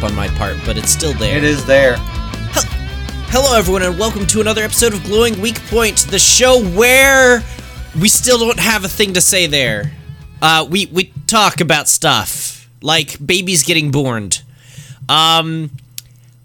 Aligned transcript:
clap 0.00 0.10
on 0.10 0.16
my 0.16 0.28
part, 0.28 0.56
but 0.64 0.76
it's 0.76 0.90
still 0.90 1.12
there. 1.14 1.36
It 1.36 1.44
is 1.44 1.64
there. 1.66 1.96
Hello, 3.32 3.56
everyone, 3.56 3.82
and 3.82 3.98
welcome 3.98 4.26
to 4.28 4.40
another 4.40 4.62
episode 4.62 4.92
of 4.92 5.04
Glowing 5.04 5.40
Weak 5.40 5.60
Point, 5.66 5.98
the 6.10 6.18
show 6.18 6.62
where 6.62 7.42
we 8.00 8.08
still 8.08 8.38
don't 8.38 8.58
have 8.58 8.84
a 8.84 8.88
thing 8.88 9.12
to 9.14 9.20
say 9.20 9.46
there. 9.46 9.92
Uh, 10.42 10.66
we 10.68 10.86
we 10.86 11.12
talk 11.26 11.60
about 11.60 11.88
stuff 11.88 12.68
like 12.80 13.24
babies 13.24 13.62
getting 13.62 13.90
born. 13.90 14.30
Um, 15.08 15.70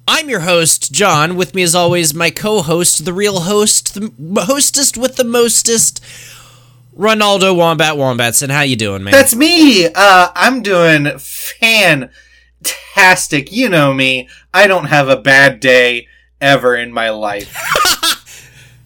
I'm 0.07 0.29
your 0.29 0.41
host, 0.41 0.91
John. 0.91 1.35
With 1.35 1.55
me, 1.55 1.63
as 1.63 1.73
always, 1.73 2.13
my 2.13 2.29
co-host, 2.29 3.05
the 3.05 3.13
real 3.13 3.41
host, 3.41 3.95
the 3.95 4.11
hostess 4.45 4.95
with 4.97 5.15
the 5.15 5.23
mostest, 5.23 6.03
Ronaldo 6.97 7.55
Wombat 7.55 7.95
Wombatson. 7.95 8.51
How 8.51 8.61
you 8.61 8.75
doing, 8.75 9.03
man? 9.03 9.13
That's 9.13 9.35
me. 9.35 9.87
Uh, 9.87 10.29
I'm 10.35 10.61
doing 10.61 11.17
fantastic. 12.65 13.51
You 13.51 13.69
know 13.69 13.93
me. 13.93 14.29
I 14.53 14.67
don't 14.67 14.85
have 14.85 15.09
a 15.09 15.17
bad 15.17 15.59
day 15.59 16.07
ever 16.41 16.75
in 16.75 16.91
my 16.91 17.09
life. 17.09 17.55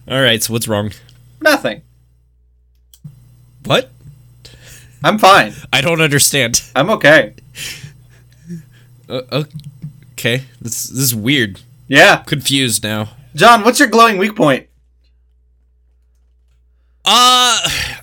All 0.08 0.20
right. 0.20 0.42
So 0.42 0.52
what's 0.52 0.68
wrong? 0.68 0.92
Nothing. 1.40 1.82
What? 3.64 3.90
I'm 5.02 5.18
fine. 5.18 5.54
I 5.72 5.80
don't 5.80 6.00
understand. 6.00 6.62
I'm 6.76 6.90
okay. 6.90 7.34
Uh, 9.08 9.44
okay, 10.12 10.44
this 10.60 10.84
this 10.84 10.98
is 11.00 11.14
weird. 11.14 11.60
Yeah. 11.88 12.18
Confused 12.18 12.82
now. 12.82 13.10
John, 13.34 13.64
what's 13.64 13.78
your 13.78 13.88
glowing 13.88 14.18
weak 14.18 14.36
point? 14.36 14.66
Uh, 17.04 17.58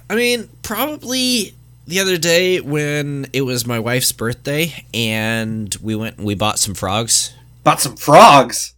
I 0.09 0.15
mean, 0.15 0.49
probably 0.63 1.53
the 1.87 1.99
other 1.99 2.17
day 2.17 2.59
when 2.59 3.27
it 3.33 3.41
was 3.41 3.65
my 3.65 3.79
wife's 3.79 4.11
birthday 4.11 4.85
and 4.93 5.75
we 5.81 5.95
went 5.95 6.17
and 6.17 6.27
we 6.27 6.35
bought 6.35 6.59
some 6.59 6.73
frogs. 6.73 7.33
Bought 7.63 7.79
some 7.79 7.95
frogs. 7.95 8.75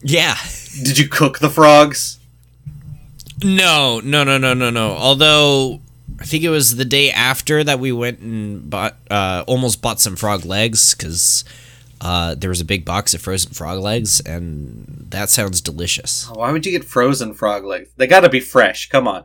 Yeah. 0.00 0.36
Did 0.82 0.98
you 0.98 1.08
cook 1.08 1.40
the 1.40 1.50
frogs? 1.50 2.18
No, 3.42 4.00
no, 4.02 4.24
no, 4.24 4.38
no, 4.38 4.54
no, 4.54 4.70
no. 4.70 4.90
Although 4.92 5.80
I 6.20 6.24
think 6.24 6.44
it 6.44 6.50
was 6.50 6.76
the 6.76 6.84
day 6.84 7.10
after 7.10 7.62
that 7.64 7.80
we 7.80 7.92
went 7.92 8.20
and 8.20 8.68
bought, 8.68 8.96
uh, 9.10 9.44
almost 9.46 9.82
bought 9.82 10.00
some 10.00 10.16
frog 10.16 10.44
legs 10.44 10.94
because 10.94 11.44
uh, 12.00 12.34
there 12.34 12.50
was 12.50 12.60
a 12.60 12.64
big 12.64 12.84
box 12.84 13.14
of 13.14 13.20
frozen 13.20 13.52
frog 13.52 13.80
legs, 13.80 14.20
and 14.20 15.06
that 15.10 15.30
sounds 15.30 15.60
delicious. 15.60 16.28
Why 16.30 16.52
would 16.52 16.64
you 16.64 16.72
get 16.72 16.84
frozen 16.84 17.34
frog 17.34 17.64
legs? 17.64 17.90
They 17.96 18.06
gotta 18.06 18.28
be 18.28 18.40
fresh. 18.40 18.88
Come 18.88 19.08
on. 19.08 19.24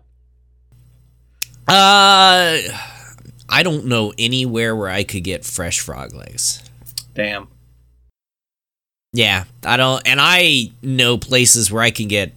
Uh, 1.67 2.59
I 3.50 3.64
don't 3.64 3.86
know 3.86 4.14
anywhere 4.17 4.75
where 4.75 4.89
I 4.89 5.03
could 5.03 5.23
get 5.23 5.45
fresh 5.45 5.80
frog 5.80 6.14
legs. 6.14 6.61
Damn. 7.14 7.47
Yeah, 9.14 9.44
I 9.64 9.78
don't, 9.78 10.02
and 10.08 10.19
I 10.19 10.72
know 10.81 11.17
places 11.17 11.72
where 11.72 11.84
I 11.84 11.91
can 11.91 12.08
get 12.08 12.34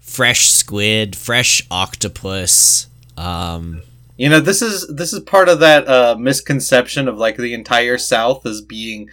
fresh 0.00 0.46
squid, 0.46 1.16
fresh 1.16 1.66
octopus. 1.70 2.86
Um, 3.16 3.82
You 4.16 4.28
know, 4.28 4.38
this 4.40 4.62
is 4.62 4.86
this 4.88 5.12
is 5.12 5.20
part 5.20 5.48
of 5.48 5.58
that 5.58 5.88
uh, 5.88 6.14
misconception 6.16 7.08
of 7.08 7.18
like 7.18 7.36
the 7.36 7.52
entire 7.52 7.98
South 7.98 8.46
as 8.46 8.60
being 8.60 9.10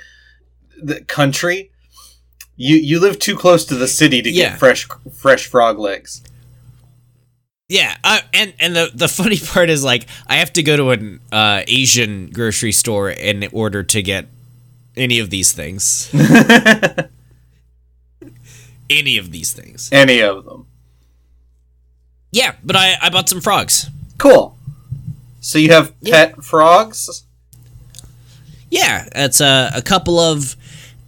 the 0.82 1.02
country. 1.02 1.72
You 2.56 2.76
you 2.76 3.00
live 3.00 3.18
too 3.18 3.36
close 3.36 3.66
to 3.66 3.76
the 3.76 3.88
city 3.88 4.22
to 4.22 4.30
Yeah. 4.30 4.50
get 4.52 4.60
fresh 4.60 4.88
fresh 5.12 5.48
frog 5.48 5.80
legs. 5.80 6.22
Yeah, 7.72 7.96
uh, 8.04 8.20
and 8.34 8.54
and 8.60 8.76
the 8.76 8.92
the 8.94 9.08
funny 9.08 9.40
part 9.40 9.70
is 9.70 9.82
like 9.82 10.06
I 10.28 10.36
have 10.38 10.52
to 10.54 10.64
go 10.64 10.76
to 10.76 10.90
an 10.92 11.22
uh, 11.32 11.64
Asian 11.68 12.30
grocery 12.30 12.74
store 12.74 13.10
in 13.10 13.48
order 13.54 13.82
to 13.82 14.04
get 14.04 14.28
any 14.98 15.20
of 15.20 15.30
these 15.30 15.54
things. 15.54 16.12
any 18.90 19.18
of 19.18 19.32
these 19.32 19.54
things. 19.54 19.88
Any 19.94 20.22
of 20.22 20.44
them. 20.44 20.66
Yeah, 22.34 22.56
but 22.62 22.76
I 22.76 22.96
I 23.02 23.10
bought 23.10 23.30
some 23.30 23.40
frogs. 23.40 23.90
Cool. 24.18 24.58
So 25.40 25.58
you 25.58 25.72
have 25.72 25.94
Yeah. 26.02 26.26
pet 26.28 26.44
frogs? 26.44 27.24
Yeah, 28.70 29.08
it's 29.16 29.40
a 29.40 29.72
a 29.74 29.82
couple 29.82 30.20
of 30.20 30.58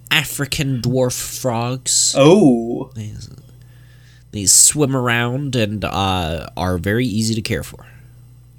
African 0.10 0.82
dwarf 0.82 1.42
frogs. 1.42 2.16
Oh. 2.18 2.90
These, 4.34 4.52
swim 4.52 4.96
around 4.96 5.56
and 5.56 5.86
uh, 5.86 6.48
are 6.58 6.78
very 6.78 7.06
easy 7.06 7.34
to 7.36 7.42
care 7.42 7.64
for. 7.64 7.86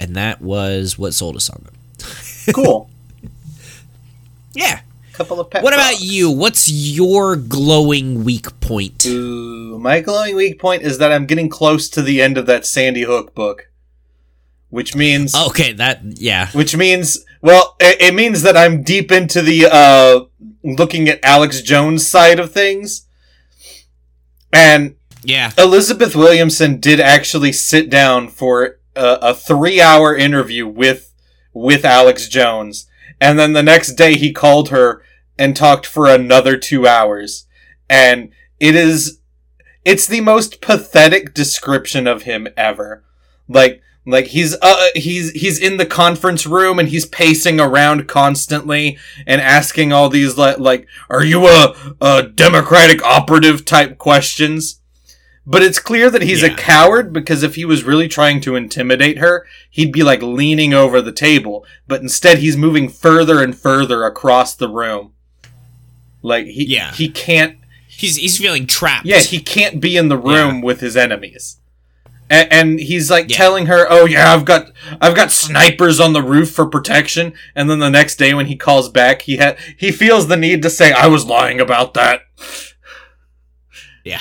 And 0.01 0.17
that 0.17 0.41
was 0.41 0.97
what 0.99 1.13
sold 1.15 1.37
us 1.37 1.51
on 1.51 1.65
them. 1.65 2.55
Cool. 2.55 2.89
Yeah. 4.57 4.83
couple 5.15 5.41
of 5.41 5.51
pet 5.51 5.65
What 5.65 5.75
about 5.75 6.01
you? 6.01 6.31
What's 6.31 6.71
your 6.71 7.35
glowing 7.35 8.23
weak 8.23 8.61
point? 8.61 9.05
Ooh, 9.05 9.81
my 9.81 9.99
glowing 10.01 10.37
weak 10.37 10.61
point 10.61 10.83
is 10.83 10.99
that 10.99 11.11
I'm 11.11 11.27
getting 11.27 11.49
close 11.49 11.89
to 11.89 12.03
the 12.03 12.23
end 12.23 12.39
of 12.39 12.47
that 12.47 12.65
Sandy 12.65 13.03
Hook 13.03 13.35
book. 13.35 13.69
Which 14.71 14.95
means 14.95 15.35
Okay, 15.49 15.73
that 15.73 16.03
yeah. 16.05 16.51
which 16.53 16.77
means 16.77 17.25
well 17.43 17.75
it, 17.81 18.01
it 18.01 18.15
means 18.15 18.43
that 18.43 18.57
i'm 18.57 18.83
deep 18.83 19.11
into 19.13 19.43
the 19.43 19.67
uh 19.71 20.21
looking 20.63 21.09
at 21.09 21.19
alex 21.25 21.61
jones 21.63 22.07
side 22.07 22.39
of 22.41 22.53
things 22.53 23.07
and 24.53 24.95
Yeah. 25.25 25.53
elizabeth 25.59 26.15
williamson 26.15 26.81
did 26.81 27.01
actually 27.01 27.53
sit 27.53 27.91
down 27.91 28.29
for 28.29 28.79
a, 28.97 29.19
a 29.23 29.35
three 29.35 29.81
hour 29.81 30.15
interview 30.15 30.67
with 30.67 31.15
with 31.53 31.85
alex 31.85 32.29
jones. 32.29 32.87
And 33.21 33.39
then 33.39 33.53
the 33.53 33.63
next 33.63 33.93
day 33.93 34.17
he 34.17 34.33
called 34.33 34.69
her 34.71 35.03
and 35.39 35.57
talked 35.57 35.87
for 35.87 36.09
another 36.09 36.57
two 36.57 36.87
hours. 36.87 37.47
And 37.89 38.31
it 38.61 38.75
is 38.75 39.21
it's 39.85 40.07
the 40.07 40.21
most 40.21 40.61
pathetic 40.61 41.35
description 41.35 42.07
of 42.07 42.23
him 42.23 42.49
ever. 42.57 43.05
Like 43.49 43.83
like 44.07 44.27
he's 44.27 44.57
uh 44.61 44.89
he's 44.95 45.31
he's 45.33 45.59
in 45.59 45.77
the 45.77 45.87
conference 45.87 46.47
room 46.47 46.79
and 46.79 46.89
he's 46.89 47.07
pacing 47.07 47.61
around 47.61 48.09
constantly 48.09 48.99
and 49.27 49.41
asking 49.41 49.93
all 49.93 50.09
these 50.09 50.37
like 50.37 50.59
like 50.59 50.87
are 51.09 51.25
you 51.25 51.47
a 51.47 51.95
a 52.01 52.23
democratic 52.23 53.03
operative? 53.03 53.65
type 53.65 53.97
questions 53.97 54.81
but 55.47 55.63
it's 55.63 55.79
clear 55.79 56.09
that 56.11 56.23
he's 56.23 56.43
a 56.43 56.55
coward 56.55 57.13
because 57.13 57.43
if 57.43 57.55
he 57.55 57.65
was 57.65 57.85
really 57.85 58.09
trying 58.09 58.41
to 58.41 58.57
intimidate 58.57 59.19
her 59.19 59.47
he'd 59.71 59.93
be 59.93 60.03
like 60.03 60.23
leaning 60.23 60.73
over 60.73 61.01
the 61.03 61.13
table 61.13 61.65
but 61.87 62.01
instead 62.01 62.39
he's 62.39 62.57
moving 62.57 62.89
further 62.89 63.43
and 63.43 63.57
further 63.57 64.05
across 64.05 64.55
the 64.55 64.69
room 64.69 65.13
like 66.23 66.47
he 66.47 66.65
Yeah. 66.67 66.93
he 66.93 67.09
can't 67.09 67.59
He's 67.87 68.17
he's 68.17 68.39
feeling 68.39 68.67
trapped. 68.67 69.07
yeah, 69.07 69.21
he 69.21 69.39
can't 69.41 69.81
be 69.81 69.97
in 69.97 70.09
the 70.09 70.17
room 70.19 70.61
with 70.63 70.81
his 70.81 70.97
enemies. 70.97 71.59
And, 72.29 72.53
and 72.53 72.81
he's 72.81 73.09
like 73.09 73.31
Yeah. 73.31 73.37
telling 73.37 73.67
her, 73.67 73.87
"Oh 73.89 74.05
yeah, 74.05 74.33
I've 74.35 74.45
got 74.45 74.73
I've 75.01 75.15
got 75.15 75.31
snipers 75.31 76.01
on 76.01 76.13
the 76.13 76.23
roof 76.23 76.51
for 76.51 76.67
protection." 76.67 77.35
And 77.55 77.71
then 77.71 77.79
the 77.79 77.91
next 77.91 78.17
day 78.17 78.35
when 78.35 78.47
he 78.47 78.57
calls 78.57 78.89
back, 78.89 79.23
he 79.23 79.37
ha- 79.37 79.55
he 79.77 79.93
feels 79.93 80.27
the 80.27 80.37
need 80.37 80.61
to 80.63 80.71
say, 80.71 80.91
"I 80.91 81.07
was 81.07 81.25
lying 81.25 81.61
about 81.61 81.95
that." 81.95 82.23
Yeah. 84.05 84.19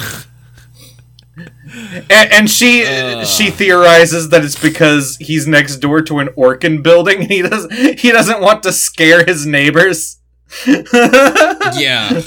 And, 1.35 2.31
and 2.31 2.49
she 2.49 2.85
Ugh. 2.85 3.25
she 3.25 3.49
theorizes 3.49 4.29
that 4.29 4.43
it's 4.45 4.59
because 4.61 5.17
he's 5.17 5.47
next 5.47 5.77
door 5.77 6.01
to 6.03 6.19
an 6.19 6.27
Orkin 6.37 6.83
building 6.83 7.21
and 7.21 7.31
he 7.31 7.41
does 7.41 7.67
he 7.99 8.11
doesn't 8.11 8.39
want 8.41 8.61
to 8.63 8.71
scare 8.71 9.25
his 9.25 9.45
neighbors. 9.45 10.19
yeah. 10.67 12.21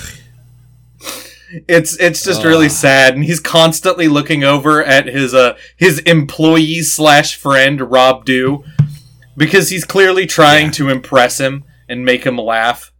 It's 1.69 1.96
it's 1.98 2.25
just 2.25 2.42
really 2.42 2.69
sad, 2.69 3.14
and 3.14 3.22
he's 3.25 3.38
constantly 3.38 4.08
looking 4.08 4.42
over 4.42 4.82
at 4.84 5.06
his 5.06 5.32
uh 5.32 5.56
his 5.76 6.00
employee 6.00 6.82
slash 6.82 7.36
friend 7.36 7.92
Rob 7.92 8.25
Dew 8.25 8.64
because 9.36 9.69
he's 9.70 9.84
clearly 9.84 10.26
trying 10.26 10.66
Yeah. 10.66 10.72
to 10.72 10.88
impress 10.88 11.38
him 11.38 11.62
and 11.88 12.04
make 12.04 12.25
him 12.25 12.36
laugh. 12.36 12.92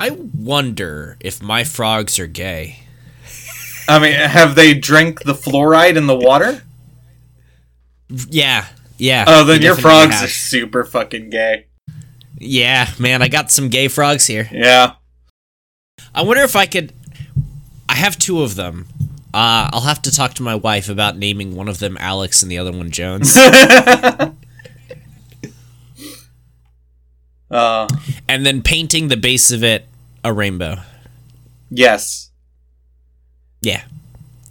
I 0.00 0.10
wonder 0.10 1.18
if 1.20 1.42
my 1.42 1.62
frogs 1.62 2.18
are 2.18 2.26
gay. 2.26 2.78
I 3.88 3.98
mean, 3.98 4.14
have 4.14 4.54
they 4.54 4.74
drank 4.74 5.24
the 5.24 5.34
fluoride 5.34 5.96
in 5.96 6.06
the 6.06 6.16
water? 6.16 6.62
Yeah. 8.08 8.66
Yeah. 8.98 9.24
Oh, 9.26 9.44
then 9.44 9.62
your 9.62 9.76
frogs 9.76 10.14
have. 10.14 10.24
are 10.24 10.28
super 10.28 10.84
fucking 10.84 11.30
gay. 11.30 11.66
Yeah, 12.38 12.90
man, 12.98 13.22
I 13.22 13.28
got 13.28 13.50
some 13.50 13.68
gay 13.68 13.88
frogs 13.88 14.26
here. 14.26 14.48
Yeah. 14.50 14.94
I 16.14 16.22
wonder 16.22 16.42
if 16.42 16.56
I 16.56 16.66
could. 16.66 16.92
I 17.88 17.94
have 17.94 18.18
two 18.18 18.42
of 18.42 18.56
them. 18.56 18.86
Uh, 19.32 19.70
I'll 19.72 19.80
have 19.82 20.02
to 20.02 20.12
talk 20.12 20.34
to 20.34 20.42
my 20.42 20.54
wife 20.54 20.88
about 20.88 21.16
naming 21.16 21.56
one 21.56 21.68
of 21.68 21.78
them 21.78 21.96
Alex 21.98 22.42
and 22.42 22.52
the 22.52 22.58
other 22.58 22.70
one 22.70 22.90
Jones, 22.90 23.34
uh, 27.50 27.88
and 28.28 28.46
then 28.46 28.62
painting 28.62 29.08
the 29.08 29.16
base 29.16 29.50
of 29.50 29.64
it 29.64 29.86
a 30.22 30.32
rainbow. 30.32 30.76
yes. 31.70 32.30
Yeah, 33.64 33.82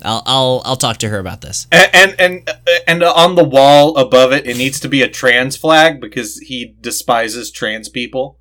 I'll 0.02 0.24
I'll 0.26 0.62
I'll 0.66 0.76
talk 0.76 0.98
to 0.98 1.10
her 1.10 1.20
about 1.20 1.42
this. 1.42 1.68
And, 1.72 1.90
and 1.94 2.16
and 2.20 2.50
and 2.88 3.04
on 3.04 3.36
the 3.36 3.44
wall 3.44 3.98
above 3.98 4.32
it, 4.32 4.46
it 4.46 4.58
needs 4.58 4.80
to 4.82 4.88
be 4.88 5.02
a 5.02 5.10
trans 5.10 5.56
flag 5.56 6.02
because 6.02 6.40
he 6.40 6.76
despises 6.82 7.52
trans 7.52 7.90
people. 7.90 8.38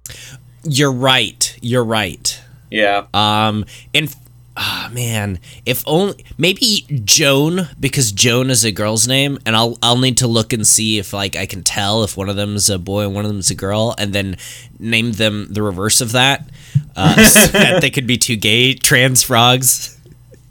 You're 0.65 0.93
right. 0.93 1.57
You're 1.61 1.85
right. 1.85 2.41
Yeah. 2.71 3.07
Um, 3.13 3.65
and 3.95 4.15
ah 4.57 4.91
man, 4.93 5.39
if 5.65 5.83
only 5.87 6.25
maybe 6.37 6.87
Joan 7.05 7.69
because 7.79 8.13
Joan 8.13 8.51
is 8.51 8.65
a 8.65 8.73
girl's 8.73 9.07
name, 9.07 9.39
and 9.47 9.55
I'll 9.55 9.79
I'll 9.83 9.99
need 9.99 10.19
to 10.19 10.27
look 10.27 10.53
and 10.53 10.67
see 10.67 10.99
if 10.99 11.13
like 11.13 11.37
I 11.37 11.47
can 11.47 11.63
tell 11.63 12.03
if 12.03 12.17
one 12.17 12.29
of 12.29 12.37
them 12.37 12.57
is 12.57 12.69
a 12.71 12.79
boy 12.79 13.05
and 13.05 13.15
one 13.15 13.25
of 13.25 13.31
them 13.31 13.41
is 13.41 13.51
a 13.51 13.55
girl, 13.55 13.95
and 13.99 14.13
then 14.13 14.37
name 14.79 15.13
them 15.13 15.49
the 15.51 15.63
reverse 15.63 16.01
of 16.01 16.13
that, 16.13 16.49
uh, 16.97 17.25
so 17.29 17.47
that 17.47 17.81
they 17.81 17.91
could 17.91 18.07
be 18.07 18.19
two 18.19 18.37
gay 18.37 18.75
trans 18.75 19.23
frogs. 19.23 19.99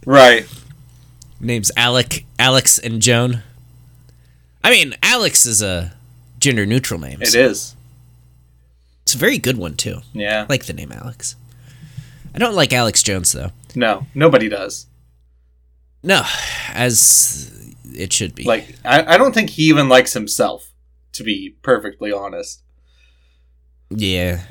Right. 0.06 0.48
Names 1.40 1.72
Alec, 1.76 2.26
Alex, 2.40 2.78
and 2.78 3.02
Joan. 3.02 3.44
I 4.64 4.72
mean, 4.72 4.96
Alex 5.02 5.46
is 5.46 5.62
a 5.62 5.94
gender 6.40 6.66
neutral 6.66 7.00
name. 7.00 7.22
It 7.22 7.30
so 7.30 7.40
is. 7.40 7.76
It's 9.04 9.16
a 9.16 9.18
very 9.18 9.38
good 9.38 9.58
one 9.58 9.76
too. 9.76 10.02
Yeah. 10.14 10.44
I 10.44 10.46
like 10.52 10.66
the 10.66 10.74
name 10.74 10.92
Alex. 10.92 11.36
I 12.34 12.40
don't 12.40 12.56
like 12.56 12.74
Alex 12.74 13.04
Jones 13.04 13.32
though. 13.32 13.50
no, 13.76 14.06
nobody 14.14 14.50
does. 14.50 14.88
No, 16.04 16.24
as 16.74 17.74
it 17.94 18.12
should 18.14 18.34
be. 18.34 18.44
Like, 18.44 18.76
I, 18.84 19.16
I 19.16 19.18
don't 19.18 19.34
think 19.34 19.52
he 19.52 19.64
even 19.64 19.88
likes 19.90 20.14
himself, 20.14 20.72
to 21.14 21.24
be 21.24 21.56
perfectly 21.62 22.12
honest. 22.12 22.64
yeah. 23.90 24.42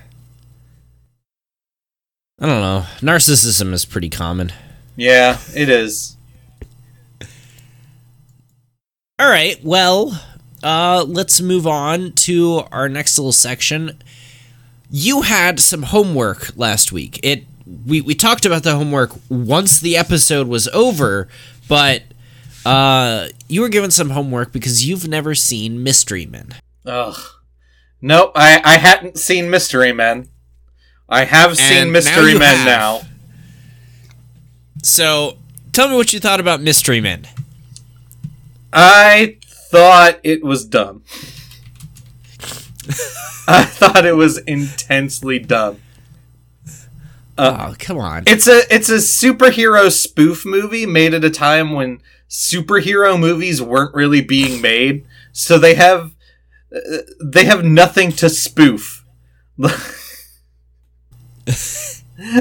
I 2.42 2.46
don't 2.46 2.60
know. 2.60 2.86
Narcissism 3.00 3.72
is 3.74 3.84
pretty 3.84 4.08
common. 4.08 4.52
Yeah, 4.96 5.38
it 5.54 5.68
is. 5.68 6.16
All 9.18 9.28
right. 9.28 9.62
Well, 9.62 10.20
uh, 10.62 11.04
let's 11.06 11.40
move 11.40 11.66
on 11.66 12.12
to 12.12 12.62
our 12.72 12.88
next 12.88 13.18
little 13.18 13.32
section. 13.32 14.02
You 14.90 15.22
had 15.22 15.60
some 15.60 15.84
homework 15.84 16.56
last 16.56 16.90
week. 16.92 17.20
It 17.22 17.44
we 17.86 18.00
we 18.00 18.14
talked 18.14 18.44
about 18.44 18.62
the 18.62 18.74
homework 18.74 19.12
once 19.28 19.78
the 19.78 19.96
episode 19.96 20.48
was 20.48 20.68
over, 20.68 21.28
but 21.68 22.02
uh, 22.66 23.28
you 23.48 23.60
were 23.60 23.68
given 23.68 23.90
some 23.90 24.10
homework 24.10 24.52
because 24.52 24.86
you've 24.86 25.06
never 25.06 25.34
seen 25.34 25.82
Mystery 25.82 26.26
Men. 26.26 26.54
Ugh. 26.84 27.16
Nope, 28.02 28.32
I, 28.34 28.60
I 28.64 28.78
hadn't 28.78 29.18
seen 29.18 29.50
Mystery 29.50 29.92
Men. 29.92 30.28
I 31.08 31.24
have 31.24 31.56
seen 31.58 31.76
And 31.82 31.92
Mystery 31.92 32.32
you 32.32 32.38
Men 32.38 32.56
have. 32.56 32.66
now. 32.66 33.00
So, 34.82 35.36
tell 35.72 35.88
me 35.88 35.96
what 35.96 36.12
you 36.12 36.20
thought 36.20 36.40
about 36.40 36.60
Mystery 36.60 37.00
Men. 37.00 37.26
I 38.72 39.36
thought 39.42 40.20
it 40.22 40.42
was 40.42 40.64
dumb. 40.64 41.02
I 43.48 43.64
thought 43.64 44.06
it 44.06 44.16
was 44.16 44.38
intensely 44.38 45.38
dumb. 45.38 45.80
oh, 47.36 47.74
come 47.78 47.98
on. 47.98 48.24
It's 48.26 48.46
a 48.46 48.62
it's 48.72 48.88
a 48.88 48.96
superhero 48.96 49.90
spoof 49.90 50.46
movie 50.46 50.86
made 50.86 51.14
at 51.14 51.24
a 51.24 51.30
time 51.30 51.72
when 51.72 52.00
superhero 52.28 53.18
movies 53.18 53.60
weren't 53.60 53.94
really 53.94 54.20
being 54.20 54.60
made, 54.60 55.04
so 55.32 55.58
they 55.58 55.74
have 55.74 56.14
uh, 56.74 56.98
they 57.22 57.44
have 57.44 57.64
nothing 57.64 58.12
to 58.12 58.28
spoof. 58.28 59.04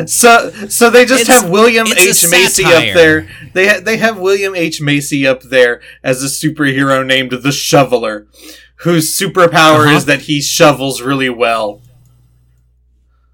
so 0.05 0.51
so 0.67 0.89
they 0.89 1.05
just 1.05 1.21
It's- 1.23 1.41
have 1.41 1.49
William 1.49 1.87
H 1.87 2.27
Macy 2.29 2.63
satire. 2.63 2.89
up 2.89 2.95
there. 2.95 3.27
They 3.53 3.67
ha- 3.67 3.79
they 3.81 3.97
have 3.97 4.17
William 4.17 4.55
H 4.55 4.81
Macy 4.81 5.25
up 5.25 5.41
there 5.43 5.81
as 6.03 6.21
a 6.23 6.27
superhero 6.27 7.05
named 7.05 7.31
the 7.31 7.51
Shoveler, 7.51 8.27
whose 8.77 9.17
superpower 9.17 9.85
Uh-huh. 9.85 9.95
is 9.97 10.05
that 10.05 10.21
he 10.21 10.41
shovels 10.41 11.01
really 11.01 11.29
well. 11.29 11.81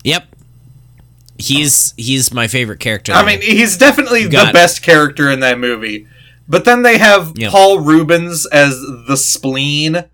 Yep. 0.03 0.27
He's 1.37 1.93
he's 1.97 2.33
my 2.33 2.47
favorite 2.47 2.79
character. 2.79 3.11
I 3.11 3.25
mean, 3.25 3.41
he's 3.41 3.77
definitely 3.77 4.27
Got 4.29 4.47
the 4.47 4.53
best 4.53 4.81
character 4.81 5.29
in 5.29 5.41
that 5.41 5.59
movie. 5.59 6.07
But 6.47 6.63
then 6.63 6.83
they 6.83 6.97
have 6.99 7.33
Yep. 7.35 7.51
Paul 7.51 7.79
Reubens 7.79 8.45
as 8.45 8.79
the 9.07 9.17
spleen, 9.17 10.05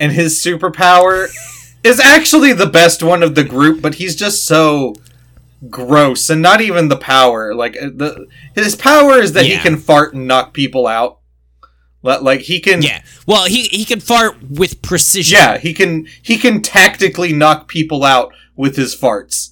and 0.00 0.12
his 0.12 0.42
superpower 0.44 1.28
is 1.84 2.00
actually 2.00 2.52
the 2.52 2.66
best 2.66 3.02
one 3.02 3.22
of 3.22 3.34
the 3.36 3.44
group, 3.44 3.80
but 3.80 3.94
he's 3.94 4.16
just 4.16 4.46
so 4.46 4.94
gross 5.70 6.30
and 6.30 6.42
not 6.42 6.60
even 6.60 6.88
the 6.88 6.96
power. 6.96 7.54
Like 7.54 7.76
uh, 7.76 7.86
the 7.94 8.26
his 8.54 8.76
power 8.76 9.18
is 9.18 9.32
that 9.32 9.44
he 9.46 9.58
can 9.58 9.76
fart 9.76 10.14
and 10.14 10.26
knock 10.26 10.52
people 10.54 10.86
out. 10.86 11.20
Li- 12.02 12.18
Like 12.20 12.40
he 12.42 12.60
can 12.60 12.82
yeah. 12.82 13.02
Well, 13.26 13.44
he 13.46 13.62
he 13.64 13.84
can 13.84 14.00
fart 14.00 14.36
with 14.50 14.82
precision. 14.82 15.38
yeah, 15.38 15.58
he 15.58 15.72
can 15.72 16.06
he 16.22 16.36
can 16.38 16.60
tactically 16.62 17.32
knock 17.32 17.68
people 17.68 18.04
out 18.04 18.32
with 18.56 18.76
his 18.76 18.94
farts. 18.94 19.50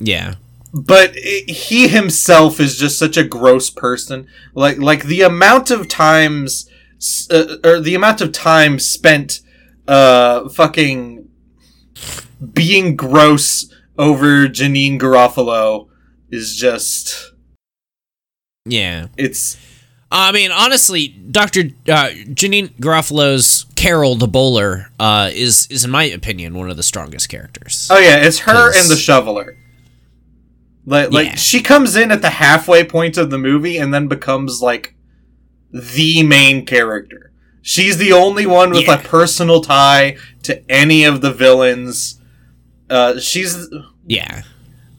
Yeah. 0.00 0.34
but 0.72 1.10
i 1.16 1.42
he 1.46 1.88
himself 1.88 2.58
is 2.60 2.76
just 2.78 2.98
such 2.98 3.16
a 3.16 3.22
gross 3.24 3.70
person 3.70 4.26
like 4.54 4.76
like 4.78 5.04
the 5.04 5.22
amount 5.22 5.70
of 5.70 5.88
times 5.88 6.68
uh, 7.30 7.56
or 7.64 7.80
the 7.80 7.94
amount 7.94 8.20
of 8.20 8.32
time 8.32 8.78
spent 8.80 9.40
uh 9.86 10.48
fucking 10.48 11.28
being 12.52 12.96
gross 12.96 13.72
over 13.98 14.46
Janeane 14.48 14.98
Garofalo 14.98 15.88
is 16.30 16.56
just 16.56 17.32
Yeah. 18.66 19.06
it's 19.16 19.56
I 20.10 20.30
mean, 20.30 20.52
honestly, 20.52 21.08
Doctor 21.08 21.60
uh, 21.88 22.10
Janeane 22.34 22.70
Garofalo's 22.80 23.66
Carol 23.74 24.14
the 24.14 24.28
Bowler 24.28 24.86
uh, 25.00 25.30
is 25.32 25.66
is 25.70 25.84
in 25.84 25.90
my 25.90 26.04
opinion 26.04 26.54
one 26.54 26.70
of 26.70 26.76
the 26.76 26.82
strongest 26.82 27.28
characters. 27.28 27.88
oh 27.90 27.98
yeah 27.98 28.16
it's 28.18 28.38
her 28.40 28.52
'Cause- 28.72 28.80
and 28.82 28.90
the 28.90 28.96
shoveler 29.00 29.56
like 30.86 31.10
like 31.12 31.26
Yeah. 31.28 31.34
she 31.36 31.60
comes 31.62 31.96
in 31.96 32.10
at 32.12 32.22
the 32.22 32.30
halfway 32.30 32.84
point 32.84 33.16
of 33.16 33.30
the 33.30 33.38
movie 33.38 33.76
and 33.78 33.92
then 33.92 34.06
becomes 34.06 34.60
like 34.62 34.94
the 35.72 36.22
main 36.22 36.64
character 36.64 37.32
she's 37.62 37.96
the 37.96 38.12
only 38.12 38.46
one 38.46 38.70
with 38.70 38.86
Yeah. 38.86 38.94
a 39.00 39.02
personal 39.02 39.60
tie 39.62 40.16
to 40.44 40.62
any 40.70 41.04
of 41.04 41.20
the 41.22 41.32
villains 41.32 42.20
uh 42.90 43.18
she's 43.18 43.68
yeah. 44.06 44.42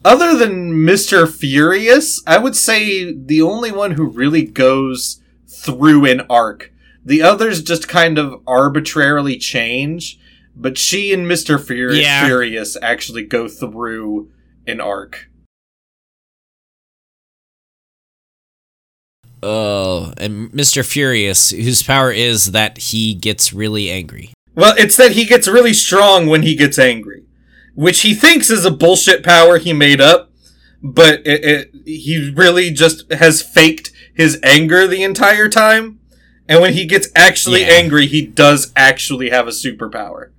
other 0.04 0.36
than 0.36 0.72
Mr. 0.72 1.30
Furious, 1.30 2.22
I 2.26 2.38
would 2.38 2.56
say 2.56 3.12
the 3.12 3.42
only 3.42 3.72
one 3.72 3.92
who 3.92 4.06
really 4.06 4.44
goes 4.44 5.20
through 5.46 6.04
an 6.06 6.22
arc. 6.28 6.72
The 7.04 7.22
others 7.22 7.62
just 7.62 7.86
kind 7.86 8.18
of 8.18 8.42
arbitrarily 8.46 9.36
change, 9.36 10.18
but 10.56 10.76
she 10.76 11.12
and 11.12 11.26
Mr. 11.26 11.58
Furi- 11.58 12.02
Yeah. 12.02 12.26
Furious 12.26 12.76
actually 12.82 13.22
go 13.22 13.46
through 13.46 14.30
an 14.66 14.80
arc. 14.80 15.28
Oh, 19.42 20.12
and 20.16 20.50
Mr. 20.50 20.84
Furious, 20.84 21.50
whose 21.50 21.82
power 21.82 22.10
is 22.10 22.52
that 22.52 22.78
he 22.78 23.14
gets 23.14 23.52
really 23.52 23.90
angry. 23.90 24.32
Well, 24.54 24.74
it's 24.78 24.96
that 24.96 25.12
he 25.12 25.26
gets 25.26 25.46
really 25.46 25.74
strong 25.74 26.26
when 26.26 26.42
he 26.42 26.56
gets 26.56 26.78
angry, 26.78 27.25
which 27.76 28.00
he 28.00 28.12
thinks 28.14 28.50
is 28.50 28.64
a 28.64 28.70
bullshit 28.72 29.22
power 29.22 29.58
he 29.58 29.72
made 29.72 30.00
up, 30.00 30.32
but 30.82 31.20
it, 31.24 31.44
it, 31.44 31.70
he 31.84 32.32
really 32.34 32.70
just 32.72 33.10
has 33.12 33.40
faked 33.40 33.92
his 34.14 34.40
anger 34.42 34.86
the 34.88 35.04
entire 35.04 35.48
time. 35.48 36.00
And 36.48 36.60
when 36.60 36.72
he 36.74 36.86
gets 36.86 37.08
actually 37.14 37.60
Yeah. 37.62 37.68
angry, 37.74 38.06
he 38.06 38.26
does 38.26 38.72
actually 38.76 39.30
have 39.30 39.46
a 39.46 39.50
superpower. 39.50 40.30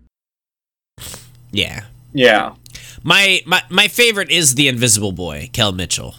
Yeah. 1.52 1.86
Yeah. 2.14 2.56
My 3.04 3.42
my 3.46 3.62
my 3.70 3.88
favorite 3.88 4.30
is 4.32 4.56
the 4.56 4.68
Invisible 4.68 5.12
Boy, 5.12 5.50
Kel 5.54 5.72
Mitchell. 5.72 6.16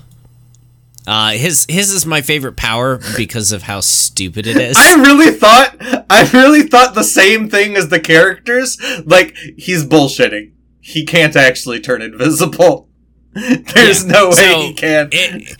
Uh, 1.06 1.30
his 1.32 1.64
his 1.68 1.90
is 1.90 2.04
my 2.04 2.20
favorite 2.20 2.56
power 2.56 3.00
because 3.16 3.50
of 3.50 3.62
how 3.62 3.80
stupid 3.80 4.46
it 4.46 4.56
is. 4.56 4.76
I 4.78 4.94
really 5.00 5.32
thought 5.32 5.74
I 6.10 6.28
really 6.32 6.62
thought 6.64 6.94
the 6.94 7.02
same 7.02 7.48
thing 7.48 7.76
as 7.76 7.88
the 7.88 8.00
characters. 8.00 8.78
Like 9.04 9.34
he's 9.56 9.84
bullshitting. 9.84 10.52
He 10.88 11.04
can't 11.04 11.36
actually 11.36 11.80
turn 11.80 12.00
invisible. 12.00 12.88
There's 13.34 14.04
Yeah. 14.04 14.10
no 14.10 14.28
way 14.30 14.34
So, 14.34 14.60
he 14.62 14.72
can. 14.72 15.08
it- 15.12 15.56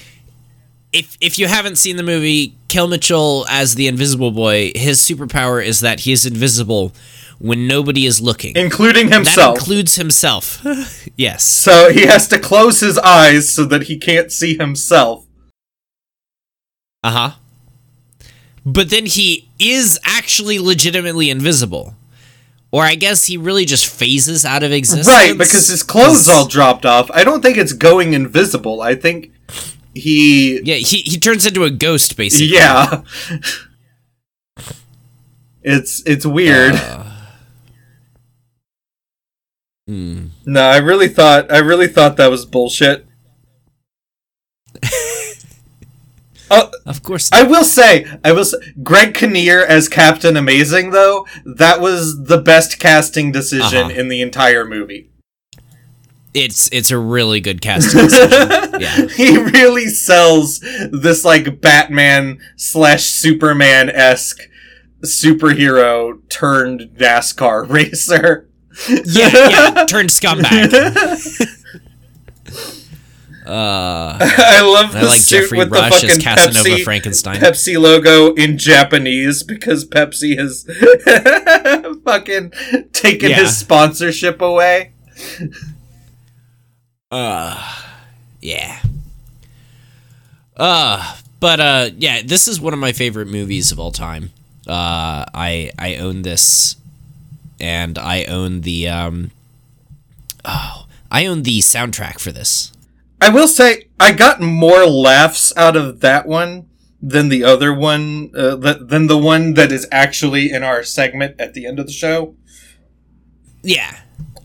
if 0.91 1.19
if 1.21 1.39
you 1.39 1.49
haven't 1.49 1.77
seen 1.77 1.97
the 1.99 2.03
movie, 2.03 2.55
Kel 2.69 2.89
Mitchell 2.89 3.45
as 3.51 3.75
the 3.75 3.87
Invisible 3.89 4.31
Boy, 4.31 4.73
his 4.75 5.01
superpower 5.03 5.63
is 5.63 5.81
that 5.81 6.01
he 6.01 6.13
is 6.13 6.25
invisible 6.25 6.95
when 7.39 7.69
nobody 7.69 8.07
is 8.07 8.23
looking. 8.23 8.57
including 8.57 9.13
himself. 9.13 9.57
that 9.57 9.61
includes 9.61 9.97
himself. 9.97 10.65
yes. 11.17 11.45
So 11.45 11.93
he 11.93 12.07
has 12.07 12.27
to 12.29 12.39
close 12.39 12.81
his 12.81 12.97
eyes 12.97 13.53
so 13.55 13.67
that 13.67 13.83
he 13.83 13.99
can't 13.99 14.33
see 14.33 14.57
himself. 14.57 15.27
Uh 17.05 17.11
huh. 17.11 17.31
But 18.65 18.89
then 18.89 19.05
he 19.05 19.47
is 19.59 20.01
actually 20.05 20.59
legitimately 20.59 21.29
invisible. 21.29 21.95
Or 22.71 22.83
I 22.83 22.97
guess 22.97 23.25
he 23.25 23.37
really 23.37 23.65
just 23.65 23.87
phases 23.87 24.45
out 24.45 24.63
of 24.63 24.73
existence. 24.73 25.07
Right, 25.07 25.37
because 25.37 25.69
his 25.69 25.83
clothes 25.83 26.29
all 26.29 26.47
dropped 26.47 26.85
off. 26.85 27.11
I 27.13 27.25
don't 27.25 27.41
think 27.41 27.57
it's 27.57 27.73
going 27.73 28.13
invisible. 28.13 28.83
I 28.83 28.95
think 28.95 29.33
he. 29.95 30.61
Yeah, 30.63 30.77
he, 30.77 30.99
he 30.99 31.19
turns 31.19 31.47
into 31.47 31.65
a 31.65 31.71
ghost, 31.71 32.17
basically. 32.17 32.49
Yeah. 32.49 33.03
It's 35.63 36.03
it's 36.07 36.25
weird. 36.25 36.75
Hmm. 39.87 40.27
No, 40.47 40.63
I 40.63 40.77
really 40.79 41.09
thought 41.09 41.51
I 41.51 41.59
really 41.59 41.89
thought 41.89 42.17
that 42.17 42.31
was 42.31 42.47
bullshit. 42.47 43.07
uh, 46.51 46.69
Of 46.87 47.03
course. 47.03 47.31
I 47.33 47.43
will 47.43 47.65
say, 47.65 48.07
I 48.25 48.33
will 48.33 48.45
say, 48.45 48.59
Greg 48.83 49.15
Kinnear 49.15 49.65
as 49.65 49.89
Captain 49.89 50.37
Amazing 50.37 50.91
though, 50.91 51.27
that 51.45 51.81
was 51.81 52.25
the 52.25 52.39
best 52.39 52.79
casting 52.79 53.33
decision 53.33 53.91
Uh-huh. 53.91 54.01
in 54.01 54.09
the 54.09 54.23
entire 54.23 54.65
movie. 54.65 55.11
it's 56.35 56.69
it's 56.73 56.91
a 56.91 56.99
really 56.99 57.41
good 57.41 57.61
casting 57.69 58.05
decision. 58.05 58.81
yeah. 58.81 59.07
he 59.09 59.37
really 59.39 59.87
sells 59.89 60.61
this 60.93 61.25
like 61.25 61.61
Batman 61.61 62.39
slash 62.57 63.05
Superman 63.05 63.91
esque 63.91 64.41
superhero 65.05 66.19
turned 66.29 66.91
NASCAR 66.97 67.69
racer. 67.71 68.49
Yeah, 68.89 69.31
yeah. 69.33 69.85
Turned 69.87 70.11
scumbag. 70.11 70.71
Uh, 73.49 74.19
I 74.21 74.61
love 74.61 74.93
the 74.93 74.99
I 74.99 75.03
like 75.05 75.21
suit 75.21 75.41
Geoffrey 75.43 75.59
with 75.59 75.71
Rush 75.73 76.03
the 76.03 76.09
as 76.09 76.17
fucking 76.17 76.21
Casanova 76.23 76.69
Pepsi, 76.69 76.85
Frankenstein. 76.85 77.37
Pepsi 77.41 77.81
logo 77.81 78.35
in 78.35 78.59
Japanese 78.59 79.43
because 79.43 79.87
Pepsi 79.87 80.37
has 80.39 80.65
fucking 82.05 82.53
taken 82.93 83.31
Yeah. 83.31 83.37
his 83.37 83.57
sponsorship 83.57 84.43
away. 84.43 84.93
Uh, 87.11 87.75
yeah. 88.43 88.81
Uh, 90.57 91.17
but 91.41 91.61
uh, 91.61 91.91
yeah, 91.97 92.21
this 92.25 92.49
is 92.49 92.61
one 92.61 92.73
of 92.75 92.79
my 92.79 92.93
favorite 92.93 93.29
movies 93.29 93.73
of 93.73 93.79
all 93.81 93.93
time. 93.93 94.31
Uh, 94.67 95.25
I 95.33 95.71
I 95.79 95.97
own 95.97 96.23
this, 96.23 96.77
and 97.61 97.99
I 97.99 98.25
own 98.25 98.61
the 98.63 98.89
um. 98.89 99.31
Oh, 100.45 100.87
I 101.11 101.25
own 101.27 101.43
the 101.45 101.61
soundtrack 101.61 102.19
for 102.19 102.33
this. 102.33 102.73
I 103.21 103.29
will 103.31 103.49
say 103.49 103.89
I 103.99 104.13
got 104.13 104.41
more 104.41 104.87
laughs 104.87 105.53
out 105.57 105.77
of 105.77 106.01
that 106.01 106.27
one 106.27 106.67
than 107.03 107.29
the 107.29 107.45
other 107.45 107.73
one, 107.73 108.31
uh, 108.37 108.57
th- 108.57 108.79
than 108.89 109.07
the 109.07 109.19
one 109.19 109.55
that 109.55 109.71
is 109.73 109.87
actually 109.93 110.51
in 110.51 110.63
our 110.63 110.83
segment 110.83 111.37
at 111.41 111.55
the 111.55 111.67
end 111.67 111.79
of 111.79 111.87
the 111.87 111.93
show. 111.93 112.35
Yeah, 113.63 113.97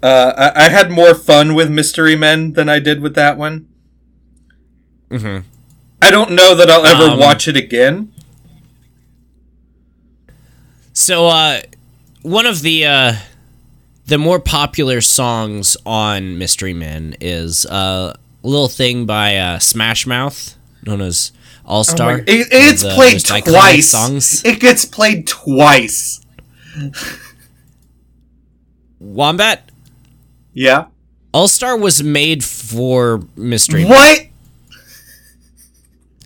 Uh, 0.01 0.33
I-, 0.55 0.65
I 0.65 0.69
had 0.69 0.91
more 0.91 1.15
fun 1.15 1.53
with 1.55 1.69
Mystery 1.71 2.15
Men 2.15 2.53
than 2.53 2.67
I 2.67 2.79
did 2.79 3.01
with 3.01 3.15
that 3.15 3.37
one. 3.37 3.67
Mhm. 5.09 5.43
I 6.01 6.11
don't 6.11 6.31
know 6.31 6.53
that 6.55 6.69
I'll 6.69 6.85
ever 6.85 7.11
Um, 7.11 7.19
watch 7.19 7.47
it 7.47 7.55
again. 7.55 8.09
So, 10.93 11.27
uh, 11.27 11.61
one 12.21 12.45
of 12.45 12.61
the 12.61 12.85
uh, 12.85 13.13
the 14.07 14.17
more 14.17 14.39
popular 14.39 15.01
songs 15.01 15.77
on 15.85 16.37
Mystery 16.37 16.73
Men 16.73 17.15
is 17.21 17.65
uh, 17.65 18.13
a 18.15 18.17
little 18.43 18.67
thing 18.67 19.05
by 19.05 19.37
uh, 19.37 19.59
Smash 19.59 20.05
Mouth, 20.05 20.55
known 20.85 21.01
as 21.01 21.31
All 21.65 21.79
Oh 21.79 21.83
Star. 21.83 22.17
my- 22.17 22.23
it, 22.27 22.47
it's 22.51 22.83
played 22.83 23.43
twice. 23.45 23.89
Songs. 23.89 24.43
It 24.45 24.59
gets 24.59 24.85
played 24.85 25.25
twice. 25.27 26.19
Wombat. 28.99 29.69
Yeah. 30.53 30.85
All 31.33 31.47
Star 31.47 31.77
was 31.77 32.03
made 32.03 32.43
for 32.43 33.23
Mystery. 33.35 33.85
What? 33.85 34.27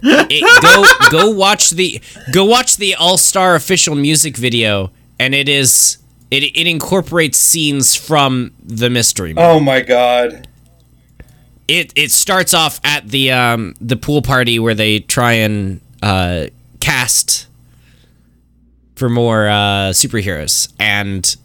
It- 0.04 0.62
go 0.62 1.10
go 1.10 1.30
watch 1.32 1.72
the 1.72 2.02
go 2.32 2.46
watch 2.46 2.78
the 2.78 2.94
All 2.96 3.18
Star 3.18 3.56
official 3.56 3.96
music 3.96 4.38
video, 4.38 4.92
and 5.20 5.34
it 5.34 5.50
is 5.50 5.98
it 6.30 6.44
it 6.44 6.68
incorporates 6.68 7.38
scenes 7.38 7.96
from 7.96 8.52
the 8.64 8.90
Mystery. 8.90 9.34
Oh 9.38 9.60
my 9.60 9.82
god. 9.82 10.48
It 11.68 11.92
it 11.96 12.12
starts 12.12 12.54
off 12.54 12.80
at 12.84 13.08
the 13.10 13.32
um 13.32 13.74
the 13.82 13.96
pool 13.98 14.22
party 14.22 14.60
where 14.60 14.74
they 14.76 15.00
try 15.00 15.34
and 15.34 15.82
uh 16.02 16.46
cast 16.80 17.48
for 18.96 19.10
more 19.10 19.48
uh 19.48 19.90
superheroes 19.92 20.72
and 20.80 21.36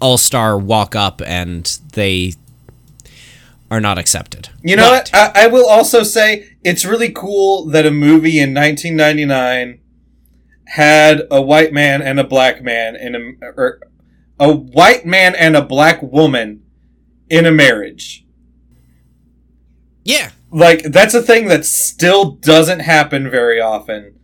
all 0.00 0.16
star 0.18 0.56
walk 0.58 0.94
up 0.94 1.20
and 1.26 1.78
they 1.94 2.32
are 3.70 3.80
not 3.80 3.98
accepted 3.98 4.48
You 4.62 4.76
know 4.76 4.88
But- 4.90 5.10
what? 5.12 5.36
I, 5.36 5.44
I 5.44 5.46
will 5.48 5.68
also 5.68 6.02
say 6.02 6.48
it's 6.64 6.84
really 6.84 7.10
cool 7.10 7.66
that 7.66 7.84
a 7.84 7.90
movie 7.90 8.38
in 8.38 8.54
1999 8.54 9.80
had 10.68 11.22
a 11.30 11.40
white 11.42 11.72
man 11.72 12.00
and 12.02 12.18
a 12.20 12.24
black 12.24 12.62
man 12.62 12.94
in 12.96 13.14
a 13.14 13.46
or 13.56 13.80
a 14.38 14.52
white 14.52 15.04
man 15.04 15.34
and 15.34 15.56
a 15.56 15.62
black 15.62 16.00
woman 16.02 16.62
in 17.28 17.44
a 17.46 17.50
marriage. 17.50 18.24
Yeah 20.08 20.30
Like 20.50 20.82
that's 20.84 21.14
a 21.14 21.22
thing 21.22 21.48
that 21.48 21.64
still 21.66 22.32
doesn't 22.52 22.80
happen 22.80 23.30
very 23.30 23.60
often. 23.60 24.14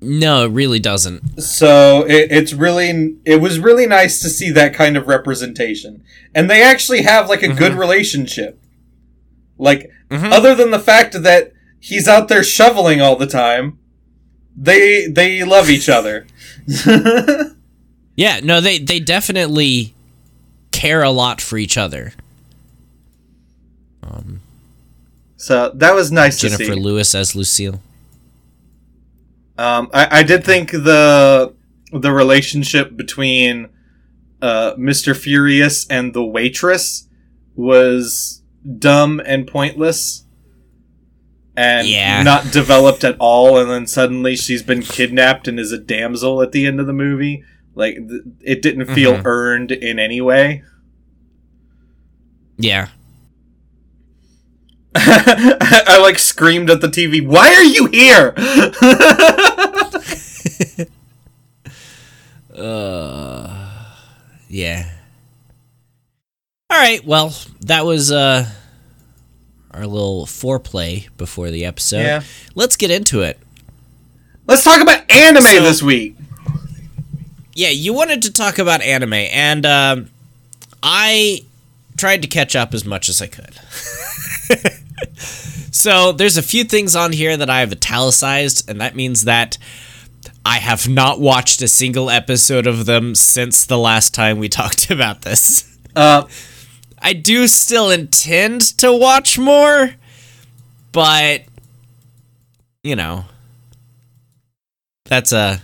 no 0.00 0.44
it 0.46 0.50
really 0.50 0.78
doesn't 0.80 1.40
So 1.42 2.04
it, 2.06 2.30
it's 2.30 2.52
really 2.52 3.16
it 3.24 3.40
was 3.40 3.58
really 3.58 3.86
nice 3.86 4.20
to 4.22 4.28
see 4.28 4.50
that 4.52 4.74
kind 4.74 4.96
of 4.96 5.06
representation, 5.08 6.02
and 6.34 6.48
they 6.50 6.62
actually 6.62 7.02
have 7.02 7.28
like 7.28 7.42
a 7.42 7.52
good 7.54 7.74
relationship. 7.74 8.58
Like 9.58 9.90
Mhm. 10.10 10.30
other 10.32 10.54
than 10.54 10.70
the 10.70 10.78
fact 10.92 11.22
that 11.22 11.52
he's 11.80 12.06
out 12.08 12.28
there 12.28 12.44
shoveling 12.44 13.00
all 13.00 13.16
the 13.16 13.26
time, 13.44 13.78
they 14.56 15.06
they 15.06 15.42
love 15.44 15.70
each 15.70 15.88
other. 15.88 16.26
yeah 18.16 18.40
no 18.42 18.60
they 18.60 18.78
they 18.78 19.00
definitely 19.00 19.94
care 20.70 21.02
a 21.02 21.10
lot 21.10 21.40
for 21.40 21.56
each 21.58 21.76
other 21.78 22.12
so 25.46 25.70
that 25.74 25.92
was 25.94 26.10
nice 26.12 26.38
to 26.40 26.46
jenifer 26.48 26.76
lewis 26.80 27.14
as 27.14 27.34
lucille 27.34 27.80
Um, 29.58 29.90
I, 29.92 30.20
I 30.20 30.22
did 30.22 30.44
think 30.44 30.70
the 30.70 31.52
the 31.92 32.12
relationship 32.12 32.96
between 32.96 33.68
uh, 34.40 34.74
Mr. 34.76 35.14
Furious 35.14 35.86
and 35.88 36.14
the 36.14 36.24
waitress 36.24 37.06
was 37.54 38.42
dumb 38.78 39.20
and 39.32 39.46
pointless, 39.46 40.24
and 41.56 41.86
Yeah. 41.86 42.22
not 42.22 42.50
developed 42.50 43.04
at 43.04 43.16
all. 43.20 43.58
And 43.60 43.70
then 43.70 43.86
suddenly 43.86 44.34
she's 44.36 44.62
been 44.62 44.82
kidnapped 44.82 45.46
and 45.48 45.60
is 45.60 45.70
a 45.70 45.78
damsel 45.78 46.40
at 46.42 46.50
the 46.52 46.66
end 46.66 46.80
of 46.80 46.86
the 46.86 46.92
movie. 47.06 47.44
Like 47.74 47.96
th- 48.08 48.22
it 48.40 48.62
didn't 48.62 48.86
feel 48.94 49.14
Mhm. 49.14 49.22
earned 49.26 49.70
in 49.70 49.98
any 49.98 50.20
way. 50.20 50.62
yeah 52.58 52.88
I, 54.94 55.98
like 56.02 56.18
screamed 56.18 56.70
at 56.70 56.80
the 56.80 56.88
TV. 56.88 57.24
Why 57.26 57.54
are 57.54 57.64
you 57.64 57.86
here? 57.86 58.34
uh, 62.56 63.68
Yeah. 64.48 64.90
All 66.70 66.78
right. 66.78 67.04
Well, 67.04 67.34
that 67.60 67.84
was 67.84 68.10
uh 68.12 68.46
our 69.72 69.86
little 69.86 70.26
foreplay 70.26 71.08
before 71.16 71.50
the 71.50 71.64
episode. 71.64 72.02
Yeah. 72.02 72.22
Let's 72.54 72.76
get 72.76 72.90
into 72.90 73.22
it. 73.22 73.38
Let's 74.46 74.64
talk 74.64 74.80
about 74.82 75.10
anime 75.10 75.42
So- 75.42 75.62
this 75.62 75.82
week. 75.82 76.16
Yeah, 77.54 77.68
you 77.68 77.92
wanted 77.92 78.22
to 78.22 78.32
talk 78.32 78.58
about 78.58 78.80
anime, 78.80 79.12
and 79.12 79.66
um, 79.66 80.08
I 80.82 81.44
tried 81.98 82.22
to 82.22 82.28
catch 82.28 82.56
up 82.56 82.72
as 82.72 82.86
much 82.86 83.10
as 83.10 83.20
I 83.20 83.26
could. 83.26 83.54
so 85.18 86.12
there's 86.12 86.36
a 86.36 86.42
few 86.42 86.64
things 86.64 86.96
on 86.96 87.12
here 87.12 87.36
that 87.36 87.50
I 87.50 87.60
have 87.60 87.72
italicized, 87.72 88.68
and 88.68 88.80
that 88.80 88.94
means 88.94 89.24
that 89.24 89.58
I 90.44 90.58
have 90.58 90.88
not 90.88 91.20
watched 91.20 91.62
a 91.62 91.68
single 91.68 92.10
episode 92.10 92.66
of 92.66 92.86
them 92.86 93.14
since 93.14 93.64
the 93.64 93.78
last 93.78 94.14
time 94.14 94.38
we 94.38 94.48
talked 94.60 94.90
about 94.90 95.22
this. 95.22 95.76
Uh, 95.94 96.26
I 96.98 97.12
do 97.12 97.46
still 97.46 97.90
intend 97.90 98.60
to 98.78 98.92
watch 98.92 99.38
more, 99.38 99.94
but 100.92 101.42
you 102.82 102.96
know, 102.96 103.24
that's 105.04 105.32
a 105.32 105.60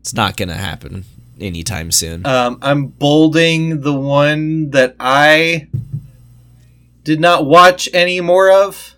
it's 0.00 0.14
not 0.14 0.36
gonna 0.36 0.54
happen 0.54 1.04
anytime 1.40 1.90
soon. 1.90 2.24
Um, 2.26 2.58
I'm 2.62 2.86
bolding 2.86 3.80
the 3.80 3.92
one 3.92 4.70
that 4.70 4.96
I 5.00 5.68
did 7.06 7.20
not 7.20 7.46
watch 7.46 7.88
any 7.94 8.20
more 8.20 8.50
of. 8.50 8.94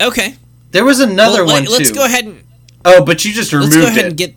okay, 0.00 0.34
There 0.72 0.84
was 0.86 1.00
another 1.00 1.44
Well, 1.44 1.54
one 1.54 1.64
let, 1.66 1.84
too. 1.86 1.94
go 1.94 2.04
ahead 2.04 2.24
and 2.24 2.42
Oh, 2.84 3.04
but 3.04 3.24
you 3.24 3.32
just 3.32 3.52
removed 3.52 3.74
it. 3.74 3.78
let's 3.78 3.86
go 3.86 3.92
ahead 3.92 4.04
it. 4.06 4.08
and 4.08 4.16
get. 4.16 4.34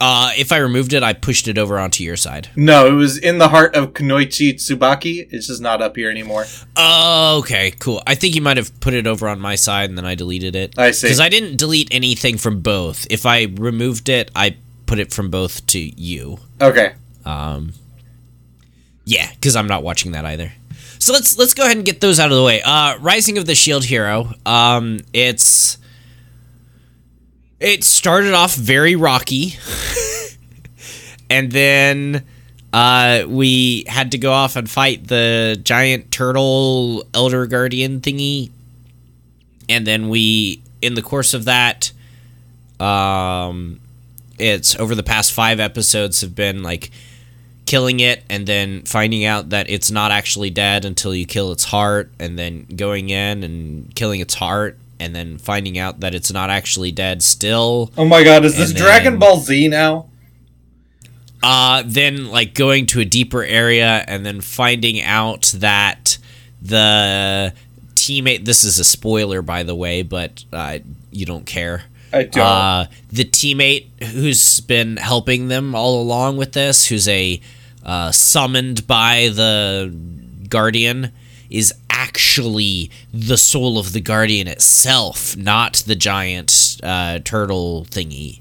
Uh, 0.00 0.32
if 0.36 0.50
I 0.50 0.56
removed 0.58 0.92
it, 0.94 1.02
I 1.04 1.12
pushed 1.12 1.46
it 1.46 1.56
over 1.58 1.78
onto 1.78 2.02
your 2.02 2.16
side. 2.16 2.48
no, 2.56 2.86
it 2.88 2.92
was 2.92 3.16
in 3.18 3.38
the 3.38 3.48
heart 3.48 3.74
of 3.76 3.92
Kunoichi 3.92 4.54
Tsubaki. 4.54 5.28
It's 5.30 5.46
just 5.46 5.60
not 5.62 5.80
up 5.80 5.94
here 5.96 6.10
anymore. 6.10 6.44
Oh, 6.76 7.38
okay, 7.40 7.70
cool. 7.78 8.02
I 8.06 8.14
think 8.16 8.34
you 8.34 8.42
might 8.42 8.56
have 8.56 8.78
put 8.80 8.94
it 8.94 9.06
over 9.06 9.28
on 9.28 9.38
my 9.40 9.54
side 9.54 9.88
and 9.90 9.96
then 9.98 10.04
I 10.04 10.14
deleted 10.16 10.56
it. 10.56 10.76
I 10.78 10.90
see. 10.90 11.06
Because 11.06 11.20
I 11.20 11.28
didn't 11.28 11.56
delete 11.56 11.88
anything 11.92 12.36
from 12.36 12.60
both. 12.62 13.06
If 13.10 13.24
I 13.26 13.44
removed 13.44 14.08
it, 14.08 14.30
I 14.34 14.56
put 14.86 14.98
it 14.98 15.12
from 15.12 15.30
both 15.30 15.64
to 15.68 15.78
you. 15.78 16.38
Okay. 16.60 16.94
Um, 17.24 17.72
yeah, 19.04 19.30
because 19.34 19.56
I'm 19.56 19.66
not 19.66 19.82
watching 19.82 20.12
that 20.12 20.24
either. 20.24 20.52
So 20.98 21.12
let's 21.12 21.36
let's 21.36 21.54
go 21.54 21.64
ahead 21.64 21.76
and 21.76 21.84
get 21.84 22.00
those 22.00 22.20
out 22.20 22.30
of 22.30 22.36
the 22.36 22.44
way. 22.44 22.62
Uh, 22.62 22.96
Rising 22.98 23.36
of 23.36 23.46
the 23.46 23.56
Shield 23.56 23.84
Hero. 23.84 24.34
Um, 24.46 25.00
it's 25.12 25.78
it 27.58 27.82
started 27.82 28.34
off 28.34 28.54
very 28.54 28.94
rocky, 28.94 29.56
and 31.30 31.50
then 31.50 32.24
uh, 32.72 33.24
we 33.26 33.84
had 33.88 34.12
to 34.12 34.18
go 34.18 34.32
off 34.32 34.54
and 34.54 34.70
fight 34.70 35.08
the 35.08 35.60
giant 35.62 36.12
turtle 36.12 37.04
elder 37.12 37.46
guardian 37.46 38.00
thingy, 38.00 38.50
and 39.68 39.84
then 39.84 40.08
we, 40.08 40.62
in 40.80 40.94
the 40.94 41.02
course 41.02 41.34
of 41.34 41.46
that, 41.46 41.90
um, 42.78 43.80
it's 44.38 44.76
over 44.76 44.94
the 44.94 45.02
past 45.02 45.32
five 45.32 45.58
episodes 45.58 46.20
have 46.20 46.34
been 46.36 46.62
like 46.62 46.92
killing 47.72 48.00
it 48.00 48.22
and 48.28 48.46
then 48.46 48.82
finding 48.82 49.24
out 49.24 49.48
that 49.48 49.64
it's 49.70 49.90
not 49.90 50.10
actually 50.10 50.50
dead 50.50 50.84
until 50.84 51.14
you 51.14 51.24
kill 51.24 51.50
its 51.52 51.64
heart 51.64 52.10
and 52.18 52.38
then 52.38 52.66
going 52.76 53.08
in 53.08 53.42
and 53.42 53.94
killing 53.94 54.20
its 54.20 54.34
heart 54.34 54.76
and 55.00 55.16
then 55.16 55.38
finding 55.38 55.78
out 55.78 56.00
that 56.00 56.14
it's 56.14 56.30
not 56.30 56.50
actually 56.50 56.92
dead 56.92 57.22
still 57.22 57.90
Oh 57.96 58.04
my 58.04 58.22
god, 58.24 58.44
is 58.44 58.58
this 58.58 58.68
And 58.72 58.78
Dragon 58.78 59.18
Ball 59.18 59.38
Z 59.38 59.68
now? 59.68 60.10
uh 61.42 61.82
then 61.86 62.26
like 62.26 62.52
going 62.52 62.84
to 62.86 63.00
a 63.00 63.06
deeper 63.06 63.42
area 63.42 64.04
and 64.06 64.24
then 64.26 64.42
finding 64.42 65.00
out 65.00 65.50
that 65.56 66.18
the 66.60 67.54
teammate 67.94 68.44
this 68.44 68.64
is 68.64 68.78
a 68.78 68.84
spoiler 68.84 69.40
by 69.40 69.62
the 69.62 69.74
way 69.74 70.02
but 70.02 70.44
uh, 70.52 70.78
you 71.10 71.24
don't 71.24 71.46
care 71.46 71.84
I 72.12 72.24
don't. 72.24 72.44
Uh, 72.44 72.84
the 73.10 73.24
teammate 73.24 73.86
who's 74.12 74.60
been 74.60 74.98
helping 74.98 75.48
them 75.48 75.74
all 75.74 76.02
along 76.02 76.36
with 76.36 76.52
this, 76.52 76.88
who's 76.88 77.08
a 77.08 77.40
uh, 77.84 78.12
summoned 78.12 78.86
by 78.86 79.28
the 79.32 79.94
guardian, 80.48 81.12
is 81.50 81.72
actually 81.90 82.90
the 83.12 83.36
soul 83.36 83.78
of 83.78 83.92
the 83.92 84.00
guardian 84.00 84.48
itself, 84.48 85.36
not 85.36 85.82
the 85.86 85.94
giant 85.94 86.78
uh, 86.82 87.18
turtle 87.24 87.86
thingy. 87.90 88.40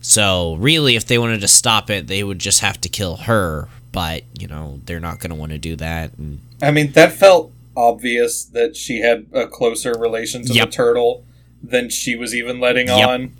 So 0.00 0.54
really, 0.56 0.96
if 0.96 1.06
they 1.06 1.18
wanted 1.18 1.40
to 1.42 1.48
stop 1.48 1.90
it, 1.90 2.06
they 2.06 2.24
would 2.24 2.38
just 2.38 2.60
have 2.60 2.80
to 2.82 2.88
kill 2.88 3.16
her. 3.16 3.68
But 3.92 4.22
you 4.38 4.46
know, 4.46 4.80
they're 4.86 5.00
not 5.00 5.18
going 5.18 5.30
to 5.30 5.36
want 5.36 5.52
to 5.52 5.58
do 5.58 5.76
that. 5.76 6.16
And 6.18 6.40
I 6.62 6.70
mean, 6.70 6.92
that 6.92 7.12
felt 7.12 7.52
obvious 7.76 8.44
that 8.44 8.76
she 8.76 9.00
had 9.00 9.26
a 9.32 9.46
closer 9.46 9.94
relation 9.98 10.44
to 10.46 10.52
Yep. 10.52 10.66
the 10.66 10.72
turtle 10.72 11.24
than 11.62 11.88
she 11.90 12.16
was 12.16 12.34
even 12.34 12.60
letting 12.60 12.88
Yep. 12.88 13.08
on. 13.08 13.32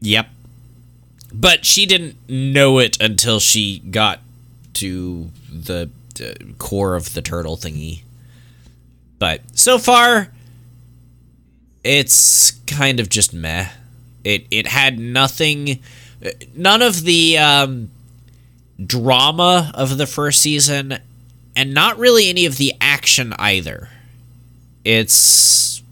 Yep. 0.00 0.28
But 1.32 1.64
she 1.64 1.86
didn't 1.86 2.16
know 2.28 2.78
it 2.78 3.00
until 3.00 3.38
she 3.40 3.78
got 3.78 4.20
to 4.74 5.30
the 5.50 5.90
uh, 6.20 6.52
core 6.58 6.96
of 6.96 7.14
the 7.14 7.22
turtle 7.22 7.56
thingy. 7.56 8.02
But 9.18 9.42
so 9.54 9.78
far, 9.78 10.28
it's 11.84 12.52
kind 12.66 13.00
of 13.00 13.08
just 13.08 13.32
meh. 13.32 13.68
It 14.24 14.46
it 14.50 14.66
had 14.66 14.98
nothing, 14.98 15.80
none 16.54 16.82
of 16.82 17.04
the 17.04 17.38
um, 17.38 17.90
drama 18.84 19.70
of 19.74 19.98
the 19.98 20.06
first 20.06 20.40
season, 20.42 20.98
and 21.54 21.72
not 21.74 21.98
really 21.98 22.28
any 22.28 22.44
of 22.46 22.56
the 22.56 22.74
action 22.80 23.34
either. 23.38 23.88
It's 24.84 25.82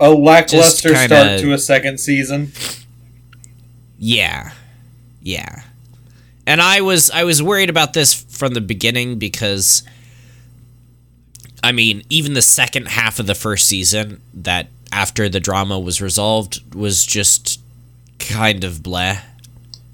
A 0.00 0.10
lackluster 0.10 0.94
kinda- 0.94 1.06
start 1.06 1.40
to 1.40 1.52
a 1.52 1.58
second 1.58 1.98
season. 2.00 2.52
Yeah. 4.02 4.50
Yeah. 5.22 5.62
And 6.44 6.60
I 6.60 6.80
was 6.80 7.08
I 7.08 7.22
was 7.22 7.40
worried 7.40 7.70
about 7.70 7.92
this 7.92 8.12
from 8.12 8.52
the 8.52 8.60
beginning 8.60 9.20
because 9.20 9.84
I 11.62 11.70
mean, 11.70 12.02
even 12.10 12.34
the 12.34 12.42
second 12.42 12.88
half 12.88 13.20
of 13.20 13.28
the 13.28 13.36
first 13.36 13.68
season 13.68 14.20
that 14.34 14.66
after 14.90 15.28
the 15.28 15.38
drama 15.38 15.78
was 15.78 16.02
resolved 16.02 16.74
was 16.74 17.06
just 17.06 17.60
kind 18.18 18.64
of 18.64 18.78
bleh. 18.78 19.20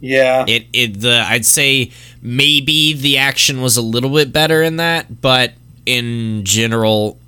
Yeah. 0.01 0.47
It 0.49 0.65
it 0.73 1.01
the 1.01 1.23
I'd 1.29 1.45
say 1.45 1.93
maybe 2.23 2.95
the 2.95 3.19
action 3.19 3.61
was 3.61 3.77
a 3.77 3.83
little 3.83 4.11
bit 4.11 4.33
better 4.33 4.63
in 4.63 4.77
that, 4.77 5.21
but 5.21 5.53
in 5.85 6.47
general 6.47 7.19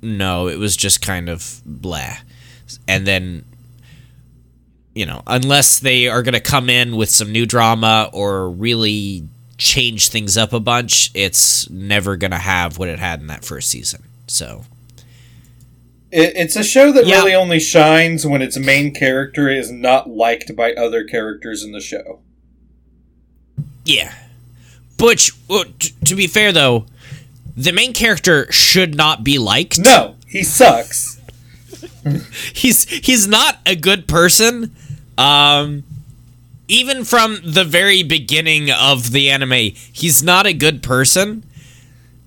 no, 0.00 0.48
it 0.48 0.58
was 0.58 0.78
just 0.78 1.02
kind 1.02 1.28
of 1.28 1.40
bleh. 1.68 2.16
And 2.88 3.06
then 3.06 3.44
you 4.96 5.04
know, 5.04 5.22
unless 5.26 5.78
they 5.78 6.08
are 6.08 6.22
going 6.22 6.32
to 6.32 6.40
come 6.40 6.70
in 6.70 6.96
with 6.96 7.10
some 7.10 7.30
new 7.30 7.44
drama 7.44 8.08
or 8.14 8.48
really 8.48 9.28
change 9.58 10.08
things 10.08 10.38
up 10.38 10.54
a 10.54 10.58
bunch, 10.60 11.10
it's 11.12 11.68
never 11.68 12.16
going 12.16 12.30
to 12.30 12.38
have 12.38 12.78
what 12.78 12.88
it 12.88 12.98
had 12.98 13.20
in 13.20 13.26
that 13.26 13.44
first 13.44 13.68
season. 13.68 14.02
So, 14.26 14.64
it's 16.10 16.56
a 16.56 16.64
show 16.64 16.92
that 16.92 17.06
Yeah. 17.06 17.16
really 17.18 17.34
only 17.34 17.60
shines 17.60 18.26
when 18.26 18.40
its 18.40 18.56
main 18.56 18.94
character 18.94 19.50
is 19.50 19.70
not 19.70 20.08
liked 20.08 20.56
by 20.56 20.72
other 20.72 21.04
characters 21.04 21.62
in 21.62 21.72
the 21.72 21.80
show. 21.80 22.20
yeah. 23.84 24.14
Butch, 24.96 25.30
well, 25.46 25.64
t- 25.78 25.92
to 26.06 26.14
be 26.14 26.26
fair 26.26 26.52
though, 26.52 26.86
the 27.54 27.70
main 27.72 27.92
character 27.92 28.50
should 28.50 28.94
not 28.94 29.22
be 29.24 29.36
liked. 29.38 29.78
No, 29.78 30.14
he 30.26 30.42
sucks. 30.42 31.20
he's 32.54 32.84
he's 32.88 33.26
not 33.28 33.58
a 33.66 33.76
good 33.76 34.08
person. 34.08 34.74
Um 35.18 35.84
even 36.68 37.04
from 37.04 37.38
the 37.44 37.64
very 37.64 38.02
beginning 38.02 38.70
of 38.72 39.12
the 39.12 39.30
anime, 39.30 39.72
he's 39.92 40.22
not 40.22 40.46
a 40.46 40.52
good 40.52 40.82
person. 40.82 41.44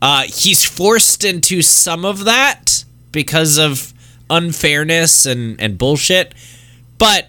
Uh 0.01 0.23
he's 0.23 0.63
forced 0.63 1.23
into 1.23 1.61
some 1.61 2.05
of 2.05 2.25
that 2.25 2.83
because 3.11 3.57
of 3.57 3.93
unfairness 4.29 5.25
and 5.25 5.59
and 5.59 5.77
bullshit. 5.77 6.33
But 6.97 7.27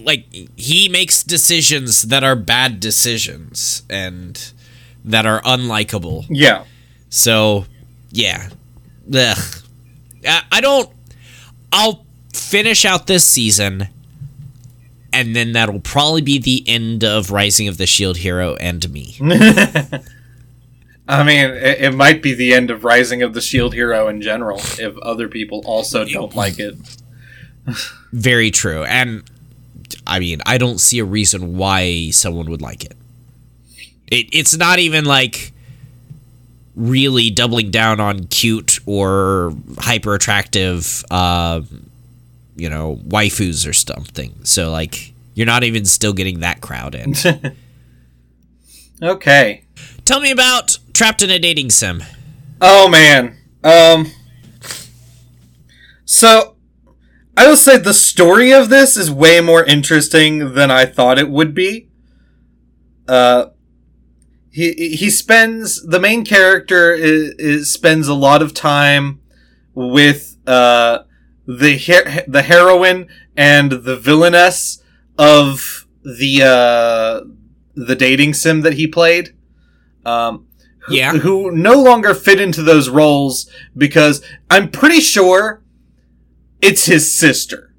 like 0.00 0.26
he 0.56 0.88
makes 0.88 1.22
decisions 1.22 2.02
that 2.02 2.24
are 2.24 2.36
bad 2.36 2.80
decisions 2.80 3.82
and 3.90 4.52
that 5.04 5.26
are 5.26 5.40
unlikable. 5.42 6.26
Yeah. 6.28 6.64
So, 7.08 7.66
yeah. 8.10 8.48
Ugh. 9.12 9.38
I 10.26 10.42
I 10.52 10.60
don't. 10.60 10.90
I'll 11.72 12.04
finish 12.32 12.84
out 12.84 13.06
this 13.06 13.24
season, 13.24 13.88
and 15.12 15.34
then 15.34 15.52
that'll 15.52 15.80
probably 15.80 16.22
be 16.22 16.38
the 16.38 16.64
end 16.66 17.04
of 17.04 17.30
Rising 17.30 17.68
of 17.68 17.78
the 17.78 17.86
Shield 17.86 18.18
Hero 18.18 18.56
and 18.56 18.90
me. 18.90 19.16
I 21.08 21.24
mean, 21.24 21.50
it, 21.50 21.80
it 21.80 21.94
might 21.94 22.22
be 22.22 22.34
the 22.34 22.54
end 22.54 22.70
of 22.70 22.84
Rising 22.84 23.22
of 23.22 23.34
the 23.34 23.40
Shield 23.40 23.74
Hero 23.74 24.06
in 24.08 24.22
general 24.22 24.58
if 24.78 24.96
other 24.98 25.28
people 25.28 25.62
also 25.64 26.04
don't 26.04 26.34
like 26.36 26.58
it. 26.58 26.76
Very 28.12 28.50
true. 28.50 28.84
And, 28.84 29.24
I 30.06 30.20
mean, 30.20 30.40
I 30.46 30.56
don't 30.56 30.78
see 30.78 31.00
a 31.00 31.04
reason 31.04 31.56
why 31.56 32.10
someone 32.10 32.48
would 32.50 32.62
like 32.62 32.84
it. 32.84 32.96
it 34.08 34.28
it's 34.32 34.56
not 34.56 34.78
even 34.78 35.04
like 35.04 35.52
really 36.76 37.28
doubling 37.28 37.70
down 37.70 37.98
on 37.98 38.24
cute 38.28 38.78
or 38.86 39.52
hyper 39.78 40.14
attractive 40.14 41.04
uh 41.10 41.60
you 42.60 42.68
know 42.68 42.98
waifus 43.06 43.66
or 43.68 43.72
something 43.72 44.34
so 44.44 44.70
like 44.70 45.12
you're 45.34 45.46
not 45.46 45.64
even 45.64 45.84
still 45.84 46.12
getting 46.12 46.40
that 46.40 46.60
crowd 46.60 46.94
in 46.94 47.14
Okay. 49.02 49.64
tell 50.04 50.20
me 50.20 50.30
about 50.30 50.78
trapped 50.92 51.22
in 51.22 51.30
a 51.30 51.38
dating 51.38 51.70
sim 51.70 52.02
Oh 52.60 52.88
man. 52.90 53.36
Um 53.64 54.06
So 56.04 56.56
I 57.36 57.46
will 57.48 57.56
say 57.56 57.78
the 57.78 57.94
story 57.94 58.52
of 58.52 58.68
this 58.68 58.96
is 58.98 59.10
way 59.10 59.40
more 59.40 59.64
interesting 59.64 60.52
than 60.54 60.70
I 60.70 60.84
thought 60.84 61.18
it 61.18 61.30
would 61.30 61.54
be. 61.54 61.88
Uh 63.08 63.46
he 64.50 64.94
he 64.96 65.08
spends 65.10 65.82
the 65.86 66.00
main 66.00 66.24
character 66.24 66.92
is, 66.92 67.30
is 67.38 67.72
spends 67.72 68.08
a 68.08 68.14
lot 68.14 68.42
of 68.42 68.52
time 68.52 69.20
with 69.74 70.36
uh 70.46 70.98
the 71.46 71.76
her- 71.78 72.24
the 72.28 72.42
heroine 72.42 73.08
and 73.36 73.70
the 73.72 73.96
villainess 73.96 74.82
of 75.18 75.86
the 76.04 76.42
uh 76.42 77.20
the 77.74 77.94
dating 77.96 78.34
sim 78.34 78.60
that 78.62 78.74
he 78.74 78.86
played. 78.86 79.34
Um 80.04 80.46
who- 80.86 80.94
Yeah. 80.96 81.12
who 81.18 81.50
no 81.50 81.74
longer 81.82 82.14
fit 82.14 82.40
into 82.40 82.62
those 82.62 82.88
roles 82.88 83.48
because 83.76 84.22
I'm 84.50 84.70
pretty 84.70 85.00
sure 85.00 85.62
it's 86.62 86.86
his 86.86 87.12
sister. 87.16 87.74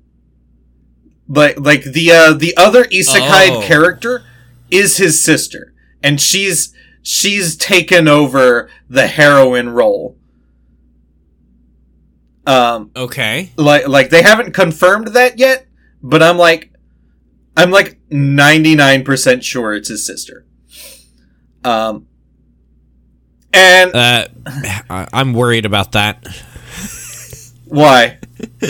Like 1.28 1.60
like 1.60 1.84
the 1.84 2.12
uh 2.12 2.34
the 2.34 2.56
other 2.58 2.84
isekai 2.86 3.50
Oh. 3.52 3.62
character 3.66 4.24
is 4.70 4.98
his 4.98 5.24
sister 5.24 5.74
and 6.04 6.20
she's 6.20 6.74
she's 7.02 7.56
taken 7.56 8.08
over 8.08 8.70
the 8.90 9.08
heroine 9.08 9.70
role. 9.70 10.18
Um 12.48 12.92
okay 12.96 13.52
like 13.56 13.88
like 13.88 14.10
they 14.10 14.22
haven't 14.24 14.54
confirmed 14.54 15.08
that 15.10 15.38
yet, 15.38 15.68
but 16.02 16.24
I'm 16.24 16.38
like 16.38 16.72
I'm 17.56 17.70
like 17.70 18.00
99% 18.10 19.44
sure 19.44 19.74
it's 19.74 19.90
his 19.90 20.06
sister. 20.06 20.46
Um, 21.64 22.08
and 23.54 23.92
Uh, 23.94 24.28
I'm 24.90 25.34
worried 25.34 25.66
about 25.66 25.92
that. 25.92 26.26
why? 27.66 28.20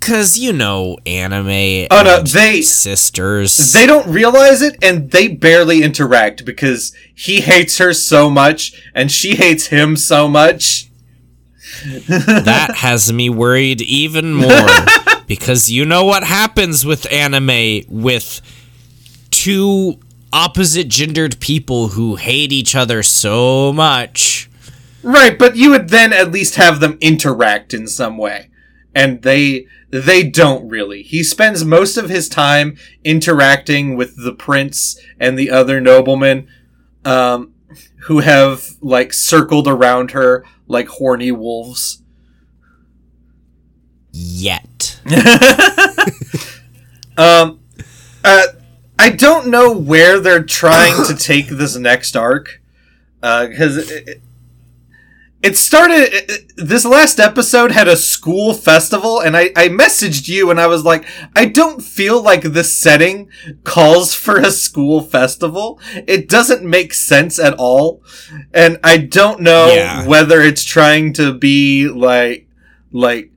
Cause 0.00 0.36
you 0.36 0.52
know 0.52 0.98
anime. 1.06 1.86
Oh, 1.90 2.02
no, 2.04 2.20
they- 2.22 2.60
sisters. 2.62 3.72
They 3.72 3.86
don't 3.86 4.06
realize 4.08 4.60
it 4.60 4.76
and 4.82 5.10
they 5.12 5.28
barely 5.28 5.82
interact 5.82 6.44
because 6.44 6.92
he 7.14 7.40
hates 7.40 7.78
her 7.78 7.92
so 7.92 8.28
much 8.28 8.72
and 8.94 9.10
she 9.12 9.36
hates 9.36 9.66
him 9.68 9.96
so 9.96 10.26
much. 10.28 10.88
That 12.06 12.72
has 12.76 13.12
me 13.12 13.30
worried 13.30 13.80
even 13.80 14.34
more 14.34 14.68
because 15.26 15.70
you 15.70 15.84
know 15.84 16.04
what 16.04 16.24
happens 16.24 16.84
with 16.84 17.10
anime 17.10 17.82
with 17.88 18.40
two 19.30 19.98
opposite 20.32 20.88
gendered 20.88 21.38
people 21.40 21.88
who 21.88 22.16
hate 22.16 22.52
each 22.52 22.74
other 22.74 23.02
so 23.02 23.72
much. 23.72 24.48
Right, 25.02 25.38
but 25.38 25.56
you 25.56 25.70
would 25.70 25.88
then 25.88 26.12
at 26.12 26.30
least 26.30 26.54
have 26.54 26.80
them 26.80 26.96
interact 27.00 27.74
in 27.74 27.86
some 27.86 28.16
way. 28.16 28.50
And 28.94 29.22
they 29.22 29.66
they 29.90 30.22
don't 30.22 30.68
really. 30.68 31.02
He 31.02 31.22
spends 31.22 31.64
most 31.64 31.96
of 31.96 32.08
his 32.08 32.28
time 32.28 32.76
interacting 33.04 33.96
with 33.96 34.22
the 34.22 34.32
prince 34.32 34.98
and 35.20 35.38
the 35.38 35.50
other 35.50 35.80
noblemen 35.80 36.48
um, 37.04 37.52
who 38.04 38.20
have 38.20 38.64
like 38.80 39.12
circled 39.12 39.68
around 39.68 40.12
her 40.12 40.44
like 40.72 40.88
horny 40.88 41.30
wolves. 41.30 42.02
Yet. 44.10 45.00
Um, 47.16 47.60
uh, 48.24 48.46
I 48.98 49.10
don't 49.10 49.48
know 49.48 49.76
where 49.76 50.18
they're 50.18 50.42
trying 50.42 51.04
to 51.06 51.14
take 51.14 51.48
this 51.48 51.76
next 51.76 52.16
arc, 52.16 52.60
because 53.20 53.76
it, 53.76 54.22
it 55.42 55.56
started. 55.56 56.08
It, 56.12 56.52
this 56.56 56.84
last 56.84 57.18
episode 57.18 57.72
had 57.72 57.88
a 57.88 57.96
school 57.96 58.54
festival, 58.54 59.20
and 59.20 59.36
I, 59.36 59.50
I 59.56 59.68
messaged 59.68 60.28
you, 60.28 60.50
and 60.50 60.60
I 60.60 60.66
was 60.68 60.84
like, 60.84 61.04
I 61.34 61.46
don't 61.46 61.82
feel 61.82 62.22
like 62.22 62.52
the 62.52 62.64
setting 62.64 63.28
calls 63.64 64.14
for 64.14 64.38
a 64.38 64.50
school 64.50 65.00
festival. 65.00 65.80
It 66.06 66.28
doesn't 66.28 66.62
make 66.62 66.94
sense 66.94 67.38
at 67.38 67.54
all, 67.58 68.02
and 68.54 68.78
I 68.84 68.98
don't 68.98 69.40
know 69.40 69.66
Yeah. 69.74 70.06
whether 70.06 70.40
it's 70.40 70.64
trying 70.64 71.12
to 71.14 71.34
be 71.34 71.88
like, 71.88 72.48
like 72.92 73.30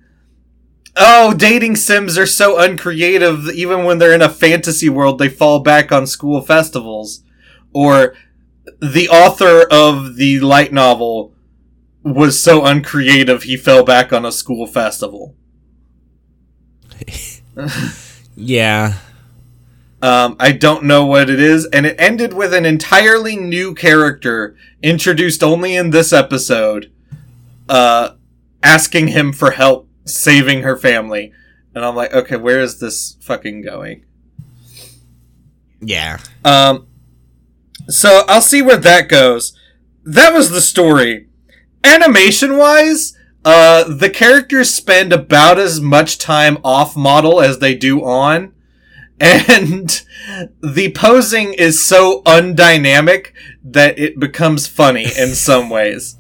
oh, 0.98 1.34
dating 1.34 1.76
sims 1.76 2.18
are 2.18 2.26
so 2.26 2.58
uncreative. 2.58 3.50
Even 3.50 3.84
when 3.84 3.98
they're 3.98 4.14
in 4.14 4.22
a 4.22 4.30
fantasy 4.30 4.88
world, 4.90 5.20
they 5.20 5.28
fall 5.28 5.60
back 5.60 5.92
on 5.92 6.08
school 6.08 6.40
festivals. 6.42 7.22
Or 7.74 8.16
the 8.82 9.10
author 9.10 9.64
of 9.70 10.16
the 10.16 10.40
light 10.40 10.72
novel 10.72 11.35
was 12.06 12.42
so 12.42 12.64
uncreative, 12.64 13.44
he 13.44 13.58
fell 13.58 13.84
back 13.84 14.14
on 14.14 14.26
a 14.26 14.32
school 14.32 14.68
festival. 14.68 15.36
Yeah. 18.36 18.96
Um, 20.02 20.36
I 20.40 20.52
don't 20.52 20.84
know 20.84 21.06
what 21.06 21.30
it 21.30 21.40
is, 21.40 21.66
and 21.68 21.86
it 21.86 21.96
ended 21.98 22.34
with 22.34 22.54
an 22.54 22.66
entirely 22.66 23.38
new 23.38 23.74
character 23.74 24.56
introduced 24.84 25.42
only 25.42 25.76
in 25.76 25.90
this 25.90 26.14
episode, 26.14 26.92
uh, 27.70 28.12
asking 28.62 29.08
him 29.08 29.32
for 29.32 29.52
help 29.52 29.90
saving 30.04 30.62
her 30.62 30.76
family. 30.76 31.32
And 31.74 31.84
I'm 31.84 31.96
like, 31.96 32.14
okay, 32.14 32.36
where 32.36 32.60
is 32.60 32.80
this 32.80 33.18
fucking 33.22 33.62
going? 33.62 34.06
Yeah. 35.80 36.20
Um, 36.44 36.88
so 37.88 38.24
I'll 38.28 38.42
see 38.42 38.62
where 38.62 38.78
that 38.78 39.10
goes. 39.10 39.58
That 40.04 40.34
was 40.34 40.52
the 40.52 40.62
story. 40.62 41.25
Animation 41.86 42.58
wise, 42.58 43.16
uh, 43.46 43.84
the 43.84 44.10
characters 44.10 44.74
spend 44.74 45.14
about 45.14 45.60
as 45.60 45.80
much 45.80 46.18
time 46.18 46.58
off 46.64 46.96
model 46.96 47.40
as 47.40 47.60
they 47.60 47.76
do 47.76 48.04
on. 48.04 48.52
And 49.18 50.02
the 50.62 50.92
posing 50.94 51.54
is 51.54 51.82
so 51.86 52.22
undynamic 52.24 53.28
that 53.64 53.98
it 53.98 54.20
becomes 54.20 54.68
funny 54.68 55.06
in 55.18 55.36
some 55.36 55.70
ways. 55.70 56.18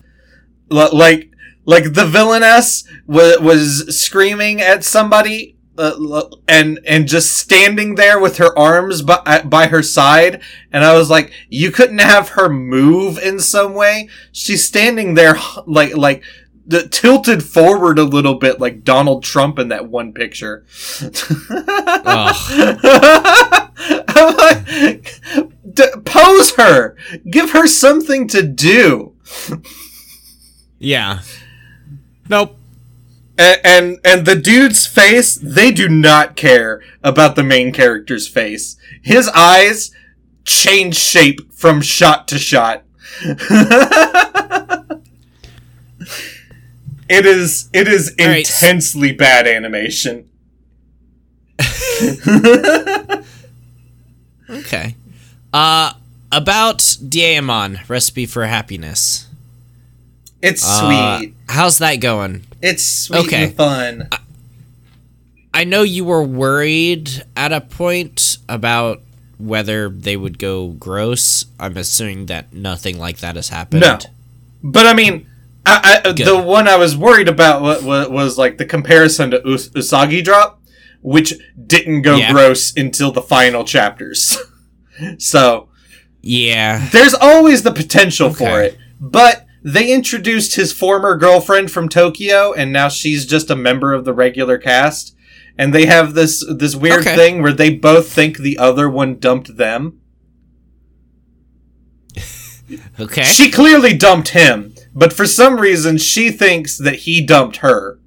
L- 0.71 0.95
like, 0.95 1.29
like 1.65 1.91
the 1.93 2.05
villainess 2.05 2.87
wa- 3.05 3.41
was 3.41 3.99
screaming 3.99 4.61
at 4.61 4.85
somebody 4.85 5.54
uh, 5.77 6.29
and 6.47 6.79
and 6.85 7.07
just 7.07 7.37
standing 7.37 7.95
there 7.95 8.19
with 8.19 8.37
her 8.37 8.57
arms 8.57 9.01
by, 9.01 9.41
by 9.45 9.67
her 9.67 9.83
side. 9.83 10.41
And 10.71 10.83
i 10.83 10.93
was 10.93 11.09
like 11.09 11.31
you 11.49 11.71
couldn't 11.71 11.99
have 11.99 12.29
her 12.29 12.49
move 12.49 13.17
in 13.17 13.39
some 13.39 13.73
way. 13.73 14.09
She's 14.31 14.65
standing 14.65 15.15
there 15.15 15.37
like 15.65 15.95
like 15.95 16.23
the, 16.67 16.87
tilted 16.87 17.43
forward 17.43 17.99
a 17.99 18.03
little 18.03 18.35
bit 18.35 18.59
like 18.59 18.83
donald 18.83 19.23
trump 19.23 19.59
in 19.59 19.69
that 19.69 19.89
one 19.89 20.13
picture. 20.13 20.65
Like, 24.15 25.19
pose 26.05 26.55
her. 26.55 26.95
Give 27.29 27.51
her 27.51 27.67
something 27.67 28.27
to 28.29 28.41
do. 28.41 29.13
Yeah. 30.79 31.19
Nope. 32.29 32.57
And, 33.37 33.59
and 33.63 33.99
and 34.03 34.25
the 34.25 34.35
dude's 34.35 34.85
face 34.87 35.35
they 35.35 35.71
do 35.71 35.87
not 35.89 36.35
care 36.35 36.81
about 37.03 37.35
the 37.35 37.43
main 37.43 37.71
character's 37.71 38.27
face 38.27 38.77
his 39.01 39.27
eyes 39.29 39.91
change 40.45 40.95
shape 40.95 41.51
from 41.53 41.81
shot 41.81 42.27
to 42.27 42.37
shot 42.37 42.83
it 47.09 47.25
is 47.25 47.69
it 47.73 47.87
is 47.87 48.13
All 48.19 48.25
right, 48.27 48.37
intensely 48.39 49.11
bad 49.11 49.47
animation 49.47 50.29
Okay. 54.49 54.95
Uh 55.53 55.93
about 56.31 56.97
Daemon, 57.07 57.79
Recipe 57.87 58.25
for 58.25 58.45
Happiness. 58.45 59.27
it's 60.41 60.63
Uh, 60.67 61.17
sweet 61.19 61.33
how's 61.47 61.77
that 61.79 61.95
going? 61.97 62.43
It's 62.65 62.85
sweet 62.85 63.27
okay. 63.27 63.43
and 63.45 63.55
fun 63.55 64.09
I 65.53 65.63
know 65.63 65.83
you 65.83 66.03
were 66.03 66.21
worried 66.21 67.23
at 67.37 67.53
a 67.53 67.61
point 67.61 68.39
about 68.49 68.99
whether 69.37 69.87
they 69.87 70.17
would 70.17 70.37
go 70.37 70.67
gross. 70.67 71.45
I'm 71.57 71.77
assuming 71.77 72.25
that 72.25 72.51
nothing 72.51 72.99
like 72.99 73.19
that 73.19 73.37
has 73.37 73.47
happened. 73.47 73.81
No. 73.81 73.97
But 74.61 74.85
I 74.85 74.93
mean, 74.93 75.29
I, 75.65 76.01
I, 76.03 76.11
the 76.11 76.37
one 76.37 76.67
I 76.67 76.75
was 76.75 76.97
worried 76.97 77.29
about 77.29 77.61
was, 77.61 77.81
was, 77.83 78.09
was 78.09 78.37
like 78.37 78.57
the 78.57 78.65
comparison 78.65 79.31
to 79.31 79.41
Us- 79.47 79.69
Usagi 79.69 80.21
Drop, 80.21 80.61
which 81.01 81.33
didn't 81.65 82.01
go 82.01 82.17
Yeah. 82.17 82.33
gross 82.33 82.75
until 82.75 83.13
the 83.13 83.21
final 83.21 83.63
chapters. 83.63 84.37
so 85.17 85.69
Yeah. 86.21 86.89
there's 86.91 87.13
always 87.13 87.63
the 87.63 87.71
potential 87.71 88.29
for 88.33 88.61
it. 88.61 88.77
But 88.99 89.44
they 89.65 89.91
introduced 89.91 90.55
his 90.55 90.71
former 90.71 91.17
girlfriend 91.17 91.71
from 91.71 91.89
Tokyo, 91.89 92.53
and 92.53 92.71
now 92.71 92.87
she's 92.87 93.25
just 93.25 93.49
a 93.49 93.55
member 93.55 93.93
of 93.93 94.05
the 94.05 94.13
regular 94.13 94.57
cast. 94.59 95.15
And 95.57 95.73
they 95.73 95.85
have 95.87 96.13
this 96.13 96.45
this 96.47 96.75
weird 96.75 96.99
Okay. 97.01 97.15
thing 97.15 97.41
where 97.41 97.51
they 97.53 97.73
both 97.73 98.11
think 98.11 98.37
the 98.37 98.57
other 98.57 98.87
one 98.89 99.17
dumped 99.19 99.57
them. 99.57 99.99
Okay. 102.99 103.21
She 103.23 103.51
clearly 103.51 103.95
dumped 103.95 104.29
him, 104.29 104.73
but 104.95 105.13
for 105.13 105.27
some 105.27 105.57
reason 105.59 105.99
she 105.99 106.31
thinks 106.31 106.77
that 106.79 106.95
he 106.95 107.23
dumped 107.23 107.57
her. 107.57 107.99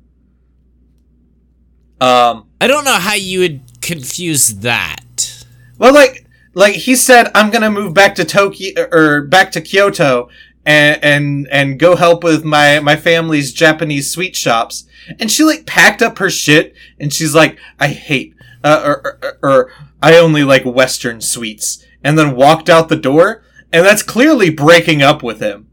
Um, 2.01 2.47
I 2.61 2.67
don't 2.67 2.85
know 2.85 2.95
how 2.99 3.15
you 3.15 3.39
would 3.41 3.61
confuse 3.81 4.49
that. 4.61 5.45
well, 5.79 5.95
like, 5.95 6.27
like 6.55 6.75
he 6.75 6.97
said, 6.97 7.31
I'm 7.37 7.51
gonna 7.53 7.71
move 7.71 7.95
back 7.95 8.17
to 8.17 8.25
Tokyo 8.25 8.89
or 8.91 9.23
back 9.23 9.53
to 9.53 9.61
Kyoto 9.61 10.29
and 10.69 11.03
and 11.03 11.49
and 11.51 11.79
go 11.79 11.97
help 11.97 12.23
with 12.23 12.45
my 12.45 12.79
my 12.81 12.95
family's 12.95 13.55
Japanese 13.55 14.13
sweet 14.13 14.37
shops. 14.37 14.85
And 15.19 15.31
she 15.31 15.43
like 15.43 15.65
packed 15.65 16.03
up 16.03 16.19
her 16.19 16.29
shit, 16.29 16.75
and 17.01 17.11
she's 17.11 17.35
like, 17.35 17.59
I 17.81 17.89
hate, 17.89 18.35
uh, 18.63 18.83
or, 18.85 19.19
or, 19.23 19.39
or 19.43 19.73
I 20.03 20.19
only 20.19 20.45
like 20.45 20.65
Western 20.67 21.23
sweets, 21.23 21.83
and 22.05 22.19
then 22.19 22.37
walked 22.37 22.69
out 22.69 22.91
the 22.91 22.97
door. 22.97 23.43
And 23.73 23.85
that's 23.85 24.03
clearly 24.03 24.51
breaking 24.51 25.03
up 25.03 25.23
with 25.23 25.41
him. 25.41 25.69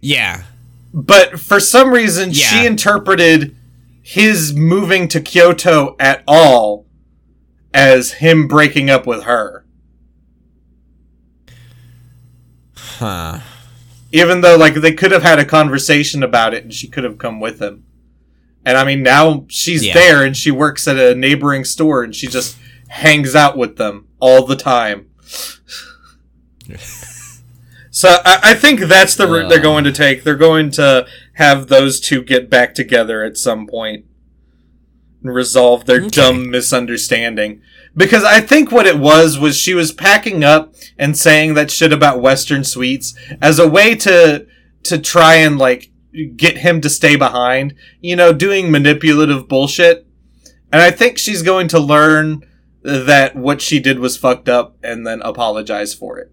Yeah. 0.00 0.44
But 0.94 1.40
for 1.40 1.60
some 1.60 1.90
reason, 1.90 2.30
Yeah. 2.32 2.46
she 2.46 2.66
interpreted 2.66 3.56
his 4.02 4.52
moving 4.54 5.08
to 5.08 5.20
Kyoto 5.20 5.96
at 5.98 6.22
all 6.26 6.86
as 7.72 8.12
him 8.14 8.46
breaking 8.48 8.90
up 8.90 9.06
with 9.06 9.24
her. 9.24 9.61
Huh. 12.98 13.38
Even 14.12 14.40
though, 14.42 14.56
like, 14.56 14.74
they 14.74 14.92
could 14.92 15.10
have 15.12 15.22
had 15.22 15.38
a 15.38 15.44
conversation 15.44 16.22
about 16.22 16.52
it 16.54 16.64
and 16.64 16.72
she 16.72 16.86
could 16.88 17.04
have 17.04 17.18
come 17.18 17.40
with 17.40 17.60
him. 17.60 17.84
And 18.64 18.76
I 18.78 18.84
mean, 18.84 19.02
now 19.02 19.44
she's 19.48 19.84
Yeah. 19.84 19.94
there 19.94 20.22
and 20.24 20.36
she 20.36 20.50
works 20.50 20.86
at 20.86 20.96
a 20.98 21.14
neighboring 21.14 21.64
store 21.64 22.02
and 22.04 22.14
she 22.14 22.26
just 22.26 22.56
hangs 22.88 23.34
out 23.34 23.56
with 23.56 23.76
them 23.76 24.06
all 24.20 24.46
the 24.46 24.54
time. 24.56 25.06
so 27.90 28.08
I, 28.24 28.38
I 28.42 28.54
think 28.54 28.80
that's 28.80 29.14
the 29.16 29.26
route 29.26 29.48
they're 29.48 29.58
Uh. 29.58 29.62
going 29.62 29.84
to 29.84 29.92
take. 29.92 30.24
They're 30.24 30.36
going 30.36 30.70
to 30.72 31.06
have 31.34 31.68
those 31.68 32.00
two 32.00 32.22
get 32.22 32.48
back 32.50 32.74
together 32.74 33.24
at 33.24 33.36
some 33.36 33.66
point 33.66 34.04
and 35.22 35.34
resolve 35.34 35.86
their 35.86 36.00
Okay. 36.00 36.08
dumb 36.08 36.50
misunderstanding. 36.50 37.60
Because 37.96 38.24
I 38.24 38.40
think 38.40 38.72
what 38.72 38.86
it 38.86 38.98
was 38.98 39.38
was 39.38 39.56
she 39.56 39.74
was 39.74 39.92
packing 39.92 40.42
up 40.42 40.74
and 40.98 41.16
saying 41.16 41.54
that 41.54 41.70
shit 41.70 41.92
about 41.92 42.22
Western 42.22 42.64
sweets 42.64 43.14
as 43.40 43.58
a 43.58 43.68
way 43.68 43.94
to 43.96 44.46
to 44.84 44.98
try 44.98 45.34
and 45.34 45.58
like 45.58 45.90
get 46.36 46.58
him 46.58 46.80
to 46.80 46.90
stay 46.90 47.16
behind, 47.16 47.74
you 48.00 48.16
know, 48.16 48.32
doing 48.32 48.70
manipulative 48.70 49.48
bullshit. 49.48 50.06
And 50.72 50.80
I 50.80 50.90
think 50.90 51.18
she's 51.18 51.42
going 51.42 51.68
to 51.68 51.78
learn 51.78 52.44
that 52.82 53.36
what 53.36 53.60
she 53.60 53.78
did 53.78 53.98
was 53.98 54.16
fucked 54.16 54.48
up 54.48 54.76
and 54.82 55.06
then 55.06 55.22
apologize 55.22 55.94
for 55.94 56.18
it. 56.18 56.32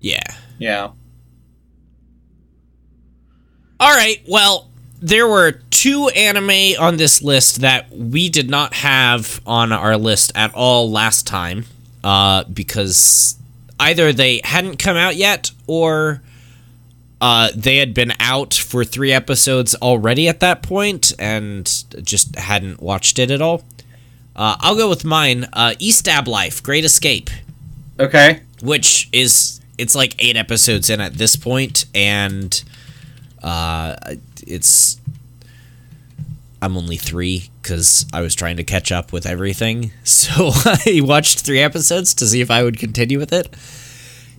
Yeah. 0.00 0.34
Yeah. 0.58 0.90
All 3.80 3.94
right. 3.94 4.22
Well, 4.28 4.70
there 5.00 5.28
were 5.28 5.60
two 5.84 6.08
anime 6.08 6.80
on 6.80 6.96
this 6.96 7.20
list 7.20 7.60
that 7.60 7.90
we 7.90 8.30
did 8.30 8.48
not 8.48 8.72
have 8.72 9.38
on 9.46 9.70
our 9.70 9.98
list 9.98 10.32
at 10.34 10.50
all 10.54 10.90
last 10.90 11.26
time, 11.26 11.66
uh, 12.02 12.42
because 12.44 13.36
either 13.78 14.10
they 14.10 14.40
hadn't 14.44 14.78
come 14.78 14.96
out 14.96 15.14
yet 15.14 15.50
or 15.66 16.22
uh, 17.20 17.50
they 17.54 17.76
had 17.76 17.92
been 17.92 18.14
out 18.18 18.54
for 18.54 18.82
three 18.82 19.12
episodes 19.12 19.74
already 19.76 20.26
at 20.26 20.40
that 20.40 20.62
point 20.62 21.12
and 21.18 21.84
just 22.02 22.34
hadn't 22.36 22.80
watched 22.80 23.18
it 23.18 23.30
at 23.30 23.42
all. 23.42 23.62
Uh, 24.34 24.56
I'll 24.60 24.76
go 24.76 24.88
with 24.88 25.04
mine. 25.04 25.44
Uh, 25.52 25.74
Estab 25.78 26.26
Life, 26.26 26.62
Great 26.62 26.86
Escape 26.86 27.28
Okay. 28.00 28.40
which 28.62 29.10
is 29.12 29.60
it's 29.76 29.94
like 29.94 30.14
eight 30.18 30.36
episodes 30.36 30.88
in 30.88 31.00
at 31.02 31.14
this 31.14 31.36
point 31.36 31.84
and 31.94 32.64
uh 33.42 33.96
it's 34.46 34.98
i'm 36.64 36.76
only 36.76 36.96
three 36.96 37.50
because 37.62 38.06
i 38.12 38.20
was 38.20 38.34
trying 38.34 38.56
to 38.56 38.64
catch 38.64 38.90
up 38.90 39.12
with 39.12 39.26
everything 39.26 39.90
so 40.04 40.50
i 40.64 41.00
watched 41.02 41.40
three 41.40 41.60
episodes 41.60 42.14
to 42.14 42.26
see 42.26 42.40
if 42.40 42.50
i 42.50 42.62
would 42.62 42.78
continue 42.78 43.18
with 43.18 43.32
it 43.32 43.54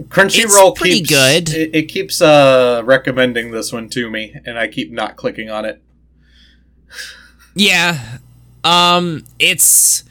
Crunchyroll 0.09 0.75
pretty 0.75 0.97
keeps 0.97 1.09
good. 1.09 1.49
It, 1.51 1.73
it 1.73 1.83
keeps 1.83 2.21
uh 2.21 2.81
recommending 2.83 3.51
this 3.51 3.71
one 3.71 3.87
to 3.91 4.09
me 4.09 4.35
and 4.45 4.59
I 4.59 4.67
keep 4.67 4.91
not 4.91 5.15
clicking 5.15 5.49
on 5.49 5.63
it. 5.63 5.81
yeah 7.55 8.17
um 8.65 9.23
it's 9.39 10.03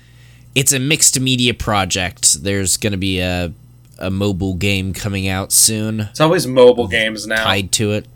it's 0.54 0.72
a 0.72 0.78
mixed 0.78 1.20
media 1.20 1.52
project 1.52 2.42
there's 2.42 2.78
gonna 2.78 2.96
be 2.96 3.20
a 3.20 3.52
a 3.98 4.10
mobile 4.10 4.54
game 4.54 4.92
coming 4.94 5.28
out 5.28 5.52
soon 5.52 6.00
It's 6.00 6.20
always 6.20 6.46
mobile 6.46 6.88
games 6.88 7.26
now. 7.26 7.44
tied 7.44 7.70
to 7.72 7.92
it 7.92 8.06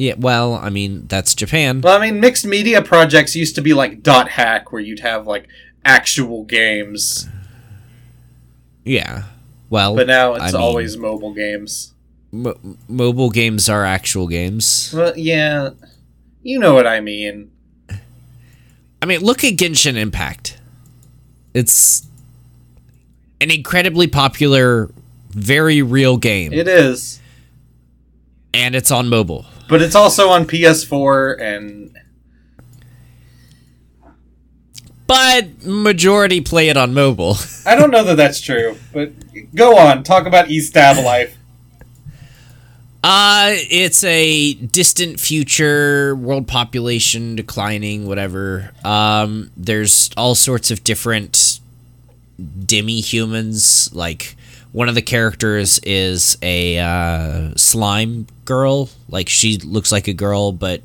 yeah 0.00 0.14
well 0.16 0.54
i 0.54 0.70
mean 0.70 1.06
that's 1.08 1.34
japan 1.34 1.80
Well, 1.82 2.00
I 2.00 2.00
mean, 2.10 2.20
mixed 2.20 2.46
media 2.46 2.80
projects 2.80 3.36
used 3.36 3.54
to 3.56 3.60
be 3.60 3.74
like 3.74 4.02
Dot 4.02 4.28
Hack, 4.30 4.72
where 4.72 4.80
you'd 4.80 5.00
have 5.00 5.26
like 5.26 5.46
actual 5.84 6.44
games, 6.44 7.28
yeah 8.84 9.24
well 9.68 9.94
but 9.96 10.06
now 10.06 10.34
it's 10.34 10.42
I 10.42 10.46
mean- 10.52 10.56
always 10.56 10.96
mobile 10.96 11.34
games. 11.34 11.92
Mo- 12.32 12.58
mobile 12.88 13.30
games 13.30 13.68
are 13.68 13.84
actual 13.84 14.28
games. 14.28 14.94
Well, 14.96 15.12
yeah, 15.18 15.70
you 16.44 16.60
know 16.60 16.74
what 16.74 16.86
I 16.86 17.00
mean. 17.00 17.50
I 19.02 19.06
mean, 19.06 19.20
look 19.20 19.42
at 19.42 19.54
Genshin 19.54 19.96
Impact. 19.96 20.56
It's 21.54 22.06
an 23.40 23.50
incredibly 23.50 24.06
popular, 24.06 24.92
very 25.30 25.82
real 25.82 26.18
game, 26.18 26.52
It 26.52 26.68
is, 26.68 27.18
and 28.54 28.76
it's 28.76 28.92
on 28.92 29.08
mobile. 29.08 29.44
But 29.70 29.80
it's 29.80 29.94
also 29.94 30.28
on 30.28 30.46
PS4 30.46 31.40
and 31.40 31.96
But 35.06 35.64
majority 35.64 36.40
play 36.40 36.68
it 36.68 36.76
on 36.76 36.94
mobile. 36.94 37.36
I 37.66 37.74
don't 37.74 37.90
know 37.90 38.04
that 38.04 38.16
that's 38.16 38.40
true. 38.40 38.76
But 38.92 39.12
go 39.54 39.76
on, 39.76 40.04
talk 40.04 40.26
about 40.26 40.46
Estab 40.46 41.04
Life. 41.04 41.36
Uh, 43.02 43.54
it's 43.54 44.04
a 44.04 44.54
distant 44.54 45.18
future, 45.18 46.14
world 46.14 46.46
population 46.46 47.34
declining, 47.34 48.06
whatever. 48.06 48.72
Um, 48.84 49.50
there's 49.56 50.10
all 50.16 50.36
sorts 50.36 50.70
of 50.70 50.84
different 50.84 51.58
demi 52.66 53.00
humans. 53.00 53.92
Like, 53.92 54.36
one 54.72 54.88
of 54.88 54.94
the 54.94 55.02
characters 55.02 55.78
is 55.82 56.38
a 56.42 56.78
uh, 56.78 57.52
slime 57.56 58.26
girl. 58.44 58.88
Like, 59.08 59.28
she 59.28 59.58
looks 59.58 59.90
like 59.90 60.08
a 60.08 60.12
girl, 60.12 60.52
but 60.52 60.82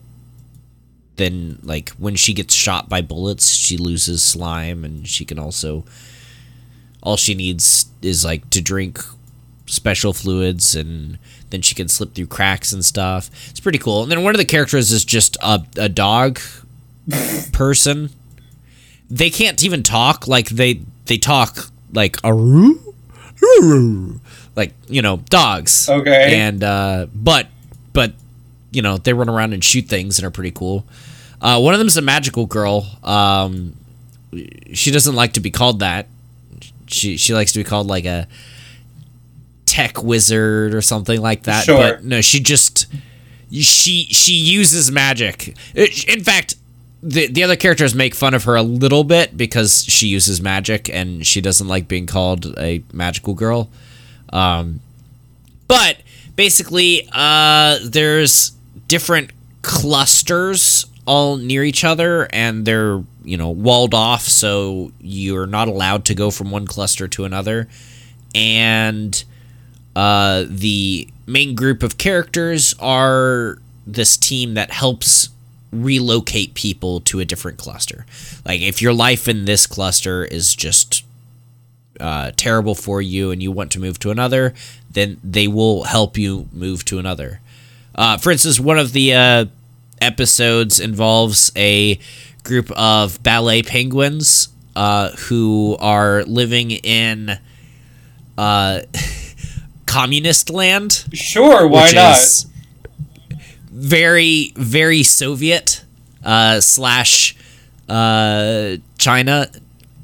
then, 1.17 1.59
like, 1.63 1.89
when 1.91 2.15
she 2.15 2.33
gets 2.33 2.53
shot 2.53 2.89
by 2.89 3.01
bullets, 3.01 3.53
she 3.53 3.77
loses 3.77 4.23
slime, 4.23 4.83
and 4.83 5.07
she 5.07 5.23
can 5.25 5.39
also. 5.39 5.85
All 7.03 7.17
she 7.17 7.35
needs 7.35 7.85
is, 8.01 8.25
like, 8.25 8.49
to 8.49 8.61
drink 8.61 8.99
special 9.67 10.13
fluids 10.13 10.75
and 10.75 11.17
then 11.49 11.61
she 11.61 11.75
can 11.75 11.87
slip 11.87 12.13
through 12.13 12.27
cracks 12.27 12.71
and 12.71 12.83
stuff. 12.83 13.29
It's 13.49 13.59
pretty 13.59 13.77
cool. 13.77 14.03
And 14.03 14.11
then 14.11 14.23
one 14.23 14.35
of 14.35 14.37
the 14.37 14.45
characters 14.45 14.91
is 14.91 15.05
just 15.05 15.37
a, 15.41 15.63
a 15.77 15.89
dog 15.89 16.39
person. 17.51 18.09
They 19.09 19.29
can't 19.29 19.63
even 19.63 19.83
talk 19.83 20.27
like 20.27 20.49
they 20.49 20.81
they 21.05 21.17
talk 21.17 21.69
like 21.93 22.17
a 22.23 22.33
like 24.55 24.73
you 24.87 25.01
know 25.01 25.17
dogs. 25.29 25.89
Okay. 25.89 26.39
And 26.39 26.63
uh, 26.63 27.07
but 27.13 27.47
but 27.93 28.13
you 28.71 28.81
know 28.81 28.97
they 28.97 29.13
run 29.13 29.29
around 29.29 29.53
and 29.53 29.63
shoot 29.63 29.85
things 29.85 30.17
and 30.19 30.25
are 30.25 30.31
pretty 30.31 30.51
cool. 30.51 30.85
Uh, 31.41 31.59
one 31.59 31.73
of 31.73 31.79
them's 31.79 31.97
a 31.97 32.01
magical 32.01 32.45
girl. 32.45 32.87
Um, 33.03 33.75
she 34.73 34.91
doesn't 34.91 35.15
like 35.15 35.33
to 35.33 35.39
be 35.39 35.51
called 35.51 35.79
that. 35.79 36.07
She 36.87 37.17
she 37.17 37.33
likes 37.33 37.51
to 37.53 37.59
be 37.59 37.63
called 37.63 37.87
like 37.87 38.05
a 38.05 38.27
tech 39.65 40.01
wizard 40.01 40.73
or 40.73 40.81
something 40.81 41.21
like 41.21 41.43
that. 41.43 41.65
Sure. 41.65 41.77
But 41.77 42.03
no, 42.03 42.21
she 42.21 42.39
just 42.39 42.87
she 43.51 44.05
she 44.05 44.33
uses 44.33 44.91
magic. 44.91 45.55
In 45.75 46.23
fact, 46.23 46.55
the 47.05 47.27
the 47.27 47.43
other 47.43 47.55
characters 47.55 47.93
make 47.93 48.15
fun 48.15 48.33
of 48.33 48.45
her 48.45 48.55
a 48.55 48.63
little 48.63 49.03
bit 49.03 49.37
because 49.37 49.85
she 49.85 50.07
uses 50.07 50.41
magic 50.41 50.89
and 50.89 51.25
she 51.25 51.39
doesn't 51.39 51.67
like 51.67 51.87
being 51.87 52.07
called 52.07 52.57
a 52.57 52.81
magical 52.91 53.35
girl. 53.35 53.69
Um, 54.33 54.79
but 55.67 55.97
basically, 56.35 57.07
uh, 57.11 57.77
there's 57.83 58.51
different 58.87 59.29
clusters 59.61 60.87
all 61.05 61.37
near 61.37 61.63
each 61.63 61.83
other, 61.83 62.27
and 62.33 62.65
they're 62.65 63.03
you 63.23 63.37
know 63.37 63.51
walled 63.51 63.93
off, 63.93 64.23
so 64.23 64.91
you're 64.99 65.45
not 65.45 65.67
allowed 65.67 66.05
to 66.05 66.15
go 66.15 66.31
from 66.31 66.49
one 66.49 66.65
cluster 66.65 67.07
to 67.07 67.23
another. 67.23 67.67
And 68.33 69.23
uh, 69.95 70.45
the 70.49 71.07
main 71.27 71.53
group 71.53 71.83
of 71.83 71.99
characters 71.99 72.73
are 72.79 73.59
this 73.85 74.17
team 74.17 74.55
that 74.55 74.71
helps 74.71 75.29
relocate 75.83 76.53
people 76.53 76.99
to 77.01 77.19
a 77.19 77.25
different 77.25 77.57
cluster. 77.57 78.05
Like 78.45 78.61
if 78.61 78.81
your 78.81 78.93
life 78.93 79.27
in 79.27 79.45
this 79.45 79.67
cluster 79.67 80.23
is 80.25 80.55
just 80.55 81.03
uh, 81.99 82.31
terrible 82.35 82.75
for 82.75 83.01
you 83.01 83.31
and 83.31 83.41
you 83.41 83.51
want 83.51 83.71
to 83.73 83.79
move 83.79 83.99
to 83.99 84.11
another, 84.11 84.53
then 84.89 85.17
they 85.23 85.47
will 85.47 85.83
help 85.83 86.17
you 86.17 86.47
move 86.51 86.83
to 86.85 86.99
another. 86.99 87.39
Uh, 87.95 88.17
for 88.17 88.31
instance, 88.31 88.59
one 88.59 88.77
of 88.77 88.91
the 88.93 89.13
uh, 89.13 89.45
episodes 90.01 90.79
involves 90.79 91.51
a 91.55 91.99
group 92.43 92.69
of 92.71 93.21
ballet 93.23 93.63
penguins 93.63 94.49
uh, 94.75 95.09
who 95.11 95.77
are 95.79 96.23
living 96.25 96.71
in 96.71 97.37
uh, 98.37 98.81
communist 99.85 100.49
land 100.49 101.05
Sure, 101.13 101.67
why 101.67 101.91
not? 101.91 102.17
is 102.17 102.45
very 103.75 104.53
very 104.55 105.03
Soviet 105.03 105.83
uh, 106.23 106.61
slash 106.61 107.35
uh, 107.89 108.77
China, 108.97 109.49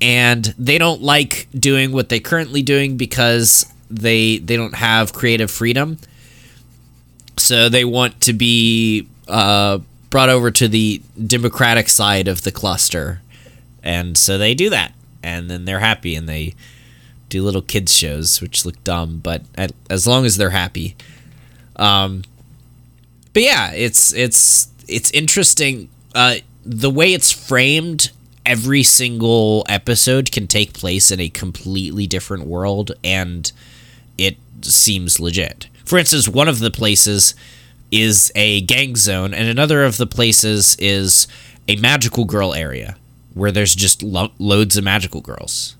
and 0.01 0.45
they 0.59 0.77
don't 0.77 1.01
like 1.01 1.47
doing 1.57 1.93
what 1.93 2.09
they're 2.09 2.19
currently 2.19 2.61
doing 2.61 2.97
because 2.97 3.65
they 3.89 4.37
they 4.37 4.57
don't 4.57 4.75
have 4.75 5.13
creative 5.13 5.49
freedom. 5.49 5.97
So 7.37 7.69
they 7.69 7.85
want 7.85 8.19
to 8.21 8.33
be 8.33 9.07
uh, 9.27 9.79
brought 10.09 10.29
over 10.29 10.51
to 10.51 10.67
the 10.67 11.01
democratic 11.25 11.87
side 11.87 12.27
of 12.27 12.43
the 12.43 12.51
cluster, 12.51 13.21
and 13.81 14.17
so 14.17 14.37
they 14.37 14.53
do 14.53 14.69
that, 14.69 14.93
and 15.23 15.49
then 15.49 15.63
they're 15.63 15.79
happy 15.79 16.13
and 16.15 16.27
they 16.27 16.55
do 17.29 17.41
little 17.41 17.61
kids 17.61 17.97
shows, 17.97 18.41
which 18.41 18.65
look 18.65 18.83
dumb, 18.83 19.21
but 19.23 19.43
as 19.89 20.05
long 20.05 20.25
as 20.25 20.35
they're 20.35 20.49
happy. 20.49 20.97
Um, 21.77 22.23
but 23.33 23.43
yeah, 23.43 23.71
it's 23.71 24.13
it's 24.13 24.69
it's 24.87 25.11
interesting. 25.11 25.89
Uh, 26.13 26.35
the 26.65 26.89
way 26.89 27.13
it's 27.13 27.31
framed, 27.31 28.11
every 28.45 28.83
single 28.83 29.65
episode 29.69 30.31
can 30.31 30.47
take 30.47 30.73
place 30.73 31.11
in 31.11 31.19
a 31.19 31.29
completely 31.29 32.07
different 32.07 32.45
world, 32.45 32.91
and 33.03 33.51
it 34.17 34.37
seems 34.61 35.19
legit. 35.19 35.67
For 35.85 35.97
instance, 35.97 36.27
one 36.27 36.47
of 36.47 36.59
the 36.59 36.71
places 36.71 37.35
is 37.91 38.31
a 38.35 38.61
gang 38.61 38.95
zone, 38.95 39.33
and 39.33 39.47
another 39.47 39.83
of 39.83 39.97
the 39.97 40.07
places 40.07 40.75
is 40.79 41.27
a 41.67 41.75
magical 41.77 42.25
girl 42.25 42.53
area 42.53 42.95
where 43.33 43.51
there's 43.51 43.75
just 43.75 44.03
lo- 44.03 44.31
loads 44.39 44.77
of 44.77 44.83
magical 44.83 45.21
girls. 45.21 45.75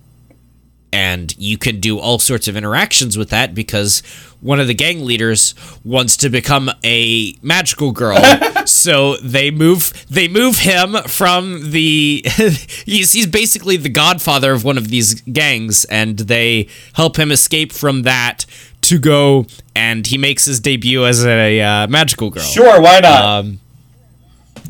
And 0.93 1.33
you 1.37 1.57
can 1.57 1.79
do 1.79 1.99
all 1.99 2.19
sorts 2.19 2.47
of 2.49 2.57
interactions 2.57 3.17
with 3.17 3.29
that 3.29 3.55
because 3.55 4.01
one 4.41 4.59
of 4.59 4.67
the 4.67 4.73
gang 4.73 5.05
leaders 5.05 5.55
wants 5.85 6.17
to 6.17 6.29
become 6.29 6.69
a 6.83 7.33
magical 7.41 7.91
girl. 7.91 8.21
so 8.65 9.15
they 9.17 9.51
move 9.51 10.05
they 10.09 10.27
move 10.27 10.57
him 10.57 10.95
from 11.07 11.71
the 11.71 12.23
he's 12.85 13.13
he's 13.13 13.27
basically 13.27 13.77
the 13.77 13.89
godfather 13.89 14.51
of 14.51 14.63
one 14.63 14.77
of 14.77 14.89
these 14.89 15.21
gangs 15.21 15.85
and 15.85 16.17
they 16.19 16.67
help 16.93 17.17
him 17.17 17.31
escape 17.31 17.71
from 17.71 18.01
that 18.01 18.45
to 18.81 18.99
go 18.99 19.45
and 19.75 20.07
he 20.07 20.17
makes 20.17 20.45
his 20.45 20.59
debut 20.59 21.05
as 21.05 21.25
a 21.25 21.61
uh, 21.61 21.87
magical 21.87 22.29
girl. 22.29 22.43
Sure, 22.43 22.81
why 22.81 22.99
not? 22.99 23.23
Um, 23.23 23.59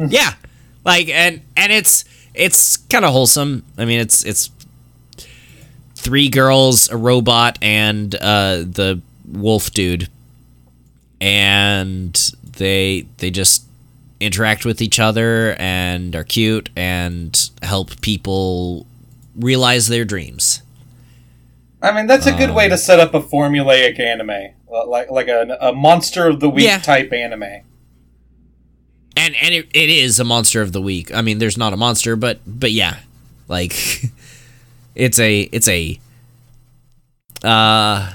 yeah, 0.07 0.33
like 0.85 1.09
and 1.09 1.41
and 1.55 1.71
it's 1.71 2.05
it's 2.33 2.77
kind 2.77 3.05
of 3.05 3.11
wholesome. 3.11 3.63
I 3.77 3.85
mean, 3.85 3.99
it's 3.99 4.23
it's 4.23 4.49
three 6.01 6.29
girls, 6.29 6.89
a 6.89 6.97
robot, 6.97 7.57
and 7.61 8.13
uh, 8.15 8.57
the 8.57 9.01
wolf 9.27 9.71
dude, 9.71 10.09
and 11.19 12.31
they 12.57 13.05
they 13.17 13.31
just 13.31 13.63
interact 14.19 14.65
with 14.65 14.81
each 14.81 14.99
other 14.99 15.55
and 15.57 16.15
are 16.15 16.23
cute 16.23 16.69
and 16.75 17.49
help 17.63 17.99
people 18.01 18.85
realize 19.35 19.87
their 19.87 20.05
dreams. 20.05 20.61
I 21.81 21.91
mean, 21.91 22.05
that's 22.05 22.27
a 22.27 22.31
good 22.31 22.49
um, 22.51 22.55
way 22.55 22.69
to 22.69 22.77
set 22.77 22.99
up 22.99 23.13
a 23.15 23.21
formulaic 23.21 23.99
anime, 23.99 24.53
like 24.87 25.09
like 25.09 25.27
a, 25.27 25.57
a 25.61 25.73
monster 25.73 26.27
of 26.27 26.39
the 26.39 26.49
week 26.49 26.65
Yeah. 26.65 26.77
type 26.79 27.11
anime. 27.13 27.43
and 29.17 29.35
and 29.35 29.53
it, 29.55 29.67
it 29.73 29.89
is 29.89 30.19
a 30.19 30.23
monster 30.23 30.61
of 30.61 30.71
the 30.73 30.81
week. 30.81 31.13
I 31.13 31.21
mean, 31.21 31.39
there's 31.39 31.57
not 31.57 31.73
a 31.73 31.77
monster, 31.77 32.15
but 32.15 32.39
but 32.45 32.71
yeah, 32.71 32.99
like 33.47 33.73
it's 35.01 35.17
a 35.17 35.41
it's 35.51 35.67
a 35.67 35.99
uh 37.43 38.13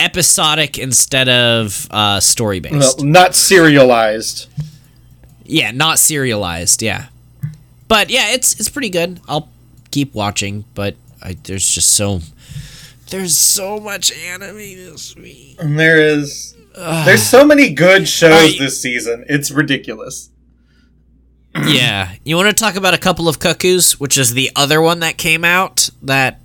episodic 0.00 0.76
instead 0.76 1.28
of 1.28 1.86
uh 1.92 2.18
story 2.18 2.58
based. 2.58 2.98
Well, 2.98 3.06
not 3.06 3.36
serialized. 3.36 4.48
yeah, 5.44 5.70
not 5.70 6.00
serialized. 6.00 6.82
Yeah, 6.82 7.06
but 7.86 8.10
yeah, 8.10 8.32
it's 8.32 8.58
it's 8.58 8.68
pretty 8.68 8.90
good. 8.90 9.20
I'll 9.28 9.48
keep 9.92 10.14
watching, 10.14 10.64
but 10.74 10.96
I, 11.22 11.36
there's 11.44 11.68
just 11.68 11.90
so 11.94 12.20
there's 13.10 13.38
so 13.38 13.78
much 13.78 14.10
anime 14.12 14.56
this 14.56 15.14
week. 15.14 15.56
And 15.60 15.78
there 15.78 16.00
is 16.00 16.56
there's 16.74 17.22
so 17.22 17.44
many 17.44 17.72
good 17.72 18.08
shows 18.08 18.32
Alright. 18.32 18.58
this 18.58 18.80
season. 18.82 19.24
It's 19.28 19.52
ridiculous. 19.52 20.30
yeah. 21.66 22.14
You 22.24 22.36
want 22.36 22.48
to 22.48 22.54
talk 22.54 22.76
about 22.76 22.94
a 22.94 22.98
couple 22.98 23.28
of 23.28 23.38
cuckoos, 23.38 23.98
which 23.98 24.16
is 24.18 24.34
the 24.34 24.50
other 24.54 24.80
one 24.80 25.00
that 25.00 25.16
came 25.16 25.44
out 25.44 25.90
that 26.02 26.40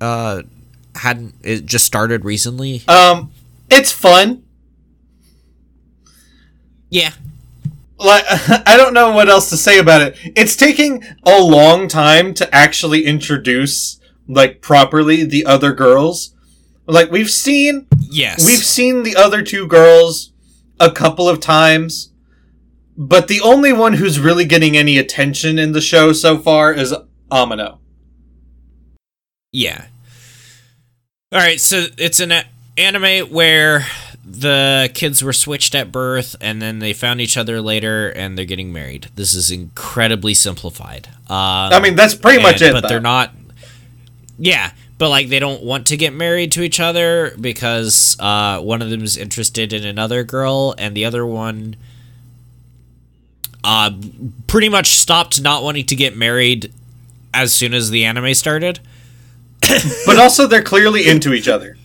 uh 0.00 0.42
hadn't 0.94 1.34
it 1.42 1.66
just 1.66 1.84
started 1.84 2.24
recently? 2.24 2.82
Um, 2.88 3.32
it's 3.70 3.92
fun. 3.92 4.42
Yeah. 6.88 7.12
Like 7.98 8.24
I 8.66 8.76
don't 8.76 8.94
know 8.94 9.12
what 9.12 9.28
else 9.28 9.50
to 9.50 9.56
say 9.56 9.78
about 9.78 10.02
it. 10.02 10.16
It's 10.36 10.56
taking 10.56 11.04
a 11.24 11.40
long 11.40 11.86
time 11.88 12.34
to 12.34 12.54
actually 12.54 13.04
introduce 13.04 14.00
like 14.26 14.60
properly 14.60 15.24
the 15.24 15.44
other 15.44 15.72
girls. 15.72 16.34
Like 16.86 17.10
we've 17.10 17.30
seen 17.30 17.86
Yes. 18.10 18.44
We've 18.44 18.58
seen 18.58 19.04
the 19.04 19.14
other 19.14 19.40
two 19.42 19.66
girls 19.68 20.32
a 20.80 20.90
couple 20.90 21.28
of 21.28 21.38
times, 21.38 22.09
but 23.00 23.28
the 23.28 23.40
only 23.40 23.72
one 23.72 23.94
who's 23.94 24.20
really 24.20 24.44
getting 24.44 24.76
any 24.76 24.98
attention 24.98 25.58
in 25.58 25.72
the 25.72 25.80
show 25.80 26.12
so 26.12 26.36
far 26.36 26.70
is 26.70 26.94
Amano. 27.32 27.78
Yeah. 29.52 29.86
All 31.32 31.38
right, 31.38 31.58
so 31.58 31.86
it's 31.96 32.20
an 32.20 32.30
anime 32.76 33.30
where 33.30 33.86
the 34.22 34.90
kids 34.92 35.24
were 35.24 35.32
switched 35.32 35.74
at 35.74 35.90
birth 35.90 36.36
and 36.42 36.60
then 36.60 36.78
they 36.80 36.92
found 36.92 37.22
each 37.22 37.38
other 37.38 37.62
later 37.62 38.10
and 38.10 38.36
they're 38.36 38.44
getting 38.44 38.70
married. 38.70 39.08
This 39.14 39.32
is 39.32 39.50
incredibly 39.50 40.34
simplified. 40.34 41.08
Um, 41.30 41.72
I 41.72 41.80
mean, 41.80 41.96
that's 41.96 42.14
pretty 42.14 42.42
much 42.42 42.60
it. 42.60 42.74
But 42.74 42.82
though. 42.82 42.88
they're 42.88 43.00
not. 43.00 43.32
Yeah, 44.38 44.72
but 44.98 45.08
like 45.08 45.30
they 45.30 45.38
don't 45.38 45.62
want 45.62 45.86
to 45.86 45.96
get 45.96 46.12
married 46.12 46.52
to 46.52 46.62
each 46.62 46.80
other 46.80 47.34
because 47.40 48.14
uh, 48.20 48.60
one 48.60 48.82
of 48.82 48.90
them 48.90 49.02
is 49.02 49.16
interested 49.16 49.72
in 49.72 49.86
another 49.86 50.22
girl 50.22 50.74
and 50.76 50.94
the 50.94 51.06
other 51.06 51.24
one 51.24 51.76
uh, 53.64 53.90
pretty 54.46 54.68
much 54.68 54.90
stopped 54.90 55.40
not 55.40 55.62
wanting 55.62 55.86
to 55.86 55.96
get 55.96 56.16
married 56.16 56.72
as 57.32 57.52
soon 57.52 57.74
as 57.74 57.90
the 57.90 58.04
anime 58.04 58.34
started. 58.34 58.80
But 60.06 60.18
also, 60.18 60.46
they're 60.46 60.62
clearly 60.62 61.08
into 61.08 61.32
each 61.32 61.46
other. 61.46 61.76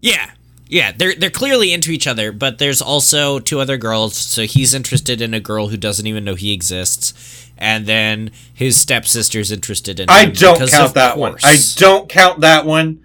Yeah. 0.00 0.30
Yeah, 0.66 0.92
they're 0.96 1.14
they're 1.14 1.28
clearly 1.28 1.70
into 1.70 1.90
each 1.90 2.06
other, 2.06 2.32
but 2.32 2.58
there's 2.58 2.80
also 2.80 3.38
two 3.38 3.60
other 3.60 3.76
girls. 3.76 4.16
So 4.16 4.44
he's 4.44 4.72
interested 4.72 5.20
in 5.20 5.34
a 5.34 5.40
girl 5.40 5.68
who 5.68 5.76
doesn't 5.76 6.06
even 6.06 6.24
know 6.24 6.34
he 6.34 6.54
exists, 6.54 7.50
and 7.58 7.84
then 7.84 8.30
his 8.54 8.80
stepsister's 8.80 9.52
interested 9.52 10.00
in. 10.00 10.08
I 10.08 10.24
don't 10.24 10.66
count 10.70 10.94
that 10.94 11.18
one. 11.18 11.36
I 11.44 11.58
don't 11.76 12.08
count 12.08 12.40
that 12.40 12.64
one. 12.64 13.04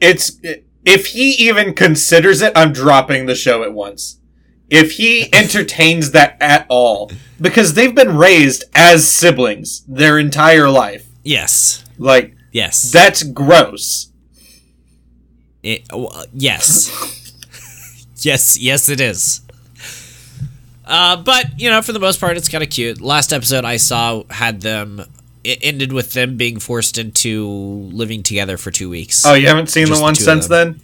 It's 0.00 0.40
if 0.84 1.06
he 1.06 1.30
even 1.34 1.72
considers 1.72 2.42
it, 2.42 2.52
I'm 2.56 2.72
dropping 2.72 3.26
the 3.26 3.36
show 3.36 3.62
at 3.62 3.72
once. 3.72 4.18
If 4.70 4.92
he 4.92 5.32
entertains 5.34 6.10
that 6.12 6.36
at 6.40 6.66
all, 6.68 7.10
because 7.40 7.74
they've 7.74 7.94
been 7.94 8.16
raised 8.16 8.64
as 8.74 9.06
siblings 9.10 9.82
their 9.88 10.18
entire 10.18 10.68
life. 10.68 11.06
Yes. 11.24 11.84
Like 11.98 12.34
Yes. 12.52 12.90
that's 12.92 13.22
gross. 13.22 14.10
It- 15.62 15.84
uh, 15.92 16.24
yes. 16.32 16.90
yes. 18.20 18.58
Yes, 18.58 18.88
it 18.88 19.00
is. 19.00 19.40
Uh, 20.86 21.16
but 21.16 21.60
you 21.60 21.68
know, 21.68 21.82
for 21.82 21.92
the 21.92 22.00
most 22.00 22.18
part, 22.18 22.36
it's 22.36 22.48
kind 22.48 22.64
of 22.64 22.70
cute. 22.70 23.00
Last 23.00 23.32
episode 23.32 23.64
I 23.64 23.76
saw 23.76 24.22
had 24.30 24.62
them. 24.62 25.02
It 25.44 25.58
ended 25.62 25.92
with 25.92 26.12
them 26.14 26.36
being 26.36 26.58
forced 26.58 26.98
into 26.98 27.46
living 27.46 28.22
together 28.22 28.56
for 28.56 28.70
two 28.70 28.88
weeks. 28.90 29.24
Oh, 29.26 29.34
you 29.34 29.46
haven't 29.48 29.68
seen 29.68 29.86
Just 29.86 29.92
the 29.92 29.96
the 29.98 30.02
one 30.02 30.12
of 30.12 30.16
since 30.18 30.46
then? 30.48 30.80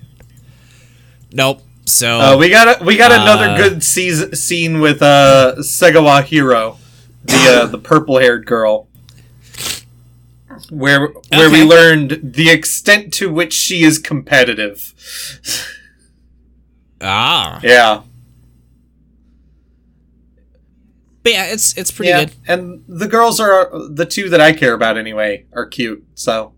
Nope. 1.32 1.62
So 1.86 2.18
Uh, 2.20 2.36
we 2.38 2.48
got 2.48 2.80
a, 2.80 2.84
we 2.84 2.96
got 2.96 3.12
another 3.12 3.50
Uh, 3.50 3.56
good 3.56 3.82
season, 3.84 4.34
scene 4.34 4.80
with 4.80 5.02
uh, 5.02 5.56
Segawa 5.58 6.24
Hiro, 6.24 6.78
the 7.24 7.62
uh, 7.62 7.66
the 7.66 7.78
purple 7.78 8.18
haired 8.18 8.46
girl, 8.46 8.88
where 10.70 11.08
where 11.30 11.50
we 11.50 11.62
learned 11.62 12.20
the 12.35 12.48
extent 12.50 13.12
to 13.14 13.30
which 13.30 13.52
she 13.52 13.82
is 13.82 13.98
competitive. 13.98 14.94
ah, 17.02 17.60
Yeah, 17.62 18.02
but 21.22 21.32
yeah, 21.32 21.44
it's 21.52 21.76
it's 21.76 21.90
pretty 21.92 22.08
yeah, 22.10 22.24
good. 22.24 22.35
and 22.48 22.82
the 22.88 23.06
girls 23.08 23.40
are 23.40 23.70
the 23.90 24.06
two 24.06 24.30
that 24.30 24.40
I 24.40 24.52
care 24.54 24.72
about 24.72 24.96
anyway. 24.96 25.44
Are 25.52 25.66
cute, 25.66 26.02
so 26.14 26.54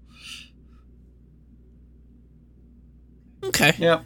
Okay. 3.42 3.74
yeah. 3.78 4.00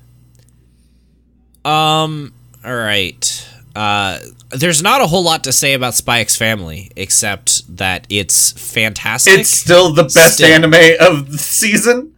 Um. 1.64 2.32
All 2.64 2.74
right. 2.74 3.48
Uh, 3.74 4.18
there's 4.50 4.82
not 4.82 5.00
a 5.00 5.06
whole 5.06 5.22
lot 5.22 5.44
to 5.44 5.52
say 5.52 5.74
about 5.74 5.94
Spy 5.94 6.20
X 6.20 6.36
Family 6.36 6.90
except 6.96 7.76
that 7.76 8.06
it's 8.10 8.50
fantastic. 8.52 9.38
It's 9.40 9.50
still 9.50 9.92
the 9.92 10.02
best 10.04 10.34
Still. 10.34 10.52
anime 10.52 10.74
of 11.00 11.30
the 11.30 11.38
season. 11.38 12.14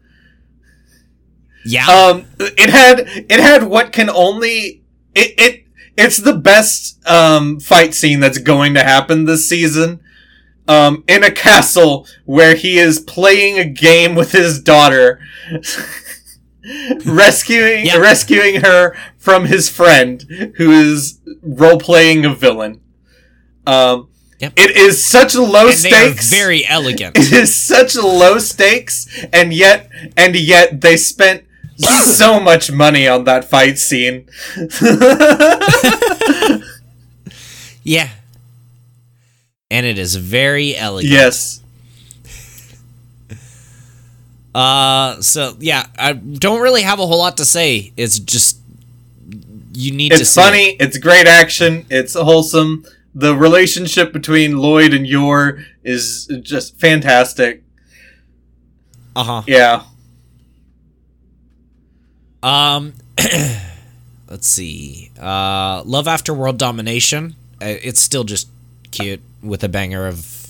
yeah. 1.66 1.86
um 1.86 2.24
it 2.40 2.70
had 2.70 3.00
it 3.06 3.38
had 3.38 3.64
what 3.64 3.92
can 3.92 4.08
only 4.10 4.82
it, 5.14 5.34
it 5.38 5.64
it's 5.96 6.16
the 6.16 6.32
best 6.34 7.06
um 7.06 7.60
fight 7.60 7.92
scene 7.94 8.18
that's 8.20 8.38
going 8.38 8.72
to 8.74 8.82
happen 8.82 9.26
this 9.26 9.48
season 9.48 10.00
um 10.66 11.04
in 11.06 11.22
a 11.22 11.30
castle 11.30 12.06
where 12.24 12.54
he 12.56 12.78
is 12.78 12.98
playing 12.98 13.58
a 13.58 13.64
game 13.64 14.14
with 14.14 14.32
his 14.32 14.60
daughter 14.60 15.20
rescuing 17.06 17.86
Yeah. 17.86 17.96
rescuing 17.98 18.60
her 18.62 18.94
from 19.18 19.46
his 19.46 19.68
friend 19.68 20.22
who 20.56 20.70
is 20.70 21.18
role 21.42 21.78
playing 21.78 22.24
a 22.24 22.34
villain 22.34 22.80
um 23.66 24.08
Yep. 24.40 24.54
it 24.56 24.76
is 24.76 25.04
such 25.04 25.36
low 25.36 25.68
and 25.68 25.74
stakes 25.76 26.28
very 26.28 26.66
elegant. 26.66 27.16
it 27.18 27.32
is 27.32 27.54
such 27.54 27.94
low 27.94 28.38
stakes 28.38 29.06
and 29.32 29.52
yet 29.52 29.88
and 30.16 30.34
yet 30.34 30.80
they 30.80 30.96
spent 30.96 31.44
so 31.76 32.40
much 32.50 32.70
money 32.72 33.06
on 33.06 33.22
that 33.24 33.44
fight 33.48 33.78
scene. 33.78 34.26
Yeah. 37.84 38.08
And 39.70 39.86
it 39.86 39.98
is 39.98 40.16
very 40.16 40.76
elegant. 40.76 41.12
yes. 41.12 41.61
Uh 44.54 45.20
so 45.20 45.56
yeah, 45.60 45.86
I 45.98 46.12
don't 46.12 46.60
really 46.60 46.82
have 46.82 46.98
a 47.00 47.06
whole 47.06 47.18
lot 47.18 47.36
to 47.38 47.44
say. 47.44 47.92
It's 47.96 48.18
just 48.18 48.58
you 49.74 49.92
need 49.92 50.10
to 50.12 50.20
It's 50.20 50.30
see 50.30 50.40
it. 50.40 50.44
funny, 50.44 50.76
it's 50.78 50.98
great 50.98 51.26
action, 51.26 51.86
it's 51.90 52.14
wholesome. 52.14 52.84
The 53.14 53.34
relationship 53.36 54.12
between 54.12 54.56
Lloyd 54.58 54.92
and 54.94 55.06
Yor 55.06 55.62
is 55.84 56.26
just 56.42 56.78
fantastic. 56.78 57.62
Uh-huh. 59.16 59.42
Yeah. 59.46 59.82
Um, 62.42 62.94
let's 64.28 64.48
see. 64.48 65.10
Uh, 65.20 65.82
Love 65.84 66.08
After 66.08 66.32
World 66.34 66.58
Domination. 66.58 67.34
Uh, 67.60 67.76
It's 67.82 68.00
still 68.00 68.24
just 68.24 68.48
cute 68.90 69.20
with 69.42 69.62
a 69.62 69.68
banger 69.68 70.06
of 70.06 70.48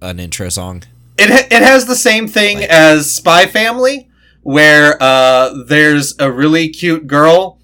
an 0.00 0.18
intro 0.18 0.48
song. 0.48 0.82
It 1.18 1.30
it 1.52 1.62
has 1.62 1.86
the 1.86 1.96
same 1.96 2.28
thing 2.28 2.62
as 2.62 3.10
Spy 3.10 3.46
Family, 3.46 4.08
where 4.42 5.02
uh, 5.02 5.54
there's 5.66 6.14
a 6.18 6.30
really 6.30 6.68
cute 6.68 7.06
girl, 7.06 7.58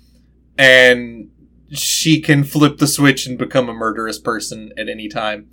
and 0.56 1.30
she 1.72 2.20
can 2.20 2.44
flip 2.44 2.78
the 2.78 2.86
switch 2.86 3.26
and 3.26 3.36
become 3.38 3.68
a 3.68 3.74
murderous 3.74 4.18
person 4.18 4.72
at 4.76 4.88
any 4.88 5.08
time, 5.08 5.48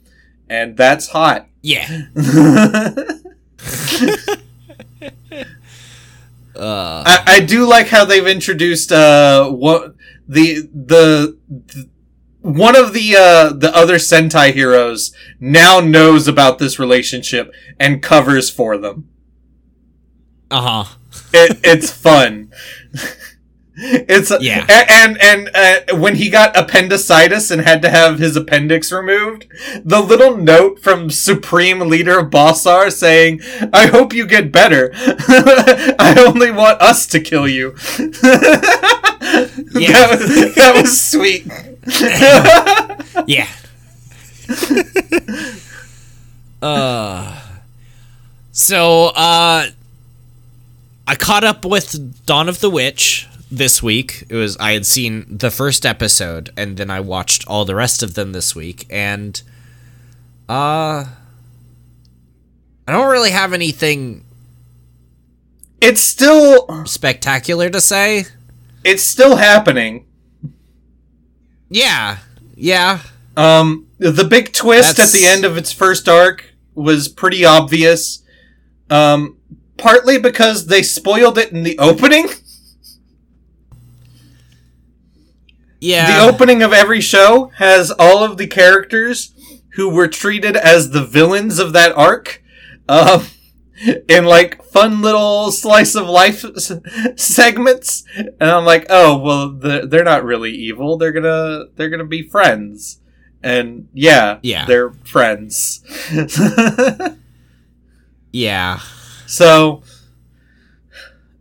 and 0.49 0.77
that's 0.77 1.09
hot. 1.09 1.47
Yeah. 1.61 2.03
Uh, 6.55 7.03
I, 7.05 7.23
I 7.25 7.39
do 7.39 7.65
like 7.65 7.87
how 7.87 8.03
they've 8.03 8.27
introduced 8.27 8.91
uh 8.91 9.49
what 9.49 9.95
the 10.27 10.67
the. 10.73 11.37
the 11.47 11.89
one 12.41 12.75
of 12.75 12.93
the 12.93 13.15
uh, 13.15 13.53
the 13.53 13.71
other 13.75 13.95
Sentai 13.95 14.53
heroes 14.53 15.13
now 15.39 15.79
knows 15.79 16.27
about 16.27 16.57
this 16.59 16.79
relationship 16.79 17.51
and 17.79 18.01
covers 18.01 18.49
for 18.49 18.77
them. 18.77 19.09
uh 20.51 20.83
huh. 20.85 20.95
it, 21.33 21.59
it's 21.63 21.91
fun. 21.91 22.51
it's 23.75 24.31
Yeah. 24.41 24.65
and 24.89 25.17
and 25.21 25.49
uh, 25.53 25.97
when 25.97 26.15
he 26.15 26.29
got 26.29 26.55
appendicitis 26.57 27.51
and 27.51 27.61
had 27.61 27.81
to 27.83 27.89
have 27.89 28.19
his 28.19 28.35
appendix 28.35 28.91
removed, 28.91 29.47
the 29.83 30.01
little 30.01 30.35
note 30.37 30.79
from 30.79 31.09
Supreme 31.09 31.79
Leader 31.81 32.23
Bossar 32.23 32.91
saying, 32.91 33.41
"I 33.73 33.87
hope 33.87 34.13
you 34.13 34.25
get 34.25 34.51
better. 34.51 34.91
I 34.95 36.15
only 36.25 36.51
want 36.51 36.81
us 36.81 37.05
to 37.07 37.19
kill 37.19 37.47
you." 37.47 37.75
Yeah. 39.71 39.91
that, 39.91 40.09
was, 40.19 40.55
that 40.55 40.81
was 40.81 41.01
sweet. 41.01 41.45
Yeah. 43.27 43.47
uh. 46.61 47.41
So, 48.51 49.05
uh, 49.07 49.67
I 51.07 51.15
caught 51.15 51.43
up 51.43 51.65
with 51.65 52.25
Dawn 52.25 52.49
of 52.49 52.59
the 52.59 52.69
Witch 52.69 53.27
this 53.51 53.81
week. 53.81 54.23
It 54.29 54.35
was 54.35 54.57
I 54.57 54.73
had 54.73 54.85
seen 54.85 55.25
the 55.27 55.51
first 55.51 55.85
episode 55.85 56.51
and 56.55 56.77
then 56.77 56.89
I 56.89 56.99
watched 56.99 57.45
all 57.47 57.65
the 57.65 57.75
rest 57.75 58.03
of 58.03 58.13
them 58.13 58.31
this 58.31 58.55
week 58.55 58.85
and 58.89 59.41
uh 60.47 61.05
I 62.87 62.91
don't 62.91 63.09
really 63.09 63.31
have 63.31 63.53
anything 63.53 64.23
it's 65.81 66.01
still 66.01 66.85
spectacular 66.85 67.69
to 67.69 67.81
say. 67.81 68.25
it's 68.83 69.03
still 69.03 69.37
happening. 69.37 70.05
Yeah. 71.69 72.17
Yeah. 72.55 72.99
Um, 73.37 73.87
the 73.97 74.23
big 74.25 74.53
twist 74.53 74.97
That's- 74.97 75.13
at 75.13 75.17
the 75.19 75.25
end 75.25 75.45
of 75.45 75.57
its 75.57 75.71
first 75.71 76.09
arc 76.09 76.45
was 76.75 77.07
pretty 77.07 77.45
obvious. 77.45 78.23
Um, 78.89 79.37
partly 79.77 80.17
because 80.17 80.65
they 80.67 80.81
spoiled 80.83 81.37
it 81.37 81.51
in 81.51 81.63
the 81.63 81.77
opening. 81.79 82.29
Yeah. 85.79 86.25
The 86.25 86.33
opening 86.33 86.61
of 86.61 86.73
every 86.73 87.01
show 87.01 87.51
has 87.55 87.91
all 87.91 88.23
of 88.23 88.37
the 88.37 88.47
characters 88.47 89.31
who 89.75 89.89
were 89.89 90.07
treated 90.07 90.57
as 90.57 90.91
the 90.91 91.05
villains 91.05 91.59
of 91.59 91.73
that 91.73 91.95
arc. 91.97 92.43
Um, 92.89 93.27
in 94.07 94.25
like 94.25 94.63
fun 94.63 95.01
little 95.01 95.51
slice 95.51 95.95
of 95.95 96.07
life 96.07 96.43
s- 96.45 96.71
segments, 97.15 98.03
and 98.17 98.49
I'm 98.49 98.65
like, 98.65 98.85
oh 98.89 99.17
well, 99.17 99.49
the, 99.51 99.87
they're 99.87 100.03
not 100.03 100.23
really 100.23 100.51
evil. 100.51 100.97
They're 100.97 101.11
gonna 101.11 101.65
they're 101.75 101.89
gonna 101.89 102.05
be 102.05 102.27
friends, 102.27 102.99
and 103.43 103.87
yeah, 103.93 104.39
Yeah. 104.43 104.65
they're 104.65 104.91
friends. 104.91 105.83
yeah. 108.31 108.79
so 109.25 109.83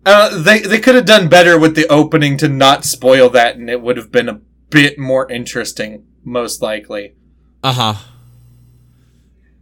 uh, 0.06 0.38
they 0.42 0.60
they 0.60 0.78
could 0.80 0.94
have 0.94 1.04
done 1.06 1.28
better 1.28 1.58
with 1.58 1.74
the 1.74 1.86
opening 1.88 2.36
to 2.38 2.48
not 2.48 2.84
spoil 2.84 3.28
that, 3.30 3.56
and 3.56 3.68
it 3.68 3.82
would 3.82 3.96
have 3.96 4.10
been 4.12 4.28
a 4.28 4.40
bit 4.70 4.98
more 4.98 5.30
interesting, 5.30 6.04
most 6.24 6.62
likely. 6.62 7.14
Uh 7.62 7.72
huh. 7.72 7.94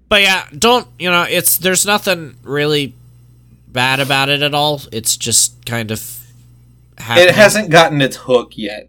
But 0.09 0.22
yeah, 0.22 0.46
don't 0.57 0.86
you 0.98 1.11
know? 1.11 1.22
It's 1.28 1.57
there's 1.59 1.84
nothing 1.84 2.36
really 2.42 2.94
bad 3.68 4.00
about 4.00 4.28
it 4.28 4.42
at 4.42 4.54
all. 4.54 4.82
It's 4.92 5.16
just 5.16 5.64
kind 5.66 5.90
of. 5.90 6.20
Happening. 6.98 7.28
It 7.28 7.34
hasn't 7.34 7.70
gotten 7.70 8.00
its 8.00 8.16
hook 8.16 8.57
yet. 8.57 8.88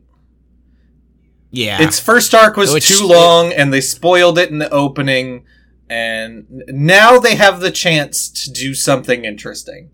Yeah. 1.51 1.81
Its 1.81 1.99
first 1.99 2.33
arc 2.33 2.55
was 2.55 2.71
Which- 2.73 2.87
too 2.87 3.05
long, 3.05 3.51
and 3.51 3.73
they 3.73 3.81
spoiled 3.81 4.37
it 4.37 4.49
in 4.49 4.59
the 4.59 4.69
opening. 4.69 5.43
And 5.89 6.63
now 6.67 7.17
they 7.17 7.35
have 7.35 7.61
the 7.61 7.71
chance 7.71 8.27
to 8.43 8.51
do 8.51 8.73
something 8.73 9.23
interesting, 9.23 9.89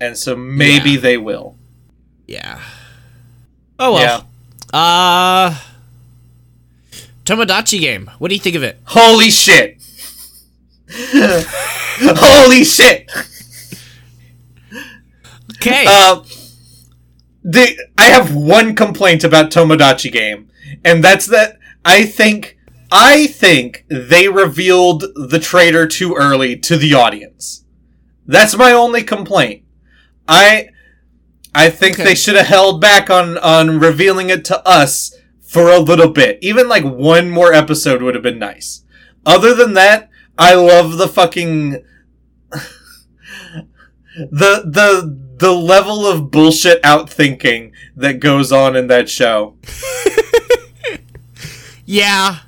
and 0.00 0.16
so 0.18 0.34
maybe 0.34 0.90
Yeah. 0.92 1.00
they 1.00 1.16
will. 1.16 1.56
yeah. 2.26 2.60
Oh 3.78 3.92
well. 3.94 4.26
Uh. 4.72 5.56
Tomodachi 7.24 7.80
game. 7.80 8.10
What 8.18 8.28
do 8.28 8.34
you 8.34 8.40
think 8.40 8.56
of 8.56 8.62
it? 8.64 8.78
Holy 8.84 9.30
shit! 9.30 9.78
Holy 10.90 12.64
shit! 12.64 13.10
Okay. 15.56 15.84
Uh, 15.86 16.22
the 17.42 17.76
I 17.98 18.04
have 18.06 18.34
one 18.34 18.74
complaint 18.74 19.24
about 19.24 19.50
Tomodachi 19.50 20.12
game, 20.12 20.48
and 20.84 21.02
that's 21.02 21.26
that 21.26 21.58
I 21.84 22.04
think 22.04 22.58
I 22.90 23.26
think 23.26 23.84
they 23.88 24.28
revealed 24.28 25.04
the 25.14 25.38
traitor 25.40 25.86
too 25.86 26.14
early 26.14 26.56
to 26.60 26.76
the 26.76 26.94
audience. 26.94 27.64
That's 28.26 28.56
my 28.56 28.72
only 28.72 29.02
complaint. 29.02 29.64
I 30.28 30.68
I 31.54 31.70
think 31.70 31.94
Okay. 31.96 32.04
they 32.04 32.14
should 32.14 32.36
have 32.36 32.46
held 32.46 32.80
back 32.80 33.10
on 33.10 33.38
on 33.38 33.78
revealing 33.78 34.30
it 34.30 34.44
to 34.46 34.66
us 34.66 35.14
for 35.46 35.70
a 35.70 35.78
little 35.78 36.08
bit. 36.10 36.38
Even 36.42 36.68
like 36.68 36.84
one 36.84 37.30
more 37.30 37.52
episode 37.52 38.02
would 38.02 38.14
have 38.14 38.24
been 38.24 38.38
nice. 38.38 38.82
Other 39.26 39.54
than 39.54 39.74
that, 39.74 40.10
I 40.38 40.54
love 40.54 40.98
the 40.98 41.08
fucking 41.08 41.70
the 42.50 42.62
the 44.64 45.18
the 45.38 45.52
level 45.52 46.06
of 46.06 46.30
bullshit 46.30 46.82
outthinking 46.82 47.72
that 47.96 48.20
goes 48.20 48.52
on 48.52 48.76
in 48.76 48.86
that 48.88 49.08
show. 49.08 49.56
yeah. 51.84 52.38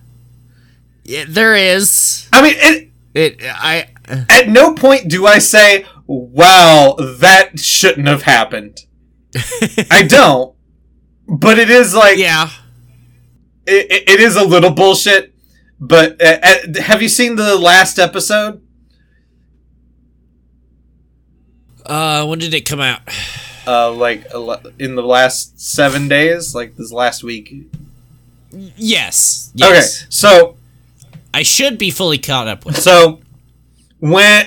Yeah, 1.05 1.25
there 1.29 1.55
is. 1.55 2.29
I 2.33 2.43
mean, 2.43 2.55
it, 2.57 2.91
It. 3.15 3.37
I. 3.45 3.89
Uh. 4.09 4.25
at 4.29 4.49
no 4.49 4.75
point 4.75 5.09
do 5.09 5.27
I 5.27 5.39
say, 5.39 5.85
"Wow, 6.07 6.97
that 6.99 7.59
shouldn't 7.59 8.09
have 8.09 8.23
happened." 8.23 8.81
I 9.91 10.03
don't. 10.09 10.55
But 11.29 11.59
it 11.59 11.71
is 11.71 11.95
like 11.95 12.19
Yeah. 12.19 12.49
it, 13.67 13.87
it- 13.91 14.09
it 14.09 14.21
is 14.21 14.37
a 14.37 14.45
little 14.45 14.71
bullshit. 14.71 15.35
But 15.79 16.23
uh, 16.23 16.39
uh, 16.43 16.81
have 16.83 17.03
you 17.03 17.09
seen 17.09 17.37
the 17.37 17.57
last 17.57 17.99
episode? 17.99 18.63
Uh, 21.85 22.25
when 22.27 22.39
did 22.39 22.55
it 22.55 22.63
come 22.63 22.81
out? 22.81 23.01
Uh, 23.69 23.91
like 23.91 24.25
in 24.79 24.95
the 24.95 25.03
last 25.03 25.61
seven 25.61 26.07
days, 26.07 26.55
like 26.55 26.77
this 26.77 26.93
last 26.93 27.25
week. 27.25 27.53
Yes. 28.53 29.51
Okay, 29.61 29.81
so 30.09 30.57
I 31.35 31.43
should 31.43 31.77
be 31.77 31.91
fully 31.91 32.19
caught 32.19 32.47
up 32.47 32.65
with. 32.65 32.77
So 32.77 33.19
when 33.99 34.47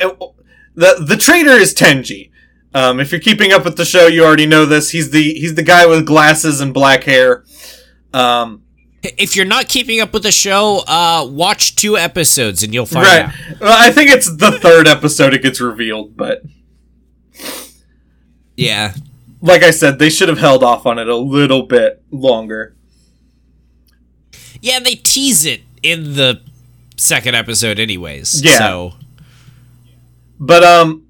the 0.74 1.04
the 1.06 1.18
traitor 1.18 1.52
is 1.52 1.74
Tenji. 1.74 2.32
Um, 2.74 3.00
if 3.00 3.12
you're 3.12 3.20
keeping 3.20 3.52
up 3.52 3.66
with 3.66 3.76
the 3.76 3.84
show, 3.84 4.08
you 4.08 4.24
already 4.24 4.46
know 4.46 4.66
this. 4.66 4.92
He's 4.92 5.12
the 5.12 5.34
he's 5.34 5.56
the 5.56 5.64
guy 5.64 5.86
with 5.86 6.06
glasses 6.06 6.62
and 6.62 6.74
black 6.74 7.04
hair. 7.04 7.44
Um, 8.14 8.64
If 9.02 9.36
you're 9.36 9.46
not 9.46 9.70
keeping 9.70 10.02
up 10.02 10.12
with 10.12 10.24
the 10.24 10.32
show, 10.32 10.84
uh, 10.88 11.26
watch 11.30 11.76
two 11.76 11.98
episodes 11.98 12.64
and 12.64 12.74
you'll 12.74 12.86
find 12.86 13.06
right. 13.06 13.26
out. 13.26 13.60
Well, 13.62 13.76
I 13.78 13.92
think 13.92 14.12
it's 14.12 14.30
the 14.36 14.52
third 14.52 14.88
episode 14.88 15.34
it 15.34 15.42
gets 15.42 15.62
revealed, 15.62 16.18
but 16.18 16.44
Yeah. 18.58 18.94
Like 19.42 19.64
I 19.64 19.72
said, 19.72 20.00
they 20.00 20.10
should 20.10 20.28
have 20.28 20.38
held 20.38 20.64
off 20.64 20.86
on 20.86 21.00
it 21.00 21.08
a 21.08 21.16
little 21.16 21.64
bit 21.64 22.04
longer. 22.12 22.76
Yeah, 24.62 24.80
they 24.80 24.96
tease 24.96 25.46
it 25.46 25.62
in 25.82 26.16
the 26.16 26.42
second 26.98 27.36
episode 27.36 27.80
anyways. 27.80 28.42
Yeah. 28.44 28.58
So 28.58 28.94
But 30.40 30.64
um 30.66 31.06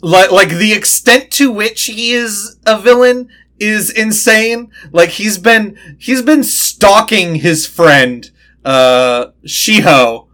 like 0.00 0.32
like 0.32 0.48
the 0.48 0.72
extent 0.72 1.30
to 1.32 1.52
which 1.52 1.84
he 1.84 2.10
is 2.12 2.56
a 2.66 2.80
villain 2.80 3.28
is 3.60 3.90
insane. 3.90 4.70
Like 4.92 5.10
he's 5.10 5.38
been 5.38 5.78
he's 5.98 6.22
been 6.22 6.42
stalking 6.42 7.36
his 7.36 7.66
friend 7.66 8.30
uh 8.64 9.28
Shiho 9.44 10.28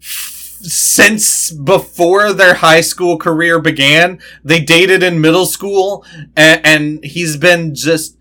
f- 0.00 0.58
since 0.62 1.50
before 1.52 2.32
their 2.32 2.54
high 2.54 2.80
school 2.80 3.18
career 3.18 3.60
began. 3.60 4.20
They 4.44 4.60
dated 4.60 5.02
in 5.02 5.20
middle 5.20 5.46
school 5.46 6.04
and, 6.36 6.60
and 6.64 7.04
he's 7.04 7.36
been 7.36 7.74
just 7.74 8.16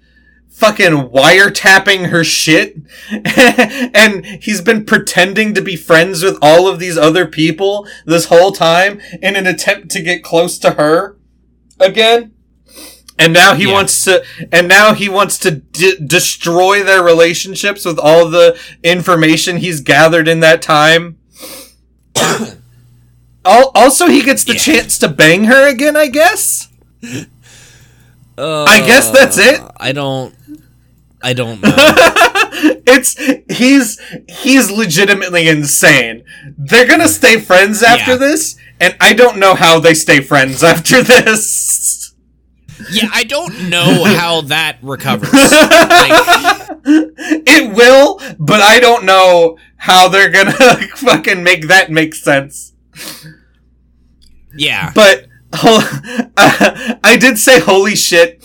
fucking 0.60 1.10
wiretapping 1.10 2.10
her 2.10 2.22
shit 2.22 2.76
and 3.10 4.26
he's 4.44 4.60
been 4.60 4.84
pretending 4.86 5.54
to 5.54 5.62
be 5.62 5.78
friends 5.78 6.22
with 6.22 6.38
all 6.42 6.68
of 6.68 6.80
these 6.80 6.98
other 6.98 7.26
people 7.26 7.88
this 8.06 8.26
whole 8.26 8.52
time 8.52 9.00
in 9.22 9.38
an 9.38 9.48
attempt 9.48 9.90
to 9.90 10.02
get 10.02 10.22
close 10.22 10.60
to 10.60 10.72
her 10.72 11.16
again 11.80 12.34
and 13.20 13.34
now 13.34 13.54
he 13.54 13.66
Yeah. 13.66 13.74
wants 13.74 14.04
to 14.06 14.24
and 14.52 14.68
now 14.68 14.94
he 14.94 15.08
wants 15.10 15.38
to 15.40 15.52
de- 15.52 16.00
destroy 16.00 16.82
their 16.84 17.04
relationships 17.04 17.86
with 17.86 18.00
all 18.00 18.30
the 18.30 18.58
information 18.84 19.58
he's 19.58 19.82
gathered 19.82 20.28
in 20.28 20.40
that 20.40 20.62
time 20.64 21.18
also 23.46 24.08
he 24.08 24.22
gets 24.24 24.44
the 24.44 24.54
Yeah. 24.54 24.60
chance 24.60 24.98
to 25.00 25.08
bang 25.08 25.44
her 25.46 25.68
again 25.68 25.96
i 25.96 26.08
guess 26.08 26.68
uh, 28.38 28.64
I 28.64 28.80
guess 28.88 29.12
that's 29.12 29.38
it. 29.38 29.60
I 29.78 29.92
don't 29.92 30.34
I 31.22 31.34
don't 31.34 31.62
know. 31.64 31.70
it's 32.88 33.16
he's 33.50 34.00
he's 34.30 34.72
legitimately 34.72 35.50
insane. 35.50 36.24
They're 36.58 36.88
gonna 36.88 37.10
stay 37.10 37.40
friends 37.42 37.84
after 37.84 38.12
Yeah. 38.12 38.18
this, 38.18 38.56
and 38.80 38.96
I 39.02 39.12
don't 39.12 39.38
know 39.40 39.56
how 39.56 39.82
they 39.82 39.94
stay 39.94 40.22
friends 40.22 40.64
after 40.64 41.02
this. 41.14 41.50
Yeah, 42.92 43.10
I 43.14 43.24
don't 43.24 43.70
know 43.70 44.04
how 44.18 44.42
that 44.42 44.78
recovers. 44.82 45.30
Like, 45.90 46.70
it 46.86 47.76
will, 47.76 48.20
but 48.40 48.62
I 48.62 48.80
don't 48.80 49.06
know 49.06 49.58
how 49.78 50.08
they're 50.08 50.30
gonna 50.30 50.52
fucking 50.96 51.44
make 51.44 51.68
that 51.68 51.92
make 51.92 52.16
sense. 52.16 52.74
yeah. 54.56 54.92
But 54.96 55.28
hol- 55.54 55.82
I 56.38 57.18
did 57.20 57.38
say 57.38 57.60
holy 57.60 57.96
shit 57.96 58.44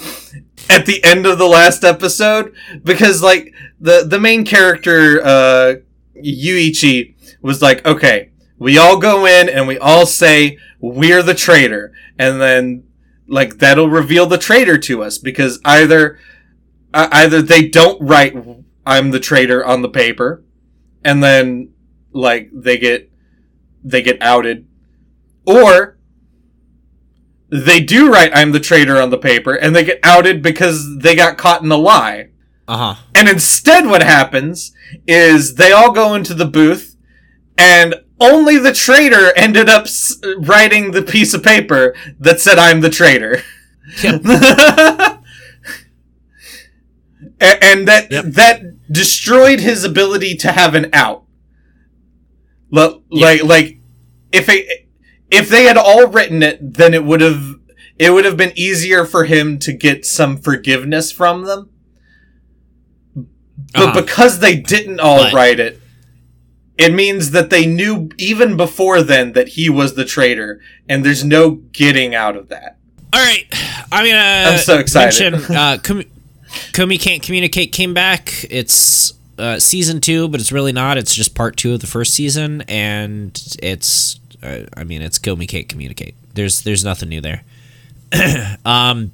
at 0.68 0.86
the 0.86 1.02
end 1.04 1.26
of 1.26 1.38
the 1.38 1.46
last 1.46 1.84
episode 1.84 2.54
because 2.82 3.22
like 3.22 3.54
the 3.80 4.04
the 4.08 4.18
main 4.18 4.44
character 4.44 5.20
uh 5.24 5.74
Yuichi 6.16 7.14
was 7.42 7.60
like, 7.62 7.84
"Okay, 7.86 8.30
we 8.58 8.78
all 8.78 8.98
go 8.98 9.26
in 9.26 9.48
and 9.48 9.66
we 9.66 9.78
all 9.78 10.06
say 10.06 10.58
we're 10.80 11.22
the 11.22 11.34
traitor." 11.34 11.92
And 12.18 12.40
then 12.40 12.84
like 13.26 13.58
that'll 13.58 13.88
reveal 13.88 14.26
the 14.26 14.38
traitor 14.38 14.78
to 14.78 15.02
us 15.02 15.18
because 15.18 15.60
either 15.64 16.18
uh, 16.92 17.08
either 17.12 17.42
they 17.42 17.68
don't 17.68 18.00
write 18.00 18.36
I'm 18.86 19.10
the 19.10 19.20
traitor 19.20 19.64
on 19.64 19.82
the 19.82 19.88
paper 19.88 20.44
and 21.04 21.22
then 21.22 21.72
like 22.12 22.50
they 22.52 22.78
get 22.78 23.10
they 23.82 24.02
get 24.02 24.20
outed 24.22 24.66
or 25.46 25.98
they 27.50 27.80
do 27.80 28.10
write 28.10 28.32
I'm 28.34 28.52
the 28.52 28.60
traitor 28.60 29.00
on 29.00 29.10
the 29.10 29.18
paper 29.18 29.54
and 29.54 29.74
they 29.74 29.84
get 29.84 30.00
outed 30.02 30.42
because 30.42 30.98
they 30.98 31.14
got 31.14 31.38
caught 31.38 31.62
in 31.62 31.70
a 31.70 31.76
lie. 31.76 32.30
Uh-huh. 32.66 32.96
And 33.14 33.28
instead 33.28 33.86
what 33.86 34.02
happens 34.02 34.72
is 35.06 35.54
they 35.54 35.72
all 35.72 35.92
go 35.92 36.14
into 36.14 36.34
the 36.34 36.46
booth 36.46 36.96
and 37.58 37.94
only 38.24 38.58
the 38.58 38.72
traitor 38.72 39.32
ended 39.36 39.68
up 39.68 39.84
s- 39.84 40.16
writing 40.38 40.90
the 40.92 41.02
piece 41.02 41.34
of 41.34 41.42
paper 41.42 41.94
that 42.18 42.40
said 42.40 42.58
I'm 42.58 42.80
the 42.80 42.90
traitor. 42.90 43.42
Yep. 44.02 44.22
And 47.40 47.86
that 47.88 48.10
Yep. 48.10 48.24
that 48.26 48.62
destroyed 48.92 49.60
his 49.60 49.84
ability 49.84 50.36
to 50.36 50.52
have 50.52 50.74
an 50.74 50.88
out. 50.92 51.24
Like 52.70 53.42
like 53.44 53.78
if 54.32 54.48
it, 54.48 54.88
if 55.30 55.48
they 55.48 55.64
had 55.64 55.76
all 55.76 56.06
written 56.08 56.42
it, 56.42 56.74
then 56.74 56.94
it 56.94 57.04
would 57.04 57.20
have 57.20 57.56
it 57.98 58.10
would 58.10 58.24
have 58.24 58.36
been 58.36 58.52
easier 58.56 59.04
for 59.04 59.24
him 59.24 59.58
to 59.60 59.72
get 59.72 60.04
some 60.06 60.38
forgiveness 60.38 61.12
from 61.12 61.44
them. 61.44 61.70
But 63.72 63.82
Uh-huh. 63.90 64.00
because 64.00 64.38
they 64.38 64.56
didn't 64.56 65.00
all 65.00 65.24
But- 65.24 65.32
write 65.34 65.60
it, 65.60 65.80
it 66.76 66.92
means 66.92 67.30
that 67.30 67.50
they 67.50 67.66
knew 67.66 68.10
even 68.18 68.56
before 68.56 69.02
then 69.02 69.32
that 69.32 69.48
he 69.48 69.70
was 69.70 69.94
the 69.94 70.04
traitor, 70.04 70.60
and 70.88 71.04
there's 71.04 71.24
no 71.24 71.52
getting 71.72 72.14
out 72.14 72.36
of 72.36 72.48
that. 72.48 72.78
All 73.12 73.20
right, 73.20 73.46
I'm 73.92 74.04
gonna. 74.04 74.50
I'm 74.50 74.58
so 74.58 74.78
excited. 74.78 75.32
Mention, 75.32 75.56
uh, 75.56 75.76
Komi, 75.80 76.08
Komi 76.72 77.00
can't 77.00 77.22
communicate. 77.22 77.70
Came 77.70 77.94
back. 77.94 78.32
It's 78.50 79.14
uh, 79.38 79.60
season 79.60 80.00
two, 80.00 80.26
but 80.28 80.40
it's 80.40 80.50
really 80.50 80.72
not. 80.72 80.98
It's 80.98 81.14
just 81.14 81.34
part 81.34 81.56
two 81.56 81.74
of 81.74 81.80
the 81.80 81.86
first 81.86 82.14
season, 82.14 82.62
and 82.62 83.40
it's. 83.62 84.18
Uh, 84.42 84.64
I 84.76 84.82
mean, 84.82 85.00
it's 85.00 85.18
Komi 85.18 85.48
can't 85.48 85.68
communicate. 85.68 86.16
There's 86.34 86.62
there's 86.62 86.84
nothing 86.84 87.08
new 87.08 87.20
there. 87.20 87.44
um, 88.64 89.12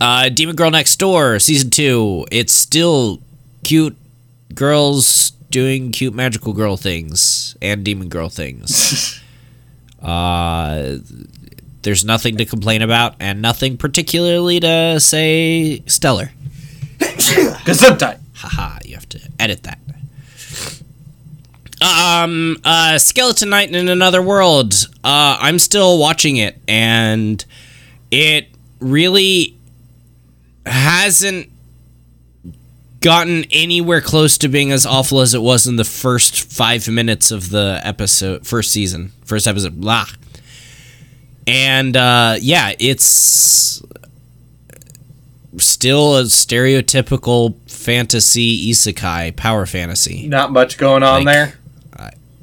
uh, 0.00 0.30
Demon 0.30 0.56
Girl 0.56 0.70
Next 0.70 0.96
Door 0.96 1.40
season 1.40 1.68
two. 1.68 2.26
It's 2.30 2.54
still 2.54 3.20
cute 3.64 3.96
girls 4.54 5.32
doing 5.54 5.92
cute 5.92 6.12
magical 6.12 6.52
girl 6.52 6.76
things 6.76 7.56
and 7.62 7.84
demon 7.84 8.08
girl 8.08 8.28
things. 8.28 9.22
uh 10.02 10.96
there's 11.82 12.04
nothing 12.04 12.36
to 12.36 12.44
complain 12.44 12.82
about 12.82 13.14
and 13.20 13.40
nothing 13.40 13.76
particularly 13.76 14.58
to 14.58 14.98
say 14.98 15.80
stellar. 15.86 16.32
Gesundheit. 16.98 18.18
Haha, 18.34 18.80
you 18.84 18.94
have 18.94 19.08
to 19.10 19.20
edit 19.38 19.62
that. 19.62 19.78
Um, 21.80 22.56
uh, 22.64 22.98
Skeleton 22.98 23.50
Knight 23.50 23.72
in 23.72 23.88
Another 23.88 24.22
World. 24.22 24.74
Uh, 25.04 25.36
I'm 25.40 25.58
still 25.60 25.98
watching 25.98 26.36
it, 26.36 26.58
and 26.66 27.44
it 28.10 28.48
really 28.80 29.56
hasn't 30.66 31.50
gotten 33.04 33.44
anywhere 33.50 34.00
close 34.00 34.38
to 34.38 34.48
being 34.48 34.72
as 34.72 34.86
awful 34.86 35.20
as 35.20 35.34
it 35.34 35.42
was 35.42 35.66
in 35.66 35.76
the 35.76 35.84
first 35.84 36.50
five 36.50 36.88
minutes 36.88 37.30
of 37.30 37.50
the 37.50 37.78
episode, 37.84 38.46
first 38.46 38.70
season, 38.72 39.12
first 39.26 39.46
episode. 39.46 39.78
Blah. 39.78 40.06
And 41.46 41.94
uh, 41.96 42.36
yeah, 42.40 42.72
it's 42.78 43.82
still 45.58 46.16
a 46.16 46.22
stereotypical 46.22 47.54
fantasy 47.70 48.70
isekai 48.70 49.36
power 49.36 49.66
fantasy. 49.66 50.26
Not 50.26 50.50
much 50.52 50.78
going 50.78 51.02
on 51.02 51.24
Like- 51.24 51.34
there. 51.34 51.54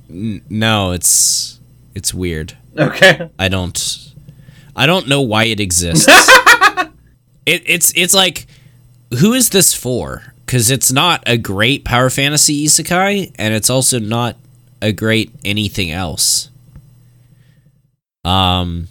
N- 0.10 0.42
no, 0.50 0.92
it's 0.92 1.60
it's 1.96 2.14
weird. 2.14 2.56
Okay. 2.78 3.30
I 3.40 3.48
don't 3.48 4.12
I 4.76 4.86
don't 4.86 5.08
know 5.08 5.22
why 5.22 5.46
it 5.46 5.60
exists. 5.62 6.06
it, 7.46 7.64
it's 7.66 7.94
it's 7.96 8.14
like 8.14 8.46
who 9.20 9.34
is 9.34 9.50
this 9.50 9.74
for? 9.74 10.31
Cuz 10.52 10.70
it's 10.70 10.92
not 10.92 11.24
a 11.26 11.38
great 11.38 11.86
power 11.86 12.10
fantasy 12.10 12.66
isekai 12.66 13.32
and 13.36 13.54
it's 13.54 13.70
also 13.70 14.00
not 14.00 14.36
a 14.82 14.92
great 14.92 15.32
anything 15.46 15.92
else. 15.92 16.50
Um 18.26 18.90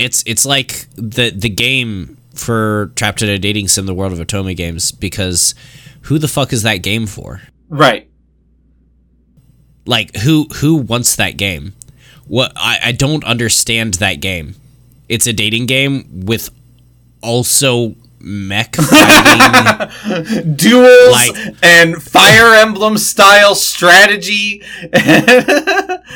it's 0.00 0.24
it's 0.26 0.44
like 0.44 0.88
the 0.96 1.30
the 1.30 1.48
game 1.48 2.16
for 2.34 2.90
Trapped 2.96 3.22
in 3.22 3.28
a 3.28 3.38
Dating 3.38 3.68
Sim 3.68 3.86
the 3.86 3.94
World 3.94 4.12
of 4.12 4.18
Otome 4.18 4.56
games 4.56 4.90
because 4.90 5.54
who 6.02 6.18
the 6.18 6.26
fuck 6.26 6.52
is 6.52 6.64
that 6.64 6.78
game 6.78 7.06
for? 7.06 7.42
Right. 7.68 8.10
Like 9.86 10.16
who 10.16 10.48
who 10.56 10.74
wants 10.74 11.14
that 11.14 11.36
game? 11.36 11.74
What 12.26 12.50
I, 12.56 12.78
I 12.86 12.92
don't 12.92 13.22
understand 13.22 13.94
that 13.94 14.20
game. 14.20 14.56
It's 15.08 15.28
a 15.28 15.32
dating 15.32 15.66
game 15.66 16.24
with 16.26 16.50
also 17.22 17.94
mech 18.22 18.76
fighting. 19.96 20.56
Duels 20.56 21.12
Like- 21.12 21.54
and 21.62 22.02
Fire 22.02 22.54
Emblem 22.54 22.96
style 22.98 23.54
strategy. 23.54 24.62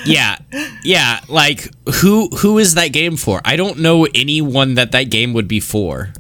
yeah. 0.04 0.36
Yeah, 0.82 1.20
like 1.28 1.68
who 1.96 2.28
who 2.38 2.58
is 2.58 2.74
that 2.74 2.88
game 2.88 3.16
for? 3.16 3.40
I 3.44 3.56
don't 3.56 3.78
know 3.78 4.06
anyone 4.14 4.74
that 4.74 4.92
that 4.92 5.04
game 5.04 5.32
would 5.32 5.48
be 5.48 5.60
for. 5.60 6.12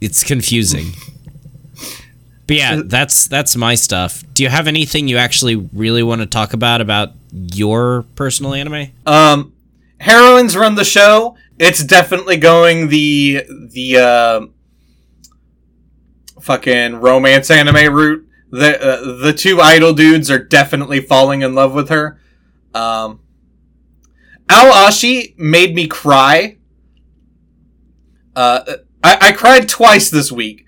It's 0.00 0.22
confusing. 0.22 0.92
But 2.46 2.56
yeah, 2.56 2.80
that's 2.84 3.26
that's 3.26 3.56
my 3.56 3.74
stuff. 3.74 4.22
Do 4.32 4.42
you 4.42 4.48
have 4.48 4.66
anything 4.66 5.06
you 5.08 5.18
actually 5.18 5.56
really 5.56 6.02
want 6.02 6.20
to 6.22 6.26
talk 6.26 6.52
about 6.54 6.80
about 6.80 7.10
your 7.32 8.04
personal 8.14 8.54
anime? 8.54 8.88
um, 9.06 9.52
heroines 10.00 10.56
run 10.56 10.74
the 10.76 10.84
show, 10.84 11.36
it's 11.58 11.84
definitely 11.84 12.36
going 12.38 12.88
the 12.88 13.44
the 13.48 13.96
uh, 13.98 14.46
fucking 16.48 16.96
romance 16.96 17.50
anime 17.50 17.92
route. 17.94 18.26
The 18.50 18.82
uh, 18.82 19.22
the 19.22 19.34
two 19.34 19.60
idol 19.60 19.92
dudes 19.92 20.30
are 20.30 20.38
definitely 20.38 21.00
falling 21.00 21.42
in 21.42 21.54
love 21.54 21.74
with 21.74 21.90
her. 21.90 22.18
Um, 22.72 23.20
Aoashi 24.46 25.38
made 25.38 25.74
me 25.74 25.86
cry. 25.86 26.56
Uh, 28.34 28.60
I, 29.04 29.18
I 29.20 29.32
cried 29.32 29.68
twice 29.68 30.08
this 30.08 30.32
week. 30.32 30.64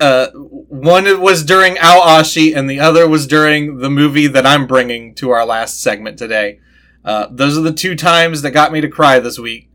Uh, 0.00 0.30
one 0.30 1.20
was 1.20 1.44
during 1.44 1.76
Aoashi, 1.76 2.56
and 2.56 2.68
the 2.68 2.80
other 2.80 3.08
was 3.08 3.28
during 3.28 3.78
the 3.78 3.90
movie 3.90 4.26
that 4.26 4.44
I'm 4.44 4.66
bringing 4.66 5.14
to 5.16 5.30
our 5.30 5.46
last 5.46 5.80
segment 5.80 6.18
today. 6.18 6.58
Uh, 7.04 7.28
those 7.30 7.56
are 7.56 7.62
the 7.62 7.72
two 7.72 7.94
times 7.94 8.42
that 8.42 8.50
got 8.50 8.72
me 8.72 8.80
to 8.80 8.88
cry 8.88 9.20
this 9.20 9.38
week. 9.38 9.70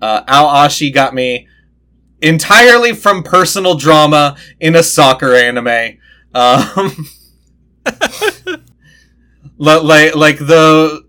Uh, 0.00 0.24
Aoashi 0.24 0.92
got 0.92 1.14
me 1.14 1.46
entirely 2.20 2.94
from 2.94 3.22
personal 3.22 3.74
drama 3.74 4.36
in 4.60 4.74
a 4.74 4.82
soccer 4.82 5.34
anime. 5.34 5.98
Um, 6.34 7.08
like, 9.58 10.14
like 10.14 10.38
the 10.38 11.04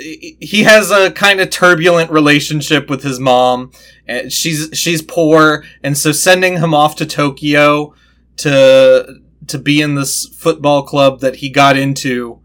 he 0.00 0.62
has 0.62 0.90
a 0.90 1.10
kind 1.10 1.40
of 1.40 1.50
turbulent 1.50 2.10
relationship 2.10 2.88
with 2.88 3.02
his 3.02 3.20
mom. 3.20 3.70
And 4.06 4.32
she's 4.32 4.70
she's 4.72 5.02
poor, 5.02 5.64
and 5.82 5.96
so 5.96 6.12
sending 6.12 6.58
him 6.58 6.74
off 6.74 6.96
to 6.96 7.06
Tokyo 7.06 7.94
to 8.38 9.20
to 9.46 9.58
be 9.58 9.80
in 9.80 9.94
this 9.94 10.26
football 10.26 10.82
club 10.82 11.20
that 11.20 11.36
he 11.36 11.50
got 11.50 11.76
into, 11.76 12.40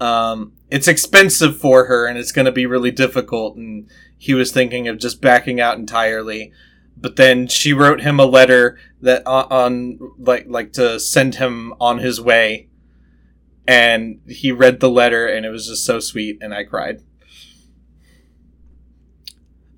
um, 0.00 0.52
it's 0.70 0.88
expensive 0.88 1.58
for 1.58 1.86
her, 1.86 2.06
and 2.06 2.18
it's 2.18 2.32
going 2.32 2.46
to 2.46 2.52
be 2.52 2.66
really 2.66 2.90
difficult. 2.90 3.56
And 3.56 3.88
he 4.16 4.34
was 4.34 4.50
thinking 4.50 4.88
of 4.88 4.98
just 4.98 5.20
backing 5.20 5.60
out 5.60 5.78
entirely. 5.78 6.52
But 6.96 7.16
then 7.16 7.48
she 7.48 7.72
wrote 7.72 8.00
him 8.00 8.18
a 8.18 8.24
letter 8.24 8.78
that 9.02 9.26
on, 9.26 9.44
on 9.50 9.98
like 10.18 10.46
like 10.48 10.72
to 10.74 10.98
send 10.98 11.36
him 11.36 11.74
on 11.80 11.98
his 11.98 12.20
way 12.20 12.68
and 13.66 14.20
he 14.28 14.52
read 14.52 14.80
the 14.80 14.90
letter 14.90 15.26
and 15.26 15.44
it 15.44 15.50
was 15.50 15.68
just 15.68 15.84
so 15.84 16.00
sweet 16.00 16.38
and 16.40 16.54
I 16.54 16.64
cried. 16.64 17.02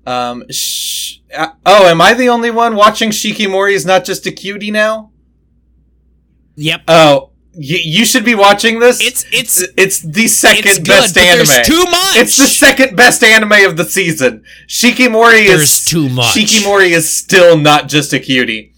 Um, 0.05 0.45
sh- 0.49 1.17
uh, 1.35 1.49
oh, 1.65 1.87
am 1.87 1.99
I 1.99 2.13
the 2.13 2.29
only 2.29 2.49
one 2.49 2.75
watching 2.75 3.09
Shikimori 3.09 3.73
is 3.73 3.85
not 3.85 4.05
just 4.05 4.25
a 4.25 4.31
cutie 4.31 4.71
now? 4.71 5.11
Yep. 6.55 6.81
Oh, 6.87 7.31
y- 7.57 7.81
you 7.83 8.05
should 8.05 8.23
be 8.23 8.35
watching 8.35 8.79
this. 8.79 9.01
It's 9.01 9.25
it's 9.31 9.61
it's 9.75 9.99
the 10.01 10.27
second 10.27 10.65
it's 10.65 10.77
good, 10.77 10.87
best 10.87 11.17
anime. 11.17 11.45
There's 11.45 11.67
too 11.67 11.83
much. 11.85 12.15
It's 12.17 12.37
the 12.37 12.47
second 12.47 12.95
best 12.95 13.23
anime 13.23 13.51
of 13.65 13.75
the 13.77 13.83
season. 13.85 14.43
Shikimori 14.67 15.45
is 15.45 15.83
too 15.83 16.07
much. 16.09 16.35
Shikimori 16.35 16.91
is 16.91 17.15
still 17.15 17.57
not 17.57 17.87
just 17.89 18.13
a 18.13 18.19
cutie. 18.19 18.73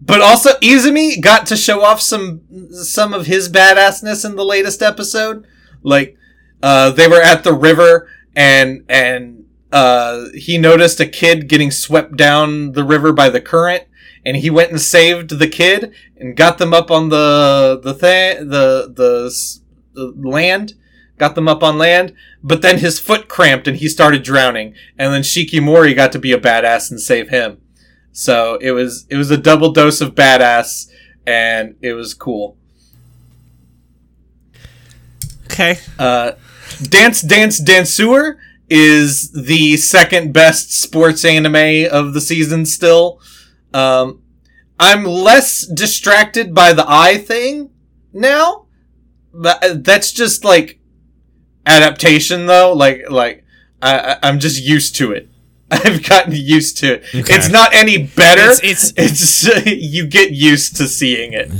But 0.00 0.20
also 0.20 0.50
Izumi 0.60 1.20
got 1.20 1.46
to 1.46 1.56
show 1.56 1.82
off 1.82 2.00
some 2.00 2.42
some 2.72 3.14
of 3.14 3.26
his 3.26 3.48
badassness 3.48 4.24
in 4.24 4.36
the 4.36 4.44
latest 4.44 4.82
episode. 4.82 5.46
Like 5.82 6.16
uh 6.62 6.90
they 6.90 7.08
were 7.08 7.22
at 7.22 7.44
the 7.44 7.54
river 7.54 8.08
and 8.34 8.84
and 8.88 9.44
uh 9.72 10.26
he 10.34 10.58
noticed 10.58 11.00
a 11.00 11.06
kid 11.06 11.48
getting 11.48 11.70
swept 11.70 12.16
down 12.16 12.72
the 12.72 12.84
river 12.84 13.12
by 13.12 13.30
the 13.30 13.40
current 13.40 13.84
and 14.26 14.38
he 14.38 14.50
went 14.50 14.72
and 14.72 14.80
saved 14.80 15.38
the 15.38 15.46
kid 15.46 15.94
and 16.16 16.36
got 16.36 16.58
them 16.58 16.74
up 16.74 16.90
on 16.90 17.08
the 17.08 17.80
the 17.82 17.94
thing 17.94 18.48
the 18.48 18.92
the, 18.92 19.32
the 19.94 20.28
land 20.28 20.74
got 21.16 21.36
them 21.36 21.48
up 21.48 21.62
on 21.62 21.78
land 21.78 22.12
but 22.42 22.60
then 22.60 22.78
his 22.78 22.98
foot 22.98 23.28
cramped 23.28 23.68
and 23.68 23.78
he 23.78 23.88
started 23.88 24.22
drowning 24.24 24.74
and 24.98 25.14
then 25.14 25.22
Shikimori 25.22 25.94
got 25.94 26.10
to 26.12 26.18
be 26.18 26.32
a 26.32 26.38
badass 26.38 26.90
and 26.90 27.00
save 27.00 27.30
him 27.30 27.58
so 28.10 28.58
it 28.60 28.72
was 28.72 29.06
it 29.08 29.16
was 29.16 29.30
a 29.30 29.38
double 29.38 29.72
dose 29.72 30.00
of 30.00 30.14
badass 30.14 30.90
and 31.24 31.76
it 31.80 31.92
was 31.92 32.12
cool 32.12 32.56
okay. 35.44 35.78
uh 35.98 36.32
Dance 36.82 37.22
Dance 37.22 37.60
Danseur 37.62 38.36
is 38.68 39.30
the 39.30 39.76
second 39.76 40.32
best 40.32 40.72
sports 40.72 41.24
anime 41.24 41.86
of 41.90 42.12
the 42.14 42.20
season 42.20 42.66
still. 42.66 43.20
Um, 43.76 44.22
I'm 44.78 45.04
less 45.04 45.66
distracted 45.66 46.54
by 46.54 46.72
the 46.72 46.84
eye 46.88 47.18
thing 47.18 47.70
now. 48.12 48.66
But 49.32 49.62
uh, 49.64 49.74
that's 49.78 50.12
just 50.12 50.44
like 50.44 50.78
adaptation 51.66 52.46
though. 52.46 52.72
Like, 52.72 53.10
like, 53.10 53.44
I, 53.82 54.16
I'm 54.22 54.38
just 54.38 54.62
used 54.62 54.96
to 54.96 55.12
it. 55.12 55.28
I've 55.70 56.02
gotten 56.08 56.32
used 56.32 56.78
to 56.78 56.94
it. 56.94 57.04
Okay. 57.14 57.34
It's 57.34 57.48
not 57.50 57.74
any 57.74 57.98
better. 58.06 58.50
It's- 58.52 58.92
it's 58.96 59.66
you 59.66 60.06
get 60.06 60.30
used 60.30 60.76
to 60.76 60.86
seeing 60.86 61.32
it. 61.34 61.50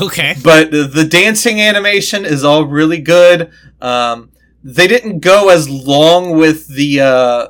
Okay. 0.00 0.34
but 0.42 0.70
the- 0.70 0.84
the 0.92 1.04
dancing 1.04 1.60
animation 1.60 2.24
is 2.24 2.44
all 2.44 2.64
really 2.64 3.00
good. 3.00 3.50
Um, 3.80 4.30
they 4.62 4.86
didn't 4.86 5.20
go 5.20 5.50
as 5.50 5.68
long 5.68 6.36
with 6.36 6.68
the 6.68 7.00
uh, 7.00 7.48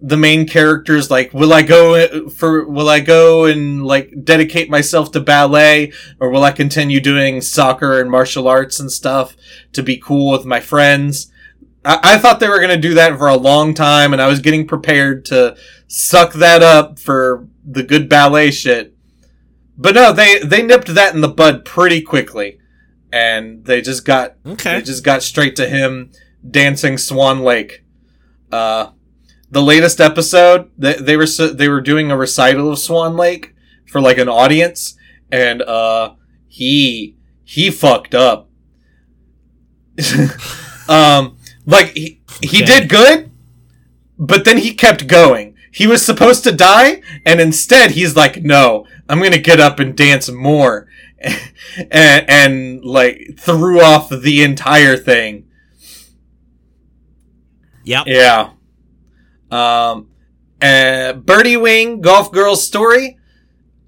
the 0.00 0.16
main 0.16 0.46
characters. 0.46 1.10
Like, 1.10 1.32
will 1.32 1.52
I 1.52 1.62
go 1.62 2.28
for? 2.28 2.68
Will 2.68 2.88
I 2.88 3.00
go 3.00 3.44
and 3.46 3.84
like 3.84 4.12
dedicate 4.24 4.68
myself 4.70 5.10
to 5.12 5.20
ballet, 5.20 5.92
or 6.20 6.30
will 6.30 6.44
I 6.44 6.52
continue 6.52 7.00
doing 7.00 7.40
soccer 7.40 8.00
and 8.00 8.10
martial 8.10 8.48
arts 8.48 8.78
and 8.80 8.90
stuff 8.92 9.36
to 9.72 9.82
be 9.82 9.96
cool 9.96 10.32
with 10.32 10.44
my 10.44 10.60
friends? 10.60 11.30
I, 11.84 11.98
I 12.02 12.18
thought 12.18 12.40
they 12.40 12.48
were 12.48 12.60
gonna 12.60 12.76
do 12.76 12.94
that 12.94 13.16
for 13.18 13.28
a 13.28 13.36
long 13.36 13.74
time, 13.74 14.12
and 14.12 14.20
I 14.20 14.26
was 14.28 14.40
getting 14.40 14.66
prepared 14.66 15.24
to 15.26 15.56
suck 15.88 16.32
that 16.34 16.62
up 16.62 16.98
for 16.98 17.46
the 17.64 17.82
good 17.82 18.08
ballet 18.08 18.50
shit. 18.50 18.94
But 19.78 19.94
no, 19.94 20.12
they 20.12 20.38
they 20.40 20.62
nipped 20.62 20.94
that 20.94 21.14
in 21.14 21.20
the 21.20 21.28
bud 21.28 21.64
pretty 21.64 22.00
quickly, 22.02 22.58
and 23.12 23.64
they 23.64 23.80
just 23.80 24.04
got 24.04 24.34
Okay. 24.46 24.76
they 24.76 24.82
just 24.82 25.04
got 25.04 25.22
straight 25.22 25.56
to 25.56 25.68
him 25.68 26.10
dancing 26.48 26.98
Swan 26.98 27.40
Lake. 27.40 27.82
Uh, 28.52 28.90
the 29.50 29.62
latest 29.62 30.00
episode, 30.00 30.70
they, 30.76 30.94
they 30.94 31.16
were 31.16 31.26
they 31.26 31.68
were 31.68 31.80
doing 31.80 32.10
a 32.10 32.16
recital 32.16 32.72
of 32.72 32.78
Swan 32.78 33.16
Lake 33.16 33.54
for 33.86 34.00
like 34.00 34.18
an 34.18 34.28
audience, 34.28 34.96
and 35.30 35.62
uh, 35.62 36.14
he 36.48 37.16
he 37.44 37.70
fucked 37.70 38.14
up. 38.14 38.48
um, 40.88 41.36
like 41.66 41.88
he 41.96 42.20
he 42.42 42.62
Okay. 42.62 42.80
did 42.80 42.88
good, 42.88 43.30
but 44.18 44.44
then 44.44 44.58
he 44.58 44.74
kept 44.74 45.06
going. 45.06 45.54
He 45.72 45.86
was 45.86 46.04
supposed 46.04 46.42
to 46.44 46.52
die, 46.52 47.02
and 47.24 47.40
instead 47.40 47.92
he's 47.92 48.16
like, 48.16 48.42
"No, 48.42 48.86
I'm 49.08 49.22
gonna 49.22 49.38
get 49.38 49.60
up 49.60 49.78
and 49.78 49.96
dance 49.96 50.30
more," 50.30 50.86
and, 51.20 52.28
and 52.28 52.84
like 52.84 53.36
threw 53.38 53.80
off 53.80 54.08
the 54.10 54.42
entire 54.42 54.96
thing. 54.96 55.44
Yep. 57.84 58.04
Yeah. 58.08 58.50
Um, 59.50 60.08
uh, 60.60 61.12
Birdie 61.14 61.56
Wing 61.56 62.00
Golf 62.00 62.32
Girls 62.32 62.64
story. 62.66 63.18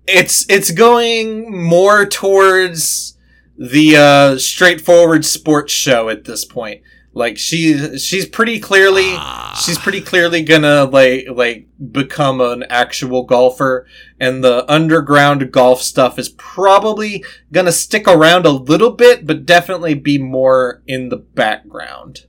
It's 0.07 0.47
it's 0.49 0.71
going 0.71 1.51
more 1.65 2.07
towards 2.07 3.17
the 3.57 3.97
uh, 3.97 4.39
straightforward 4.39 5.25
sports 5.25 5.73
show 5.73 6.09
at 6.09 6.25
this 6.25 6.45
point. 6.45 6.83
Like 7.15 7.37
she 7.37 7.99
she's 7.99 8.27
pretty 8.27 8.61
clearly 8.61 9.15
Ah. 9.17 9.61
she's 9.61 9.79
pretty 9.79 10.01
clearly 10.01 10.43
gonna 10.43 10.85
like 10.85 11.27
like 11.29 11.67
become 11.91 12.41
an 12.41 12.63
actual 12.71 13.25
golfer, 13.25 13.87
and 14.21 14.45
the 14.45 14.71
underground 14.71 15.51
golf 15.51 15.83
stuff 15.83 16.19
is 16.19 16.29
probably 16.29 17.25
gonna 17.51 17.73
stick 17.73 18.07
around 18.07 18.47
a 18.47 18.51
little 18.51 18.93
bit, 18.93 19.27
but 19.27 19.45
definitely 19.47 19.95
be 19.95 20.17
more 20.19 20.83
in 20.87 21.09
the 21.09 21.17
background. 21.17 22.27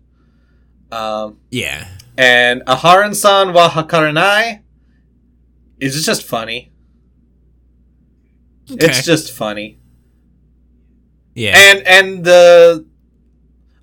Um, 0.91 1.37
Yeah. 1.51 1.87
And 2.19 2.63
Aharen-san 2.65 3.53
wa 3.53 3.69
Hakarenai 3.69 4.63
is 5.79 6.03
just 6.03 6.25
funny. 6.25 6.73
Okay. 8.69 8.87
It's 8.87 9.05
just 9.05 9.31
funny. 9.31 9.79
yeah. 11.33 11.53
And 11.55 11.87
and 11.87 12.25
the 12.25 12.85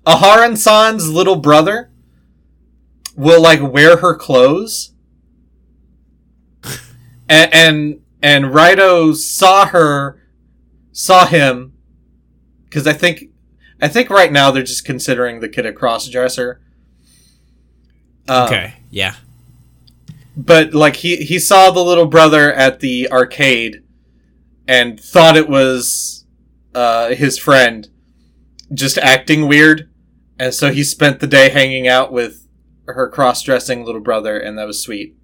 Aharen-san's 0.05 1.09
little 1.09 1.37
brother 1.37 1.89
will 3.15 3.41
like 3.41 3.59
wear 3.59 3.97
her 3.97 4.13
clothes. 4.15 4.93
and 7.27 7.51
and, 7.51 8.01
and 8.21 8.45
Raito 8.45 9.15
saw 9.15 9.65
her 9.65 10.21
saw 10.91 11.25
him 11.25 11.73
cuz 12.69 12.85
I 12.85 12.93
think 12.93 13.31
I 13.81 13.87
think 13.87 14.11
right 14.11 14.31
now 14.31 14.51
they're 14.51 14.61
just 14.61 14.85
considering 14.85 15.39
the 15.39 15.49
kid 15.49 15.65
a 15.65 15.73
cross 15.73 16.07
dresser. 16.07 16.61
Um, 18.27 18.45
okay. 18.47 18.73
Yeah. 18.91 19.15
but 20.35 20.73
like 20.73 20.97
he 20.97 21.17
he 21.17 21.39
saw 21.39 21.71
the 21.71 21.83
little 21.83 22.05
brother 22.07 22.53
at 22.53 22.79
the 22.79 23.09
arcade 23.11 23.83
and 24.67 24.99
thought 24.99 25.35
it 25.37 25.49
was 25.49 26.25
uh 26.75 27.09
his 27.09 27.37
friend 27.39 27.87
just 28.73 28.97
acting 28.97 29.47
weird 29.47 29.89
and 30.39 30.53
so 30.53 30.71
he 30.71 30.83
spent 30.83 31.19
the 31.19 31.27
day 31.27 31.49
hanging 31.49 31.87
out 31.87 32.11
with 32.11 32.47
her 32.85 33.09
cross-dressing 33.09 33.83
little 33.83 33.99
brother, 33.99 34.37
and 34.39 34.57
that 34.57 34.65
was 34.67 34.81
sweet. 34.81 35.15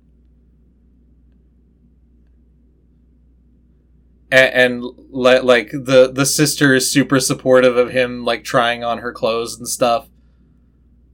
And, 4.32 4.84
and 4.84 4.84
like 5.12 5.72
the 5.72 6.12
the 6.12 6.26
sister 6.26 6.74
is 6.74 6.92
super 6.92 7.20
supportive 7.20 7.78
of 7.78 7.92
him, 7.92 8.26
like 8.26 8.44
trying 8.44 8.84
on 8.84 8.98
her 9.00 9.12
clothes 9.12 9.58
and 9.58 9.68
stuff. 9.68 10.08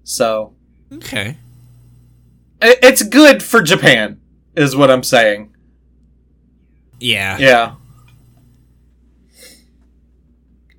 So 0.04 0.56
Okay. 0.92 1.38
It's 2.62 3.04
good 3.04 3.42
for 3.42 3.62
Japan, 3.62 4.20
is 4.56 4.76
what 4.76 4.92
I'm 4.92 5.04
saying. 5.04 5.56
Yeah. 7.00 7.38
Yeah. 7.38 7.76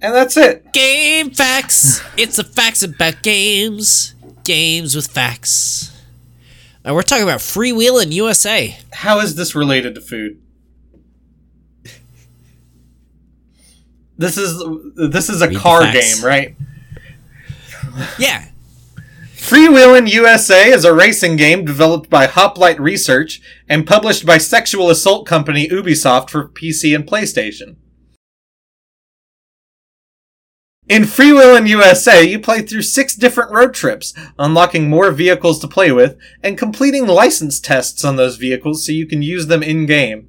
And 0.03 0.15
that's 0.15 0.37
it. 0.37 0.73
Game 0.73 1.31
facts. 1.31 2.03
it's 2.17 2.37
the 2.37 2.45
facts 2.45 2.83
about 2.83 3.23
games. 3.23 4.15
Games 4.45 4.97
with 4.97 5.07
facts. 5.07 5.97
And 6.85 6.95
we're 6.95 7.03
talking 7.03 7.25
about 7.25 7.41
freewheeling 7.41 8.13
USA. 8.13 8.79
How 8.93 9.21
is 9.21 9.35
this 9.35 9.55
related 9.55 9.95
to 9.97 10.01
food? 10.01 10.41
This 14.17 14.37
is 14.37 14.63
this 14.97 15.31
is 15.31 15.41
a 15.41 15.49
Read 15.49 15.57
car 15.57 15.93
game, 15.93 16.23
right? 16.23 16.55
Yeah. 18.19 18.50
Freewheelin' 19.41 20.09
USA 20.09 20.69
is 20.69 20.85
a 20.85 20.95
racing 20.95 21.35
game 21.35 21.65
developed 21.65 22.11
by 22.11 22.27
Hoplite 22.27 22.79
Research 22.79 23.41
and 23.69 23.87
published 23.87 24.25
by 24.25 24.37
sexual 24.39 24.91
assault 24.91 25.27
company 25.27 25.67
Ubisoft 25.67 26.29
for 26.29 26.47
PC 26.47 26.95
and 26.95 27.05
PlayStation. 27.05 27.77
In 30.89 31.03
Freewheelin' 31.03 31.67
USA, 31.69 32.23
you 32.23 32.39
play 32.39 32.61
through 32.63 32.83
six 32.83 33.17
different 33.17 33.51
road 33.51 33.73
trips, 33.73 34.13
unlocking 34.39 34.91
more 34.91 35.11
vehicles 35.11 35.59
to 35.61 35.69
play 35.69 35.91
with, 35.91 36.17
and 36.43 36.59
completing 36.59 37.07
license 37.07 37.59
tests 37.59 38.05
on 38.05 38.17
those 38.17 38.37
vehicles 38.37 38.85
so 38.85 38.93
you 38.93 39.07
can 39.07 39.23
use 39.23 39.47
them 39.47 39.63
in 39.63 39.87
game. 39.87 40.29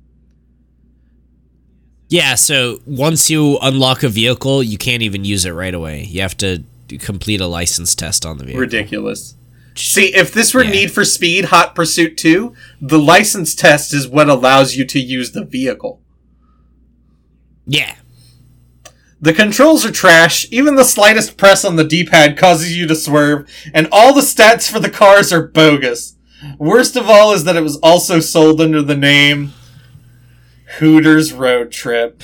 Yeah, 2.08 2.36
so 2.36 2.80
once 2.88 3.30
you 3.30 3.60
unlock 3.62 4.04
a 4.04 4.10
vehicle, 4.10 4.64
you 4.64 4.78
can't 4.78 5.04
even 5.04 5.26
use 5.26 5.46
it 5.46 5.52
right 5.52 5.74
away. 5.74 6.04
You 6.06 6.22
have 6.22 6.38
to 6.38 6.64
complete 6.98 7.42
a 7.42 7.48
license 7.48 7.96
test 7.96 8.26
on 8.26 8.38
the 8.38 8.44
vehicle. 8.46 8.62
Ridiculous. 8.62 9.36
See, 9.76 10.14
if 10.14 10.34
this 10.34 10.54
were 10.54 10.64
Yeah. 10.64 10.72
Need 10.72 10.92
for 10.92 11.06
Speed 11.06 11.46
Hot 11.46 11.76
Pursuit 11.76 12.18
2, 12.18 12.54
the 12.82 13.00
license 13.00 13.56
test 13.56 13.94
is 13.94 14.08
what 14.08 14.30
allows 14.30 14.76
you 14.76 14.86
to 14.86 15.00
use 15.00 15.32
the 15.32 15.46
vehicle. 15.46 16.02
Yeah. 17.66 17.96
The 19.22 19.34
controls 19.34 19.86
are 19.86 19.92
trash, 19.92 20.48
even 20.52 20.76
the 20.76 20.84
slightest 20.84 21.38
press 21.38 21.64
on 21.64 21.76
the 21.76 21.84
D-pad 21.84 22.38
causes 22.38 22.76
you 22.76 22.88
to 22.88 22.96
swerve, 22.96 23.48
and 23.74 23.88
all 23.92 24.14
the 24.14 24.22
stats 24.22 24.70
for 24.70 24.80
the 24.80 24.90
cars 24.90 25.32
are 25.32 25.48
bogus. 25.48 26.16
Worst 26.58 26.96
of 26.96 27.08
all 27.08 27.32
is 27.32 27.44
that 27.44 27.56
it 27.56 27.62
was 27.62 27.78
also 27.78 28.20
sold 28.20 28.60
under 28.60 28.82
the 28.82 28.98
name 28.98 29.54
Hooters 30.80 31.34
Road 31.34 31.72
Trip. 31.72 32.22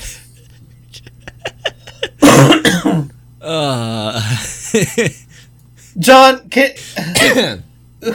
Uh, 3.39 4.19
John, 5.99 6.49
can, 6.49 6.73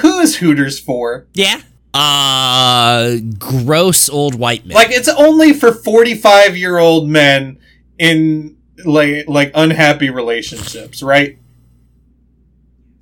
who 0.01 0.19
is 0.21 0.37
Hooters 0.37 0.79
for? 0.79 1.27
yeah. 1.35 1.61
Uh, 1.95 3.17
gross 3.39 4.09
old 4.09 4.35
white 4.35 4.65
men. 4.65 4.75
Like 4.75 4.91
it's 4.91 5.09
only 5.09 5.53
for 5.53 5.73
45-year-old 5.73 7.07
men 7.07 7.59
in 7.99 8.57
like 8.85 9.29
like 9.29 9.51
unhappy 9.55 10.09
relationships, 10.09 11.03
right? 11.03 11.39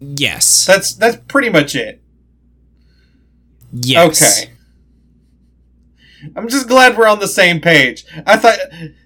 yes. 0.01 0.67
That's 0.67 0.93
that's 0.95 1.19
pretty 1.29 1.51
much 1.51 1.77
it. 1.77 2.03
yes. 3.73 4.43
Okay. 4.43 4.53
I'm 6.37 6.49
just 6.49 6.69
glad 6.69 6.99
we're 6.99 7.07
on 7.07 7.21
the 7.21 7.29
same 7.29 7.61
page. 7.61 8.05
I 8.27 8.37
thought, 8.37 8.59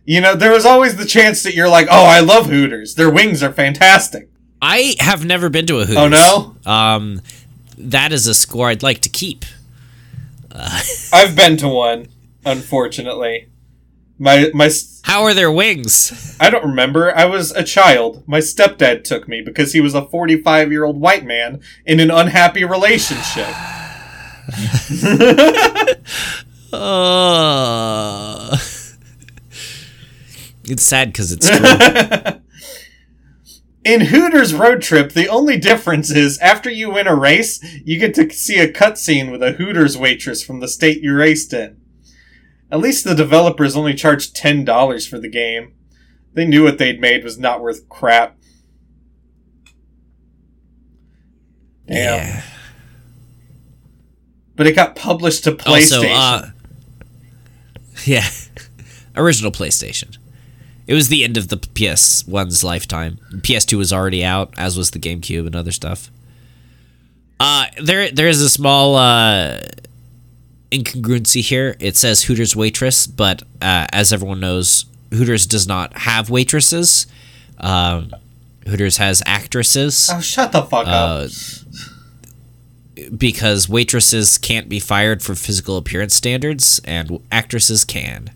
you 0.04 0.20
know, 0.20 0.34
there 0.34 0.50
was 0.50 0.64
always 0.64 0.96
the 0.96 1.04
chance 1.04 1.42
that 1.44 1.54
you're 1.54 1.68
like, 1.68 1.86
oh, 1.90 2.06
I 2.06 2.20
love 2.20 2.46
Hooters. 2.46 2.94
Their 2.96 3.10
wings 3.10 3.42
are 3.42 3.52
fantastic. 3.52 4.30
I 4.66 4.94
have 4.98 5.26
never 5.26 5.50
been 5.50 5.66
to 5.66 5.80
a 5.80 5.84
Hooters. 5.84 5.98
Oh, 5.98 6.08
no? 6.08 6.56
Um, 6.70 7.20
that 7.76 8.14
is 8.14 8.26
a 8.26 8.32
score 8.32 8.68
I'd 8.68 8.82
like 8.82 9.00
to 9.00 9.10
keep. 9.10 9.44
I've 11.12 11.36
been 11.36 11.58
to 11.58 11.68
one, 11.68 12.06
unfortunately. 12.46 13.50
My 14.18 14.50
my 14.54 14.70
How 15.02 15.24
are 15.24 15.34
their 15.34 15.52
wings? 15.52 16.34
I 16.40 16.48
don't 16.48 16.64
remember. 16.64 17.14
I 17.14 17.26
was 17.26 17.50
a 17.50 17.62
child. 17.62 18.26
My 18.26 18.38
stepdad 18.38 19.04
took 19.04 19.28
me 19.28 19.42
because 19.42 19.74
he 19.74 19.82
was 19.82 19.94
a 19.94 20.06
45 20.06 20.72
year 20.72 20.84
old 20.84 20.98
white 20.98 21.26
man 21.26 21.60
in 21.84 22.00
an 22.00 22.10
unhappy 22.10 22.64
relationship. 22.64 23.48
Uh, 26.74 28.56
it's 30.64 30.82
sad 30.82 31.12
because 31.12 31.30
it's 31.30 31.48
true. 31.48 32.40
In 33.84 34.00
Hooters 34.06 34.54
Road 34.54 34.80
Trip, 34.80 35.12
the 35.12 35.28
only 35.28 35.58
difference 35.58 36.10
is 36.10 36.38
after 36.38 36.70
you 36.70 36.90
win 36.92 37.06
a 37.06 37.14
race, 37.14 37.62
you 37.84 37.98
get 37.98 38.14
to 38.14 38.30
see 38.30 38.58
a 38.58 38.72
cutscene 38.72 39.30
with 39.30 39.42
a 39.42 39.52
Hooters 39.52 39.98
waitress 39.98 40.42
from 40.42 40.60
the 40.60 40.68
state 40.68 41.02
you 41.02 41.14
raced 41.14 41.52
in. 41.52 41.78
At 42.70 42.80
least 42.80 43.04
the 43.04 43.14
developers 43.14 43.76
only 43.76 43.92
charged 43.92 44.34
$10 44.34 45.08
for 45.08 45.18
the 45.18 45.28
game. 45.28 45.74
They 46.32 46.46
knew 46.46 46.64
what 46.64 46.78
they'd 46.78 46.98
made 46.98 47.22
was 47.22 47.38
not 47.38 47.60
worth 47.60 47.86
crap. 47.90 48.38
Damn. 51.86 51.96
yeah. 51.96 52.42
But 54.56 54.66
it 54.66 54.72
got 54.72 54.96
published 54.96 55.44
to 55.44 55.52
PlayStation. 55.52 55.96
Also, 55.96 56.08
uh, 56.08 56.50
yeah, 58.04 58.28
original 59.16 59.52
PlayStation. 59.52 60.16
It 60.86 60.94
was 60.94 61.08
the 61.08 61.24
end 61.24 61.36
of 61.36 61.48
the 61.48 61.56
PS1's 61.56 62.62
lifetime. 62.62 63.18
PS2 63.32 63.78
was 63.78 63.92
already 63.92 64.24
out, 64.24 64.52
as 64.56 64.76
was 64.76 64.90
the 64.90 64.98
GameCube 64.98 65.46
and 65.46 65.56
other 65.56 65.72
stuff. 65.72 66.10
Uh, 67.40 67.66
there, 67.82 68.10
there 68.10 68.28
is 68.28 68.40
a 68.42 68.48
small 68.50 68.96
uh, 68.96 69.60
incongruency 70.70 71.40
here. 71.40 71.76
It 71.80 71.96
says 71.96 72.24
Hooters 72.24 72.54
waitress, 72.54 73.06
but 73.06 73.42
uh, 73.62 73.86
as 73.92 74.12
everyone 74.12 74.40
knows, 74.40 74.84
Hooters 75.10 75.46
does 75.46 75.66
not 75.66 75.96
have 75.98 76.28
waitresses. 76.28 77.06
Um, 77.58 78.10
Hooters 78.66 78.96
has 78.98 79.22
actresses 79.26 80.10
oh, 80.12 80.20
shut 80.20 80.52
the 80.52 80.62
fuck 80.62 80.86
up. 80.86 81.28
uh, 81.28 81.28
because 83.16 83.68
waitresses 83.68 84.38
can't 84.38 84.68
be 84.68 84.80
fired 84.80 85.22
for 85.22 85.34
physical 85.34 85.76
appearance 85.76 86.14
standards, 86.14 86.80
and 86.84 87.20
actresses 87.30 87.84
can. 87.84 88.30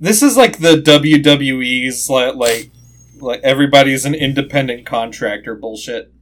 This 0.00 0.22
is 0.22 0.36
like 0.36 0.58
the 0.58 0.76
WWE's 0.76 2.08
like, 2.10 2.34
like 2.34 2.70
like 3.18 3.40
everybody's 3.42 4.04
an 4.04 4.14
independent 4.14 4.84
contractor 4.86 5.54
bullshit. 5.54 6.12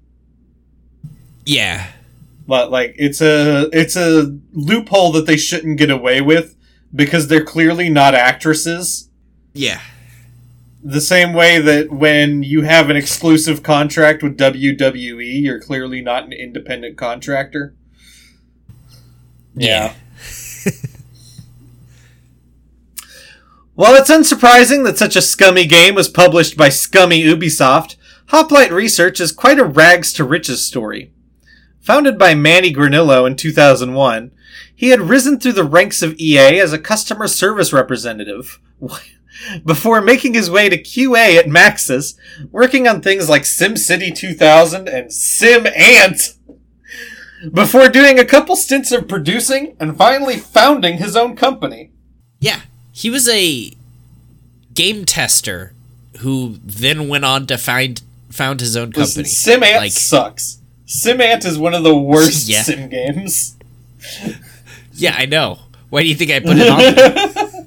Yeah, 1.45 1.89
But 2.47 2.71
like 2.71 2.95
it's 2.97 3.21
a 3.21 3.69
it's 3.73 3.97
a 3.97 4.39
loophole 4.53 5.13
that 5.13 5.27
they 5.27 5.37
shouldn't 5.37 5.79
get 5.79 5.91
away 5.91 6.21
with 6.21 6.57
because 6.95 7.29
they're 7.29 7.45
clearly 7.45 7.91
not 7.91 8.15
actresses. 8.15 9.11
yeah, 9.53 9.81
The 10.83 11.01
same 11.01 11.33
way 11.35 11.61
that 11.61 11.91
when 11.91 12.43
you 12.45 12.63
have 12.63 12.89
an 12.89 12.97
exclusive 12.97 13.63
contract 13.63 14.23
with 14.23 14.39
WWE, 14.39 15.43
you're 15.43 15.61
clearly 15.61 16.01
not 16.01 16.25
an 16.25 16.33
independent 16.33 16.97
contractor. 16.97 17.75
Yeah. 19.55 19.95
While 23.75 23.97
it's 23.97 24.11
unsurprising 24.11 24.85
that 24.85 24.99
such 24.99 25.17
a 25.17 25.23
scummy 25.23 25.67
game 25.67 25.97
was 25.97 26.09
published 26.09 26.57
by 26.57 26.69
scummy 26.69 27.25
Ubisoft, 27.25 27.97
Hoplite 28.29 28.71
Research 28.71 29.21
is 29.21 29.33
quite 29.33 29.59
a 29.59 29.65
rags 29.65 30.13
to 30.13 30.25
riches 30.25 30.65
story. 30.65 31.13
Founded 31.81 32.17
by 32.17 32.35
Manny 32.37 32.73
Granillo 32.73 33.27
in 33.27 33.35
2001, 33.35 34.31
he 34.75 34.91
had 34.91 35.01
risen 35.01 35.41
through 35.41 35.53
the 35.55 35.65
ranks 35.65 36.03
of 36.03 36.19
EA 36.21 36.61
as 36.61 36.73
a 36.73 36.79
customer 36.79 37.27
service 37.27 37.73
representative, 37.73 38.61
before 39.67 40.01
making 40.01 40.35
his 40.35 40.49
way 40.49 40.69
to 40.69 40.81
QA 40.81 41.37
at 41.37 41.47
Maxis, 41.47 42.15
working 42.53 42.87
on 42.87 43.03
things 43.03 43.29
like 43.29 43.43
SimCity 43.43 44.15
2000 44.15 44.89
and 44.89 45.13
Sim 45.13 45.67
Ant, 45.67 46.35
before 47.53 47.89
doing 47.89 48.21
a 48.21 48.25
couple 48.25 48.55
stints 48.55 48.93
of 48.93 49.09
producing 49.09 49.77
and 49.81 49.99
finally 49.99 50.37
founding 50.37 50.99
his 50.99 51.17
own 51.17 51.35
company. 51.35 51.91
yeah. 52.39 52.61
He 52.97 53.11
was 53.11 53.29
a 53.29 53.73
game 54.73 55.05
tester 55.05 55.73
who 56.21 56.59
then 56.65 57.09
went 57.09 57.25
on 57.25 57.47
to 57.49 57.59
find 57.59 58.01
found 58.31 58.61
his 58.61 58.77
own 58.77 58.91
Listen, 58.91 59.25
company. 59.25 59.35
SimAnt 59.73 59.77
Like- 59.79 59.93
sucks. 59.93 60.59
SimAnt 60.87 61.45
is 61.45 61.59
one 61.59 61.75
of 61.75 61.83
the 61.83 61.97
worst 61.97 62.49
Yeah. 62.49 62.63
sim 62.63 62.89
games. 62.89 63.57
Yeah, 64.95 65.15
I 65.19 65.27
know. 65.27 65.59
Why 65.91 66.03
do 66.03 66.09
you 66.09 66.15
think 66.15 66.31
I 66.31 66.39
put 66.41 66.57
it 66.57 66.69
on? 66.69 66.79
there? 66.95 67.51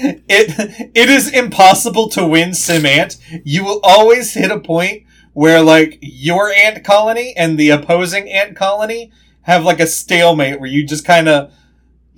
It 0.00 0.90
it 0.94 1.08
is 1.08 1.28
impossible 1.32 2.08
to 2.10 2.24
win 2.24 2.50
SimAnt. 2.50 3.18
You 3.44 3.64
will 3.64 3.80
always 3.82 4.32
hit 4.34 4.50
a 4.52 4.60
point 4.60 5.02
where 5.32 5.60
like 5.60 5.98
your 6.00 6.52
ant 6.52 6.84
colony 6.84 7.34
and 7.36 7.58
the 7.58 7.70
opposing 7.70 8.30
ant 8.30 8.54
colony 8.54 9.10
have 9.42 9.64
like 9.64 9.80
a 9.80 9.88
stalemate 9.88 10.60
where 10.60 10.68
you 10.70 10.86
just 10.86 11.04
kind 11.04 11.28
of 11.28 11.52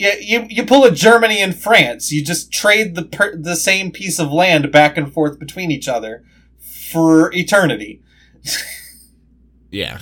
yeah, 0.01 0.15
you, 0.19 0.47
you 0.49 0.65
pull 0.65 0.85
a 0.85 0.91
Germany 0.91 1.43
and 1.43 1.55
France. 1.55 2.11
You 2.11 2.25
just 2.25 2.51
trade 2.51 2.95
the 2.95 3.05
per- 3.05 3.37
the 3.37 3.55
same 3.55 3.91
piece 3.91 4.19
of 4.19 4.33
land 4.33 4.73
back 4.73 4.97
and 4.97 5.13
forth 5.13 5.39
between 5.39 5.71
each 5.71 5.89
other 5.89 6.25
for 6.59 7.33
eternity. 7.35 8.01
Yeah. 9.73 10.01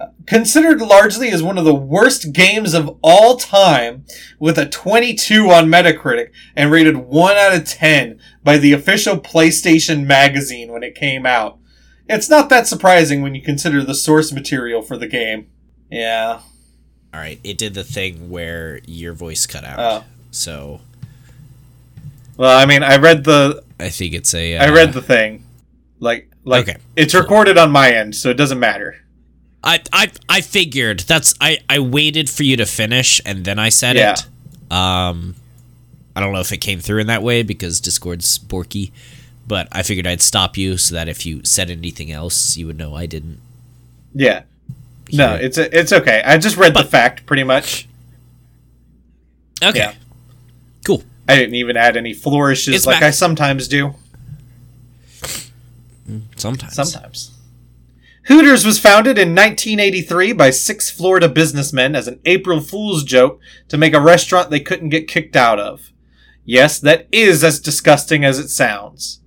Uh, 0.00 0.06
considered 0.24 0.80
largely 0.80 1.30
as 1.30 1.42
one 1.42 1.58
of 1.58 1.64
the 1.64 1.74
worst 1.74 2.32
games 2.32 2.72
of 2.72 2.96
all 3.02 3.36
time, 3.36 4.04
with 4.38 4.56
a 4.56 4.68
22 4.68 5.50
on 5.50 5.66
Metacritic 5.66 6.30
and 6.54 6.70
rated 6.70 6.96
1 6.98 7.36
out 7.36 7.56
of 7.56 7.64
10 7.64 8.20
by 8.44 8.56
the 8.56 8.72
official 8.72 9.16
PlayStation 9.16 10.06
magazine 10.06 10.70
when 10.70 10.84
it 10.84 10.94
came 10.94 11.26
out. 11.26 11.58
It's 12.08 12.30
not 12.30 12.48
that 12.50 12.68
surprising 12.68 13.20
when 13.20 13.34
you 13.34 13.42
consider 13.42 13.82
the 13.82 13.96
source 13.96 14.32
material 14.32 14.80
for 14.80 14.96
the 14.96 15.08
game. 15.08 15.48
Yeah. 15.90 16.42
All 17.14 17.20
right. 17.20 17.40
It 17.42 17.58
did 17.58 17.74
the 17.74 17.84
thing 17.84 18.30
where 18.30 18.80
your 18.86 19.12
voice 19.14 19.46
cut 19.46 19.64
out. 19.64 19.78
Oh. 19.78 20.04
So 20.30 20.80
Well, 22.36 22.56
I 22.56 22.66
mean, 22.66 22.82
I 22.82 22.96
read 22.96 23.24
the 23.24 23.62
I 23.80 23.90
think 23.90 24.12
it's 24.14 24.34
a. 24.34 24.56
Uh, 24.56 24.64
I 24.66 24.70
read 24.70 24.92
the 24.92 25.02
thing. 25.02 25.44
Like 26.00 26.30
like 26.44 26.68
Okay. 26.68 26.78
it's 26.96 27.14
recorded 27.14 27.56
on 27.58 27.70
my 27.70 27.90
end, 27.90 28.14
so 28.16 28.28
it 28.30 28.34
doesn't 28.36 28.58
matter. 28.60 28.96
I 29.64 29.80
I 29.92 30.10
I 30.28 30.40
figured 30.40 31.00
that's 31.00 31.34
I 31.40 31.58
I 31.68 31.78
waited 31.80 32.28
for 32.30 32.42
you 32.44 32.56
to 32.56 32.66
finish 32.66 33.20
and 33.26 33.44
then 33.44 33.58
I 33.58 33.68
said 33.70 33.96
Yeah. 33.96 34.14
it. 34.14 34.72
Um, 34.72 35.34
I 36.14 36.20
don't 36.20 36.32
know 36.32 36.40
if 36.40 36.52
it 36.52 36.58
came 36.58 36.80
through 36.80 37.00
in 37.00 37.06
that 37.06 37.22
way 37.22 37.42
because 37.42 37.80
Discord's 37.80 38.38
borky, 38.38 38.90
but 39.46 39.66
I 39.72 39.82
figured 39.82 40.06
I'd 40.06 40.20
stop 40.20 40.56
you 40.56 40.76
so 40.76 40.94
that 40.94 41.08
if 41.08 41.24
you 41.24 41.42
said 41.44 41.70
anything 41.70 42.12
else, 42.12 42.56
you 42.56 42.66
would 42.66 42.76
know 42.78 42.94
I 42.94 43.06
didn't. 43.06 43.40
Yeah. 44.14 44.42
No, 45.12 45.28
hear 45.28 45.36
it. 45.38 45.44
it's 45.44 45.58
it's 45.58 45.92
okay. 45.92 46.22
I 46.24 46.38
just 46.38 46.56
read 46.56 46.74
the 46.74 46.84
fact 46.84 47.26
pretty 47.26 47.44
much. 47.44 47.88
Okay. 49.62 49.78
Yeah. 49.78 49.94
Cool. 50.84 51.02
I 51.28 51.36
didn't 51.36 51.56
even 51.56 51.76
add 51.76 51.96
any 51.96 52.14
flourishes 52.14 52.74
It's 52.74 52.86
like 52.86 53.00
back. 53.00 53.08
I 53.08 53.10
sometimes 53.10 53.68
do. 53.68 53.94
Mm, 56.08 56.22
sometimes. 56.36 56.74
Sometimes. 56.74 57.34
Hooters 58.28 58.64
was 58.64 58.78
founded 58.78 59.18
in 59.18 59.34
1983 59.34 60.32
by 60.32 60.50
six 60.50 60.90
Florida 60.90 61.28
businessmen 61.28 61.96
as 61.96 62.06
an 62.06 62.20
April 62.26 62.60
Fool's 62.60 63.02
joke 63.02 63.40
to 63.68 63.78
make 63.78 63.94
a 63.94 64.00
restaurant 64.00 64.50
they 64.50 64.60
couldn't 64.60 64.90
get 64.90 65.08
kicked 65.08 65.34
out 65.34 65.58
of. 65.58 65.92
Yes, 66.44 66.78
that 66.80 67.08
is 67.10 67.42
as 67.42 67.58
disgusting 67.58 68.24
as 68.24 68.38
it 68.38 68.48
sounds. 68.48 69.20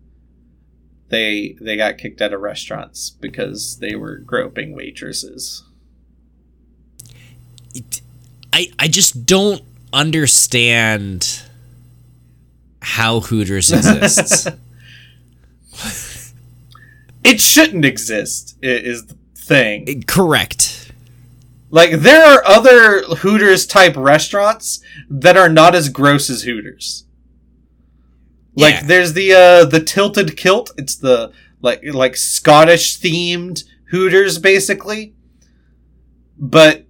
They 1.10 1.58
they 1.60 1.78
got 1.78 1.98
kicked 1.98 2.22
out 2.22 2.34
of 2.34 2.42
restaurants 2.42 3.10
because 3.10 3.80
they 3.80 3.96
were 3.96 4.18
groping 4.18 4.76
waitresses. 4.76 5.64
I 8.54 8.72
I 8.80 8.88
just 8.88 9.26
don't 9.26 9.62
understand 9.94 11.42
how 12.82 13.20
Hooters 13.22 13.72
exists. 13.74 14.48
It 17.24 17.40
shouldn't 17.40 17.86
exist. 17.86 18.58
Is 18.62 19.06
the 19.06 19.16
thing. 19.36 20.04
Correct. 20.08 20.92
Like 21.70 21.92
there 21.92 22.26
are 22.26 22.44
other 22.46 23.02
Hooters 23.18 23.66
type 23.66 23.96
restaurants 23.96 24.82
that 25.10 25.38
are 25.38 25.50
not 25.50 25.76
as 25.76 25.88
gross 25.90 26.30
as 26.30 26.44
Hooters. 26.44 27.06
Like 28.56 28.76
Yeah. 28.76 28.84
there's 28.84 29.14
the 29.14 29.34
uh 29.34 29.66
the 29.66 29.80
tilted 29.80 30.36
kilt. 30.36 30.72
It's 30.78 30.96
the 30.96 31.32
like 31.62 31.82
like 31.94 32.18
Scottish 32.18 33.00
themed 33.00 33.64
Hooters 33.92 34.40
basically. 34.40 35.14
But 36.38 36.86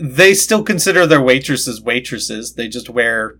they 0.00 0.32
still 0.32 0.62
consider 0.62 1.06
their 1.06 1.20
waitresses 1.20 1.82
waitresses. 1.82 2.54
They 2.54 2.68
just 2.68 2.88
wear 2.88 3.38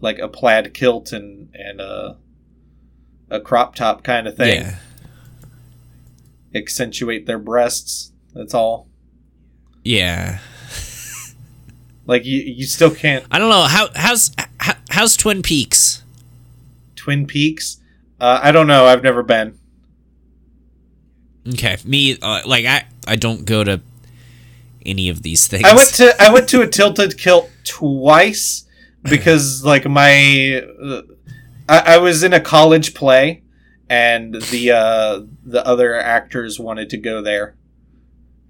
like 0.00 0.18
a 0.20 0.28
plaid 0.28 0.72
kilt 0.72 1.12
and 1.12 1.50
and 1.54 1.80
a 1.80 2.18
a 3.28 3.40
crop 3.40 3.74
top 3.74 4.04
kind 4.04 4.28
of 4.28 4.36
thing. 4.36 4.62
Yeah. 4.62 4.76
Accentuate 6.54 7.26
their 7.26 7.40
breasts. 7.40 8.12
That's 8.32 8.54
all. 8.54 8.88
Yeah. 9.82 10.38
Like 12.06 12.24
you, 12.24 12.40
you 12.40 12.66
still 12.66 12.94
can't. 12.94 13.26
I 13.32 13.40
don't 13.40 13.50
know 13.50 13.62
how 13.62 13.88
how's 13.96 14.30
how, 14.60 14.74
how's 14.90 15.16
Twin 15.16 15.42
Peaks. 15.42 16.04
Twin 16.94 17.26
Peaks. 17.26 17.80
Uh, 18.20 18.38
I 18.40 18.52
don't 18.52 18.68
know. 18.68 18.86
I've 18.86 19.02
never 19.02 19.24
been. 19.24 19.58
Okay, 21.48 21.76
me 21.84 22.16
uh, 22.22 22.42
like 22.46 22.64
I 22.66 22.86
I 23.08 23.16
don't 23.16 23.44
go 23.44 23.64
to 23.64 23.80
any 24.86 25.08
of 25.08 25.22
these 25.22 25.46
things. 25.46 25.64
I 25.64 25.74
went 25.74 25.88
to 25.94 26.14
I 26.22 26.32
went 26.32 26.48
to 26.50 26.62
a 26.62 26.66
tilted 26.66 27.18
kilt 27.18 27.50
twice 27.64 28.64
because 29.02 29.64
like 29.72 29.84
my 29.86 30.62
uh, 30.82 31.02
I, 31.68 31.94
I 31.94 31.98
was 31.98 32.22
in 32.22 32.32
a 32.32 32.40
college 32.40 32.94
play 32.94 33.42
and 33.88 34.34
the 34.34 34.70
uh, 34.72 35.20
the 35.44 35.66
other 35.66 35.94
actors 35.94 36.58
wanted 36.58 36.88
to 36.90 36.96
go 36.96 37.20
there 37.20 37.56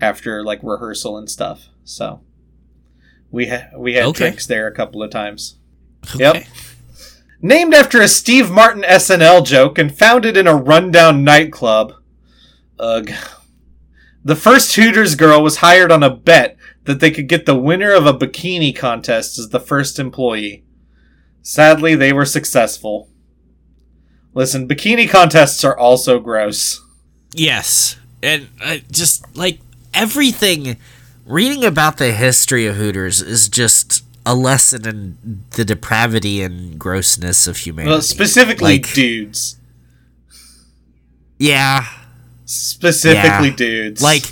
after 0.01 0.45
like 0.45 0.61
rehearsal 0.62 1.16
and 1.18 1.28
stuff. 1.30 1.68
So 1.84 2.20
we 3.30 3.49
ha- 3.49 3.68
we 3.76 3.95
had 3.95 4.05
Okay. 4.07 4.18
drinks 4.26 4.47
there 4.47 4.66
a 4.66 4.72
couple 4.74 5.03
of 5.03 5.11
times. 5.11 5.57
Okay. 6.14 6.18
Yep. 6.18 6.45
Named 7.43 7.74
after 7.74 8.01
a 8.01 8.09
Steve 8.09 8.51
Martin 8.51 8.82
SNL 8.82 9.45
joke 9.45 9.78
and 9.78 9.97
founded 9.97 10.37
in 10.37 10.47
a 10.47 10.57
rundown 10.57 11.22
nightclub. 11.24 11.93
Ugh. 12.78 13.11
The 14.26 14.34
first 14.34 14.74
Hooters 14.74 15.14
girl 15.14 15.40
was 15.40 15.58
hired 15.58 15.92
on 15.92 16.02
a 16.02 16.10
bet 16.10 16.56
that 16.82 16.98
they 16.98 17.12
could 17.12 17.28
get 17.28 17.46
the 17.46 17.54
winner 17.54 17.92
of 17.92 18.06
a 18.06 18.12
bikini 18.12 18.74
contest 18.74 19.38
as 19.38 19.50
the 19.50 19.60
first 19.60 20.00
employee. 20.00 20.64
Sadly, 21.42 21.94
they 21.94 22.12
were 22.12 22.24
successful. 22.24 23.08
Listen, 24.34 24.66
bikini 24.66 25.08
contests 25.08 25.62
are 25.62 25.78
also 25.78 26.18
gross. 26.18 26.82
Yes, 27.34 27.96
and 28.20 28.48
uh, 28.60 28.78
just 28.90 29.24
like 29.36 29.60
everything, 29.94 30.76
reading 31.24 31.64
about 31.64 31.98
the 31.98 32.10
history 32.10 32.66
of 32.66 32.74
Hooters 32.74 33.22
is 33.22 33.48
just 33.48 34.04
a 34.26 34.34
lesson 34.34 34.88
in 34.88 35.18
the 35.50 35.64
depravity 35.64 36.42
and 36.42 36.80
grossness 36.80 37.46
of 37.46 37.58
humanity. 37.58 37.92
Well, 37.92 38.02
specifically 38.02 38.72
Like- 38.78 38.92
dudes. 38.92 39.56
yeah, 41.38 41.86
Specifically 42.47 43.49
Yeah. 43.51 43.57
dudes. 43.57 44.01
like 44.03 44.24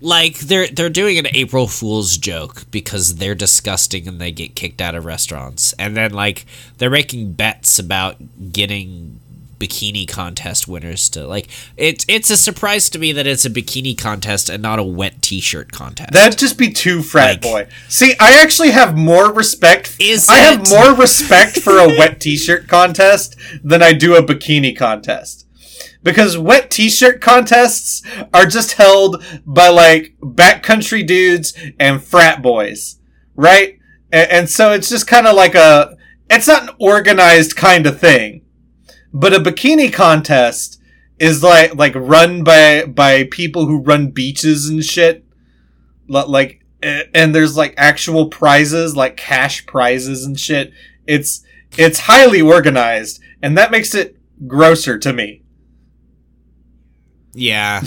like 0.00 0.38
they're 0.40 0.66
they're 0.68 0.90
doing 0.90 1.18
an 1.18 1.26
April 1.32 1.66
Fool's 1.66 2.18
joke 2.18 2.64
because 2.70 3.16
they're 3.16 3.34
disgusting 3.34 4.06
and 4.06 4.20
they 4.20 4.30
get 4.30 4.54
kicked 4.54 4.80
out 4.80 4.94
of 4.94 5.04
restaurants, 5.06 5.72
and 5.78 5.96
then 5.96 6.12
like 6.12 6.44
they're 6.78 6.90
making 6.90 7.32
bets 7.32 7.78
about 7.78 8.16
getting 8.52 9.20
bikini 9.58 10.06
contest 10.06 10.68
winners 10.68 11.08
to 11.08 11.26
like 11.26 11.48
it's 11.78 12.04
it's 12.08 12.28
a 12.28 12.36
surprise 12.36 12.90
to 12.90 12.98
me 12.98 13.10
that 13.12 13.26
it's 13.26 13.46
a 13.46 13.50
bikini 13.50 13.96
contest 13.96 14.50
and 14.50 14.62
not 14.62 14.78
a 14.78 14.82
wet 14.82 15.22
t-shirt 15.22 15.72
contest. 15.72 16.12
That'd 16.12 16.38
just 16.38 16.58
be 16.58 16.70
too 16.70 17.00
frat 17.02 17.36
Like- 17.36 17.40
boy. 17.40 17.66
See, 17.88 18.14
I 18.20 18.34
actually 18.42 18.72
have 18.72 18.94
more 18.98 19.32
respect. 19.32 19.96
Is 19.98 20.28
I 20.28 20.36
have 20.36 20.68
more 20.68 20.94
respect 20.94 21.58
for 21.60 21.78
a 21.78 21.88
wet 21.88 22.20
t-shirt 22.20 22.68
contest 22.68 23.34
than 23.64 23.82
I 23.82 23.94
do 23.94 24.14
a 24.14 24.22
bikini 24.22 24.76
contest. 24.76 25.45
Because 26.06 26.38
wet 26.38 26.70
t-shirt 26.70 27.20
contests 27.20 28.00
are 28.32 28.46
just 28.46 28.74
held 28.74 29.24
by 29.44 29.66
like 29.66 30.14
backcountry 30.20 31.04
dudes 31.04 31.52
and 31.80 32.00
frat 32.00 32.42
boys, 32.42 33.00
right? 33.34 33.80
And, 34.12 34.30
and 34.30 34.48
so 34.48 34.70
it's 34.70 34.88
just 34.88 35.08
kind 35.08 35.26
of 35.26 35.34
like 35.34 35.56
a, 35.56 35.96
it's 36.30 36.46
not 36.46 36.62
an 36.62 36.76
organized 36.78 37.56
kind 37.56 37.88
of 37.88 37.98
thing. 37.98 38.42
But 39.12 39.34
a 39.34 39.40
bikini 39.40 39.92
contest 39.92 40.80
is 41.18 41.42
like 41.42 41.74
like 41.74 41.96
run 41.96 42.44
by 42.44 42.84
by 42.84 43.24
people 43.24 43.66
who 43.66 43.82
run 43.82 44.12
beaches 44.12 44.68
and 44.68 44.84
shit. 44.84 45.24
Like 46.06 46.64
and 46.80 47.34
there's 47.34 47.56
like 47.56 47.74
actual 47.76 48.28
prizes, 48.28 48.94
like 48.94 49.16
cash 49.16 49.66
prizes 49.66 50.24
and 50.24 50.38
shit. 50.38 50.72
It's 51.04 51.42
it's 51.76 51.98
highly 51.98 52.42
organized, 52.42 53.20
and 53.42 53.58
that 53.58 53.72
makes 53.72 53.92
it 53.92 54.16
grosser 54.46 54.98
to 55.00 55.12
me. 55.12 55.42
Yeah. 57.36 57.82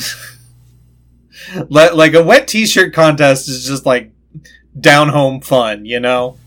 Li- 1.69 1.91
Like 1.91 2.13
a 2.13 2.23
wet 2.23 2.47
t-shirt 2.47 2.93
contest 2.93 3.49
is 3.49 3.65
just 3.65 3.85
like 3.85 4.11
down 4.79 5.09
home 5.09 5.41
fun, 5.41 5.85
you 5.85 5.99
know? 5.99 6.37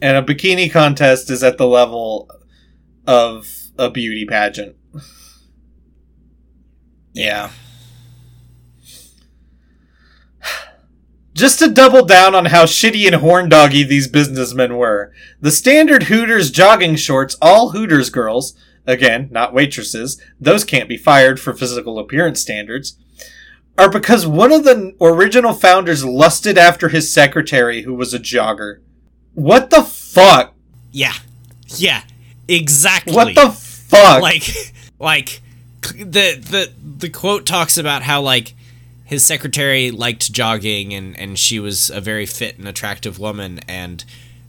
And 0.00 0.16
a 0.16 0.22
bikini 0.22 0.70
contest 0.70 1.30
is 1.30 1.42
at 1.42 1.56
the 1.58 1.66
level 1.66 2.30
of 3.06 3.48
a 3.78 3.90
beauty 3.90 4.26
pageant. 4.26 4.76
Yeah. 7.14 7.50
Just 11.32 11.58
to 11.58 11.68
double 11.68 12.04
down 12.04 12.34
on 12.34 12.46
how 12.46 12.64
shitty 12.64 13.06
and 13.06 13.22
horndoggy 13.22 13.86
these 13.86 14.08
businessmen 14.08 14.76
were, 14.76 15.12
the 15.40 15.50
standard 15.50 16.04
Hooters 16.04 16.50
jogging 16.50 16.96
shorts 16.96 17.36
all 17.42 17.70
Hooters 17.70 18.08
girls, 18.10 18.54
again, 18.86 19.28
not 19.30 19.52
waitresses, 19.52 20.20
those 20.40 20.64
can't 20.64 20.88
be 20.88 20.96
fired 20.96 21.40
for 21.40 21.52
physical 21.54 21.98
appearance 21.98 22.40
standards, 22.40 22.98
are 23.78 23.90
because 23.90 24.26
one 24.26 24.52
of 24.52 24.64
the 24.64 24.94
original 25.00 25.52
founders 25.52 26.04
lusted 26.04 26.56
after 26.56 26.88
his 26.88 27.12
secretary 27.12 27.82
who 27.82 27.94
was 27.94 28.14
a 28.14 28.18
jogger. 28.18 28.80
What 29.34 29.70
the 29.70 29.82
fuck? 29.82 30.54
Yeah. 30.92 31.14
Yeah. 31.68 32.02
Exactly. 32.48 33.14
What 33.14 33.34
the 33.34 33.50
fuck? 33.50 34.22
like 34.22 34.48
like 34.98 35.42
the 35.94 36.36
the 36.36 36.72
the 36.98 37.08
quote 37.10 37.46
talks 37.46 37.76
about 37.76 38.02
how 38.02 38.22
like 38.22 38.54
his 39.04 39.24
secretary 39.24 39.90
liked 39.90 40.32
jogging 40.32 40.94
and 40.94 41.18
and 41.18 41.38
she 41.38 41.60
was 41.60 41.90
a 41.90 42.00
very 42.00 42.26
fit 42.26 42.58
and 42.58 42.66
attractive 42.66 43.18
woman 43.18 43.60
and 43.68 44.04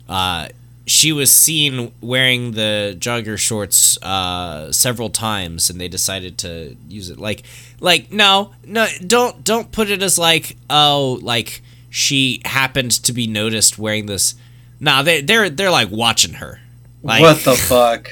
uh 0.09 0.47
she 0.87 1.11
was 1.11 1.29
seen 1.29 1.91
wearing 2.01 2.51
the 2.53 2.95
jogger 2.97 3.37
shorts 3.37 4.01
uh 4.01 4.71
several 4.71 5.09
times 5.09 5.69
and 5.69 5.79
they 5.79 5.87
decided 5.87 6.37
to 6.37 6.75
use 6.87 7.09
it 7.09 7.19
like 7.19 7.43
like 7.79 8.11
no 8.11 8.53
no 8.65 8.87
don't 9.05 9.43
don't 9.43 9.71
put 9.71 9.89
it 9.89 10.01
as 10.01 10.17
like 10.17 10.57
oh 10.69 11.19
like 11.21 11.61
she 11.89 12.41
happened 12.45 12.91
to 12.91 13.11
be 13.13 13.27
noticed 13.27 13.77
wearing 13.77 14.05
this 14.05 14.33
nah 14.79 15.01
they 15.03 15.21
they're 15.21 15.49
they're 15.49 15.69
like 15.71 15.91
watching 15.91 16.35
her 16.35 16.59
like 17.03 17.21
what 17.21 17.37
the 17.43 17.55
fuck? 17.55 18.09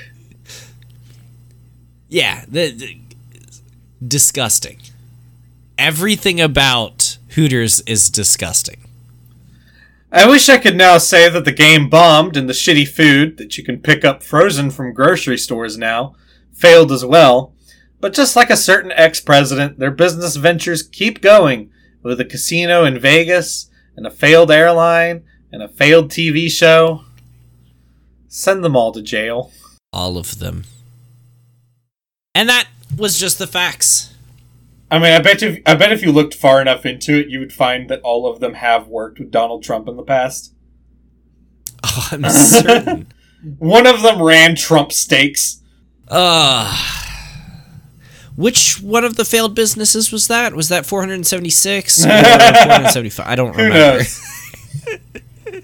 yeah, 2.09 2.45
the, 2.47 2.71
the- 2.71 2.97
disgusting. 4.05 4.79
Everything 5.77 6.39
about 6.39 7.17
Hooters 7.29 7.81
is 7.81 8.09
disgusting. 8.09 8.84
I 10.11 10.27
wish 10.27 10.47
I 10.49 10.57
could 10.57 10.75
now 10.75 10.97
say 10.97 11.29
that 11.29 11.45
the 11.45 11.51
game 11.51 11.89
bombed 11.89 12.37
and 12.37 12.47
the 12.47 12.53
shitty 12.53 12.87
food 12.87 13.37
that 13.37 13.57
you 13.57 13.63
can 13.63 13.79
pick 13.81 14.05
up 14.05 14.23
frozen 14.23 14.71
from 14.71 14.93
grocery 14.93 15.37
stores 15.37 15.77
now 15.77 16.15
failed 16.53 16.91
as 16.91 17.03
well. 17.03 17.53
But 17.99 18.13
just 18.13 18.35
like 18.35 18.49
a 18.49 18.57
certain 18.57 18.91
ex 18.91 19.19
president, 19.19 19.79
their 19.79 19.91
business 19.91 20.35
ventures 20.35 20.83
keep 20.83 21.21
going 21.21 21.71
with 22.03 22.19
a 22.19 22.25
casino 22.25 22.85
in 22.85 22.99
Vegas 22.99 23.69
and 23.97 24.05
a 24.05 24.11
failed 24.11 24.51
airline 24.51 25.23
and 25.51 25.63
a 25.63 25.67
failed 25.67 26.11
TV 26.11 26.49
show. 26.49 27.01
Send 28.27 28.63
them 28.63 28.75
all 28.75 28.91
to 28.91 29.01
jail. 29.01 29.51
All 29.91 30.17
of 30.17 30.39
them. 30.39 30.65
And 32.33 32.49
that 32.49 32.67
was 32.97 33.17
just 33.17 33.39
the 33.39 33.47
facts. 33.47 34.14
I 34.91 34.99
mean, 34.99 35.11
I 35.13 35.19
bet 35.19 35.41
if 35.43 35.61
I 35.65 35.75
bet 35.75 35.91
if 35.91 36.01
you 36.03 36.11
looked 36.11 36.35
far 36.35 36.61
enough 36.61 36.85
into 36.85 37.17
it, 37.19 37.27
you 37.27 37.39
would 37.39 37.51
find 37.53 37.89
that 37.89 38.01
all 38.03 38.27
of 38.31 38.39
them 38.39 38.53
have 38.55 38.87
worked 38.87 39.19
with 39.19 39.31
Donald 39.31 39.63
Trump 39.63 39.87
in 39.87 39.95
the 39.97 40.03
past. 40.03 40.53
Oh, 41.83 42.07
I'm 42.11 42.23
certain. 42.29 43.07
One 43.59 43.85
of 43.85 44.01
them 44.01 44.21
ran 44.21 44.55
Trump 44.55 44.91
Steaks. 44.91 45.61
uh, 46.07 46.75
which 48.35 48.81
one 48.81 49.05
of 49.05 49.15
the 49.15 49.23
failed 49.23 49.55
businesses 49.55 50.11
was 50.11 50.27
that? 50.27 50.53
Was 50.55 50.67
that 50.69 50.85
476 50.85 52.05
or 52.05 52.09
475? 52.09 53.25
I 53.27 53.35
don't 53.35 53.55
Who 53.55 53.63
remember. 53.63 53.97
knows? 53.99 54.21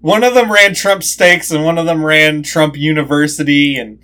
one 0.00 0.24
of 0.24 0.34
them 0.34 0.50
ran 0.52 0.74
Trump 0.74 1.02
Steaks, 1.02 1.50
and 1.50 1.64
one 1.64 1.78
of 1.78 1.86
them 1.86 2.04
ran 2.04 2.42
Trump 2.42 2.76
University, 2.76 3.76
and 3.76 3.98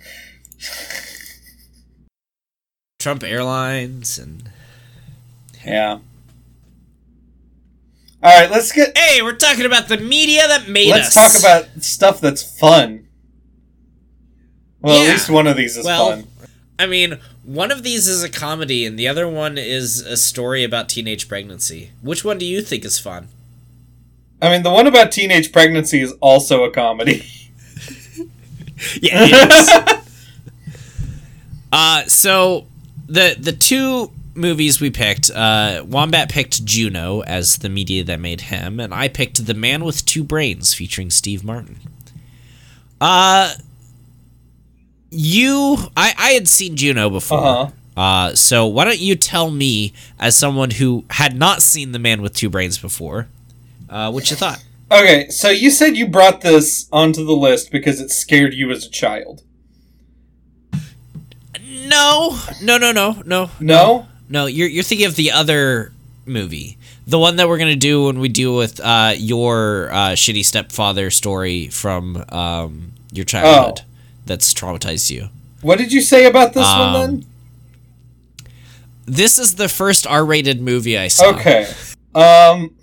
Trump 2.99 3.23
Airlines 3.23 4.17
and 4.17 4.49
yeah. 5.65 5.99
All 8.23 8.39
right, 8.39 8.49
let's 8.49 8.71
get 8.71 8.97
Hey, 8.97 9.21
we're 9.21 9.35
talking 9.35 9.65
about 9.65 9.87
the 9.87 9.97
media 9.97 10.47
that 10.47 10.67
made 10.67 10.89
let's 10.89 11.15
us. 11.15 11.33
talk 11.33 11.39
about 11.39 11.83
stuff 11.83 12.19
that's 12.19 12.41
fun. 12.59 13.07
Well, 14.81 14.97
Yeah. 15.03 15.09
at 15.09 15.13
least 15.13 15.29
one 15.29 15.45
of 15.45 15.55
these 15.57 15.77
is 15.77 15.85
Well, 15.85 16.09
fun. 16.09 16.27
I 16.79 16.87
mean, 16.87 17.19
one 17.43 17.69
of 17.71 17.83
these 17.83 18.07
is 18.07 18.23
a 18.23 18.29
comedy, 18.29 18.85
and 18.85 18.97
the 18.97 19.07
other 19.07 19.27
one 19.27 19.57
is 19.59 19.99
a 20.01 20.17
story 20.17 20.63
about 20.63 20.89
teenage 20.89 21.27
pregnancy. 21.27 21.91
Which 22.01 22.23
one 22.23 22.37
do 22.39 22.45
you 22.45 22.61
think 22.61 22.83
is 22.85 22.97
fun? 22.99 23.27
I 24.41 24.49
mean, 24.49 24.63
the 24.63 24.69
one 24.71 24.85
about 24.87 25.11
teenage 25.11 25.51
pregnancy 25.51 26.01
is 26.01 26.13
also 26.19 26.63
a 26.63 26.71
comedy. 26.71 27.27
Yeah, 29.01 29.25
it 29.25 29.51
is. 29.51 30.07
uh, 31.71 32.03
so 32.03 32.67
the 33.07 33.35
the 33.39 33.51
two 33.53 34.11
movies 34.35 34.79
we 34.79 34.89
picked, 34.89 35.31
uh, 35.31 35.83
Wombat 35.87 36.29
picked 36.29 36.63
Juno 36.63 37.21
as 37.21 37.57
the 37.57 37.69
media 37.69 38.03
that 38.03 38.19
made 38.19 38.41
him, 38.41 38.79
and 38.79 38.93
I 38.93 39.07
picked 39.07 39.45
The 39.45 39.53
Man 39.53 39.83
with 39.83 40.05
Two 40.05 40.23
Brains 40.23 40.73
featuring 40.73 41.09
Steve 41.09 41.43
Martin. 41.43 41.79
Uh, 43.01 43.53
you, 45.09 45.77
I, 45.95 46.13
I 46.17 46.31
had 46.31 46.47
seen 46.47 46.75
Juno 46.75 47.09
before. 47.09 47.39
Uh-huh. 47.39 47.71
Uh, 47.95 48.35
so 48.35 48.67
why 48.67 48.85
don't 48.85 48.99
you 48.99 49.15
tell 49.15 49.49
me, 49.49 49.91
as 50.19 50.37
someone 50.37 50.69
who 50.69 51.03
had 51.09 51.35
not 51.35 51.63
seen 51.63 51.91
The 51.91 51.99
Man 51.99 52.21
with 52.21 52.35
Two 52.35 52.49
Brains 52.49 52.77
before, 52.77 53.27
uh, 53.89 54.11
what 54.11 54.29
you 54.29 54.37
thought? 54.37 54.63
Okay, 54.91 55.29
so 55.29 55.49
you 55.49 55.71
said 55.71 55.97
you 55.97 56.07
brought 56.07 56.41
this 56.41 56.87
onto 56.91 57.25
the 57.25 57.33
list 57.33 57.71
because 57.71 57.99
it 57.99 58.09
scared 58.09 58.53
you 58.53 58.71
as 58.71 58.85
a 58.85 58.89
child. 58.89 59.41
No, 61.87 62.37
no, 62.61 62.77
no, 62.77 62.91
no, 62.91 63.21
no, 63.25 63.49
No? 63.59 64.07
no. 64.29 64.45
You're 64.45 64.67
you're 64.67 64.83
thinking 64.83 65.05
of 65.07 65.15
the 65.15 65.31
other 65.31 65.91
movie, 66.25 66.77
the 67.05 67.19
one 67.19 67.35
that 67.37 67.47
we're 67.47 67.57
gonna 67.57 67.75
do 67.75 68.05
when 68.05 68.19
we 68.19 68.29
deal 68.29 68.55
with 68.55 68.79
uh, 68.79 69.13
your 69.17 69.89
uh, 69.91 70.09
shitty 70.11 70.43
stepfather 70.45 71.09
story 71.09 71.67
from 71.67 72.23
um, 72.29 72.91
your 73.11 73.25
childhood 73.25 73.81
that's 74.25 74.53
traumatized 74.53 75.09
you. 75.11 75.29
What 75.61 75.77
did 75.77 75.91
you 75.93 76.01
say 76.01 76.25
about 76.25 76.53
this 76.53 76.65
Um, 76.67 76.79
one 76.79 76.93
then? 76.93 77.25
This 79.05 79.39
is 79.39 79.55
the 79.55 79.69
first 79.69 80.05
R-rated 80.05 80.61
movie 80.61 80.97
I 80.97 81.07
saw. 81.07 81.29
Okay. 81.35 81.71
Um 82.13 82.73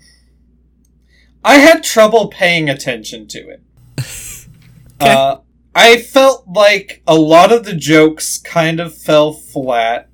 I 1.43 1.55
had 1.59 1.83
trouble 1.83 2.27
paying 2.29 2.69
attention 2.69 3.27
to 3.27 3.39
it. 3.49 3.61
Okay. 5.01 5.11
Uh 5.11 5.37
I 5.77 5.97
felt 5.97 6.47
like 6.47 7.03
a 7.05 7.15
lot 7.15 7.51
of 7.51 7.65
the 7.65 7.75
jokes 7.75 8.37
kind 8.37 8.79
of 8.79 8.97
fell 8.97 9.33
flat. 9.33 10.09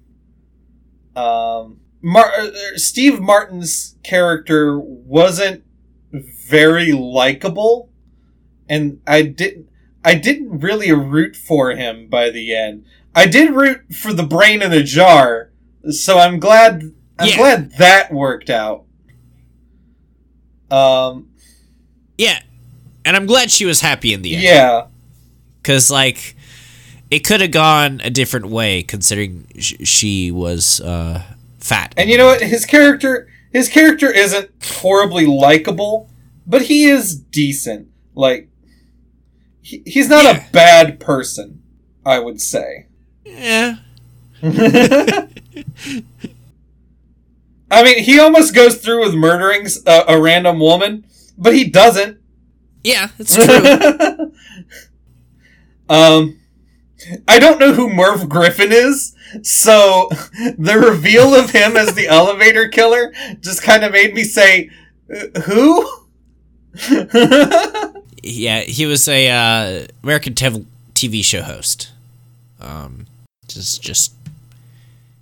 Um 1.16 1.78
Mar- 2.04 2.34
uh, 2.36 2.50
Steve 2.78 3.20
Martin's 3.20 3.96
character 4.04 4.80
wasn't 4.80 5.64
very 6.12 6.92
likable 6.94 7.90
and 8.68 9.00
I 9.06 9.22
didn't 9.22 9.68
I 10.04 10.16
didn't 10.16 10.62
really 10.62 10.92
root 10.92 11.36
for 11.36 11.72
him 11.72 12.08
by 12.10 12.32
the 12.32 12.56
end. 12.56 12.86
I 13.14 13.28
did 13.28 13.52
root 13.52 13.94
for 13.94 14.14
the 14.14 14.24
brain 14.24 14.64
in 14.64 14.74
a 14.74 14.82
jar, 14.82 15.52
so 15.92 16.18
I'm 16.18 16.40
glad 16.40 16.92
I'm 17.20 17.28
Yeah. 17.28 17.38
glad 17.38 17.72
that 17.78 18.12
worked 18.12 18.50
out. 18.50 18.86
Um 20.72 21.30
Yeah, 22.18 22.40
and 23.06 23.16
I'm 23.16 23.26
glad 23.28 23.52
she 23.52 23.66
was 23.66 23.82
happy 23.82 24.12
in 24.14 24.22
the 24.24 24.34
end. 24.36 24.44
yeah. 24.44 24.88
Because 25.62 25.92
like 25.92 26.36
it 27.10 27.20
could 27.20 27.42
have 27.42 27.52
gone 27.52 28.02
a 28.04 28.10
different 28.10 28.48
way 28.48 28.84
considering 28.84 29.48
sh- 29.60 29.76
she 29.84 30.32
was 30.32 30.80
uh, 30.82 31.24
fat. 31.60 31.94
And 31.98 32.10
you 32.10 32.18
know 32.18 32.28
what? 32.28 32.42
His 32.42 32.66
character 32.66 33.28
his 33.52 33.68
character 33.70 34.10
isn't 34.12 34.50
horribly 34.64 35.26
likable, 35.26 36.10
but 36.48 36.64
he 36.64 36.86
is 36.86 37.16
decent. 37.16 37.90
Like 38.16 38.50
he, 39.62 39.84
he's 39.86 40.10
not 40.10 40.24
Yeah. 40.24 40.48
a 40.48 40.52
bad 40.52 41.00
person, 41.00 41.62
I 42.06 42.20
would 42.20 42.42
say. 42.42 42.88
yeah, 43.26 43.78
I 44.44 45.28
mean, 47.84 48.04
he 48.04 48.20
almost 48.20 48.54
goes 48.54 48.76
through 48.76 49.02
with 49.06 49.14
murdering 49.14 49.68
a 49.86 50.20
random 50.20 50.60
woman, 50.60 51.06
but 51.38 51.54
he 51.54 51.70
doesn't. 51.70 52.18
yeah, 52.84 53.10
it's 53.18 53.36
true. 53.36 53.46
um, 55.92 56.40
I 57.28 57.38
don't 57.38 57.60
know 57.60 57.74
who 57.74 57.90
Merv 57.90 58.30
Griffin 58.30 58.72
is, 58.72 59.14
so 59.42 60.08
the 60.58 60.80
reveal 60.80 61.36
of 61.36 61.52
him 61.52 61.76
as 61.76 61.94
the 61.94 62.08
elevator 62.08 62.70
killer 62.70 63.14
just 63.42 63.62
kind 63.62 63.84
of 63.84 63.92
made 63.92 64.14
me 64.14 64.24
say, 64.24 64.70
"Uh, 65.14 65.42
"Who?" 65.42 65.90
yeah, 68.24 68.62
he 68.62 68.86
was 68.86 69.08
a 69.10 69.30
uh, 69.30 69.88
American 70.02 70.34
tev- 70.34 70.66
TV 70.94 71.24
show 71.24 71.42
host. 71.42 71.92
Um, 72.62 73.08
just 73.50 73.82
just 73.82 74.14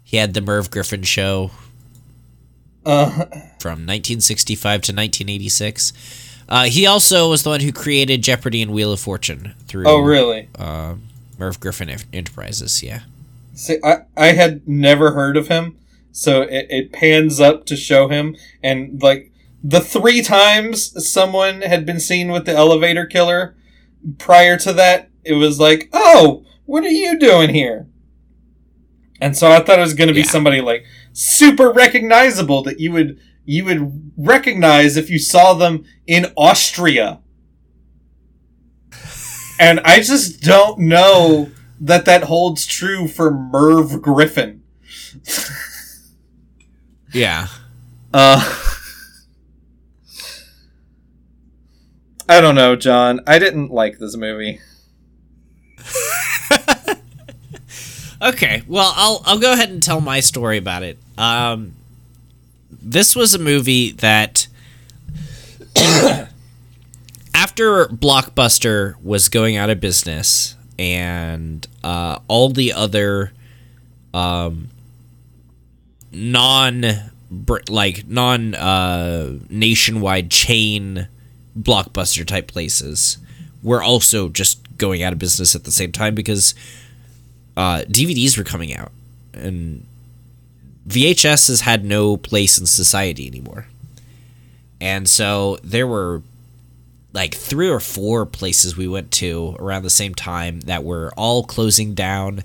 he 0.04 0.18
had 0.18 0.36
the 0.36 0.42
Merv 0.42 0.70
Griffin 0.70 1.02
show 1.02 1.50
uh, 2.86 3.10
from 3.60 3.86
1965 3.88 4.62
to 4.62 4.92
1986. 4.92 5.94
Uh, 6.50 6.66
he 6.66 6.86
also 6.88 7.30
was 7.30 7.44
the 7.44 7.50
one 7.50 7.60
who 7.62 7.72
created 7.72 8.24
Jeopardy 8.24 8.62
and 8.62 8.72
Wheel 8.72 8.92
of 8.92 9.00
Fortune 9.00 9.54
through 9.68 9.88
oh, 9.88 10.00
really? 10.00 10.50
uh, 10.58 10.96
Merv 11.38 11.60
Griffin 11.60 11.96
Enterprises. 12.12 12.82
Yeah. 12.84 13.02
See, 13.54 13.78
I 13.84 14.00
I 14.18 14.28
had 14.34 14.68
never 14.68 15.12
heard 15.12 15.38
of 15.38 15.48
him, 15.48 15.78
so 16.12 16.42
it, 16.42 16.66
it 16.70 16.92
pans 16.92 17.40
up 17.40 17.66
to 17.68 17.76
show 17.76 18.08
him, 18.08 18.36
and 18.64 19.02
like 19.02 19.32
the 19.64 19.80
three 19.82 20.22
times 20.22 21.08
someone 21.08 21.62
had 21.62 21.86
been 21.86 22.00
seen 22.00 22.32
with 22.32 22.46
the 22.46 22.54
elevator 22.54 23.06
killer 23.06 23.56
prior 24.18 24.58
to 24.58 24.74
that, 24.74 25.10
it 25.26 25.34
was 25.34 25.60
like, 25.60 25.90
oh, 25.94 26.46
what 26.66 26.84
are 26.84 26.90
you 26.90 27.20
doing 27.20 27.54
here? 27.54 27.86
And 29.22 29.36
so 29.38 29.52
I 29.52 29.60
thought 29.60 29.80
it 29.80 29.82
was 29.82 29.94
going 29.94 30.08
to 30.08 30.14
be 30.14 30.22
Yeah. 30.22 30.28
somebody 30.32 30.62
like 30.62 30.86
super 31.12 31.72
recognizable 31.72 32.64
that 32.64 32.80
you 32.80 32.92
would 32.94 33.20
you 33.50 33.66
would 33.66 34.12
recognize 34.16 34.96
if 34.96 35.10
you 35.10 35.18
saw 35.18 35.56
them 35.56 35.84
in 36.06 36.32
Austria. 36.38 37.20
And 39.60 39.80
I 39.80 40.02
just 40.02 40.42
don't 40.42 40.78
know 40.78 41.50
that 41.82 42.06
that 42.06 42.26
holds 42.26 42.68
true 42.68 43.08
for 43.08 43.32
Merv 43.32 44.04
Griffin. 44.04 44.62
Yeah. 47.12 47.48
Uh 48.14 48.40
I 52.30 52.40
don't 52.40 52.54
know, 52.54 52.76
John. 52.76 53.22
I 53.26 53.40
didn't 53.40 53.72
like 53.72 53.98
this 53.98 54.16
movie. 54.16 54.60
Okay, 58.22 58.64
well, 58.68 58.92
I'll 58.98 59.24
I'll 59.26 59.40
go 59.40 59.54
ahead 59.54 59.70
and 59.70 59.82
tell 59.82 60.02
my 60.02 60.20
story 60.20 60.58
about 60.58 60.84
it. 60.84 60.98
Um, 61.18 61.72
this 62.72 63.16
was 63.16 63.34
a 63.34 63.40
movie 63.40 63.92
that 63.94 64.48
after 67.34 67.86
Blockbuster 67.88 69.02
was 69.04 69.30
going 69.30 69.58
out 69.58 69.70
of 69.70 69.80
business 69.80 70.56
and 70.78 71.68
uh, 71.84 72.20
all 72.28 72.50
the 72.50 72.74
other 72.74 73.32
um, 74.14 74.70
non 76.12 76.84
like 77.70 78.08
non 78.08 78.56
uh, 78.56 79.38
nationwide 79.50 80.32
chain 80.32 81.08
blockbuster 81.58 82.26
type 82.26 82.48
places 82.48 83.18
were 83.62 83.84
also 83.84 84.30
just 84.30 84.78
going 84.78 85.04
out 85.04 85.14
of 85.14 85.20
business 85.20 85.56
at 85.56 85.64
the 85.66 85.72
same 85.72 85.92
time 85.92 86.16
because 86.16 86.56
uh, 87.58 87.82
DVDs 87.88 88.38
were 88.38 88.44
coming 88.44 88.74
out, 88.74 88.92
and 89.34 89.86
VHS 90.90 91.48
has 91.50 91.62
had 91.62 91.86
no 91.86 92.18
place 92.18 92.58
in 92.58 92.66
society 92.66 93.28
anymore. 93.28 93.68
And 94.82 95.08
so 95.08 95.60
there 95.64 95.86
were 95.86 96.24
like 97.14 97.36
three 97.36 97.70
or 97.70 97.80
four 97.80 98.26
places 98.26 98.76
we 98.76 98.88
went 98.88 99.12
to 99.12 99.56
around 99.60 99.84
the 99.84 99.90
same 99.90 100.16
time 100.16 100.62
that 100.62 100.84
were 100.84 101.12
all 101.16 101.44
closing 101.44 101.94
down 101.94 102.44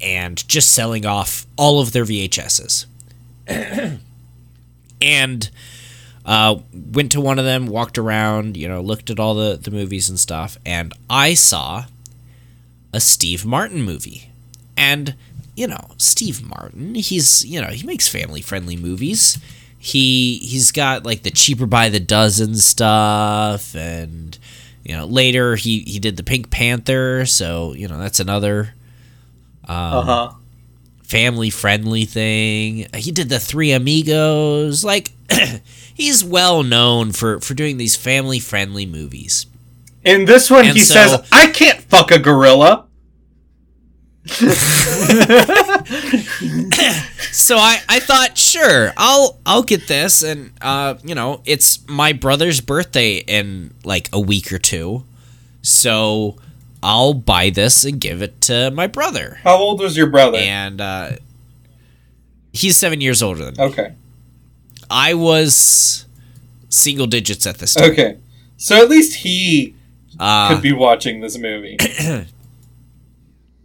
and 0.00 0.46
just 0.48 0.74
selling 0.74 1.04
off 1.04 1.46
all 1.56 1.80
of 1.80 1.92
their 1.92 2.04
VHSs. 2.04 2.86
and 5.00 5.50
uh, 6.24 6.56
went 6.72 7.12
to 7.12 7.20
one 7.20 7.38
of 7.38 7.44
them, 7.44 7.66
walked 7.66 7.98
around, 7.98 8.56
you 8.56 8.68
know, 8.68 8.80
looked 8.80 9.10
at 9.10 9.20
all 9.20 9.34
the, 9.34 9.56
the 9.56 9.70
movies 9.70 10.08
and 10.08 10.18
stuff, 10.18 10.56
and 10.64 10.92
I 11.10 11.34
saw 11.34 11.84
a 12.92 13.00
Steve 13.00 13.44
Martin 13.44 13.82
movie. 13.82 14.30
And, 14.76 15.14
you 15.54 15.66
know, 15.66 15.90
Steve 15.98 16.42
Martin, 16.46 16.94
he's, 16.94 17.44
you 17.44 17.60
know, 17.60 17.68
he 17.68 17.86
makes 17.86 18.08
family-friendly 18.08 18.76
movies. 18.76 19.38
He 19.78 20.38
he's 20.38 20.70
got 20.72 21.04
like 21.04 21.22
the 21.24 21.30
cheaper 21.30 21.66
by 21.66 21.88
the 21.88 21.98
dozen 22.00 22.54
stuff 22.56 23.74
and 23.74 24.38
you 24.84 24.96
know, 24.96 25.06
later 25.06 25.56
he 25.56 25.80
he 25.80 25.98
did 25.98 26.16
the 26.16 26.22
Pink 26.22 26.50
Panther, 26.50 27.26
so, 27.26 27.72
you 27.74 27.88
know, 27.88 27.98
that's 27.98 28.20
another 28.20 28.74
Uh 29.68 30.02
huh. 30.02 30.30
family-friendly 31.02 32.04
thing. 32.04 32.86
He 32.94 33.10
did 33.10 33.28
the 33.28 33.38
Three 33.40 33.72
Amigos. 33.72 34.84
Like 34.84 35.10
he's 35.94 36.24
well 36.24 36.62
known 36.62 37.12
for 37.12 37.40
for 37.40 37.54
doing 37.54 37.76
these 37.76 37.96
family-friendly 37.96 38.86
movies. 38.86 39.46
In 40.04 40.24
this 40.24 40.50
one, 40.50 40.64
And 40.66 40.76
he 40.76 40.82
so- 40.84 40.94
says, 40.94 41.28
"I 41.30 41.46
can't 41.48 41.80
fuck 41.82 42.10
a 42.10 42.18
gorilla." 42.18 42.86
so 47.32 47.56
I, 47.56 47.78
I 47.88 47.98
thought 48.00 48.38
sure 48.38 48.92
I'll 48.96 49.38
I'll 49.44 49.64
get 49.64 49.88
this 49.88 50.22
and 50.22 50.52
uh 50.60 50.94
you 51.02 51.14
know 51.16 51.40
it's 51.44 51.86
my 51.88 52.12
brother's 52.12 52.60
birthday 52.60 53.16
in 53.16 53.74
like 53.84 54.08
a 54.12 54.20
week 54.20 54.52
or 54.52 54.58
two 54.58 55.02
so 55.62 56.36
I'll 56.84 57.14
buy 57.14 57.50
this 57.50 57.84
and 57.84 58.00
give 58.00 58.22
it 58.22 58.40
to 58.42 58.70
my 58.70 58.86
brother 58.86 59.40
How 59.42 59.56
old 59.56 59.80
was 59.80 59.96
your 59.96 60.06
brother? 60.08 60.38
and 60.38 60.80
uh 60.80 61.10
he's 62.52 62.76
seven 62.76 63.00
years 63.00 63.22
older 63.22 63.44
than 63.44 63.54
me 63.56 63.64
Okay. 63.64 63.94
I 64.90 65.14
was 65.14 66.06
single 66.68 67.06
digits 67.06 67.46
at 67.46 67.58
this 67.58 67.74
time 67.74 67.90
Okay. 67.90 68.18
So 68.56 68.76
at 68.80 68.88
least 68.88 69.16
he 69.16 69.74
uh, 70.20 70.54
could 70.54 70.62
be 70.62 70.72
watching 70.72 71.20
this 71.20 71.36
movie. 71.38 71.76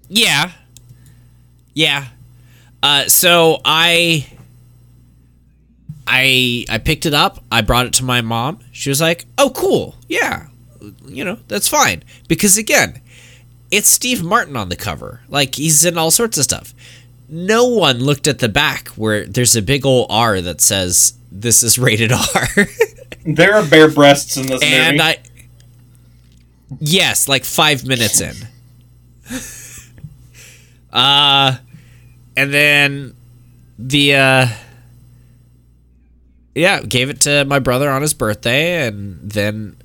Yeah. 0.09 0.51
Yeah. 1.73 2.07
Uh, 2.81 3.05
so 3.07 3.59
I 3.65 4.27
I 6.05 6.65
I 6.69 6.77
picked 6.77 7.05
it 7.05 7.13
up. 7.13 7.43
I 7.51 7.61
brought 7.61 7.85
it 7.85 7.93
to 7.93 8.03
my 8.03 8.21
mom. 8.21 8.59
She 8.71 8.89
was 8.89 9.01
like, 9.01 9.25
"Oh, 9.37 9.49
cool. 9.49 9.95
Yeah. 10.07 10.47
You 11.05 11.25
know, 11.25 11.39
that's 11.47 11.67
fine." 11.67 12.03
Because 12.27 12.57
again, 12.57 13.01
it's 13.71 13.89
Steve 13.89 14.23
Martin 14.23 14.55
on 14.55 14.69
the 14.69 14.75
cover. 14.75 15.21
Like 15.27 15.55
he's 15.55 15.83
in 15.85 15.97
all 15.97 16.11
sorts 16.11 16.37
of 16.37 16.43
stuff. 16.43 16.73
No 17.29 17.65
one 17.65 17.99
looked 17.99 18.27
at 18.27 18.39
the 18.39 18.47
back 18.47 18.87
where 18.89 19.25
there's 19.25 19.55
a 19.55 19.61
big 19.61 19.85
old 19.85 20.07
R 20.09 20.39
that 20.41 20.61
says 20.61 21.13
this 21.31 21.61
is 21.61 21.77
rated 21.77 22.11
R. 22.35 22.47
there 23.25 23.55
are 23.55 23.65
bare 23.65 23.89
breasts 23.89 24.37
in 24.37 24.45
this 24.45 24.63
and 24.63 24.97
movie. 24.97 25.09
I 25.09 25.19
Yes, 26.79 27.27
like 27.27 27.45
5 27.45 27.85
minutes 27.85 28.21
in. 28.21 28.35
Uh 30.97 31.57
and 32.35 32.53
then 32.53 33.13
the 33.79 34.15
uh 34.15 34.47
yeah, 36.55 36.81
gave 36.81 37.09
it 37.09 37.21
to 37.21 37.45
my 37.45 37.59
brother 37.59 37.89
on 37.89 38.01
his 38.01 38.13
birthday 38.15 38.87
and 38.87 39.19
then 39.21 39.77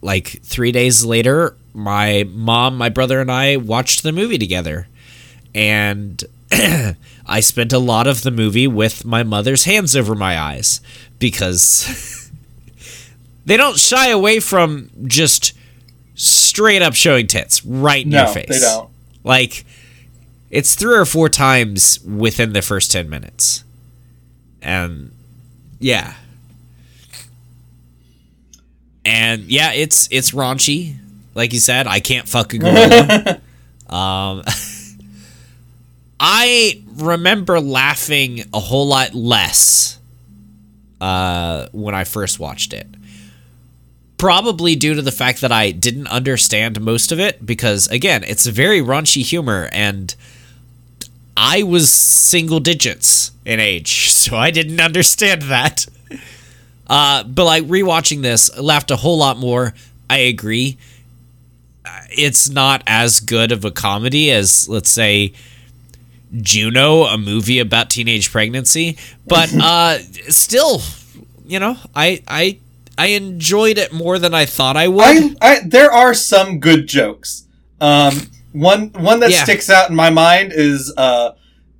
like 0.00 0.26
3 0.42 0.72
days 0.72 1.04
later 1.04 1.56
my 1.74 2.24
mom, 2.30 2.76
my 2.76 2.88
brother 2.88 3.20
and 3.20 3.30
I 3.30 3.56
watched 3.56 4.02
the 4.02 4.12
movie 4.12 4.38
together. 4.38 4.88
And 5.54 6.22
I 7.26 7.40
spent 7.40 7.72
a 7.72 7.78
lot 7.78 8.06
of 8.06 8.22
the 8.22 8.30
movie 8.30 8.66
with 8.66 9.04
my 9.04 9.22
mother's 9.22 9.64
hands 9.64 9.96
over 9.96 10.14
my 10.14 10.38
eyes 10.38 10.80
because 11.18 12.30
they 13.44 13.56
don't 13.56 13.78
shy 13.78 14.08
away 14.08 14.40
from 14.40 14.90
just 15.06 15.52
straight 16.14 16.82
up 16.82 16.94
showing 16.94 17.26
tits 17.26 17.64
right 17.64 18.04
in 18.04 18.10
no, 18.10 18.24
your 18.24 18.34
face. 18.34 18.48
they 18.48 18.58
don't. 18.58 18.90
Like 19.24 19.64
it's 20.52 20.74
three 20.74 20.94
or 20.94 21.06
four 21.06 21.28
times 21.30 21.98
within 22.04 22.52
the 22.52 22.62
first 22.62 22.92
10 22.92 23.08
minutes. 23.08 23.64
And 24.60 25.10
yeah. 25.80 26.14
And 29.04 29.42
yeah, 29.44 29.72
it's 29.72 30.08
it's 30.12 30.30
raunchy. 30.30 30.94
Like 31.34 31.52
you 31.52 31.58
said, 31.58 31.88
I 31.88 31.98
can't 31.98 32.28
fuck 32.28 32.52
a 32.52 32.58
gorilla. 32.58 33.40
um 33.88 34.44
I 36.20 36.82
remember 36.94 37.58
laughing 37.58 38.44
a 38.54 38.60
whole 38.60 38.86
lot 38.86 39.12
less 39.14 39.98
uh, 41.00 41.66
when 41.72 41.96
I 41.96 42.04
first 42.04 42.38
watched 42.38 42.72
it. 42.72 42.86
Probably 44.18 44.76
due 44.76 44.94
to 44.94 45.02
the 45.02 45.10
fact 45.10 45.40
that 45.40 45.50
I 45.50 45.72
didn't 45.72 46.06
understand 46.06 46.80
most 46.80 47.10
of 47.10 47.18
it, 47.18 47.44
because 47.44 47.88
again, 47.88 48.22
it's 48.22 48.46
very 48.46 48.80
raunchy 48.80 49.24
humor, 49.24 49.68
and 49.72 50.14
I 51.36 51.62
was 51.62 51.90
single 51.90 52.60
digits 52.60 53.32
in 53.44 53.60
age, 53.60 54.10
so 54.12 54.36
I 54.36 54.50
didn't 54.50 54.80
understand 54.80 55.42
that. 55.42 55.86
Uh, 56.86 57.24
but 57.24 57.44
like 57.44 57.64
rewatching 57.64 58.22
this, 58.22 58.50
I 58.50 58.60
laughed 58.60 58.90
a 58.90 58.96
whole 58.96 59.18
lot 59.18 59.38
more. 59.38 59.72
I 60.10 60.18
agree. 60.18 60.76
Uh, 61.84 62.00
It's 62.10 62.48
not 62.50 62.82
as 62.86 63.20
good 63.20 63.50
of 63.52 63.64
a 63.64 63.70
comedy 63.70 64.30
as, 64.30 64.68
let's 64.68 64.90
say, 64.90 65.32
Juno, 66.40 67.04
a 67.04 67.18
movie 67.18 67.58
about 67.58 67.90
teenage 67.90 68.30
pregnancy, 68.30 68.96
but 69.26 69.52
uh, 69.60 69.98
still, 70.28 70.80
you 71.46 71.58
know, 71.58 71.76
I 71.94 72.22
I 72.26 72.58
I 72.96 73.06
enjoyed 73.08 73.78
it 73.78 73.92
more 73.92 74.18
than 74.18 74.32
I 74.34 74.46
thought 74.46 74.76
I 74.76 74.88
would. 74.88 75.02
I, 75.04 75.34
I, 75.40 75.60
there 75.64 75.90
are 75.92 76.14
some 76.14 76.58
good 76.60 76.86
jokes. 76.86 77.44
Um, 77.80 78.28
one 78.52 78.88
one 78.98 79.20
that 79.20 79.30
Yeah. 79.30 79.42
sticks 79.44 79.68
out 79.70 79.90
in 79.90 79.96
my 79.96 80.10
mind 80.10 80.52
is 80.54 80.92
uh, 80.96 81.32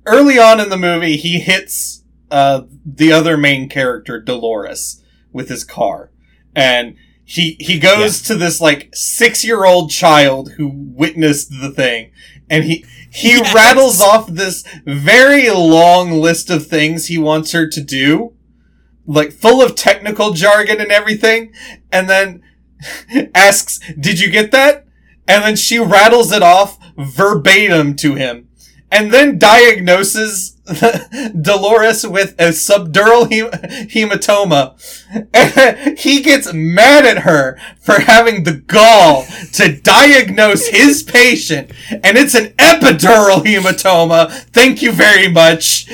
early 0.05 0.37
on 0.39 0.59
in 0.59 0.69
the 0.69 0.77
movie 0.77 1.15
he 1.17 1.39
hits 1.39 2.03
uh, 2.31 2.63
the 2.85 3.11
other 3.11 3.37
main 3.37 3.69
character 3.69 4.19
Dolores 4.19 5.01
with 5.31 5.49
his 5.49 5.63
car, 5.63 6.09
and 6.55 6.95
he 7.25 7.55
he 7.59 7.79
goes 7.79 8.21
to 8.23 8.35
this 8.35 8.59
like 8.59 8.89
six 8.93 9.43
year 9.45 9.65
old 9.65 9.91
child 9.91 10.53
who 10.53 10.67
witnessed 10.73 11.49
the 11.61 11.69
thing, 11.69 12.11
and 12.49 12.63
he 12.63 12.85
he 13.11 13.29
Yes. 13.37 13.53
rattles 13.53 14.01
off 14.01 14.27
this 14.27 14.63
very 14.85 15.49
long 15.51 16.11
list 16.11 16.49
of 16.49 16.65
things 16.65 17.05
he 17.05 17.17
wants 17.19 17.51
her 17.51 17.67
to 17.67 17.81
do, 17.81 18.33
like 19.05 19.31
full 19.31 19.61
of 19.61 19.75
technical 19.75 20.33
jargon 20.33 20.81
and 20.81 20.91
everything, 20.91 21.53
and 21.91 22.09
then 22.09 22.41
asks, 23.35 23.79
"Did 23.99 24.19
you 24.19 24.29
get 24.31 24.51
that?" 24.51 24.85
And 25.27 25.43
then 25.43 25.55
she 25.55 25.79
rattles 25.79 26.31
it 26.31 26.43
off 26.43 26.77
verbatim 26.97 27.95
to 27.97 28.15
him, 28.15 28.47
and 28.91 29.11
then 29.11 29.39
diagnoses 29.39 30.51
Dolores 31.41 32.07
with 32.07 32.39
a 32.39 32.49
subdural 32.49 33.29
hem- 33.29 33.51
hematoma. 33.89 34.79
he 35.99 36.21
gets 36.21 36.53
mad 36.53 37.05
at 37.05 37.19
her 37.19 37.59
for 37.81 37.99
having 37.99 38.43
the 38.43 38.53
gall 38.53 39.25
to 39.53 39.75
diagnose 39.81 40.67
his 40.67 41.03
patient, 41.03 41.71
and 41.89 42.17
it's 42.17 42.33
an 42.33 42.53
epidural 42.53 43.43
hematoma. 43.43 44.31
Thank 44.53 44.81
you 44.81 44.93
very 44.93 45.29
much. 45.29 45.87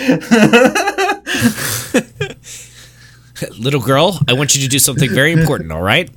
Little 3.57 3.81
girl, 3.81 4.19
I 4.27 4.33
want 4.33 4.55
you 4.55 4.61
to 4.61 4.67
do 4.67 4.79
something 4.79 5.09
very 5.09 5.31
important, 5.31 5.71
all 5.71 5.81
right? 5.81 6.09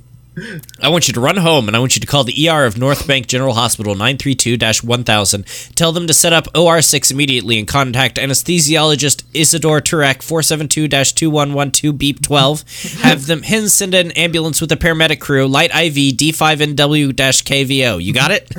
I 0.81 0.89
want 0.89 1.07
you 1.07 1.13
to 1.13 1.19
run 1.19 1.37
home 1.37 1.67
and 1.67 1.77
I 1.77 1.79
want 1.79 1.95
you 1.95 1.99
to 1.99 2.07
call 2.07 2.23
the 2.23 2.49
ER 2.49 2.65
of 2.65 2.77
North 2.77 3.05
Bank 3.07 3.27
General 3.27 3.53
Hospital 3.53 3.93
932 3.93 4.57
1000. 4.83 5.45
Tell 5.75 5.91
them 5.91 6.07
to 6.07 6.13
set 6.13 6.33
up 6.33 6.45
OR6 6.53 7.11
immediately 7.11 7.59
and 7.59 7.67
contact 7.67 8.17
anesthesiologist 8.17 9.23
Isidore 9.33 9.79
Turek 9.79 10.23
472 10.23 10.87
2112 10.87 11.97
beep 11.97 12.21
12. 12.21 12.63
Have 13.01 13.27
them 13.27 13.43
him 13.43 13.67
send 13.67 13.93
an 13.93 14.11
ambulance 14.11 14.59
with 14.59 14.71
a 14.71 14.77
paramedic 14.77 15.19
crew, 15.19 15.47
light 15.47 15.69
IV 15.69 16.17
D5NW 16.17 17.13
KVO. 17.13 18.03
You 18.03 18.13
got 18.13 18.31
it? 18.31 18.51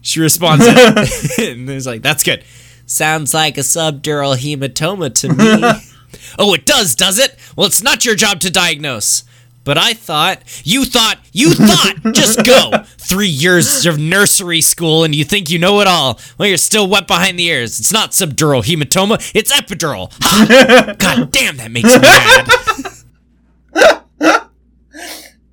she 0.00 0.20
responds, 0.20 0.66
and 1.38 1.68
he's 1.68 1.86
like, 1.86 2.00
That's 2.00 2.22
good. 2.22 2.42
Sounds 2.86 3.34
like 3.34 3.58
a 3.58 3.62
subdural 3.62 4.34
hematoma 4.34 5.12
to 5.16 5.28
me. 5.28 6.14
oh, 6.38 6.54
it 6.54 6.64
does, 6.64 6.94
does 6.94 7.18
it? 7.18 7.36
Well, 7.54 7.66
it's 7.66 7.82
not 7.82 8.06
your 8.06 8.14
job 8.14 8.40
to 8.40 8.50
diagnose. 8.50 9.24
But 9.68 9.76
I 9.76 9.92
thought, 9.92 10.40
you 10.64 10.86
thought, 10.86 11.18
you 11.30 11.52
thought, 11.52 12.14
just 12.14 12.42
go. 12.42 12.70
Three 12.96 13.28
years 13.28 13.84
of 13.84 13.98
nursery 13.98 14.62
school 14.62 15.04
and 15.04 15.14
you 15.14 15.24
think 15.24 15.50
you 15.50 15.58
know 15.58 15.82
it 15.82 15.86
all. 15.86 16.18
Well, 16.38 16.48
you're 16.48 16.56
still 16.56 16.88
wet 16.88 17.06
behind 17.06 17.38
the 17.38 17.44
ears. 17.44 17.78
It's 17.78 17.92
not 17.92 18.12
subdural 18.12 18.64
hematoma, 18.64 19.30
it's 19.34 19.52
epidural. 19.52 20.10
Ha! 20.22 20.94
God 20.98 21.30
damn, 21.30 21.58
that 21.58 21.70
makes 21.70 21.94
me 21.94 22.00
mad. 22.00 22.48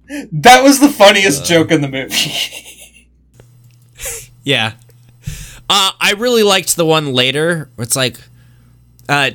That 0.32 0.64
was 0.64 0.80
the 0.80 0.88
funniest 0.88 1.42
uh, 1.42 1.46
joke 1.48 1.72
in 1.72 1.82
the 1.82 1.90
movie. 1.90 3.10
yeah. 4.46 4.76
Uh, 5.70 5.92
I 6.00 6.14
really 6.18 6.44
liked 6.44 6.78
the 6.78 6.86
one 6.86 7.12
later 7.12 7.70
where 7.76 7.84
it's 7.84 7.98
like, 7.98 8.18
uh, 9.10 9.32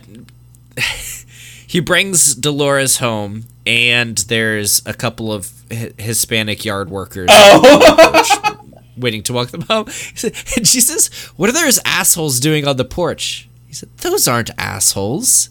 he 1.71 1.79
brings 1.79 2.35
Dolores 2.35 2.97
home 2.97 3.45
and 3.65 4.19
there's 4.19 4.85
a 4.87 4.93
couple 4.93 5.33
of 5.33 5.53
Hispanic 5.71 6.65
yard 6.65 6.91
workers 6.91 7.29
oh. 7.31 8.59
waiting 8.97 9.23
to 9.23 9.33
walk 9.33 9.51
them 9.51 9.61
home. 9.63 9.87
And 10.57 10.67
she 10.67 10.81
says, 10.81 11.07
"What 11.37 11.49
are 11.49 11.53
those 11.53 11.79
assholes 11.85 12.41
doing 12.41 12.67
on 12.67 12.77
the 12.77 12.85
porch?" 12.85 13.49
He 13.69 13.75
said, 13.75 13.89
"Those 13.99 14.27
aren't 14.27 14.51
assholes. 14.59 15.51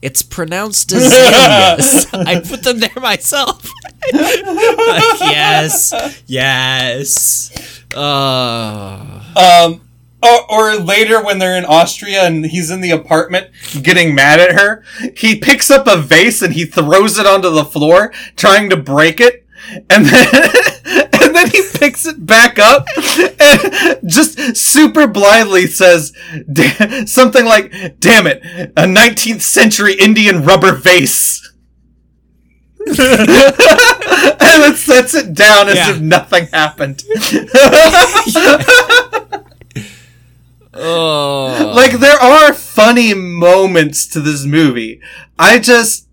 It's 0.00 0.22
pronounced 0.22 0.90
azaleas. 0.90 2.14
I 2.14 2.40
put 2.40 2.62
them 2.62 2.80
there 2.80 2.90
myself." 2.96 3.70
like, 4.14 5.20
yes, 5.20 6.22
yes. 6.26 7.84
Uh. 7.94 9.22
Um 9.36 9.87
or, 10.22 10.50
or, 10.50 10.76
later 10.76 11.22
when 11.22 11.38
they're 11.38 11.56
in 11.56 11.64
Austria 11.64 12.24
and 12.24 12.46
he's 12.46 12.70
in 12.70 12.80
the 12.80 12.90
apartment 12.90 13.50
getting 13.82 14.14
mad 14.14 14.40
at 14.40 14.58
her, 14.58 14.82
he 15.16 15.38
picks 15.38 15.70
up 15.70 15.86
a 15.86 15.96
vase 15.96 16.42
and 16.42 16.54
he 16.54 16.64
throws 16.64 17.18
it 17.18 17.26
onto 17.26 17.50
the 17.50 17.64
floor, 17.64 18.12
trying 18.34 18.70
to 18.70 18.76
break 18.76 19.20
it. 19.20 19.46
And 19.90 20.06
then, 20.06 20.28
and 20.84 21.34
then 21.34 21.50
he 21.50 21.62
picks 21.74 22.06
it 22.06 22.24
back 22.24 22.58
up 22.58 22.86
and 22.96 24.08
just 24.08 24.56
super 24.56 25.06
blindly 25.06 25.66
says 25.66 26.12
something 27.06 27.44
like, 27.44 28.00
damn 28.00 28.26
it, 28.26 28.42
a 28.76 28.84
19th 28.84 29.42
century 29.42 29.94
Indian 29.94 30.44
rubber 30.44 30.72
vase. 30.72 31.44
and 32.88 32.96
then 32.96 34.74
sets 34.74 35.14
it 35.14 35.34
down 35.34 35.68
as 35.68 35.76
yeah. 35.76 35.90
if 35.90 36.00
nothing 36.00 36.46
happened. 36.46 37.02
Oh. 40.78 41.72
Like 41.74 41.92
there 41.92 42.18
are 42.18 42.52
funny 42.52 43.14
moments 43.14 44.06
to 44.08 44.20
this 44.20 44.44
movie. 44.44 45.00
I 45.38 45.58
just 45.58 46.08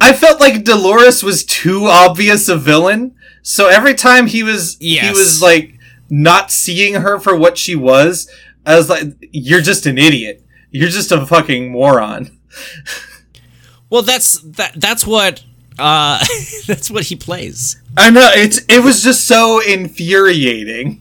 I 0.00 0.12
felt 0.12 0.40
like 0.40 0.64
Dolores 0.64 1.22
was 1.22 1.44
too 1.44 1.86
obvious 1.86 2.48
a 2.48 2.56
villain. 2.56 3.14
So 3.42 3.68
every 3.68 3.94
time 3.94 4.26
he 4.26 4.42
was 4.42 4.76
yes. 4.80 5.04
he 5.04 5.10
was 5.10 5.42
like 5.42 5.74
not 6.10 6.50
seeing 6.50 6.94
her 6.94 7.18
for 7.18 7.36
what 7.36 7.58
she 7.58 7.74
was, 7.74 8.30
I 8.64 8.76
was 8.76 8.88
like 8.88 9.02
you're 9.32 9.60
just 9.60 9.86
an 9.86 9.98
idiot. 9.98 10.42
You're 10.70 10.90
just 10.90 11.12
a 11.12 11.24
fucking 11.24 11.70
moron. 11.70 12.38
well, 13.90 14.02
that's 14.02 14.40
that 14.40 14.72
that's 14.76 15.06
what 15.06 15.42
uh 15.78 16.24
that's 16.66 16.90
what 16.90 17.04
he 17.04 17.16
plays. 17.16 17.80
I 17.96 18.10
know 18.10 18.28
it's 18.34 18.60
it 18.68 18.82
was 18.82 19.02
just 19.02 19.26
so 19.26 19.60
infuriating. 19.60 21.00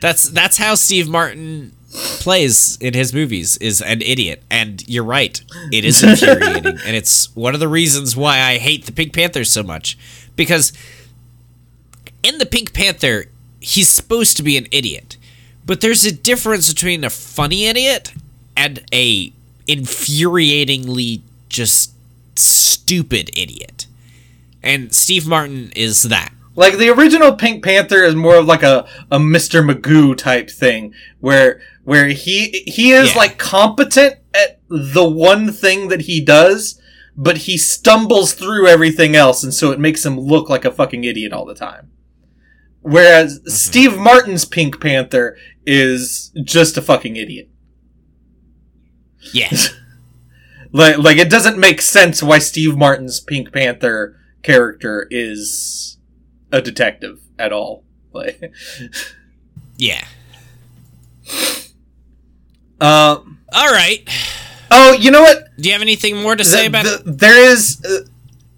That's 0.00 0.28
that's 0.28 0.56
how 0.56 0.74
Steve 0.74 1.08
Martin 1.08 1.72
plays 1.90 2.76
in 2.80 2.92
his 2.92 3.14
movies 3.14 3.56
is 3.58 3.80
an 3.80 4.02
idiot 4.02 4.42
and 4.50 4.86
you're 4.86 5.04
right 5.04 5.42
it 5.72 5.84
is 5.84 6.02
infuriating 6.02 6.78
and 6.84 6.94
it's 6.94 7.34
one 7.34 7.54
of 7.54 7.60
the 7.60 7.68
reasons 7.68 8.14
why 8.14 8.40
i 8.40 8.58
hate 8.58 8.84
the 8.84 8.92
pink 8.92 9.14
panther 9.14 9.42
so 9.44 9.62
much 9.62 9.96
because 10.36 10.72
in 12.22 12.36
the 12.38 12.44
pink 12.44 12.74
panther 12.74 13.24
he's 13.60 13.88
supposed 13.88 14.36
to 14.36 14.42
be 14.42 14.58
an 14.58 14.66
idiot 14.70 15.16
but 15.68 15.82
there's 15.82 16.06
a 16.06 16.12
difference 16.12 16.72
between 16.72 17.04
a 17.04 17.10
funny 17.10 17.66
idiot 17.66 18.14
and 18.56 18.82
a 18.90 19.30
infuriatingly 19.68 21.20
just 21.50 21.92
stupid 22.36 23.30
idiot. 23.36 23.86
And 24.62 24.94
steve 24.94 25.26
martin 25.26 25.70
is 25.76 26.04
that 26.04 26.32
like 26.58 26.76
the 26.76 26.88
original 26.88 27.36
Pink 27.36 27.62
Panther 27.62 28.02
is 28.02 28.16
more 28.16 28.34
of 28.34 28.46
like 28.46 28.64
a, 28.64 28.84
a 29.12 29.18
Mr. 29.18 29.64
Magoo 29.64 30.18
type 30.18 30.50
thing 30.50 30.92
where 31.20 31.60
where 31.84 32.08
he 32.08 32.64
he 32.66 32.90
is 32.90 33.12
yeah. 33.12 33.16
like 33.16 33.38
competent 33.38 34.16
at 34.34 34.60
the 34.68 35.08
one 35.08 35.52
thing 35.52 35.86
that 35.86 36.02
he 36.02 36.20
does, 36.20 36.80
but 37.16 37.38
he 37.38 37.56
stumbles 37.56 38.32
through 38.34 38.66
everything 38.66 39.14
else 39.14 39.44
and 39.44 39.54
so 39.54 39.70
it 39.70 39.78
makes 39.78 40.04
him 40.04 40.18
look 40.18 40.50
like 40.50 40.64
a 40.64 40.72
fucking 40.72 41.04
idiot 41.04 41.32
all 41.32 41.44
the 41.44 41.54
time. 41.54 41.92
Whereas 42.80 43.38
mm-hmm. 43.38 43.50
Steve 43.50 43.96
Martin's 43.96 44.44
Pink 44.44 44.80
Panther 44.80 45.36
is 45.64 46.32
just 46.42 46.76
a 46.76 46.82
fucking 46.82 47.14
idiot. 47.14 47.48
Yes. 49.32 49.68
like 50.72 50.98
like 50.98 51.18
it 51.18 51.30
doesn't 51.30 51.56
make 51.56 51.80
sense 51.80 52.20
why 52.20 52.40
Steve 52.40 52.76
Martin's 52.76 53.20
Pink 53.20 53.52
Panther 53.52 54.16
character 54.42 55.06
is 55.08 55.97
a 56.52 56.60
detective 56.60 57.20
at 57.38 57.52
all. 57.52 57.84
Like, 58.12 58.52
yeah. 59.76 60.04
Um. 62.80 63.40
All 63.52 63.72
right. 63.72 64.08
Oh, 64.70 64.92
you 64.92 65.10
know 65.10 65.22
what? 65.22 65.56
Do 65.56 65.68
you 65.68 65.72
have 65.72 65.82
anything 65.82 66.16
more 66.16 66.36
to 66.36 66.44
say 66.44 66.66
about 66.66 66.84
the, 66.84 67.02
it? 67.06 67.18
There 67.18 67.50
is 67.50 67.82
uh, 67.84 68.00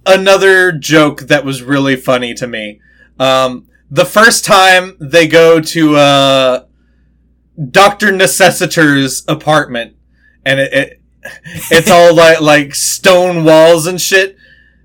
another 0.06 0.72
joke 0.72 1.22
that 1.22 1.44
was 1.44 1.62
really 1.62 1.96
funny 1.96 2.34
to 2.34 2.46
me. 2.46 2.80
Um, 3.18 3.68
the 3.90 4.04
first 4.04 4.44
time 4.44 4.96
they 5.00 5.26
go 5.26 5.60
to 5.60 5.96
uh, 5.96 6.64
Doctor 7.70 8.12
Necessiter's 8.12 9.24
apartment, 9.28 9.96
and 10.44 10.60
it, 10.60 10.72
it 10.72 11.00
it's 11.70 11.90
all 11.90 12.14
like 12.14 12.40
like 12.40 12.74
stone 12.74 13.44
walls 13.44 13.86
and 13.86 14.00
shit. 14.00 14.36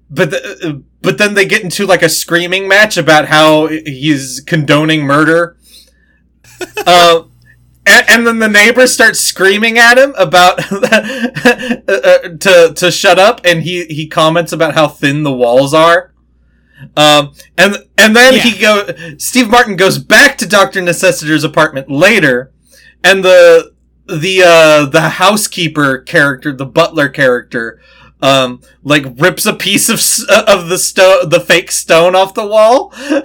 But 0.09 0.31
the, 0.31 0.83
but 1.05 1.17
then 1.17 1.35
they 1.35 1.45
get 1.45 1.63
into 1.63 1.85
like 1.85 2.01
a 2.01 2.09
screaming 2.09 2.67
match 2.67 2.97
about 2.97 3.27
how 3.27 3.67
he's 3.67 4.41
condoning 4.45 5.03
murder. 5.03 5.55
uh, 6.85 7.23
and, 7.85 8.09
and, 8.09 8.27
then 8.27 8.39
the 8.39 8.47
neighbors 8.47 8.91
start 8.91 9.15
screaming 9.15 9.77
at 9.77 9.97
him 9.97 10.13
about 10.17 10.59
uh, 10.71 11.81
uh, 11.87 12.17
to 12.39 12.73
to 12.75 12.91
shut 12.91 13.19
up, 13.19 13.41
and 13.45 13.61
he 13.63 13.85
he 13.85 14.07
comments 14.07 14.51
about 14.51 14.73
how 14.73 14.87
thin 14.87 15.23
the 15.23 15.33
walls 15.33 15.73
are. 15.73 16.11
Um, 16.97 17.33
and 17.57 17.75
and 17.97 18.15
then 18.15 18.33
yeah. 18.33 18.41
he 18.41 18.59
go. 18.59 18.87
Steve 19.17 19.49
Martin 19.49 19.75
goes 19.75 19.97
back 19.97 20.37
to 20.39 20.47
Doctor 20.47 20.81
Necessiter's 20.81 21.43
apartment 21.43 21.89
later, 21.89 22.51
and 23.03 23.23
the 23.23 23.73
the 24.07 24.43
uh 24.43 24.85
the 24.85 25.09
housekeeper 25.09 25.99
character, 25.99 26.53
the 26.53 26.65
butler 26.65 27.09
character, 27.09 27.79
um, 28.25 28.61
like 28.83 29.05
rips 29.17 29.45
a 29.45 29.53
piece 29.53 29.87
of 29.87 29.99
of 30.47 30.67
the 30.67 30.79
stone, 30.79 31.29
the 31.29 31.39
fake 31.39 31.71
stone 31.71 32.15
off 32.15 32.33
the 32.33 32.45
wall, 32.45 32.91
and 32.99 33.21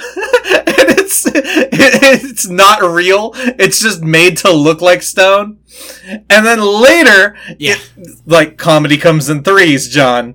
it's 0.98 1.24
it's 1.34 2.46
not 2.46 2.82
real. 2.82 3.32
It's 3.34 3.80
just 3.80 4.02
made 4.02 4.36
to 4.38 4.52
look 4.52 4.82
like 4.82 5.02
stone. 5.02 5.58
And 6.28 6.44
then 6.44 6.60
later, 6.60 7.36
yeah, 7.58 7.76
it, 7.96 8.20
like 8.26 8.58
comedy 8.58 8.98
comes 8.98 9.30
in 9.30 9.42
threes, 9.42 9.88
John. 9.88 10.34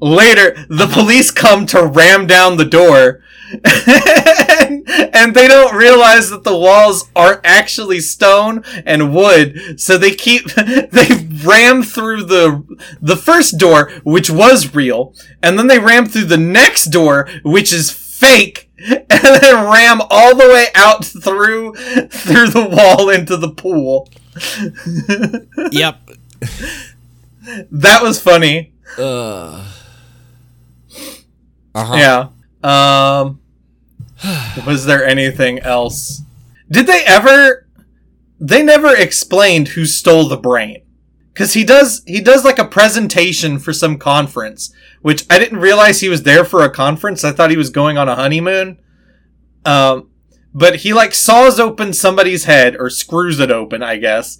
Later, 0.00 0.66
the 0.68 0.88
police 0.92 1.30
come 1.30 1.64
to 1.66 1.86
ram 1.86 2.26
down 2.26 2.56
the 2.56 2.64
door. 2.64 3.22
and, 5.22 5.34
they 5.34 5.48
don't 5.48 5.74
realize 5.74 6.30
that 6.30 6.44
the 6.44 6.56
walls 6.56 7.10
aren't 7.14 7.40
actually 7.44 8.00
stone 8.00 8.62
and 8.84 9.14
wood, 9.14 9.80
so 9.80 9.96
they 9.98 10.14
keep 10.14 10.52
they 10.54 11.28
ram 11.44 11.82
through 11.82 12.24
the 12.24 12.64
the 13.00 13.16
first 13.16 13.58
door, 13.58 13.90
which 14.04 14.30
was 14.30 14.74
real, 14.74 15.14
and 15.42 15.58
then 15.58 15.66
they 15.66 15.78
ram 15.78 16.06
through 16.06 16.24
the 16.24 16.36
next 16.36 16.86
door, 16.86 17.28
which 17.44 17.72
is 17.72 17.90
fake, 17.90 18.70
and 18.78 19.06
then 19.08 19.70
ram 19.70 20.00
all 20.10 20.34
the 20.34 20.48
way 20.48 20.66
out 20.74 21.04
through 21.04 21.74
through 22.10 22.48
the 22.48 22.68
wall 22.68 23.08
into 23.08 23.36
the 23.36 23.50
pool. 23.50 24.08
yep. 25.72 25.98
That 27.70 28.02
was 28.02 28.20
funny. 28.20 28.72
Uh. 28.96 29.68
Uh-huh. 31.74 31.96
Yeah. 31.96 32.28
Um 32.62 33.41
was 34.66 34.86
there 34.86 35.04
anything 35.04 35.58
else? 35.60 36.22
Did 36.70 36.86
they 36.86 37.02
ever 37.04 37.66
they 38.40 38.62
never 38.62 38.94
explained 38.94 39.68
who 39.68 39.86
stole 39.86 40.26
the 40.28 40.36
brain. 40.36 40.82
Cuz 41.34 41.54
he 41.54 41.64
does 41.64 42.02
he 42.06 42.20
does 42.20 42.44
like 42.44 42.58
a 42.58 42.64
presentation 42.64 43.58
for 43.58 43.72
some 43.72 43.98
conference, 43.98 44.72
which 45.00 45.24
I 45.30 45.38
didn't 45.38 45.60
realize 45.60 46.00
he 46.00 46.08
was 46.08 46.24
there 46.24 46.44
for 46.44 46.62
a 46.62 46.70
conference. 46.70 47.24
I 47.24 47.32
thought 47.32 47.50
he 47.50 47.56
was 47.56 47.70
going 47.70 47.96
on 47.98 48.08
a 48.08 48.16
honeymoon. 48.16 48.78
Um 49.64 50.08
but 50.54 50.76
he 50.76 50.92
like 50.92 51.14
saws 51.14 51.58
open 51.60 51.92
somebody's 51.92 52.44
head 52.44 52.76
or 52.78 52.90
screws 52.90 53.38
it 53.40 53.50
open, 53.50 53.82
I 53.82 53.96
guess. 53.96 54.38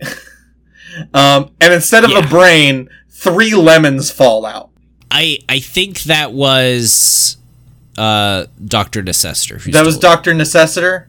um 1.14 1.50
and 1.60 1.72
instead 1.72 2.04
of 2.04 2.10
Yeah. 2.10 2.18
a 2.20 2.28
brain, 2.28 2.88
three 3.10 3.54
lemons 3.54 4.10
fall 4.10 4.44
out. 4.46 4.70
I 5.10 5.38
I 5.48 5.58
think 5.60 6.02
that 6.02 6.32
was 6.32 7.29
uh 8.00 8.46
Dr. 8.64 9.02
Necessiter. 9.02 9.62
That 9.72 9.84
was. 9.84 9.98
Dr. 9.98 10.32
Necessiter? 10.32 11.06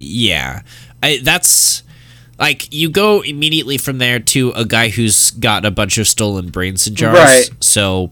Yeah. 0.00 0.62
I 1.02 1.18
that's 1.22 1.82
like 2.38 2.72
you 2.72 2.88
go 2.90 3.20
immediately 3.20 3.76
from 3.78 3.98
there 3.98 4.18
to 4.18 4.50
a 4.52 4.64
guy 4.64 4.88
who's 4.88 5.30
got 5.32 5.64
a 5.64 5.70
bunch 5.70 5.98
of 5.98 6.08
stolen 6.08 6.48
brains 6.50 6.86
in 6.86 6.94
jars. 6.94 7.18
Right. 7.18 7.50
So 7.60 8.10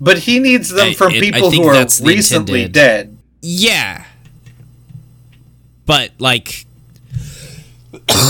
But 0.00 0.18
he 0.20 0.38
needs 0.38 0.70
them 0.70 0.88
I- 0.88 0.94
from 0.94 1.12
it- 1.12 1.20
people 1.20 1.50
who 1.50 1.64
are 1.68 1.74
recently 2.02 2.62
intended- 2.62 2.72
dead. 2.72 3.18
yeah. 3.42 4.04
But 5.84 6.12
like 6.18 6.64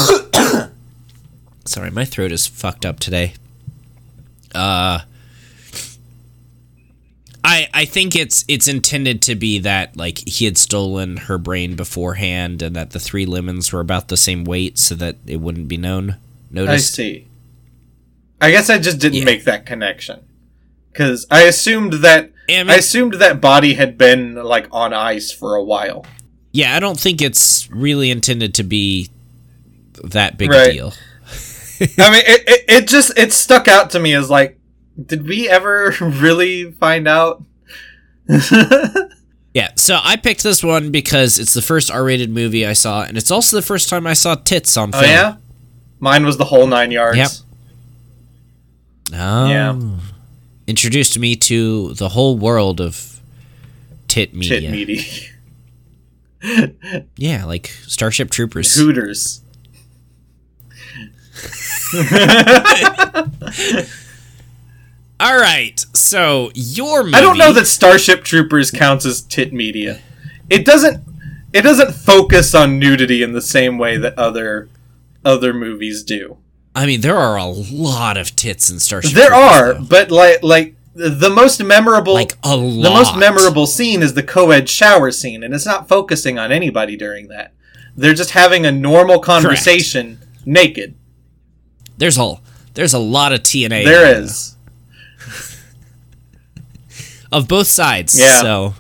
Sorry, 1.64 1.90
my 1.90 2.04
throat 2.04 2.32
is 2.32 2.46
fucked 2.46 2.84
up 2.86 2.98
today. 2.98 3.34
Uh 4.54 5.00
I 7.48 7.68
I 7.72 7.84
think 7.86 8.14
it's 8.14 8.44
it's 8.46 8.68
intended 8.68 9.22
to 9.22 9.34
be 9.34 9.58
that 9.60 9.96
like 9.96 10.18
he 10.28 10.44
had 10.44 10.58
stolen 10.58 11.16
her 11.16 11.38
brain 11.38 11.76
beforehand 11.76 12.60
and 12.60 12.76
that 12.76 12.90
the 12.90 13.00
three 13.00 13.24
lemons 13.24 13.72
were 13.72 13.80
about 13.80 14.08
the 14.08 14.16
same 14.18 14.44
weight 14.44 14.78
so 14.78 14.94
that 14.96 15.16
it 15.26 15.36
wouldn't 15.40 15.66
be 15.68 15.78
known 15.78 16.16
I 16.56 16.76
see. 16.76 17.26
I 18.40 18.50
guess 18.50 18.68
I 18.70 18.78
just 18.78 18.98
didn't 18.98 19.18
Yeah. 19.18 19.24
make 19.24 19.44
that 19.44 19.64
connection. 19.66 20.20
Cause 20.94 21.26
I 21.30 21.42
assumed 21.42 21.94
that 22.04 22.30
I 22.50 22.52
mean- 22.52 22.70
I 22.70 22.74
assumed 22.76 23.14
that 23.14 23.40
body 23.40 23.74
had 23.74 23.96
been 23.96 24.34
like 24.34 24.66
on 24.70 24.92
ice 24.92 25.30
for 25.32 25.54
a 25.54 25.62
while. 25.64 26.04
Yeah, 26.52 26.74
I 26.76 26.80
don't 26.80 26.98
think 27.00 27.22
it's 27.22 27.68
really 27.70 28.10
intended 28.10 28.52
to 28.54 28.62
be 28.62 29.08
that 30.04 30.36
big 30.36 30.50
Right. 30.50 30.68
a 30.68 30.72
deal. 30.72 30.94
I 31.98 32.10
mean 32.10 32.22
it, 32.26 32.44
it 32.46 32.64
it 32.68 32.88
just 32.88 33.16
it 33.18 33.32
stuck 33.32 33.68
out 33.68 33.90
to 33.92 33.98
me 34.00 34.12
as 34.14 34.28
like 34.28 34.57
did 35.06 35.26
we 35.26 35.48
ever 35.48 35.94
really 36.00 36.72
find 36.72 37.06
out? 37.08 37.42
Yeah, 39.54 39.70
so 39.76 39.98
I 40.04 40.16
picked 40.16 40.42
this 40.44 40.62
one 40.62 40.92
because 40.92 41.38
it's 41.38 41.54
the 41.54 41.62
first 41.62 41.90
R-rated 41.90 42.30
movie 42.30 42.66
I 42.66 42.74
saw, 42.74 43.02
and 43.02 43.16
it's 43.16 43.30
also 43.30 43.56
the 43.56 43.62
first 43.62 43.88
time 43.88 44.06
I 44.06 44.12
saw 44.12 44.34
tits 44.36 44.76
on 44.76 44.92
film. 44.92 45.04
oh 45.04 45.08
yeah? 45.08 45.36
Mine 45.98 46.24
was 46.24 46.36
the 46.36 46.44
whole 46.44 46.66
nine 46.68 46.90
yards. 46.92 47.16
Yep. 47.16 47.30
Oh. 49.14 49.48
Yeah. 49.48 49.80
Introduced 50.68 51.18
me 51.18 51.34
to 51.34 51.94
the 51.94 52.10
whole 52.10 52.36
world 52.36 52.80
of 52.80 53.20
tit 54.06 54.32
media. 54.34 54.60
Tit 54.60 54.70
meaty. 54.70 55.06
Yeah, 57.16 57.44
like 57.46 57.66
Starship 57.86 58.30
Troopers. 58.30 58.76
Hooters. 58.76 59.40
All 65.20 65.36
right, 65.36 65.84
so 65.94 66.52
your 66.54 67.02
movie. 67.02 67.16
I 67.16 67.20
don't 67.20 67.38
know 67.38 67.52
that 67.52 67.66
Starship 67.66 68.22
Troopers 68.22 68.70
counts 68.70 69.04
as 69.04 69.20
tit 69.20 69.52
media. 69.52 70.00
It 70.48 70.64
doesn't. 70.64 71.02
It 71.52 71.62
doesn't 71.62 71.92
focus 71.92 72.54
on 72.54 72.78
nudity 72.78 73.22
in 73.22 73.32
the 73.32 73.40
same 73.40 73.78
way 73.78 73.96
that 73.96 74.16
other 74.18 74.68
other 75.24 75.52
movies 75.52 76.04
do. 76.04 76.38
I 76.74 76.86
mean, 76.86 77.00
there 77.00 77.16
are 77.16 77.36
a 77.36 77.46
lot 77.46 78.16
of 78.16 78.36
tits 78.36 78.70
in 78.70 78.78
Starship. 78.78 79.12
There 79.12 79.30
Troopers, 79.30 79.50
are, 79.50 79.74
though. 79.74 79.84
but 79.84 80.10
like 80.12 80.42
like 80.42 80.76
the 80.94 81.30
most 81.30 81.62
memorable 81.62 82.14
like 82.14 82.36
a 82.44 82.56
lot. 82.56 82.82
the 82.82 82.94
most 82.94 83.16
memorable 83.16 83.66
scene 83.66 84.02
is 84.02 84.14
the 84.14 84.22
co-ed 84.22 84.68
shower 84.68 85.10
scene, 85.10 85.42
and 85.42 85.52
it's 85.52 85.66
not 85.66 85.88
focusing 85.88 86.38
on 86.38 86.52
anybody 86.52 86.96
during 86.96 87.28
that. 87.28 87.52
They're 87.96 88.14
just 88.14 88.30
having 88.30 88.64
a 88.64 88.70
normal 88.70 89.18
conversation 89.18 90.20
naked. 90.44 90.94
There's 91.96 92.18
a 92.18 92.36
there's 92.74 92.94
a 92.94 92.98
lot 93.00 93.32
of 93.32 93.40
TNA. 93.40 93.84
There 93.84 94.20
is. 94.20 94.56
Of 97.32 97.48
both 97.48 97.66
sides. 97.66 98.18
Yeah. 98.18 98.40
So 98.40 98.74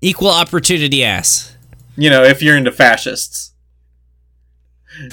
equal 0.00 0.28
opportunity 0.30 1.04
ass. 1.04 1.54
You 1.96 2.10
know, 2.10 2.22
if 2.24 2.42
you're 2.42 2.56
into 2.56 2.72
fascists. 2.72 3.52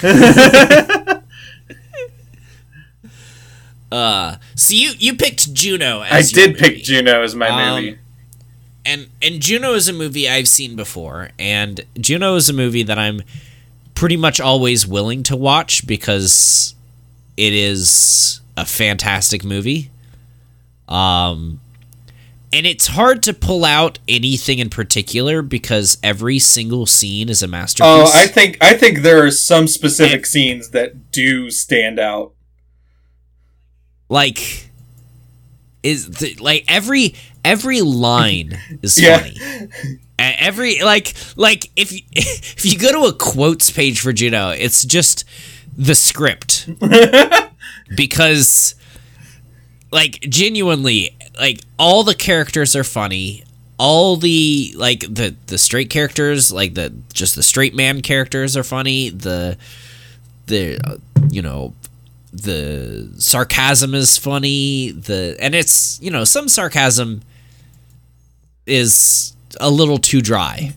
Uh, 3.92 4.36
so 4.54 4.72
you 4.74 4.92
you 4.98 5.16
picked 5.16 5.52
Juno. 5.52 6.00
I 6.00 6.22
did 6.22 6.56
pick. 6.56 6.82
Juno 6.84 7.22
as 7.22 7.34
my 7.34 7.48
Um, 7.48 7.74
movie. 7.84 7.98
and 8.86 9.08
and 9.20 9.40
Juno 9.42 9.74
is 9.74 9.88
a 9.88 9.92
movie 9.92 10.28
I've 10.28 10.46
seen 10.46 10.76
before, 10.76 11.30
and 11.40 11.80
Juno 12.00 12.36
is 12.36 12.48
a 12.48 12.52
movie 12.52 12.84
that 12.84 13.00
I'm 13.00 13.22
pretty 13.96 14.16
much 14.16 14.40
always 14.40 14.86
willing 14.86 15.24
to 15.24 15.36
watch 15.36 15.86
because 15.88 16.74
it 17.36 17.52
is 17.52 18.40
a 18.56 18.64
fantastic 18.64 19.42
movie. 19.44 19.90
Um, 20.88 21.60
and 22.52 22.66
it's 22.66 22.88
hard 22.88 23.22
to 23.24 23.32
pull 23.34 23.64
out 23.64 23.98
anything 24.08 24.58
in 24.58 24.70
particular 24.70 25.40
because 25.42 25.98
every 26.02 26.38
single 26.38 26.84
scene 26.86 27.28
is 27.28 27.42
a 27.42 27.48
masterpiece. 27.48 27.86
Oh, 27.88 28.10
I 28.14 28.26
think 28.26 28.56
I 28.60 28.74
think 28.74 29.00
there 29.00 29.24
are 29.24 29.30
some 29.30 29.66
specific 29.68 30.26
scenes 30.26 30.70
that 30.70 31.10
do 31.12 31.50
stand 31.50 31.98
out. 32.00 32.32
like 34.08 34.68
is 35.82 36.08
the, 36.10 36.34
like 36.40 36.64
every 36.68 37.14
every 37.44 37.80
line 37.80 38.58
is 38.82 39.00
Yeah. 39.00 39.18
funny. 39.20 39.68
Every 40.18 40.82
like 40.82 41.14
like 41.36 41.70
if 41.76 41.92
you, 41.92 42.00
if 42.12 42.66
you 42.66 42.78
go 42.78 42.92
to 42.92 43.08
a 43.08 43.12
quotes 43.14 43.70
page 43.70 44.00
for 44.00 44.12
Juno, 44.12 44.50
it's 44.50 44.84
just 44.84 45.24
the 45.78 45.94
script 45.94 46.68
because 47.96 48.74
like 49.90 50.20
genuinely 50.28 51.16
like 51.38 51.60
all 51.78 52.04
the 52.04 52.14
characters 52.14 52.74
are 52.74 52.84
funny. 52.84 53.44
All 53.78 54.16
the 54.16 54.74
like 54.76 55.00
the 55.00 55.34
the 55.46 55.56
straight 55.58 55.88
characters, 55.88 56.52
like 56.52 56.74
the 56.74 56.92
just 57.12 57.34
the 57.34 57.42
straight 57.42 57.74
man 57.74 58.02
characters 58.02 58.56
are 58.56 58.62
funny. 58.62 59.08
The 59.08 59.56
the 60.46 60.78
uh, 60.84 60.96
you 61.30 61.40
know 61.40 61.74
the 62.32 63.10
sarcasm 63.16 63.94
is 63.94 64.18
funny. 64.18 64.90
The 64.90 65.36
and 65.40 65.54
it's 65.54 66.00
you 66.02 66.10
know 66.10 66.24
some 66.24 66.48
sarcasm 66.48 67.22
is 68.66 69.34
a 69.60 69.70
little 69.70 69.98
too 69.98 70.20
dry, 70.20 70.74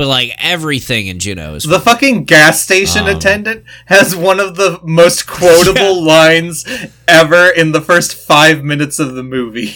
but 0.00 0.08
like 0.08 0.34
everything 0.38 1.08
in 1.08 1.18
Juno 1.18 1.56
is 1.56 1.64
The 1.64 1.78
fucking 1.78 2.24
gas 2.24 2.62
station 2.62 3.02
Um, 3.02 3.16
attendant 3.16 3.66
has 3.84 4.16
one 4.16 4.40
of 4.40 4.56
the 4.56 4.80
most 4.82 5.26
quotable 5.26 6.02
lines 6.02 6.64
ever 7.06 7.50
in 7.50 7.72
the 7.72 7.82
first 7.82 8.14
five 8.14 8.64
minutes 8.64 8.98
of 8.98 9.14
the 9.14 9.22
movie. 9.22 9.74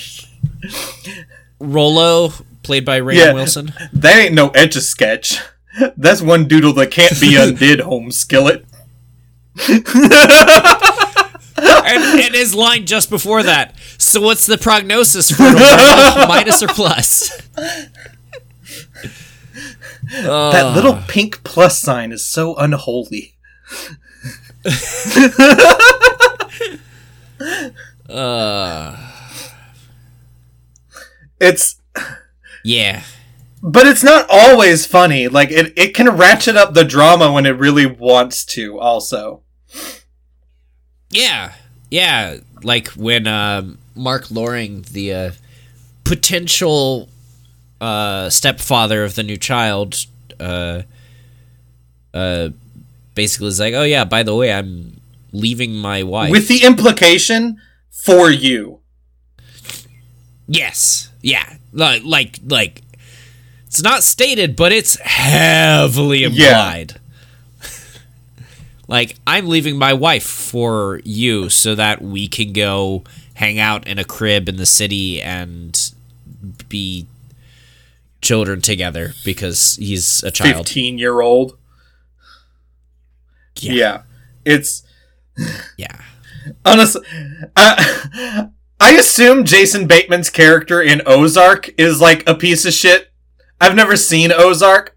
Rollo, 1.61 2.33
played 2.63 2.87
by 2.87 3.01
Rainn 3.01 3.17
Yeah. 3.17 3.33
Wilson. 3.35 3.75
That 3.93 4.17
ain't 4.17 4.33
no 4.33 4.49
etch 4.51 4.77
a 4.77 4.81
sketch. 4.81 5.41
That's 5.95 6.23
one 6.23 6.49
doodle 6.49 6.73
that 6.73 6.91
can't 6.91 7.21
be 7.21 7.37
undid, 7.41 7.81
home 7.81 8.11
skillet. 8.11 8.65
and, 9.69 9.87
and 11.59 12.35
his 12.35 12.55
line 12.55 12.87
just 12.87 13.11
before 13.11 13.43
that. 13.43 13.75
So 13.99 14.23
what's 14.23 14.47
the 14.47 14.57
prognosis 14.57 15.31
for 15.31 15.37
tomorrow? 15.51 16.27
minus 16.29 16.63
or 16.63 16.69
plus? 16.69 17.31
That 20.13 20.75
little 20.75 21.01
pink 21.09 21.43
plus 21.45 21.79
sign 21.79 22.13
is 22.13 22.27
so 22.27 22.55
unholy. 22.57 23.37
Uh, 28.09 28.97
It's 31.41 31.77
yeah. 32.63 33.03
but 33.63 33.87
it's 33.87 34.03
not 34.05 34.27
always 34.29 34.87
funny. 34.87 35.29
Like 35.29 35.51
it, 35.51 35.73
it 35.77 35.95
can 35.95 36.09
ratchet 36.11 36.57
up 36.57 36.75
the 36.75 36.85
drama 36.85 37.33
when 37.33 37.47
it 37.47 37.59
really 37.59 37.87
wants 37.87 38.45
to. 38.47 38.79
Also, 38.79 39.43
Yeah, 41.11 41.53
yeah. 41.91 42.39
Like 42.63 42.89
when 42.89 43.27
um, 43.27 43.79
Mark 43.95 44.31
Loring, 44.31 44.85
the 44.91 45.13
uh, 45.15 45.31
potential 46.05 47.09
uh, 47.81 48.31
stepfather 48.31 49.05
of 49.05 49.15
the 49.15 49.23
new 49.23 49.37
child, 49.37 50.07
uh, 50.41 50.83
uh, 52.13 52.49
basically 53.15 53.49
is 53.49 53.61
like, 53.61 53.75
"Oh 53.75 53.83
yeah, 53.83 54.05
by 54.05 54.23
the 54.23 54.35
way, 54.35 54.53
I'm 54.53 55.01
leaving 55.33 55.75
my 55.75 56.03
wife." 56.03 56.31
with 56.31 56.49
the 56.49 56.65
implication 56.65 57.61
for 57.91 58.31
you. 58.31 58.81
yes, 60.47 61.11
yeah, 61.23 61.55
like 61.73 62.03
like 62.05 62.39
like 62.47 62.83
it's 63.67 63.83
not 63.83 64.05
stated, 64.05 64.55
but 64.55 64.71
it's 64.71 64.99
heavily 65.01 66.23
implied. 66.23 67.01
like 68.89 69.17
I'm 69.27 69.49
leaving 69.49 69.77
my 69.77 69.93
wife 69.93 70.27
for 70.27 71.01
you 71.05 71.49
so 71.49 71.75
that 71.75 72.01
we 72.01 72.29
can 72.29 72.53
go 72.53 73.03
hang 73.35 73.59
out 73.59 73.87
in 73.89 73.99
a 73.99 74.05
crib 74.05 74.49
in 74.49 74.57
the 74.57 74.67
city 74.67 75.21
and 75.21 75.93
be 76.69 77.07
children 78.25 78.61
together 78.61 79.13
because 79.25 79.77
he's 79.77 80.23
a 80.25 80.31
child. 80.33 80.67
Fifteen 80.67 80.99
year 80.99 81.21
old. 81.21 81.57
Yeah. 83.61 83.73
Yeah. 83.73 84.03
it's 84.45 84.83
Yeah. 85.77 86.01
honestly. 86.65 87.03
I, 87.57 88.49
I 88.81 88.93
assume 88.95 89.45
Jason 89.45 89.87
Bateman's 89.87 90.31
character 90.31 90.83
in 90.83 91.03
Ozark 91.07 91.71
is 91.79 92.01
like 92.01 92.29
a 92.29 92.35
piece 92.35 92.65
of 92.67 92.73
shit. 92.73 93.13
I've 93.61 93.77
never 93.77 93.97
seen 93.97 94.33
Ozark, 94.33 94.97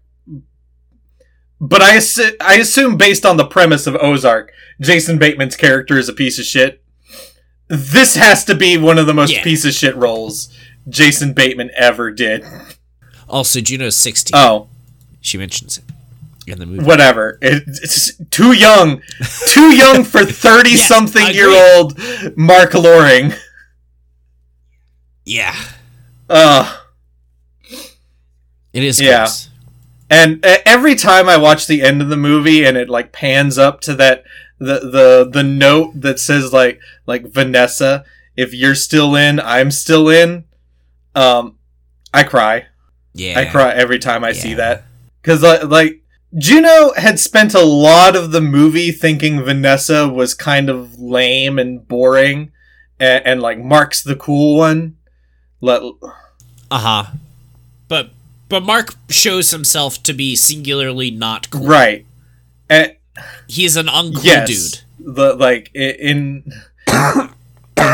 but 1.60 1.80
I 1.80 1.96
assu- 1.96 2.36
I 2.40 2.56
assume 2.56 2.96
based 2.96 3.24
on 3.24 3.36
the 3.36 3.46
premise 3.46 3.86
of 3.86 3.94
Ozark, 3.96 4.50
Jason 4.80 5.18
Bateman's 5.18 5.56
character 5.56 5.96
is 5.98 6.08
a 6.08 6.12
piece 6.12 6.38
of 6.38 6.44
shit. 6.44 6.82
This 7.68 8.16
has 8.16 8.44
to 8.46 8.54
be 8.54 8.76
one 8.76 8.98
of 8.98 9.06
the 9.06 9.14
most 9.14 9.32
Yeah. 9.32 9.42
piece 9.44 9.64
of 9.64 9.72
shit 9.72 9.94
roles 9.96 10.48
Jason 10.88 11.32
Bateman 11.34 11.70
ever 11.76 12.10
did. 12.10 12.44
Also, 13.28 13.60
Juno's 13.60 13.96
16. 13.96 14.32
Oh, 14.34 14.68
she 15.20 15.36
mentions 15.38 15.78
it 15.78 15.84
in 16.46 16.58
the 16.58 16.66
movie. 16.66 16.84
whatever. 16.84 17.38
It, 17.42 17.64
it's 17.66 18.16
too 18.30 18.52
young, 18.52 19.02
too 19.48 19.74
young 19.74 20.04
for 20.04 20.24
thirty-something-year-old 20.24 21.98
Mark 22.36 22.72
Loring. 22.74 23.32
Yeah. 25.24 25.54
Ugh. 26.30 26.78
It 28.72 28.82
is 28.82 29.00
Yeah. 29.00 29.18
gross. 29.24 29.48
And 30.10 30.44
uh, 30.44 30.58
every 30.64 30.94
time 30.94 31.28
I 31.28 31.36
watch 31.36 31.66
the 31.66 31.82
end 31.82 32.00
of 32.00 32.08
the 32.08 32.16
movie 32.16 32.64
and 32.64 32.76
it 32.78 32.88
like 32.88 33.12
pans 33.12 33.58
up 33.58 33.80
to 33.82 33.94
that 33.96 34.24
the 34.58 34.80
the 34.80 35.28
the 35.30 35.42
note 35.42 35.92
that 36.00 36.18
says 36.18 36.52
like 36.52 36.80
like 37.06 37.26
Vanessa, 37.26 38.04
if 38.36 38.54
you're 38.54 38.74
still 38.74 39.14
in, 39.14 39.38
I'm 39.40 39.70
still 39.70 40.08
in. 40.08 40.44
Um, 41.14 41.56
I 42.14 42.22
cry. 42.22 42.66
Yeah. 43.14 43.38
I 43.38 43.46
cry 43.46 43.72
every 43.72 43.98
time 43.98 44.24
I 44.24 44.32
see 44.32 44.54
that 44.54 44.84
because 45.20 45.42
uh, 45.42 45.66
like 45.68 46.02
Juno 46.36 46.92
had 46.94 47.18
spent 47.18 47.54
a 47.54 47.64
lot 47.64 48.14
of 48.14 48.32
the 48.32 48.40
movie 48.40 48.92
thinking 48.92 49.42
Vanessa 49.42 50.08
was 50.08 50.34
kind 50.34 50.68
of 50.68 50.98
lame 50.98 51.58
and 51.58 51.86
boring, 51.86 52.52
and, 53.00 53.26
and 53.26 53.42
like 53.42 53.58
Mark's 53.58 54.02
the 54.02 54.16
cool 54.16 54.58
one. 54.58 54.96
Let 55.60 55.82
Uh-huh. 56.70 57.12
But 57.88 58.10
but 58.48 58.62
Mark 58.62 58.94
shows 59.08 59.50
himself 59.50 60.02
to 60.04 60.12
be 60.12 60.36
singularly 60.36 61.10
not 61.10 61.50
cool. 61.50 61.66
right. 61.66 62.06
And, 62.68 62.94
He's 63.46 63.76
an 63.76 63.86
uncool 63.86 64.24
yes, 64.24 64.48
dude. 65.00 65.14
the 65.16 65.34
like 65.34 65.70
in 65.74 66.52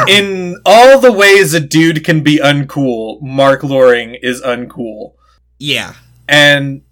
in 0.08 0.56
all 0.64 0.98
the 1.00 1.12
ways 1.12 1.54
a 1.54 1.60
dude 1.60 2.04
can 2.04 2.22
be 2.22 2.38
uncool, 2.38 3.20
Mark 3.22 3.62
Loring 3.62 4.14
is 4.22 4.40
uncool, 4.42 5.14
Yeah. 5.58 5.94
and 6.28 6.82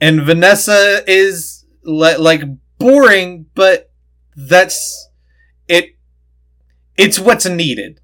and 0.00 0.22
Vanessa 0.22 1.02
is 1.06 1.64
li- 1.82 2.16
like 2.16 2.42
boring, 2.78 3.46
but 3.54 3.90
that's 4.36 5.08
it. 5.66 5.96
It's 6.96 7.18
what's 7.18 7.46
needed, 7.46 8.00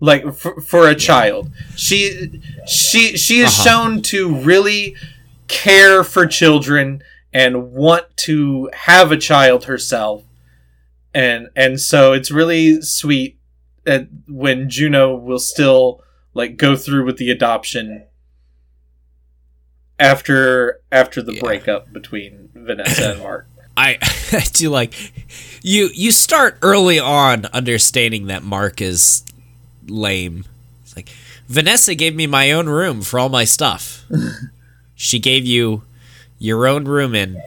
like 0.00 0.34
for, 0.34 0.60
for 0.60 0.88
a 0.88 0.94
child. 0.94 1.50
She 1.76 2.40
she 2.66 3.16
she 3.16 3.40
is 3.40 3.48
Uh-huh. 3.58 3.64
shown 3.64 4.02
to 4.02 4.34
really 4.34 4.96
care 5.48 6.02
for 6.02 6.26
children 6.26 7.02
and 7.32 7.72
want 7.72 8.04
to 8.16 8.68
have 8.72 9.12
a 9.12 9.16
child 9.16 9.64
herself 9.64 10.24
and 11.14 11.48
and 11.54 11.80
so 11.80 12.12
it's 12.12 12.30
really 12.32 12.80
sweet 12.82 13.35
that 13.86 14.08
when 14.28 14.68
Juno 14.68 15.16
will 15.16 15.38
still 15.38 16.02
like 16.34 16.56
go 16.58 16.76
through 16.76 17.06
with 17.06 17.16
the 17.16 17.30
adoption 17.30 18.04
after 19.98 20.80
after 20.92 21.22
the 21.22 21.34
Yeah. 21.34 21.40
breakup 21.40 21.92
between 21.92 22.50
Vanessa 22.54 23.12
and 23.12 23.20
Mark. 23.22 23.46
I 23.76 23.98
I 24.32 24.44
do 24.52 24.70
like 24.70 24.94
you 25.62 25.90
you 25.94 26.12
start 26.12 26.58
early 26.62 26.98
on 26.98 27.46
understanding 27.46 28.26
that 28.26 28.42
Mark 28.42 28.80
is 28.80 29.24
lame. 29.86 30.44
It's 30.82 30.96
like 30.96 31.08
Vanessa 31.48 31.94
gave 31.94 32.14
me 32.14 32.26
my 32.26 32.52
own 32.52 32.68
room 32.68 33.02
for 33.02 33.18
all 33.18 33.28
my 33.28 33.44
stuff. 33.44 34.04
she 34.94 35.18
gave 35.18 35.46
you 35.46 35.82
your 36.38 36.66
own 36.66 36.84
room 36.84 37.14
in 37.14 37.40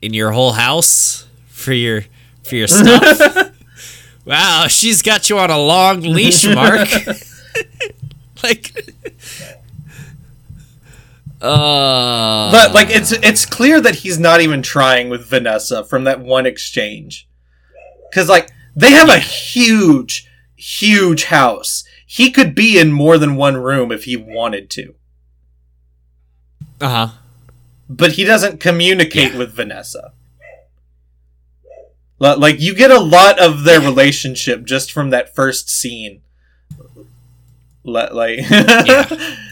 in 0.00 0.14
your 0.14 0.30
whole 0.32 0.52
house 0.52 1.26
for 1.48 1.72
your 1.72 2.04
for 2.44 2.56
your 2.56 2.68
stuff. 2.68 3.47
Wow, 4.28 4.66
she's 4.68 5.02
got 5.02 5.28
you 5.30 5.38
on 5.38 5.50
a 5.50 5.58
long 5.58 6.00
leash, 6.02 6.46
Mark. 6.46 6.88
like 8.42 8.72
uh 11.40 12.50
But 12.50 12.74
like 12.74 12.88
it's 12.90 13.12
it's 13.12 13.46
clear 13.46 13.80
that 13.80 13.96
he's 13.96 14.18
not 14.18 14.40
even 14.40 14.62
trying 14.62 15.08
with 15.08 15.26
Vanessa 15.26 15.84
from 15.84 16.04
that 16.04 16.20
one 16.20 16.46
exchange. 16.46 17.28
Cuz 18.12 18.28
like 18.28 18.50
they 18.74 18.90
have 18.92 19.08
a 19.08 19.18
huge 19.18 20.26
huge 20.56 21.24
house. 21.24 21.84
He 22.06 22.30
could 22.30 22.54
be 22.54 22.78
in 22.78 22.90
more 22.92 23.18
than 23.18 23.36
one 23.36 23.56
room 23.56 23.92
if 23.92 24.04
he 24.04 24.16
wanted 24.16 24.70
to. 24.70 24.94
uh-huh. 26.80 27.08
but 27.88 28.12
he 28.12 28.24
doesn't 28.24 28.60
communicate 28.60 29.32
Yeah. 29.32 29.38
with 29.38 29.52
Vanessa. 29.54 30.12
Li- 32.18 32.34
Like 32.36 32.60
you 32.60 32.74
get 32.74 32.90
a 32.90 32.98
lot 33.00 33.38
of 33.38 33.64
their 33.64 33.80
relationship 33.80 34.64
just 34.64 34.90
from 34.92 35.10
that 35.10 35.34
first 35.34 35.68
scene. 35.70 36.20
Li- 37.84 38.08
Like 38.12 38.38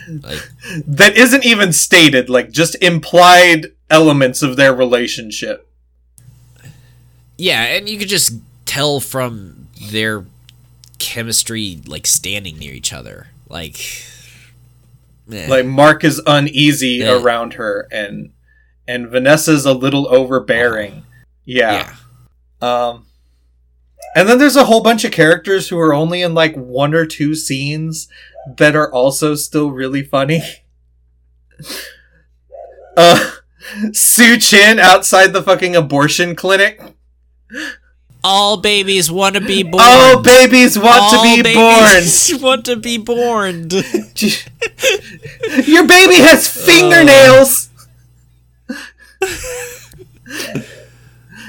Like 0.09 0.48
that 0.86 1.12
isn't 1.16 1.44
even 1.44 1.72
stated, 1.72 2.28
like 2.30 2.51
just 2.51 2.76
implied 2.82 3.72
elements 3.90 4.43
of 4.43 4.56
their 4.56 4.72
relationship. 4.74 5.68
Yeah, 7.38 7.62
and 7.64 7.88
you 7.88 7.98
could 7.98 8.09
just 8.09 8.32
tell 8.64 9.01
from 9.01 9.68
their 9.90 10.24
chemistry, 10.98 11.80
like 11.86 12.06
standing 12.06 12.59
near 12.59 12.72
each 12.72 12.93
other. 12.93 13.28
Like, 13.48 13.78
eh. 15.30 15.47
Like 15.48 15.66
Mark 15.66 16.02
is 16.05 16.22
uneasy 16.26 16.98
Yeah. 17.02 17.20
around 17.20 17.55
her 17.55 17.86
and 17.90 18.30
and 18.88 19.09
Vanessa's 19.09 19.66
a 19.66 19.74
little 19.74 20.09
overbearing. 20.09 21.02
yeah, 21.44 21.97
Um, 22.60 23.06
and 24.14 24.28
then 24.28 24.38
there's 24.38 24.56
a 24.56 24.64
whole 24.64 24.82
bunch 24.82 25.04
of 25.04 25.12
characters 25.12 25.68
who 25.68 25.78
are 25.78 25.92
only 25.92 26.22
in 26.22 26.34
like 26.34 26.54
one 26.54 26.94
or 26.94 27.06
two 27.06 27.34
scenes 27.34 28.08
that 28.56 28.76
are 28.76 28.90
also 28.92 29.34
still 29.34 29.70
really 29.70 30.02
funny. 30.02 30.42
uh, 32.96 33.32
Su-Chin 33.92 34.78
outside 34.78 35.32
the 35.32 35.42
fucking 35.42 35.74
abortion 35.76 36.34
clinic. 36.36 36.80
all 38.22 38.56
babies 38.56 39.10
want 39.10 39.34
to 39.34 39.40
be 39.40 39.62
born. 39.62 39.82
Oh, 39.84 40.22
babies 40.22 40.78
want 40.78 41.02
all 41.02 41.10
to 41.10 41.36
be 41.36 41.42
babies 41.42 42.32
want 42.40 42.64
to 42.66 42.76
be 42.76 42.98
born. 42.98 43.68
born. 43.68 43.84
Your 45.64 45.86
baby 45.86 46.16
has 46.16 46.48
fingernails. 46.48 47.70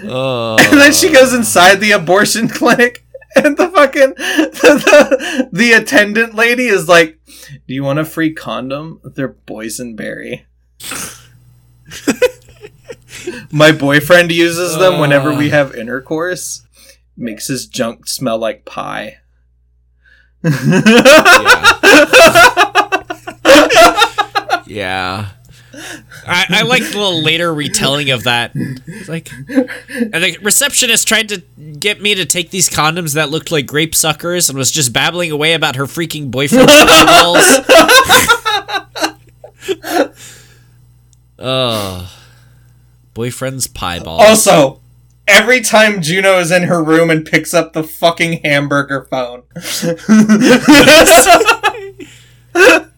Oh, 0.04 0.58
and 0.60 0.80
then 0.80 0.94
she 0.94 1.12
goes 1.12 1.34
inside 1.34 1.76
the 1.76 1.92
abortion 1.92 2.48
clinic 2.60 3.06
and 3.36 3.58
the 3.58 3.68
fucking 3.70 4.14
the, 4.16 4.84
the, 4.86 5.50
the 5.52 5.74
attendant 5.74 6.36
lady 6.36 6.68
is 6.68 6.88
like 6.88 7.20
do 7.68 7.74
you 7.74 7.84
want 7.84 8.00
a 8.00 8.06
free 8.06 8.34
condom? 8.34 9.02
They're 9.04 9.34
boysenberry 9.34 10.46
my 13.52 13.72
boyfriend 13.72 14.32
uses 14.32 14.78
them 14.78 15.00
whenever 15.00 15.34
we 15.34 15.50
uh. 15.50 15.56
have 15.56 15.76
intercourse. 15.76 16.64
Makes 17.16 17.48
his 17.48 17.66
junk 17.66 18.08
smell 18.08 18.38
like 18.38 18.66
pie. 18.66 19.18
Yeah. 24.68 25.30
I, 26.26 26.46
I 26.50 26.62
like 26.64 26.82
the 26.82 26.98
little 26.98 27.22
later 27.22 27.54
retelling 27.54 28.10
of 28.10 28.24
that. 28.24 28.52
It's 28.56 29.10
like, 29.10 29.30
and 29.32 30.14
the 30.14 30.38
receptionist 30.42 31.08
tried 31.08 31.30
to 31.30 31.44
get 31.80 32.02
me 32.02 32.16
to 32.16 32.26
take 32.26 32.50
these 32.50 32.70
condoms 32.70 33.14
that 33.14 33.30
looked 33.30 33.52
like 33.52 33.68
grape 33.68 33.94
suckers 33.94 34.50
and 34.50 34.58
was 34.58 34.72
just 34.72 34.94
babbling 34.94 35.32
away 35.32 35.54
about 35.54 35.76
her 35.76 35.86
freaking 35.86 36.32
boyfriend's 36.32 36.74
eyeballs. 36.74 37.60
Ugh. 41.40 42.08
Boyfriend's 43.14 43.68
pie 43.68 44.00
balls. 44.00 44.24
Also, 44.24 44.80
every 45.28 45.62
time 45.62 46.02
Juno 46.02 46.40
is 46.40 46.52
in 46.52 46.64
her 46.64 46.84
room 46.84 47.10
and 47.10 47.26
picks 47.26 47.54
up 47.54 47.74
the 47.74 47.84
fucking 47.84 48.42
hamburger 48.44 49.08
phone. 49.10 49.44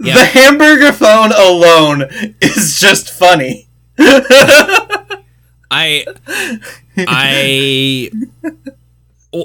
Yeah. 0.00 0.14
The 0.14 0.24
hamburger 0.24 0.92
phone 0.92 1.32
alone 1.32 2.02
is 2.40 2.78
just 2.80 3.10
funny. 3.10 3.68
I 5.70 6.04
I 6.96 8.10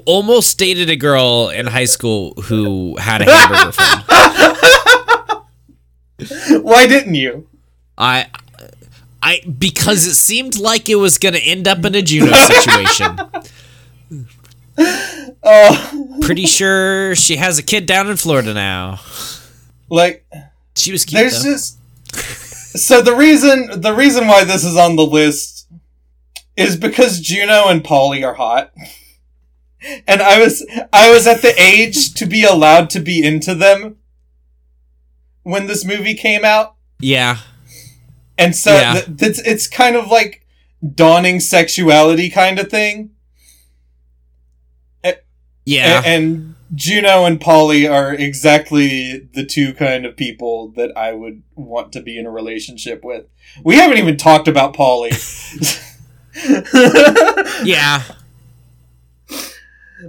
almost 0.06 0.58
dated 0.58 0.90
a 0.90 0.96
girl 0.96 1.50
in 1.50 1.68
high 1.68 1.86
school 1.86 2.34
who 2.44 2.98
had 2.98 3.22
a 3.22 3.26
hamburger 3.32 3.72
phone. 3.72 4.04
Why 6.64 6.86
didn't 6.88 7.16
you? 7.16 7.48
I 7.98 8.28
I 9.24 9.42
because 9.58 10.06
it 10.06 10.16
seemed 10.16 10.58
like 10.60 10.90
it 10.90 10.96
was 10.96 11.18
going 11.18 11.34
to 11.34 11.42
end 11.42 11.68
up 11.68 11.84
in 11.86 11.96
a 11.96 12.02
Juno 12.02 12.34
situation. 12.34 13.20
Oh, 15.44 16.18
Pretty 16.22 16.46
sure 16.46 17.14
she 17.16 17.36
has 17.36 17.60
a 17.60 17.64
kid 17.64 17.86
down 17.86 18.10
in 18.10 18.16
Florida 18.16 18.54
now. 18.54 19.00
Like 19.90 20.26
She 20.76 20.92
was 20.92 21.06
cute 21.06 21.20
there's 21.22 21.44
though. 21.44 21.52
just 21.52 21.78
so 22.78 23.02
the 23.02 23.16
reason 23.16 23.82
the 23.82 23.94
reason 23.94 24.28
why 24.28 24.44
this 24.44 24.64
is 24.64 24.78
on 24.78 24.96
the 24.96 25.06
list 25.06 25.68
is 26.56 26.76
because 26.78 27.20
Juno 27.20 27.68
and 27.68 27.84
Paulie 27.84 28.26
are 28.26 28.34
hot. 28.36 28.72
And 30.08 30.22
I 30.22 30.40
was 30.40 30.66
I 30.94 31.10
was 31.12 31.26
at 31.26 31.42
the 31.42 31.54
age 31.60 32.14
to 32.16 32.26
be 32.26 32.44
allowed 32.44 32.90
to 32.92 33.00
be 33.00 33.26
into 33.26 33.56
them 33.56 33.96
when 35.44 35.68
this 35.68 35.86
movie 35.86 36.16
came 36.16 36.44
out. 36.46 36.76
yeah. 37.00 37.38
And 38.38 38.56
so 38.56 38.74
Yeah. 38.76 38.94
th- 39.02 39.22
it's 39.22 39.40
it's 39.40 39.68
kind 39.68 39.96
of 39.96 40.08
like 40.08 40.46
dawning 40.96 41.40
sexuality 41.40 42.30
kind 42.30 42.60
of 42.60 42.70
thing. 42.70 43.12
Yeah. 45.66 46.02
A- 46.04 46.08
and 46.08 46.56
Juno 46.74 47.26
and 47.26 47.40
Paulie 47.40 47.92
are 47.92 48.14
exactly 48.14 49.28
the 49.34 49.46
two 49.46 49.74
kind 49.74 50.06
of 50.06 50.16
people 50.16 50.70
that 50.76 50.96
I 50.96 51.14
would 51.14 51.42
want 51.56 51.92
to 51.94 52.02
be 52.02 52.18
in 52.18 52.26
a 52.26 52.32
relationship 52.32 53.04
with. 53.04 53.26
We 53.64 53.76
haven't 53.76 53.98
even 53.98 54.18
talked 54.18 54.48
about 54.48 54.76
Paulie. 54.76 55.10
yeah. 57.66 58.04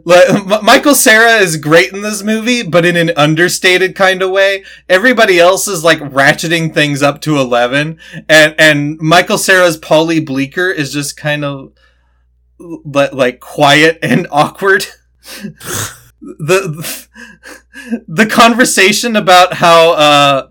like, 0.05 0.29
M- 0.29 0.65
Michael 0.65 0.95
Cera 0.95 1.37
is 1.37 1.57
great 1.57 1.93
in 1.93 2.03
this 2.03 2.23
movie, 2.23 2.63
but 2.63 2.85
in 2.85 2.97
an 2.97 3.13
understated 3.17 3.95
kind 3.95 4.23
of 4.23 4.31
way. 4.31 4.65
Everybody 4.89 5.41
else 5.41 5.67
is 5.67 5.83
like 5.83 5.99
ratcheting 5.99 6.75
things 6.75 7.03
up 7.03 7.23
to 7.23 7.39
eleven, 7.39 7.99
and 8.29 8.55
and 8.59 8.99
Michael 8.99 9.39
Cera's 9.39 9.79
Paulie 9.79 10.25
Bleeker 10.25 10.71
is 10.71 10.93
just 10.93 11.17
kind 11.17 11.45
of 11.45 11.73
li- 12.59 13.09
like 13.13 13.41
quiet 13.41 13.99
and 14.03 14.27
awkward. 14.33 14.87
the 16.21 17.09
the 18.07 18.27
conversation 18.27 19.17
about 19.17 19.55
how 19.55 19.93
uh 19.93 20.49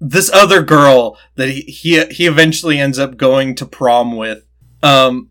this 0.00 0.30
other 0.32 0.62
girl 0.62 1.18
that 1.36 1.48
he 1.48 1.62
he, 1.62 2.04
he 2.06 2.26
eventually 2.26 2.78
ends 2.78 2.98
up 2.98 3.16
going 3.16 3.54
to 3.54 3.66
prom 3.66 4.16
with 4.16 4.44
um 4.82 5.30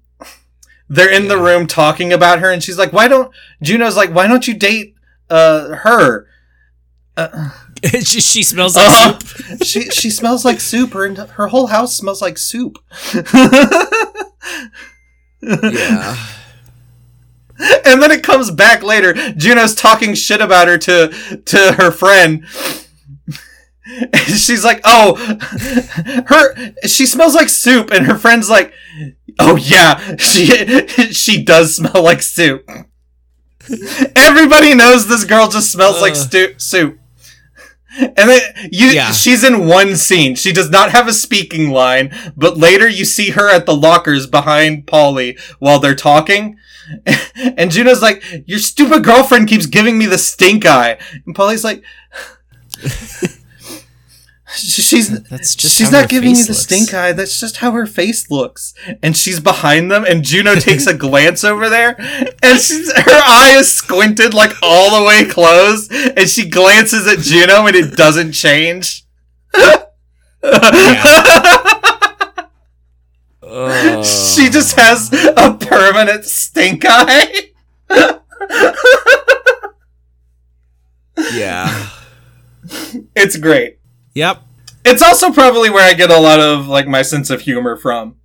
they're 0.88 1.12
in 1.12 1.28
the 1.28 1.38
room 1.38 1.68
talking 1.68 2.14
about 2.14 2.40
her 2.40 2.52
and 2.52 2.64
she's 2.64 2.78
like 2.78 2.94
why 2.94 3.08
don't 3.08 3.34
Juno's 3.64 3.98
like 3.98 4.12
why 4.12 4.28
don't 4.28 4.48
you 4.48 4.54
date 4.54 4.96
uh 5.30 5.76
her? 5.78 6.28
Uh, 7.18 7.50
she, 8.04 8.22
she 8.22 8.44
smells 8.44 8.76
like 8.76 8.88
uh, 8.88 9.20
soup. 9.20 9.64
she 9.64 9.82
she 9.90 10.10
smells 10.10 10.46
like 10.46 10.60
soup. 10.60 10.94
Her 10.94 11.14
her 11.14 11.48
whole 11.48 11.68
house 11.68 11.96
smells 11.96 12.22
like 12.22 12.38
soup. 12.38 12.78
Yeah. 15.42 16.16
and 17.86 18.02
then 18.02 18.12
it 18.12 18.24
comes 18.24 18.52
back 18.52 18.84
later. 18.84 19.14
Juno's 19.14 19.76
talking 19.76 20.14
shit 20.14 20.42
about 20.42 20.68
her 20.68 20.78
to 20.80 21.42
to 21.46 21.74
her 21.74 21.92
friend. 21.92 22.46
And 23.84 24.38
she's 24.38 24.64
like, 24.64 24.80
"Oh, 24.86 25.16
her 26.28 26.56
she 26.88 27.06
smells 27.06 27.34
like 27.36 27.50
soup," 27.50 27.92
and 27.92 28.06
her 28.06 28.18
friend's 28.18 28.50
like, 28.50 28.72
"Oh 29.40 29.58
yeah, 29.58 30.16
she 30.18 30.88
she 31.12 31.44
does 31.44 31.76
smell 31.76 32.02
like 32.02 32.22
soup." 32.22 32.70
Everybody 34.16 34.76
knows 34.76 35.08
this 35.08 35.26
girl 35.26 35.50
just 35.50 35.72
smells 35.72 36.00
like 36.00 36.16
stu- 36.16 36.54
soup. 36.58 37.01
And 38.00 38.16
then 38.30 38.42
you, 38.72 38.88
Yeah. 38.88 39.12
she's 39.12 39.44
in 39.44 39.68
one 39.68 39.96
scene. 39.98 40.36
She 40.36 40.52
does 40.54 40.70
not 40.70 40.92
have 40.92 41.08
a 41.08 41.14
speaking 41.14 41.72
line, 41.72 42.14
but 42.38 42.58
later 42.58 42.88
you 42.88 43.04
see 43.06 43.32
her 43.32 43.50
at 43.50 43.66
the 43.66 43.76
lockers 43.76 44.28
behind 44.28 44.86
Paulie 44.88 45.40
while 45.60 45.80
they're 45.80 45.96
talking. 45.96 46.58
And 47.58 47.72
Juno's 47.72 48.02
like, 48.02 48.22
your 48.48 48.60
stupid 48.60 49.04
girlfriend 49.04 49.48
keeps 49.48 49.66
giving 49.66 49.98
me 49.98 50.08
the 50.08 50.18
stink 50.18 50.66
eye. 50.66 50.98
And 51.26 51.34
Paulie's 51.36 51.64
like, 51.64 51.84
she's, 54.56 55.22
That's 55.30 55.56
just 55.56 55.76
she's 55.78 55.92
not 55.92 56.10
giving 56.10 56.32
you 56.32 56.44
the 56.44 56.50
looks. 56.52 56.64
stink 56.64 56.94
eye. 56.94 57.12
That's 57.14 57.40
just 57.40 57.58
how 57.58 57.72
her 57.72 57.86
face 57.86 58.30
looks. 58.30 58.74
And 59.02 59.16
she's 59.16 59.40
behind 59.40 59.92
them, 59.92 60.04
and 60.06 60.24
Juno 60.24 60.56
takes 60.56 60.88
a 60.88 60.94
glance 60.98 61.44
over 61.44 61.70
there, 61.70 61.96
and 62.00 62.60
she's, 62.60 62.92
her 62.92 63.22
eye 63.26 63.56
is 63.58 63.74
squinted 63.74 64.34
like 64.34 64.52
all 64.62 65.00
the 65.00 65.06
way 65.06 65.26
closed, 65.26 65.92
and 65.92 66.30
she 66.30 66.50
glances 66.50 67.08
at 67.08 67.20
Juno, 67.20 67.66
and 67.68 67.76
it 67.76 67.96
doesn't 67.96 68.34
change. 68.34 69.04
She 74.04 74.50
just 74.50 74.76
has 74.80 75.12
a 75.12 75.54
permanent 75.60 76.24
stink 76.26 76.84
eye. 76.88 77.52
yeah. 81.34 81.90
It's 83.16 83.36
great. 83.38 83.80
Yep. 84.14 84.42
It's 84.84 85.02
also 85.02 85.32
probably 85.32 85.70
where 85.70 85.88
I 85.88 85.94
get 85.94 86.10
a 86.10 86.20
lot 86.20 86.40
of 86.40 86.68
like 86.68 86.88
my 86.88 87.02
sense 87.02 87.30
of 87.30 87.42
humor 87.42 87.78
from. 87.78 88.16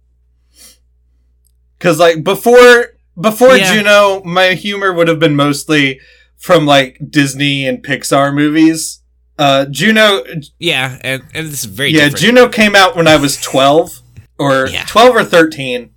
Cause 1.79 1.99
like 1.99 2.25
before 2.25 2.87
before 3.21 3.57
Yeah. 3.57 3.75
Juno, 3.75 4.23
my 4.25 4.55
humor 4.55 4.93
would 4.93 5.09
have 5.09 5.19
been 5.19 5.37
mostly 5.37 6.01
from 6.39 6.67
like 6.67 6.99
Disney 7.11 7.67
and 7.67 7.85
Pixar 7.85 8.35
movies. 8.35 9.03
Uh 9.39 9.67
Juno 9.67 10.23
Yeah, 10.59 10.99
and, 11.03 11.23
and 11.35 11.47
this 11.47 11.61
is 11.61 11.65
very 11.67 11.91
yeah, 11.91 12.05
different. 12.09 12.19
Juno 12.25 12.49
came 12.49 12.75
out 12.75 12.97
when 12.97 13.07
I 13.07 13.17
was 13.17 13.37
12 13.41 14.01
or 14.39 14.67
Yeah. 14.71 14.85
12 14.87 15.17
or 15.17 15.25
13. 15.25 15.91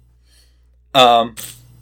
Um 0.93 1.35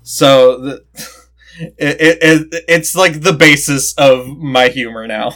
so 0.04 0.58
the, 0.60 0.86
it, 1.60 1.98
it, 2.00 2.18
it 2.22 2.64
it's 2.68 2.96
like 2.96 3.22
the 3.22 3.34
basis 3.34 3.94
of 3.96 4.28
my 4.38 4.68
humor 4.70 5.08
now. 5.08 5.32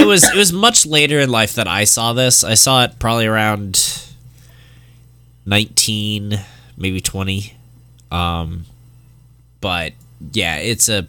It 0.00 0.06
was 0.06 0.24
it 0.24 0.36
was 0.36 0.52
much 0.52 0.86
later 0.86 1.20
in 1.20 1.30
life 1.30 1.54
that 1.54 1.68
I 1.68 1.84
saw 1.84 2.12
this. 2.12 2.44
I 2.44 2.54
saw 2.54 2.84
it 2.84 2.98
probably 2.98 3.26
around 3.26 4.04
19, 5.46 6.38
maybe 6.76 7.00
20. 7.00 7.56
Um 8.10 8.66
but 9.60 9.92
yeah, 10.32 10.56
it's 10.56 10.88
a 10.88 11.06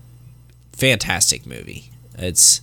fantastic 0.74 1.46
movie. 1.46 1.92
It's 2.18 2.62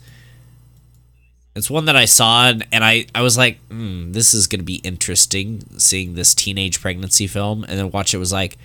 it's 1.54 1.68
one 1.70 1.84
that 1.86 1.96
I 1.96 2.04
saw 2.04 2.48
and, 2.48 2.66
and 2.72 2.84
I, 2.84 3.06
I 3.14 3.22
was 3.22 3.36
like, 3.36 3.58
mm, 3.68 4.12
this 4.12 4.32
is 4.34 4.46
going 4.46 4.60
to 4.60 4.64
be 4.64 4.76
interesting 4.76 5.64
seeing 5.78 6.14
this 6.14 6.34
teenage 6.34 6.80
pregnancy 6.80 7.26
film 7.26 7.64
and 7.64 7.78
then 7.78 7.90
watch 7.90 8.14
it 8.14 8.18
was 8.18 8.32
like 8.32 8.56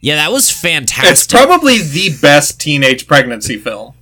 yeah, 0.00 0.16
that 0.16 0.32
was 0.32 0.50
fantastic. 0.50 1.10
It's 1.10 1.26
probably 1.26 1.78
the 1.82 2.16
best 2.20 2.60
teenage 2.60 3.06
pregnancy 3.06 3.56
film. 3.58 3.94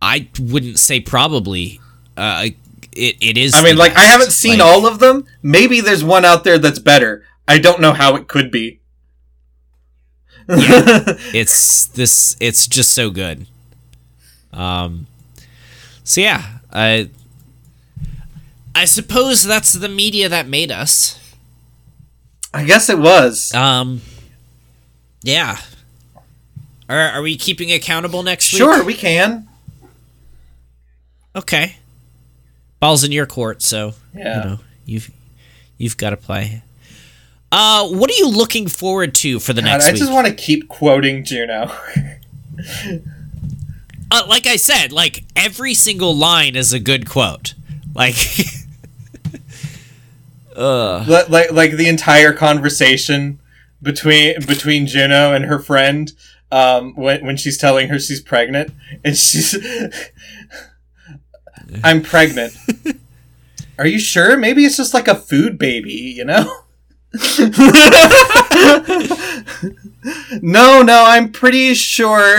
I 0.00 0.28
wouldn't 0.40 0.78
say 0.78 1.00
probably. 1.00 1.80
Uh, 2.16 2.48
it 2.92 3.16
it 3.20 3.38
is. 3.38 3.54
I 3.54 3.62
mean, 3.62 3.76
like, 3.76 3.96
I 3.96 4.02
haven't 4.02 4.32
seen 4.32 4.58
Like, 4.58 4.68
all 4.68 4.86
of 4.86 4.98
them. 4.98 5.26
Maybe 5.42 5.80
there's 5.80 6.02
one 6.04 6.24
out 6.24 6.44
there 6.44 6.58
that's 6.58 6.80
better. 6.80 7.24
I 7.46 7.58
don't 7.58 7.80
know 7.80 7.92
how 7.92 8.16
it 8.16 8.28
could 8.28 8.50
be. 8.50 8.80
It's 10.48 11.86
this. 11.86 12.36
It's 12.40 12.66
just 12.66 12.92
so 12.92 13.10
good. 13.10 13.46
Um. 14.52 15.06
So 16.04 16.20
yeah, 16.20 16.58
I. 16.72 17.08
I 18.74 18.86
suppose 18.86 19.44
that's 19.44 19.72
the 19.72 19.88
media 19.88 20.28
that 20.28 20.48
made 20.48 20.72
us. 20.72 21.18
I 22.52 22.64
guess 22.64 22.88
it 22.88 22.98
was. 22.98 23.54
Um. 23.54 24.02
Yeah. 25.22 25.58
Are, 26.88 26.98
are 26.98 27.22
we 27.22 27.36
keeping 27.36 27.72
accountable 27.72 28.22
next 28.22 28.46
Sure, 28.46 28.68
week? 28.68 28.76
Sure, 28.76 28.84
we 28.84 28.94
can. 28.94 29.48
Okay. 31.34 31.76
Ball's 32.80 33.04
in 33.04 33.12
your 33.12 33.26
court, 33.26 33.62
so 33.62 33.94
Yeah. 34.14 34.36
you 34.44 34.50
know 34.50 34.58
you've 34.84 35.10
you've 35.78 35.96
got 35.96 36.10
to 36.10 36.16
play. 36.16 36.62
Uh, 37.50 37.86
what 37.88 38.10
are 38.10 38.14
you 38.14 38.28
looking 38.28 38.66
forward 38.66 39.14
to 39.16 39.38
for 39.38 39.52
the 39.52 39.62
God, 39.62 39.68
next 39.68 39.84
I 39.86 39.92
week? 39.92 39.98
just 40.00 40.12
want 40.12 40.26
to 40.26 40.32
keep 40.34 40.68
quoting 40.68 41.22
Juno. 41.24 41.70
uh, 44.10 44.22
like 44.28 44.46
I 44.46 44.56
said, 44.56 44.90
like 44.92 45.24
every 45.36 45.74
single 45.74 46.16
line 46.16 46.56
is 46.56 46.72
a 46.72 46.80
good 46.80 47.08
quote. 47.08 47.54
Like, 47.94 48.16
uh, 50.56 50.98
Li- 51.08 51.24
like 51.28 51.52
like 51.52 51.72
the 51.72 51.88
entire 51.88 52.32
conversation 52.32 53.38
between 53.82 54.40
between 54.46 54.86
Juno 54.86 55.34
and 55.34 55.44
her 55.46 55.58
friend 55.58 56.12
um, 56.50 56.94
when 56.94 57.24
when 57.24 57.36
she's 57.36 57.58
telling 57.58 57.88
her 57.88 57.98
she's 57.98 58.20
pregnant 58.20 58.72
and 59.04 59.16
she's 59.16 59.56
I'm 61.84 62.02
pregnant. 62.02 62.56
Are 63.78 63.86
you 63.86 63.98
sure? 63.98 64.36
Maybe 64.36 64.64
it's 64.64 64.76
just 64.76 64.94
like 64.94 65.08
a 65.08 65.14
food 65.14 65.58
baby, 65.58 65.92
you 65.92 66.24
know? 66.24 66.58
no, 70.42 70.82
no, 70.82 71.04
I'm 71.06 71.32
pretty 71.32 71.74
sure. 71.74 72.38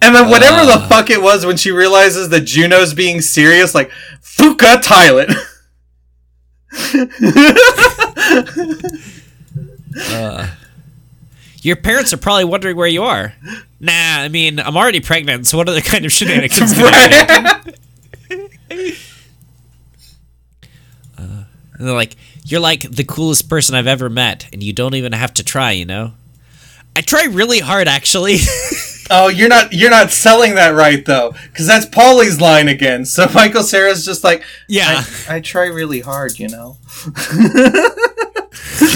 And 0.00 0.14
then 0.14 0.30
whatever 0.30 0.64
the 0.64 0.86
fuck 0.88 1.10
it 1.10 1.20
was 1.20 1.44
when 1.44 1.56
she 1.56 1.70
realizes 1.70 2.28
that 2.28 2.42
Juno's 2.42 2.94
being 2.94 3.20
serious, 3.20 3.74
like 3.74 3.90
Phuket 4.22 4.82
Thailand. 4.82 5.34
Your 11.62 11.76
parents 11.76 12.12
are 12.12 12.18
probably 12.18 12.44
wondering 12.44 12.76
where 12.76 12.86
you 12.86 13.02
are. 13.02 13.32
Nah, 13.80 13.92
I 13.92 14.28
mean, 14.28 14.60
I'm 14.60 14.76
already 14.76 15.00
pregnant, 15.00 15.46
so 15.46 15.56
what 15.56 15.68
other 15.68 15.80
kind 15.80 16.04
of 16.04 16.12
shenanigans? 16.12 16.74
can 16.74 16.84
I 16.84 17.08
do? 17.08 17.72
Right? 18.76 18.94
And 21.78 21.86
they're 21.86 21.94
like, 21.94 22.16
you're 22.44 22.60
like 22.60 22.90
the 22.90 23.04
coolest 23.04 23.48
person 23.48 23.76
I've 23.76 23.86
ever 23.86 24.10
met, 24.10 24.48
and 24.52 24.62
you 24.62 24.72
don't 24.72 24.94
even 24.94 25.12
have 25.12 25.32
to 25.34 25.44
try, 25.44 25.70
you 25.72 25.84
know? 25.84 26.12
I 26.96 27.00
try 27.02 27.24
really 27.26 27.60
hard, 27.60 27.86
actually. 27.86 28.38
oh, 29.10 29.28
you're 29.28 29.48
not 29.48 29.72
you're 29.72 29.90
not 29.90 30.10
selling 30.10 30.54
that 30.56 30.70
right 30.70 31.04
though, 31.04 31.32
because 31.50 31.66
that's 31.66 31.86
Paulie's 31.86 32.40
line 32.40 32.68
again. 32.68 33.04
So 33.04 33.26
Michael 33.34 33.62
Cera's 33.62 34.04
just 34.04 34.24
like, 34.24 34.42
yeah. 34.68 35.04
I, 35.28 35.36
I 35.36 35.40
try 35.40 35.66
really 35.66 36.00
hard, 36.00 36.38
you 36.38 36.48
know, 36.48 36.76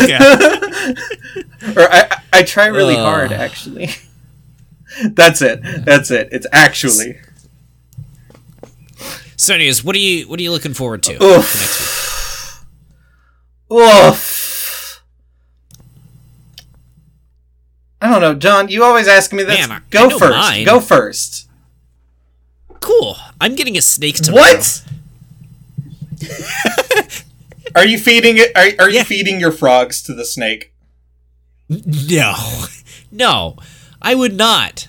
yeah. 0.07 0.19
or 1.77 1.83
I 1.93 2.17
I- 2.33 2.43
try 2.43 2.67
really 2.67 2.97
Ugh. 2.97 3.01
hard 3.05 3.33
actually. 3.33 3.91
that's 5.13 5.41
it. 5.43 5.61
That's 5.85 6.11
it. 6.11 6.29
It's 6.33 6.47
actually. 6.53 7.19
So, 9.37 9.55
anyways, 9.55 9.83
what 9.83 9.97
are 9.97 10.01
you 10.01 10.29
what 10.29 10.39
are 10.39 10.43
you 10.43 10.53
looking 10.53 10.75
forward 10.75 11.03
to? 11.05 11.15
Oof. 11.23 11.47
for 13.69 13.75
next 13.75 14.05
week? 14.05 14.13
Oof. 14.13 14.42
I 18.03 18.11
don't 18.11 18.21
know, 18.21 18.35
John. 18.35 18.69
You 18.69 18.83
always 18.85 19.07
ask 19.09 19.33
me 19.33 19.45
this. 19.45 19.67
Man, 19.69 19.83
Go 19.91 20.11
first. 20.11 20.37
mine. 20.37 20.65
Go 20.67 20.81
first. 20.81 21.49
Cool. 22.81 23.17
I'm 23.41 23.55
getting 23.55 23.79
a 23.79 23.81
snake 23.83 24.17
tomorrow. 24.17 24.43
What? 24.57 24.85
are 27.77 27.87
you 27.87 27.99
feeding 27.99 28.39
it? 28.39 28.51
Are, 28.57 28.85
are 28.85 28.91
Yeah. 28.91 29.01
you 29.01 29.05
feeding 29.05 29.39
your 29.41 29.53
frogs 29.53 30.03
to 30.03 30.15
the 30.15 30.25
snake? 30.25 30.73
No. 31.69 32.35
No. 33.13 33.57
I 34.03 34.15
would 34.17 34.35
not. 34.37 34.89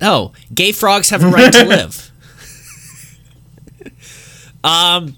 No. 0.00 0.32
Gay 0.54 0.72
frogs 0.72 1.10
have 1.10 1.22
a 1.22 1.28
right 1.28 1.52
to 1.52 1.64
live. 1.66 2.10
um 4.64 5.16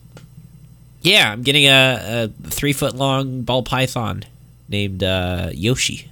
Yeah, 1.03 1.31
I'm 1.31 1.43
getting 1.43 1.67
a, 1.67 2.29
a 2.45 2.49
three 2.51 2.73
foot 2.73 2.97
long 2.97 3.43
ball 3.43 3.63
python 3.63 4.25
named 4.69 5.05
uh, 5.05 5.51
Yoshi. 5.53 6.11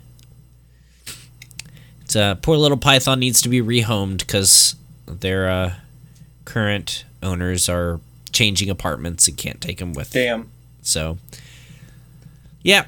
A 2.17 2.39
poor 2.41 2.57
little 2.57 2.77
python 2.77 3.21
needs 3.21 3.41
to 3.43 3.49
be 3.49 3.61
rehomed 3.61 4.19
because 4.19 4.75
their 5.07 5.49
uh, 5.49 5.75
current 6.45 7.05
owners 7.23 7.69
are 7.69 8.01
changing 8.33 8.69
apartments 8.71 9.29
and 9.29 9.37
can't 9.37 9.61
take 9.61 9.81
him 9.81 9.93
with. 9.93 10.11
Them. 10.11 10.23
Damn. 10.43 10.51
So, 10.83 11.19
yeah, 12.63 12.87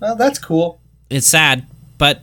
Well, 0.00 0.16
that's 0.16 0.38
cool. 0.38 0.80
it's 1.08 1.26
sad, 1.26 1.66
but 1.98 2.22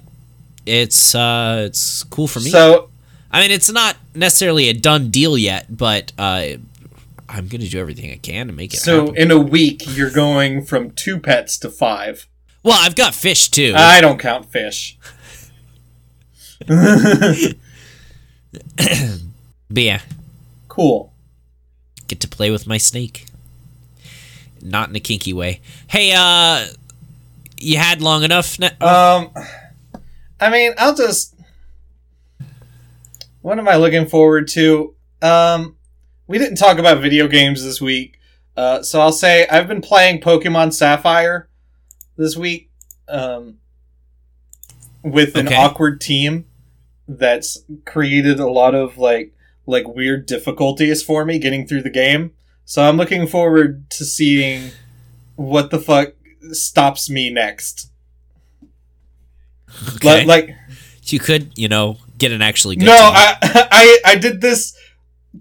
it's 0.65 1.15
uh 1.15 1.63
it's 1.65 2.03
cool 2.03 2.27
for 2.27 2.39
me. 2.39 2.49
So, 2.49 2.89
I 3.31 3.41
mean, 3.41 3.51
it's 3.51 3.71
not 3.71 3.95
necessarily 4.13 4.69
a 4.69 4.73
done 4.73 5.09
deal 5.09 5.37
yet, 5.37 5.65
but 5.75 6.11
uh 6.17 6.57
I'm 7.29 7.47
gonna 7.47 7.67
do 7.67 7.79
everything 7.79 8.11
I 8.11 8.17
can 8.17 8.47
to 8.47 8.53
make 8.53 8.73
it 8.73 8.77
so 8.77 9.07
happen. 9.07 9.15
in 9.17 9.31
a 9.31 9.39
week, 9.39 9.83
you're 9.95 10.11
going 10.11 10.63
from 10.65 10.91
two 10.91 11.19
pets 11.19 11.57
to 11.59 11.69
five. 11.69 12.27
Well, 12.63 12.77
I've 12.79 12.95
got 12.95 13.15
fish 13.15 13.49
too. 13.49 13.73
I 13.75 14.01
don't 14.01 14.19
count 14.19 14.51
fish. 14.51 14.97
but 16.67 17.55
yeah, 19.83 20.01
Cool. 20.67 21.11
get 22.07 22.19
to 22.21 22.27
play 22.27 22.51
with 22.51 22.67
my 22.67 22.77
snake. 22.77 23.25
Not 24.61 24.89
in 24.89 24.95
a 24.95 24.99
kinky 24.99 25.33
way. 25.33 25.61
Hey, 25.87 26.13
uh 26.15 26.67
you 27.59 27.77
had 27.77 28.01
long 28.01 28.23
enough 28.23 28.59
ne- 28.59 28.77
Um, 28.81 29.31
I 30.39 30.49
mean, 30.51 30.73
I'll 30.77 30.95
just. 30.95 31.33
What 33.41 33.57
am 33.57 33.67
I 33.67 33.77
looking 33.77 34.05
forward 34.07 34.47
to? 34.49 34.93
Um, 35.21 35.75
we 36.27 36.37
didn't 36.37 36.57
talk 36.57 36.77
about 36.77 37.01
video 37.01 37.27
games 37.27 37.63
this 37.63 37.81
week, 37.81 38.19
uh, 38.55 38.83
so 38.83 38.99
I'll 39.01 39.11
say 39.11 39.47
I've 39.47 39.67
been 39.67 39.81
playing 39.81 40.21
Pokemon 40.21 40.73
Sapphire 40.73 41.49
this 42.17 42.35
week. 42.37 42.69
Um, 43.07 43.55
with 45.11 45.35
an 45.35 45.47
Okay. 45.47 45.55
awkward 45.55 46.01
team 46.01 46.45
that's 47.07 47.63
created 47.85 48.39
a 48.39 48.49
lot 48.49 48.75
of 48.75 48.97
like 48.97 49.33
like 49.65 49.87
weird 49.87 50.25
difficulties 50.25 51.03
for 51.03 51.25
me 51.25 51.39
getting 51.39 51.67
through 51.67 51.81
the 51.81 51.89
game. 51.89 52.31
So 52.65 52.81
I'm 52.87 52.97
looking 52.97 53.27
forward 53.27 53.89
to 53.91 54.05
seeing 54.05 54.71
what 55.35 55.71
the 55.71 55.79
fuck 55.79 56.13
stops 56.51 57.09
me 57.09 57.29
next. 57.29 57.89
okay. 59.95 60.21
Li- 60.21 60.25
like 60.25 60.55
you 61.05 61.19
could, 61.19 61.51
you 61.57 61.67
know, 61.67 61.97
get 62.17 62.31
an 62.31 62.41
actually 62.41 62.75
good 62.75 62.85
no, 62.85 62.95
team. 62.97 63.13
I, 63.15 63.37
I 63.71 63.99
I 64.11 64.15
did 64.15 64.41
this 64.41 64.75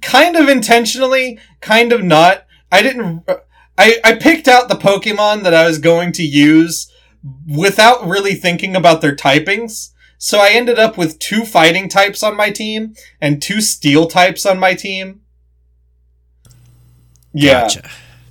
kind 0.03 0.37
of 0.37 0.49
intentionally, 0.49 1.39
kind 1.61 1.93
of 1.93 2.03
not. 2.03 2.45
I 2.71 2.83
didn't. 2.83 3.25
I 3.79 3.97
I 4.05 4.15
picked 4.15 4.49
out 4.49 4.69
the 4.69 4.75
Pokemon 4.77 5.43
that 5.45 5.55
I 5.55 5.67
was 5.67 5.79
going 5.79 6.13
to 6.13 6.23
use 6.23 6.91
without 7.47 8.07
really 8.07 8.35
thinking 8.35 8.77
about 8.77 9.01
their 9.01 9.15
typings. 9.15 9.93
So 10.19 10.39
I 10.39 10.51
ended 10.51 10.79
up 10.79 10.97
with 10.97 11.19
two 11.19 11.45
fighting 11.45 11.89
types 11.89 12.23
on 12.23 12.37
my 12.37 12.51
team 12.51 12.95
and 13.21 13.43
two 13.43 13.61
steel 13.61 14.07
types 14.07 14.47
on 14.47 14.59
my 14.59 14.75
team. 14.75 15.23
Yeah. 17.33 17.63
Gotcha. 17.63 17.91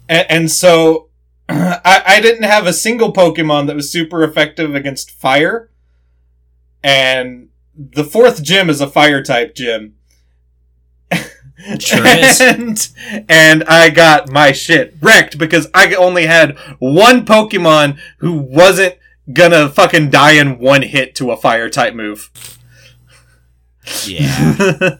And, 0.09 0.31
and 0.31 0.51
so 0.51 1.09
I, 1.49 2.03
I 2.05 2.21
didn't 2.21 2.43
have 2.43 2.65
a 2.65 2.73
single 2.73 3.13
Pokemon 3.13 3.67
that 3.67 3.75
was 3.75 3.91
super 3.91 4.23
effective 4.23 4.73
against 4.73 5.11
fire. 5.11 5.69
And 6.83 7.49
the 7.75 8.03
fourth 8.03 8.43
gym 8.43 8.69
is 8.69 8.81
a 8.81 8.87
fire 8.87 9.21
type 9.21 9.55
gym. 9.55 9.95
Sure 11.79 12.05
is. 12.05 12.41
and, 12.41 12.89
and 13.27 13.63
I 13.63 13.89
got 13.89 14.31
my 14.31 14.51
shit 14.51 14.95
wrecked 15.01 15.37
because 15.37 15.67
I 15.73 15.93
only 15.95 16.27
had 16.27 16.57
one 16.79 17.25
Pokemon 17.25 17.97
who 18.17 18.33
wasn't 18.33 18.95
gonna 19.33 19.69
fucking 19.69 20.09
die 20.11 20.33
in 20.33 20.59
one 20.59 20.83
hit 20.83 21.15
to 21.15 21.31
a 21.31 21.37
fire 21.37 21.69
type 21.69 21.93
move. 21.93 22.29
Yeah. 24.05 24.97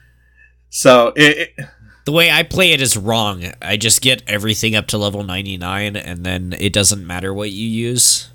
so 0.70 1.12
it, 1.16 1.54
it 1.58 1.66
The 2.04 2.12
way 2.12 2.30
I 2.30 2.42
play 2.42 2.72
it 2.72 2.80
is 2.82 2.96
wrong. 2.96 3.44
I 3.62 3.76
just 3.76 4.02
get 4.02 4.22
everything 4.26 4.74
up 4.74 4.86
to 4.88 4.98
level 4.98 5.22
99 5.22 5.96
and 5.96 6.24
then 6.24 6.54
it 6.58 6.72
doesn't 6.72 7.06
matter 7.06 7.32
what 7.32 7.50
you 7.50 7.66
use. 7.66 8.28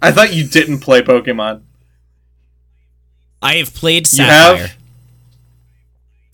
I 0.00 0.12
thought 0.12 0.32
you 0.32 0.46
didn't 0.46 0.80
play 0.80 1.02
Pokemon. 1.02 1.62
I 3.42 3.54
have 3.56 3.74
played 3.74 4.10
You 4.12 4.24
have? 4.24 4.76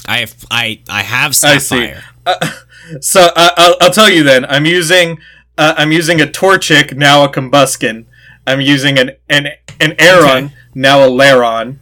Sapphire. 0.07 0.15
I 0.15 0.19
have 0.21 0.45
I 0.51 0.81
I 0.89 1.03
have 1.03 1.31
I 1.45 1.59
see. 1.59 1.59
Sapphire. 1.59 2.03
So 3.01 3.21
uh, 3.35 3.51
I'll, 3.57 3.77
I'll 3.81 3.91
tell 3.91 4.11
you 4.11 4.23
then. 4.23 4.45
I'm 4.45 4.65
using 4.67 5.19
uh, 5.59 5.75
I'm 5.77 5.91
using 5.93 6.21
a 6.21 6.27
Torchic 6.27 6.97
now 6.97 7.25
a 7.25 7.29
Combusken. 7.29 8.07
I'm 8.47 8.61
using 8.61 8.99
an 8.99 9.13
an 9.29 9.49
an 9.81 9.95
Aron 9.99 10.45
Okay. 10.47 10.55
now 10.75 11.03
a 11.03 11.09
Lairon. 11.09 11.79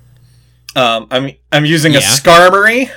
Um, 0.77 1.07
I'm 1.11 1.31
I'm 1.53 1.65
using 1.67 1.93
a 1.93 2.01
Yeah. 2.01 2.07
Skarmory, 2.09 2.91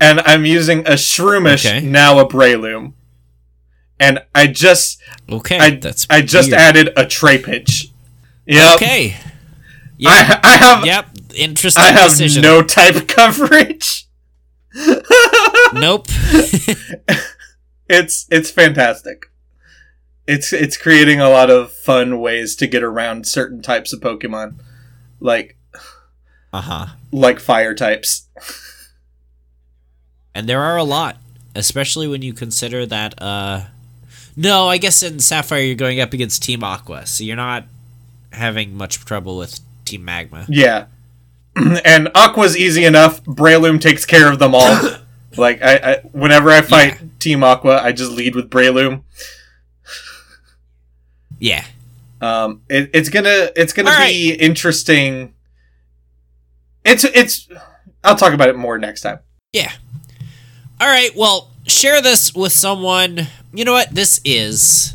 and 0.00 0.20
I'm 0.20 0.44
using 0.44 0.80
a 0.80 0.92
Shroomish 0.92 1.64
Okay. 1.66 1.80
now 1.86 2.18
a 2.18 2.26
Breloom. 2.28 2.92
And 3.98 4.20
I 4.34 4.46
just 4.46 5.00
Okay, 5.28 5.58
I 5.58 5.70
that's 5.70 6.06
I 6.10 6.20
just 6.22 6.50
weird. 6.50 6.60
added 6.60 6.88
a 6.96 7.04
Trapinch 7.04 7.86
Yep. 8.46 8.74
Okay. 8.76 9.16
I, 10.06 10.40
I 10.42 10.56
have 10.56 10.84
Yep. 10.86 11.06
Interesting 11.34 11.84
I 11.84 11.92
have 11.92 12.10
decision. 12.10 12.42
no 12.42 12.62
type 12.62 13.06
coverage. 13.08 14.06
Nope. 15.72 16.06
It's 17.92 18.26
it's 18.30 18.52
fantastic. 18.52 19.32
It's 20.24 20.52
it's 20.52 20.76
creating 20.76 21.20
a 21.20 21.28
lot 21.28 21.50
of 21.50 21.72
fun 21.72 22.20
ways 22.20 22.54
to 22.56 22.68
get 22.68 22.84
around 22.84 23.26
certain 23.26 23.62
types 23.62 23.92
of 23.92 23.98
Pokemon, 23.98 24.60
like 25.18 25.56
uh 26.52 26.60
huh. 26.60 26.86
like 27.10 27.40
fire 27.40 27.74
types. 27.74 28.28
And 30.32 30.48
there 30.48 30.62
are 30.62 30.76
a 30.76 30.84
lot, 30.84 31.16
especially 31.56 32.06
when 32.06 32.22
you 32.22 32.32
consider 32.32 32.86
that. 32.86 33.20
uh 33.20 33.62
No, 34.36 34.68
I 34.68 34.78
guess 34.78 35.02
in 35.02 35.18
Sapphire 35.18 35.58
you're 35.60 35.74
going 35.74 35.98
up 35.98 36.12
against 36.12 36.44
Team 36.44 36.62
Aqua, 36.62 37.04
so 37.04 37.24
you're 37.24 37.34
not 37.34 37.64
having 38.32 38.76
much 38.76 39.04
trouble 39.04 39.36
with 39.36 39.58
Team 39.84 40.04
Magma. 40.04 40.46
Yeah, 40.48 40.86
and 41.84 42.08
Aqua's 42.14 42.56
easy 42.56 42.84
enough. 42.84 43.22
Breloom 43.24 43.80
takes 43.80 44.04
care 44.04 44.30
of 44.30 44.38
them 44.38 44.54
all. 44.54 44.80
like 45.36 45.62
I, 45.62 45.76
I 45.76 45.96
whenever 46.12 46.50
I 46.50 46.62
fight 46.62 47.00
Yeah. 47.00 47.08
Team 47.18 47.44
Aqua, 47.44 47.80
I 47.82 47.92
just 47.92 48.12
lead 48.12 48.34
with 48.34 48.50
Breloom. 48.50 49.02
Yeah. 51.38 51.64
Um, 52.20 52.62
it, 52.68 52.90
it's 52.92 53.08
gonna 53.08 53.50
it's 53.56 53.72
gonna 53.72 53.90
All 53.90 53.98
be 53.98 54.32
interesting. 54.34 55.34
It's 56.84 57.04
it's. 57.04 57.48
I'll 58.04 58.16
talk 58.16 58.32
about 58.32 58.48
it 58.48 58.56
more 58.56 58.78
next 58.78 59.02
time. 59.02 59.20
Yeah. 59.52 59.72
All 60.80 60.86
right. 60.88 61.10
Well, 61.16 61.50
share 61.66 62.00
this 62.00 62.34
with 62.34 62.52
someone. 62.52 63.26
You 63.52 63.64
know 63.64 63.72
what? 63.72 63.90
This 63.90 64.20
is. 64.24 64.94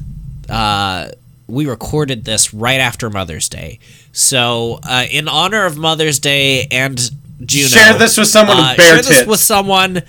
Uh, 0.50 1.10
we 1.48 1.66
recorded 1.66 2.26
this 2.26 2.54
right 2.54 2.80
after 2.80 3.10
Mother's 3.10 3.50
Day, 3.50 3.80
so 4.12 4.80
uh, 4.84 5.06
in 5.10 5.28
honor 5.28 5.66
of 5.66 5.78
Mother's 5.78 6.20
Day 6.20 6.68
and 6.72 7.00
Juno, 7.46 7.68
Share 7.68 7.94
this 7.98 8.18
with 8.18 8.28
someone 8.28 8.58
uh, 8.58 8.70
with 8.70 8.78
bare 8.78 8.88
share 8.88 9.02
this 9.04 9.26
with 9.26 9.40
someone. 9.40 10.02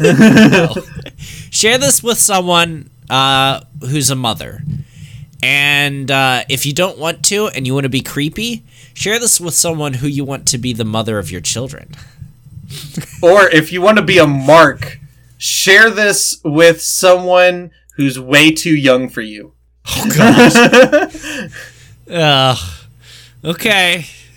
No. 0.00 0.74
Share 1.50 1.78
this 1.78 2.02
with 2.02 2.18
someone 2.18 2.90
uh, 3.10 3.60
who's 3.80 4.10
a 4.10 4.16
mother. 4.16 4.62
And 5.42 6.10
uh, 6.10 6.44
if 6.48 6.64
you 6.64 6.72
don't 6.72 6.98
want 6.98 7.22
to 7.26 7.48
and 7.48 7.66
you 7.66 7.74
want 7.74 7.84
to 7.84 7.90
be 7.90 8.00
creepy, 8.00 8.64
share 8.94 9.18
this 9.18 9.40
with 9.40 9.54
someone 9.54 9.94
who 9.94 10.06
you 10.06 10.24
want 10.24 10.48
to 10.48 10.58
be 10.58 10.72
the 10.72 10.84
mother 10.84 11.18
of 11.18 11.30
your 11.30 11.42
children. 11.42 11.94
Or 13.22 13.48
if 13.48 13.70
you 13.70 13.82
want 13.82 13.98
to 13.98 14.02
be 14.02 14.18
a 14.18 14.26
mark, 14.26 14.98
share 15.36 15.90
this 15.90 16.40
with 16.44 16.80
someone 16.80 17.72
who's 17.96 18.18
way 18.18 18.50
too 18.52 18.74
young 18.74 19.08
for 19.08 19.20
you. 19.20 19.52
Oh, 19.86 20.10
God. 20.16 21.50
Ugh. 22.10 22.58
Okay. 23.44 24.02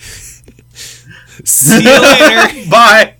See 1.46 1.84
you 1.84 2.02
later. 2.02 2.70
Bye. 2.70 3.14